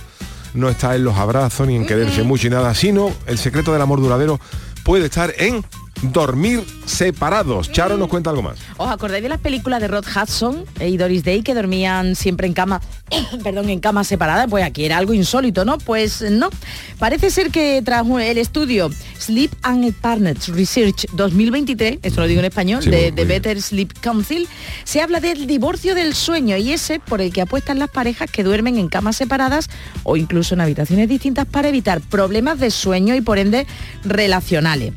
no 0.53 0.69
está 0.69 0.95
en 0.95 1.05
los 1.05 1.17
abrazos 1.17 1.67
ni 1.67 1.75
en 1.75 1.87
quererse 1.87 2.23
mucho 2.23 2.49
y 2.49 2.51
nada, 2.51 2.75
sino 2.75 3.11
el 3.27 3.39
secreto 3.39 3.73
del 3.73 3.81
amor 3.81 4.01
duradero 4.03 4.39
puede 4.85 5.07
estar 5.07 5.33
en 5.39 5.65
dormir 6.03 6.65
separados. 6.85 7.71
Charo 7.71 7.97
nos 7.97 8.09
cuenta 8.09 8.31
algo 8.31 8.43
más. 8.43 8.59
¿Os 8.77 8.91
acordáis 8.91 9.23
de 9.23 9.29
las 9.29 9.41
películas 9.41 9.81
de 9.81 9.89
Rod 9.89 10.05
Hudson 10.05 10.65
y 10.81 10.97
Doris 10.97 11.25
Day 11.25 11.43
que 11.43 11.55
dormían 11.55 12.17
siempre 12.17 12.47
en 12.47 12.53
cama, 12.53 12.81
perdón, 13.43 13.71
en 13.71 13.81
cama 13.81 14.05
separada? 14.05 14.47
Pues 14.49 14.65
aquí 14.65 14.85
era 14.85 14.99
algo 14.99 15.15
insólito, 15.15 15.65
¿no? 15.65 15.79
Pues 15.79 16.23
no. 16.23 16.51
Parece 16.99 17.31
ser 17.31 17.51
que 17.51 17.81
tras 17.85 18.07
el 18.07 18.39
estudio 18.39 18.91
Sleep 19.19 19.53
and 19.63 19.93
Partners 19.95 20.49
Research 20.49 21.07
2023, 21.13 22.01
esto 22.03 22.21
lo 22.21 22.27
digo 22.27 22.41
en 22.41 22.47
español, 22.47 22.83
Sí, 22.83 22.91
de. 22.91 23.11
Better 23.11 23.61
Sleep 23.61 23.93
Council, 24.01 24.49
se 24.85 25.01
habla 25.01 25.21
del 25.21 25.47
divorcio 25.47 25.95
del 25.95 26.15
sueño 26.15 26.57
y 26.57 26.73
ese 26.73 26.99
por 26.99 27.21
el 27.21 27.33
que 27.33 27.43
apuestan 27.43 27.79
las 27.79 27.91
parejas 27.91 28.31
que 28.31 28.43
duermen 28.43 28.79
en 28.79 28.89
camas 28.89 29.17
separadas 29.17 29.71
o 30.03 30.17
incluso 30.17 30.55
en 30.55 30.61
habitaciones 30.61 31.09
distintas 31.09 31.47
para 31.47 31.69
evitar 31.69 32.01
problemas 32.01 32.59
de 32.59 32.71
sueño 32.71 33.15
y 33.15 33.21
por 33.21 33.39
ende 33.39 33.67
relacionales. 34.05 34.93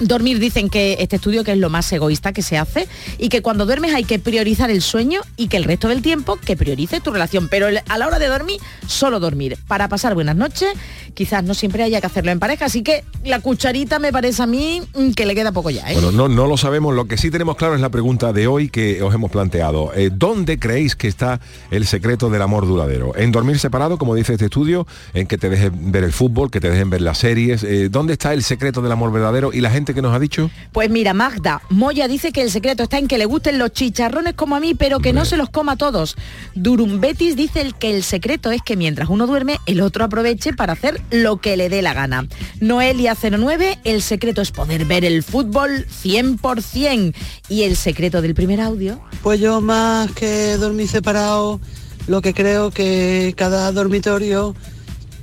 Dormir 0.00 0.38
dicen 0.38 0.70
que 0.70 0.96
este 1.00 1.16
estudio 1.16 1.44
que 1.44 1.52
es 1.52 1.58
lo 1.58 1.70
más 1.70 1.92
egoísta 1.92 2.32
que 2.32 2.42
se 2.42 2.58
hace 2.58 2.88
y 3.18 3.28
que 3.28 3.42
cuando 3.42 3.66
duermes 3.66 3.94
hay 3.94 4.04
que 4.04 4.18
priorizar 4.18 4.70
el 4.70 4.82
sueño 4.82 5.20
y 5.36 5.48
que 5.48 5.56
el 5.56 5.64
resto 5.64 5.88
del 5.88 6.02
tiempo 6.02 6.36
que 6.36 6.56
priorices 6.56 7.02
tu 7.02 7.10
relación. 7.10 7.48
Pero 7.48 7.66
a 7.66 7.98
la 7.98 8.06
hora 8.06 8.18
de 8.18 8.26
dormir, 8.26 8.60
solo 8.86 9.20
dormir. 9.20 9.58
Para 9.68 9.88
pasar 9.88 10.14
buenas 10.14 10.36
noches, 10.36 10.70
quizás 11.14 11.44
no 11.44 11.54
siempre 11.54 11.82
haya 11.82 12.00
que 12.00 12.06
hacerlo 12.06 12.30
en 12.30 12.38
pareja. 12.38 12.64
Así 12.64 12.82
que 12.82 13.04
la 13.24 13.40
cucharita 13.40 13.98
me 13.98 14.12
parece 14.12 14.42
a 14.42 14.46
mí 14.46 14.82
mm, 14.94 15.10
que 15.12 15.26
le 15.26 15.34
queda 15.34 15.52
poco 15.52 15.70
ya. 15.70 15.90
¿eh? 15.90 15.94
Bueno, 15.94 16.12
no, 16.12 16.28
no 16.28 16.46
lo 16.46 16.56
sabemos, 16.56 16.94
lo 16.94 17.06
que 17.06 17.16
sí 17.16 17.30
tenemos 17.30 17.56
claro 17.56 17.74
es 17.74 17.80
la 17.80 17.90
pregunta 17.90 18.32
de 18.32 18.46
hoy 18.46 18.68
que 18.68 19.02
os 19.02 19.14
hemos 19.14 19.30
planteado. 19.30 19.92
Eh, 19.94 20.10
¿Dónde 20.12 20.58
creéis 20.58 20.96
que 20.96 21.08
está 21.08 21.40
el 21.70 21.86
secreto 21.86 22.30
del 22.30 22.42
amor 22.42 22.66
duradero? 22.66 23.16
¿En 23.16 23.32
dormir 23.32 23.58
separado, 23.58 23.98
como 23.98 24.14
dice 24.14 24.32
este 24.32 24.46
estudio? 24.46 24.86
¿En 25.14 25.26
que 25.26 25.38
te 25.38 25.50
dejen 25.50 25.92
ver 25.92 26.04
el 26.04 26.12
fútbol, 26.12 26.50
que 26.50 26.60
te 26.60 26.70
dejen 26.70 26.90
ver 26.90 27.02
las 27.02 27.18
series? 27.18 27.62
Eh, 27.62 27.88
¿Dónde 27.90 28.14
está 28.14 28.32
el 28.32 28.42
secreto 28.42 28.82
del 28.82 28.92
amor 28.92 29.12
verdadero? 29.12 29.52
¿Y 29.52 29.60
la 29.60 29.70
gente 29.70 29.89
que 29.94 30.02
nos 30.02 30.14
ha 30.14 30.18
dicho? 30.18 30.50
Pues 30.72 30.90
mira, 30.90 31.14
Magda, 31.14 31.62
Moya 31.68 32.08
dice 32.08 32.32
que 32.32 32.42
el 32.42 32.50
secreto 32.50 32.84
está 32.84 32.98
en 32.98 33.08
que 33.08 33.18
le 33.18 33.24
gusten 33.24 33.58
los 33.58 33.72
chicharrones 33.72 34.34
como 34.34 34.56
a 34.56 34.60
mí, 34.60 34.74
pero 34.74 35.00
que 35.00 35.12
no 35.12 35.24
se 35.24 35.36
los 35.36 35.50
coma 35.50 35.76
todos. 35.76 36.16
Durumbetis 36.54 37.36
dice 37.36 37.60
el 37.60 37.74
que 37.74 37.94
el 37.94 38.02
secreto 38.02 38.50
es 38.50 38.62
que 38.62 38.76
mientras 38.76 39.08
uno 39.08 39.26
duerme, 39.26 39.58
el 39.66 39.80
otro 39.80 40.04
aproveche 40.04 40.52
para 40.52 40.72
hacer 40.72 41.00
lo 41.10 41.38
que 41.38 41.56
le 41.56 41.68
dé 41.68 41.82
la 41.82 41.94
gana. 41.94 42.26
Noelia09, 42.60 43.78
el 43.84 44.02
secreto 44.02 44.42
es 44.42 44.50
poder 44.50 44.84
ver 44.84 45.04
el 45.04 45.22
fútbol 45.22 45.86
100%. 46.02 47.14
Y 47.48 47.62
el 47.62 47.76
secreto 47.76 48.22
del 48.22 48.34
primer 48.34 48.60
audio, 48.60 49.00
Pues 49.22 49.40
yo 49.40 49.60
más 49.60 50.10
que 50.12 50.56
dormir 50.56 50.88
separado, 50.88 51.60
lo 52.06 52.22
que 52.22 52.34
creo 52.34 52.70
que 52.70 53.34
cada 53.36 53.70
dormitorio 53.72 54.54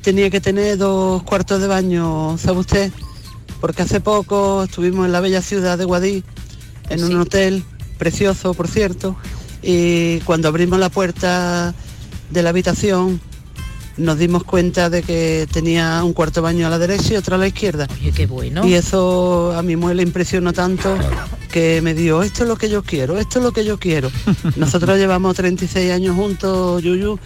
tenía 0.01 0.29
que 0.29 0.39
tener 0.39 0.77
dos 0.77 1.23
cuartos 1.23 1.61
de 1.61 1.67
baño, 1.67 2.37
¿sabe 2.37 2.59
usted? 2.59 2.91
Porque 3.59 3.81
hace 3.81 3.99
poco 3.99 4.63
estuvimos 4.63 5.05
en 5.05 5.11
la 5.11 5.19
bella 5.19 5.41
ciudad 5.41 5.77
de 5.77 5.85
Guadí, 5.85 6.23
en 6.89 7.03
un 7.03 7.17
hotel 7.17 7.63
precioso, 7.97 8.53
por 8.53 8.67
cierto, 8.67 9.15
y 9.61 10.19
cuando 10.21 10.47
abrimos 10.47 10.79
la 10.79 10.89
puerta 10.89 11.73
de 12.29 12.43
la 12.43 12.49
habitación 12.49 13.19
nos 13.97 14.19
dimos 14.19 14.43
cuenta 14.43 14.89
de 14.89 15.01
que 15.01 15.47
tenía 15.51 16.03
un 16.03 16.13
cuarto 16.13 16.41
baño 16.41 16.67
a 16.67 16.69
la 16.69 16.77
derecha 16.77 17.13
y 17.13 17.17
otro 17.17 17.35
a 17.35 17.39
la 17.39 17.47
izquierda. 17.47 17.87
Oye, 17.99 18.11
qué 18.11 18.27
bueno. 18.27 18.65
Y 18.65 18.75
eso 18.75 19.53
a 19.57 19.63
mi 19.63 19.75
mujer 19.75 19.97
le 19.97 20.03
impresionó 20.03 20.53
tanto 20.53 20.95
que 21.51 21.81
me 21.81 21.93
dijo, 21.93 22.21
esto 22.21 22.43
es 22.43 22.49
lo 22.49 22.55
que 22.55 22.69
yo 22.69 22.83
quiero, 22.83 23.17
esto 23.17 23.39
es 23.39 23.45
lo 23.45 23.51
que 23.51 23.65
yo 23.65 23.79
quiero. 23.79 24.11
Nosotros 24.55 24.97
llevamos 24.97 25.35
36 25.35 25.91
años 25.91 26.15
juntos, 26.15 26.83
Yuyu, 26.83 27.19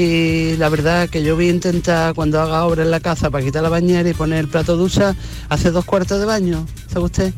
y 0.00 0.56
la 0.58 0.68
verdad 0.68 1.08
que 1.08 1.24
yo 1.24 1.34
voy 1.34 1.48
a 1.48 1.50
intentar 1.50 2.14
cuando 2.14 2.40
haga 2.40 2.64
obra 2.64 2.84
en 2.84 2.90
la 2.92 3.00
casa 3.00 3.30
para 3.30 3.44
quitar 3.44 3.64
la 3.64 3.68
bañera 3.68 4.08
y 4.08 4.14
poner 4.14 4.38
el 4.38 4.46
plato 4.46 4.76
ducha, 4.76 5.16
hace 5.48 5.72
dos 5.72 5.84
cuartos 5.84 6.20
de 6.20 6.24
baño, 6.24 6.64
¿sabe 6.86 7.06
usted? 7.06 7.34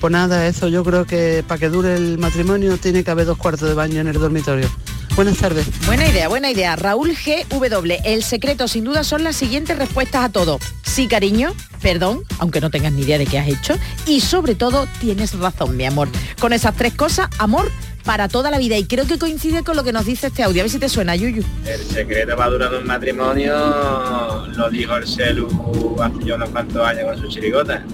Pues 0.00 0.12
nada, 0.12 0.46
eso 0.46 0.68
yo 0.68 0.84
creo 0.84 1.04
que 1.04 1.42
para 1.48 1.58
que 1.58 1.68
dure 1.68 1.96
el 1.96 2.16
matrimonio 2.16 2.76
tiene 2.76 3.02
que 3.02 3.10
haber 3.10 3.26
dos 3.26 3.38
cuartos 3.38 3.68
de 3.68 3.74
baño 3.74 4.00
en 4.02 4.06
el 4.06 4.20
dormitorio. 4.20 4.70
Buenas 5.16 5.38
tardes. 5.38 5.66
Buena 5.84 6.06
idea, 6.06 6.28
buena 6.28 6.48
idea. 6.52 6.76
Raúl 6.76 7.10
GW, 7.10 7.94
el 8.04 8.22
secreto 8.22 8.68
sin 8.68 8.84
duda 8.84 9.02
son 9.02 9.24
las 9.24 9.34
siguientes 9.34 9.76
respuestas 9.76 10.24
a 10.24 10.28
todo. 10.28 10.60
Sí, 10.84 11.08
cariño, 11.08 11.52
perdón, 11.82 12.22
aunque 12.38 12.60
no 12.60 12.70
tengas 12.70 12.92
ni 12.92 13.02
idea 13.02 13.18
de 13.18 13.26
qué 13.26 13.40
has 13.40 13.48
hecho. 13.48 13.74
Y 14.06 14.20
sobre 14.20 14.54
todo, 14.54 14.86
tienes 15.00 15.34
razón, 15.34 15.76
mi 15.76 15.86
amor. 15.86 16.08
Con 16.38 16.52
esas 16.52 16.76
tres 16.76 16.94
cosas, 16.94 17.28
amor 17.38 17.68
para 18.04 18.28
toda 18.28 18.50
la 18.50 18.58
vida. 18.58 18.76
Y 18.76 18.84
creo 18.84 19.06
que 19.06 19.18
coincide 19.18 19.62
con 19.62 19.76
lo 19.76 19.84
que 19.84 19.92
nos 19.92 20.06
dice 20.06 20.28
este 20.28 20.42
audio. 20.42 20.62
A 20.62 20.64
ver 20.64 20.70
si 20.70 20.78
te 20.78 20.88
suena, 20.88 21.16
Yuyu. 21.16 21.42
El 21.66 21.80
secreto 21.80 22.36
para 22.36 22.50
durar 22.50 22.74
un 22.74 22.86
matrimonio 22.86 24.46
lo 24.56 24.70
dijo 24.70 24.96
el 24.96 25.06
celu 25.06 25.96
hace 26.00 26.24
ya 26.24 26.34
unos 26.34 26.48
cuantos 26.50 26.86
años 26.86 27.04
con 27.04 27.18
su 27.20 27.28
chirigota. 27.28 27.84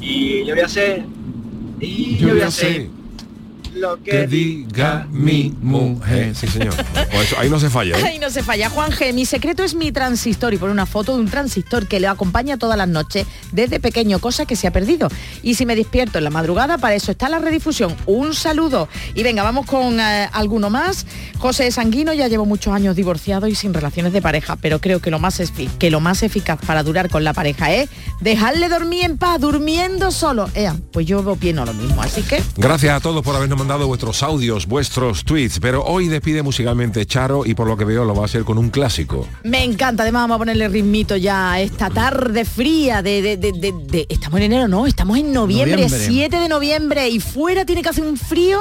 Y 0.00 0.44
yo 0.44 0.54
voy 0.54 0.62
a 0.62 0.66
hacer, 0.66 1.04
y 1.80 2.16
yo, 2.16 2.28
voy 2.28 2.40
a 2.40 2.46
hacer 2.46 2.97
lo 3.78 4.02
que, 4.02 4.10
Que 4.10 4.26
diga 4.26 5.06
mi 5.10 5.54
mujer. 5.60 6.34
Sí, 6.34 6.46
señor. 6.46 6.74
Eso, 7.12 7.38
ahí 7.38 7.48
no 7.48 7.58
se 7.58 7.70
falla, 7.70 7.98
¿eh? 7.98 8.04
Ay, 8.04 8.18
no 8.18 8.30
se 8.30 8.42
falla. 8.42 8.70
Juan 8.70 8.90
G, 8.90 9.12
mi 9.12 9.24
secreto 9.24 9.62
es 9.64 9.74
mi 9.74 9.92
transistor 9.92 10.54
y 10.54 10.56
por 10.56 10.70
una 10.70 10.86
foto 10.86 11.14
de 11.14 11.20
un 11.20 11.28
transistor 11.28 11.86
que 11.86 12.00
le 12.00 12.06
acompaña 12.06 12.56
todas 12.56 12.76
las 12.76 12.88
noches 12.88 13.26
desde 13.52 13.80
pequeño, 13.80 14.18
cosa 14.18 14.46
que 14.46 14.56
se 14.56 14.66
ha 14.66 14.72
perdido. 14.72 15.08
Y 15.42 15.54
si 15.54 15.66
me 15.66 15.76
despierto 15.76 16.18
en 16.18 16.24
la 16.24 16.30
madrugada, 16.30 16.78
para 16.78 16.94
eso 16.94 17.10
está 17.10 17.28
la 17.28 17.38
redifusión. 17.38 17.96
Un 18.06 18.34
saludo. 18.34 18.88
Y 19.14 19.22
venga, 19.22 19.42
vamos 19.42 19.66
con 19.66 20.00
eh, 20.00 20.28
alguno 20.32 20.70
más. 20.70 21.06
José 21.38 21.70
Sanguino 21.70 22.12
ya 22.12 22.28
llevo 22.28 22.44
muchos 22.44 22.74
años 22.74 22.96
divorciado 22.96 23.46
y 23.46 23.54
sin 23.54 23.74
relaciones 23.74 24.12
de 24.12 24.20
pareja, 24.20 24.56
pero 24.56 24.80
creo 24.80 25.00
que 25.00 25.10
lo 25.10 25.18
más, 25.18 25.40
que 25.78 25.90
lo 25.90 26.00
más 26.00 26.22
eficaz 26.22 26.58
para 26.66 26.82
durar 26.82 27.08
con 27.08 27.24
la 27.24 27.32
pareja 27.32 27.72
es 27.72 27.88
dejarle 28.20 28.68
dormir 28.68 29.04
en 29.04 29.18
paz, 29.18 29.40
durmiendo 29.40 30.10
solo. 30.10 30.48
Ea, 30.54 30.76
pues 30.92 31.06
yo 31.06 31.20
opino 31.20 31.64
lo 31.64 31.74
mismo, 31.74 32.02
así 32.02 32.22
que... 32.22 32.42
Gracias 32.56 32.94
a 32.94 33.00
todos 33.00 33.22
por 33.22 33.36
habernos 33.36 33.58
mandado 33.58 33.67
vuestros 33.76 34.22
audios, 34.22 34.66
vuestros 34.66 35.24
tweets, 35.24 35.60
pero 35.60 35.84
hoy 35.84 36.08
despide 36.08 36.42
musicalmente 36.42 37.04
Charo 37.06 37.44
y 37.44 37.54
por 37.54 37.66
lo 37.68 37.76
que 37.76 37.84
veo 37.84 38.04
lo 38.04 38.14
va 38.14 38.22
a 38.22 38.24
hacer 38.24 38.44
con 38.44 38.56
un 38.58 38.70
clásico. 38.70 39.26
Me 39.44 39.62
encanta, 39.62 40.02
además 40.04 40.22
vamos 40.22 40.36
a 40.36 40.38
ponerle 40.38 40.68
ritmito 40.68 41.16
ya 41.16 41.52
a 41.52 41.60
esta 41.60 41.90
tarde 41.90 42.44
fría 42.44 43.02
de, 43.02 43.20
de- 43.22 43.36
de- 43.36 43.52
de- 43.52 43.72
de- 43.86 44.06
Estamos 44.08 44.38
en 44.40 44.46
enero, 44.46 44.68
no, 44.68 44.86
estamos 44.86 45.18
en 45.18 45.32
noviembre, 45.32 45.82
Noviembre. 45.82 46.06
7 46.08 46.36
de 46.40 46.48
noviembre 46.48 47.08
y 47.08 47.20
fuera 47.20 47.64
tiene 47.64 47.82
que 47.82 47.88
hacer 47.90 48.04
un 48.04 48.16
frío, 48.16 48.58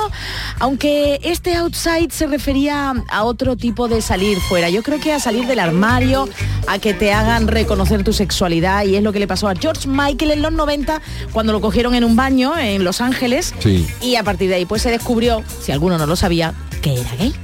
aunque 0.60 1.20
este 1.24 1.55
outside 1.55 2.12
se 2.12 2.28
refería 2.28 2.93
a 3.10 3.24
otro 3.24 3.55
tipo 3.55 3.88
de 3.88 4.01
salir 4.01 4.38
fuera. 4.39 4.70
Yo 4.70 4.84
creo 4.84 4.99
que 4.99 5.14
a 5.14 5.20
salir 5.20 5.45
del 5.47 5.60
armario, 5.60 6.28
a 6.68 6.80
que 6.80 6.93
te 6.93 7.14
hagan 7.14 7.47
reconocer 7.47 8.03
tu 8.03 8.14
sexualidad 8.14 8.84
y 8.86 8.95
es 8.95 9.03
lo 9.03 9.14
que 9.14 9.20
le 9.20 9.28
pasó 9.28 9.47
a 9.47 9.55
George 9.55 9.88
Michael 9.88 10.32
en 10.32 10.41
los 10.41 10.51
90 10.51 11.01
cuando 11.32 11.53
lo 11.53 11.62
cogieron 11.62 11.95
en 11.95 12.03
un 12.03 12.16
baño 12.16 12.58
en 12.58 12.84
Los 12.84 13.01
Ángeles 13.01 13.53
Sí. 13.60 13.86
y 14.01 14.16
a 14.16 14.24
partir 14.24 14.49
de 14.49 14.55
ahí 14.55 14.66
pues 14.66 14.86
se 14.88 14.91
descubrió, 14.91 15.43
si 15.61 15.73
alguno 15.73 15.97
no 15.97 16.05
lo 16.05 16.15
sabía, 16.15 16.53
que 16.81 16.93
era 17.01 17.13
gay. 17.17 17.35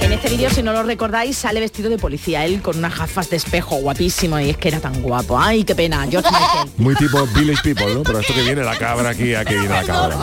En 0.00 0.12
este 0.12 0.28
vídeo, 0.28 0.50
si 0.50 0.60
no 0.60 0.72
lo 0.72 0.82
recordáis, 0.82 1.36
sale 1.36 1.60
vestido 1.60 1.88
de 1.88 1.98
policía, 1.98 2.44
él 2.44 2.60
con 2.62 2.78
unas 2.78 2.98
gafas 2.98 3.30
de 3.30 3.36
espejo 3.36 3.76
guapísimo 3.76 4.40
y 4.40 4.50
es 4.50 4.56
que 4.56 4.66
era 4.66 4.80
tan 4.80 5.00
guapo. 5.02 5.38
Ay, 5.38 5.62
qué 5.62 5.76
pena, 5.76 6.04
George 6.10 6.28
Michael. 6.28 6.68
Muy 6.78 6.96
tipo 6.96 7.24
Village 7.26 7.62
People, 7.62 7.94
¿no? 7.94 8.02
Pero 8.02 8.18
esto 8.18 8.34
que 8.34 8.42
viene 8.42 8.64
la 8.64 8.76
cabra 8.76 9.10
aquí, 9.10 9.32
aquí 9.36 9.54
viene 9.54 9.68
la 9.68 9.84
cabra. 9.84 10.16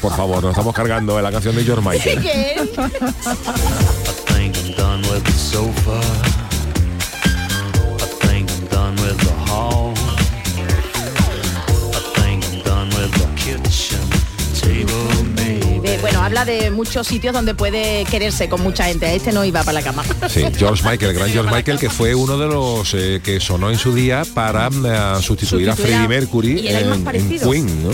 Por 0.00 0.16
favor, 0.16 0.42
nos 0.42 0.52
estamos 0.52 0.74
cargando 0.74 1.14
de 1.14 1.22
la 1.22 1.30
canción 1.30 1.54
de 1.54 1.62
George 1.62 1.86
Michael. 1.86 2.70
Bueno, 16.00 16.22
habla 16.22 16.44
de 16.44 16.70
muchos 16.70 17.06
sitios 17.06 17.32
donde 17.32 17.54
puede 17.54 18.04
quererse 18.04 18.48
con 18.48 18.62
mucha 18.62 18.84
gente. 18.84 19.14
Este 19.14 19.32
no 19.32 19.44
iba 19.44 19.60
para 19.62 19.72
la 19.80 19.82
cama. 19.82 20.04
Sí, 20.28 20.44
George 20.56 20.82
Michael, 20.88 21.10
el 21.10 21.16
gran 21.16 21.30
George 21.30 21.52
Michael, 21.54 21.78
que 21.78 21.90
fue 21.90 22.14
uno 22.14 22.38
de 22.38 22.46
los 22.46 22.94
eh, 22.94 23.20
que 23.22 23.40
sonó 23.40 23.70
en 23.70 23.78
su 23.78 23.94
día 23.94 24.22
para 24.34 24.68
eh, 24.68 24.70
sustituir 24.70 24.90
a 25.10 25.22
Sustituir 25.22 25.70
a- 25.70 25.76
Freddie 25.76 26.08
Mercury 26.08 26.68
en, 26.68 26.92
en. 26.92 27.38
Queen, 27.40 27.82
¿no? 27.84 27.90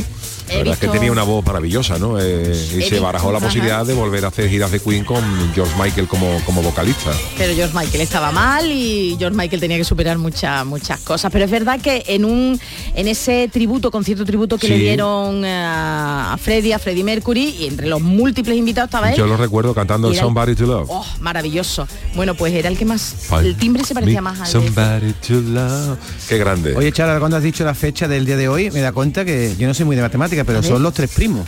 La 0.54 0.60
He 0.60 0.64
verdad 0.64 0.74
es 0.74 0.80
que 0.80 0.88
tenía 0.88 1.10
una 1.12 1.22
voz 1.24 1.44
maravillosa, 1.44 1.98
¿no? 1.98 2.18
Eh, 2.20 2.42
y 2.46 2.50
He 2.50 2.54
se 2.54 2.76
visto- 2.76 3.02
barajó 3.02 3.30
la 3.32 3.38
ajá. 3.38 3.46
posibilidad 3.46 3.84
de 3.84 3.94
volver 3.94 4.24
a 4.24 4.28
hacer 4.28 4.48
giras 4.48 4.70
de 4.70 4.80
Queen 4.80 5.04
con 5.04 5.22
George 5.54 5.72
Michael 5.80 6.06
como, 6.06 6.40
como 6.44 6.62
vocalista. 6.62 7.10
Pero 7.36 7.54
George 7.54 7.76
Michael 7.76 8.00
estaba 8.00 8.30
mal 8.32 8.70
y 8.70 9.16
George 9.18 9.36
Michael 9.36 9.60
tenía 9.60 9.76
que 9.76 9.84
superar 9.84 10.18
muchas 10.18 10.64
muchas 10.64 11.00
cosas. 11.00 11.30
Pero 11.32 11.44
es 11.44 11.50
verdad 11.50 11.80
que 11.80 12.04
en 12.08 12.24
un 12.24 12.60
en 12.94 13.08
ese 13.08 13.48
tributo, 13.52 13.90
concierto 13.90 14.24
tributo 14.24 14.56
que 14.58 14.66
Sí. 14.68 14.72
le 14.74 14.78
dieron 14.78 15.44
eh, 15.44 15.64
a 15.66 16.36
Freddie, 16.40 16.74
a 16.74 16.78
Freddie 16.78 17.04
Mercury, 17.04 17.56
y 17.60 17.66
entre 17.66 17.86
los 17.88 18.00
múltiples 18.00 18.56
invitados 18.56 18.88
estaba 18.88 19.10
él. 19.10 19.16
Yo 19.16 19.26
lo 19.26 19.36
recuerdo 19.36 19.74
cantando 19.74 20.08
el 20.08 20.16
Somebody 20.16 20.54
to 20.54 20.66
Love. 20.66 20.86
Oh, 20.90 21.04
maravilloso. 21.20 21.86
Bueno, 22.14 22.34
pues 22.34 22.54
era 22.54 22.68
el 22.68 22.78
que 22.78 22.84
más. 22.84 23.14
El 23.42 23.56
timbre 23.56 23.84
se 23.84 23.94
parecía 23.94 24.20
más 24.20 24.38
al 24.40 24.46
de- 24.46 24.52
somebody 24.52 25.12
to 25.26 25.34
love. 25.40 25.98
Qué 26.28 26.38
grande. 26.38 26.74
Oye, 26.76 26.92
Chara, 26.92 27.18
cuando 27.18 27.36
has 27.36 27.42
dicho 27.42 27.64
la 27.64 27.74
fecha 27.74 28.06
del 28.08 28.24
día 28.26 28.36
de 28.36 28.48
hoy, 28.48 28.70
me 28.70 28.80
da 28.80 28.92
cuenta 28.92 29.24
que 29.24 29.54
yo 29.58 29.66
no 29.66 29.74
soy 29.74 29.84
muy 29.86 29.96
de 29.96 30.02
matemática, 30.02 30.43
pero 30.44 30.58
A 30.60 30.62
son 30.62 30.82
los 30.82 30.94
tres 30.94 31.10
primos. 31.10 31.46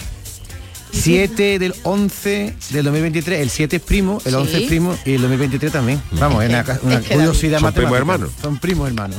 7 0.93 1.59
del 1.59 1.75
11 1.83 2.57
del 2.71 2.85
2023, 2.85 3.41
el 3.41 3.51
7 3.51 3.77
es 3.77 3.83
primo, 3.83 4.23
el 4.25 4.35
11 4.35 4.53
es 4.55 4.59
Sí. 4.63 4.67
primo 4.67 4.97
y 5.05 5.15
el 5.15 5.21
2023 5.23 5.71
también. 5.73 6.01
Vamos, 6.13 6.43
es 6.43 6.49
una, 6.49 6.65
una 6.83 6.95
Es 6.95 7.07
que 7.07 7.15
curiosidad 7.15 7.61
Son 7.61 7.73
primos 7.75 7.99
hermanos. 7.99 8.31
Son 8.41 8.59
primos 8.59 8.87
hermanos. 8.89 9.17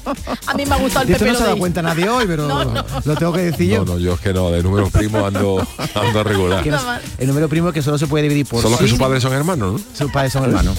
A 0.46 0.54
mí 0.54 0.64
me 0.64 0.74
ha 0.74 0.78
gustado 0.78 1.04
el 1.04 1.10
esto 1.12 1.24
Pepe 1.24 1.32
no 1.32 1.38
se 1.38 1.44
Lodey. 1.44 1.58
cuenta 1.58 1.82
nadie 1.82 2.08
hoy, 2.08 2.24
pero 2.26 2.48
No, 2.48 2.64
no. 2.64 2.84
lo 3.04 3.16
tengo 3.16 3.32
que 3.34 3.40
decir 3.42 3.68
No, 3.70 3.84
yo. 3.84 3.84
no, 3.84 3.98
yo 3.98 4.14
es 4.14 4.20
que 4.20 4.32
no, 4.32 4.50
de 4.50 4.62
números 4.62 4.90
primos 4.90 5.22
ando, 5.24 5.66
ando 5.94 6.24
regular. 6.24 6.62
Que 6.62 6.70
no- 6.70 6.80
el 7.18 7.26
número 7.26 7.48
primo 7.48 7.68
es 7.68 7.74
que 7.74 7.82
solo 7.82 7.98
se 7.98 8.06
puede 8.06 8.22
dividir 8.22 8.46
por 8.46 8.62
Son 8.62 8.70
los 8.70 8.80
que 8.80 8.88
sus 8.88 8.98
padres 8.98 9.22
son 9.22 9.34
hermanos, 9.34 9.72
¿no? 9.74 9.80
Sus 9.98 10.10
padres 10.10 10.32
son 10.32 10.44
hermanos. 10.44 10.78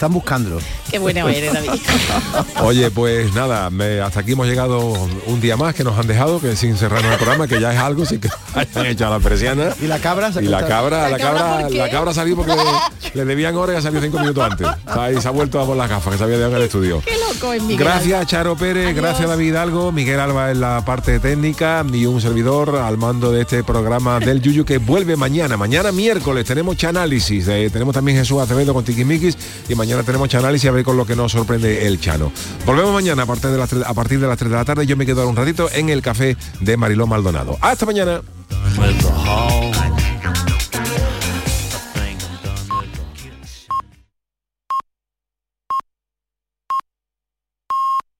Están 0.00 0.14
buscándolo. 0.14 0.58
Qué 0.90 0.98
bueno 0.98 1.28
eres, 1.28 1.52
David. 1.52 1.78
Oye, 2.62 2.90
pues 2.90 3.34
nada, 3.34 3.68
me- 3.68 4.00
hasta 4.00 4.20
aquí 4.20 4.32
hemos 4.32 4.46
llegado 4.46 4.78
un 5.26 5.40
día 5.42 5.58
más 5.58 5.74
que 5.74 5.84
nos 5.84 5.98
han 5.98 6.06
dejado, 6.06 6.40
que 6.40 6.56
sin 6.56 6.74
cerrarnos 6.78 7.12
el 7.12 7.18
programa, 7.18 7.46
que 7.46 7.60
ya 7.60 7.70
es 7.74 7.78
algo, 7.78 8.06
sin 8.06 8.18
que 8.18 8.30
hayan 8.54 8.86
hecho 8.86 9.06
a 9.06 9.10
la 9.10 9.20
persiana. 9.20 9.74
Y 9.78 9.86
la 9.88 9.98
cabra 9.98 10.32
se 10.32 10.42
Y 10.42 10.46
la 10.46 10.66
cabra, 10.66 11.02
la 11.02 11.10
¿La 11.10 11.18
cabra 11.18 11.68
la 11.68 11.90
cabra 11.90 12.14
salió 12.14 12.34
porque 12.34 12.52
le, 12.52 12.62
le 13.14 13.24
debían 13.26 13.54
horas 13.56 13.74
y 13.74 13.78
ha 13.78 13.82
salido 13.82 14.00
cinco 14.00 14.20
minutos 14.20 14.42
antes. 14.42 14.66
Ahí 14.86 15.20
se 15.20 15.28
ha 15.28 15.32
vuelto 15.32 15.60
a 15.60 15.66
por 15.66 15.76
las 15.76 15.90
gafas 15.90 16.12
que 16.12 16.16
se 16.16 16.24
había 16.24 16.36
dejado 16.38 16.52
en 16.52 16.60
el 16.62 16.64
estudio. 16.66 17.02
Qué 17.04 17.16
loco 17.34 17.52
es 17.52 17.62
Miguel. 17.62 17.84
Gracias 17.84 18.26
Charo 18.26 18.56
Pérez, 18.56 18.96
gracias 18.96 19.28
David 19.28 19.54
Algo, 19.56 19.92
Miguel 19.92 20.18
Alba 20.18 20.50
en 20.50 20.62
la 20.62 20.82
parte 20.82 21.20
técnica 21.20 21.84
y 21.92 22.06
un 22.06 22.22
servidor 22.22 22.74
al 22.76 22.96
mando 22.96 23.32
de 23.32 23.42
este 23.42 23.62
programa 23.64 24.18
del 24.18 24.40
Yuyu 24.40 24.64
que 24.64 24.78
vuelve 24.78 25.16
mañana. 25.16 25.58
Mañana 25.58 25.92
miércoles 25.92 26.46
tenemos 26.46 26.78
Chanálisis, 26.78 27.46
eh, 27.48 27.68
tenemos 27.70 27.94
también 27.94 28.16
Jesús 28.16 28.40
Acevedo 28.40 28.72
con 28.72 28.82
Tiquimiquis 28.82 29.36
y 29.68 29.74
mañana 29.74 29.89
tenemos 29.98 30.28
Chanálisis 30.28 30.68
a 30.68 30.72
ver 30.72 30.84
con 30.84 30.96
lo 30.96 31.04
que 31.04 31.16
nos 31.16 31.32
sorprende 31.32 31.86
el 31.86 32.00
Chano. 32.00 32.32
Volvemos 32.64 32.92
mañana 32.92 33.24
a 33.24 33.26
partir 33.26 33.50
de 33.50 33.58
las 33.58 33.68
3, 33.68 33.82
a 33.86 33.94
partir 33.94 34.20
de 34.20 34.26
las 34.26 34.38
3 34.38 34.50
de 34.50 34.56
la 34.56 34.64
tarde. 34.64 34.86
Yo 34.86 34.96
me 34.96 35.04
quedo 35.04 35.20
ahora 35.20 35.30
un 35.30 35.36
ratito 35.36 35.68
en 35.72 35.88
el 35.88 36.02
café 36.02 36.36
de 36.60 36.76
Mariló 36.76 37.06
Maldonado. 37.06 37.58
Hasta 37.60 37.86
mañana. 37.86 38.22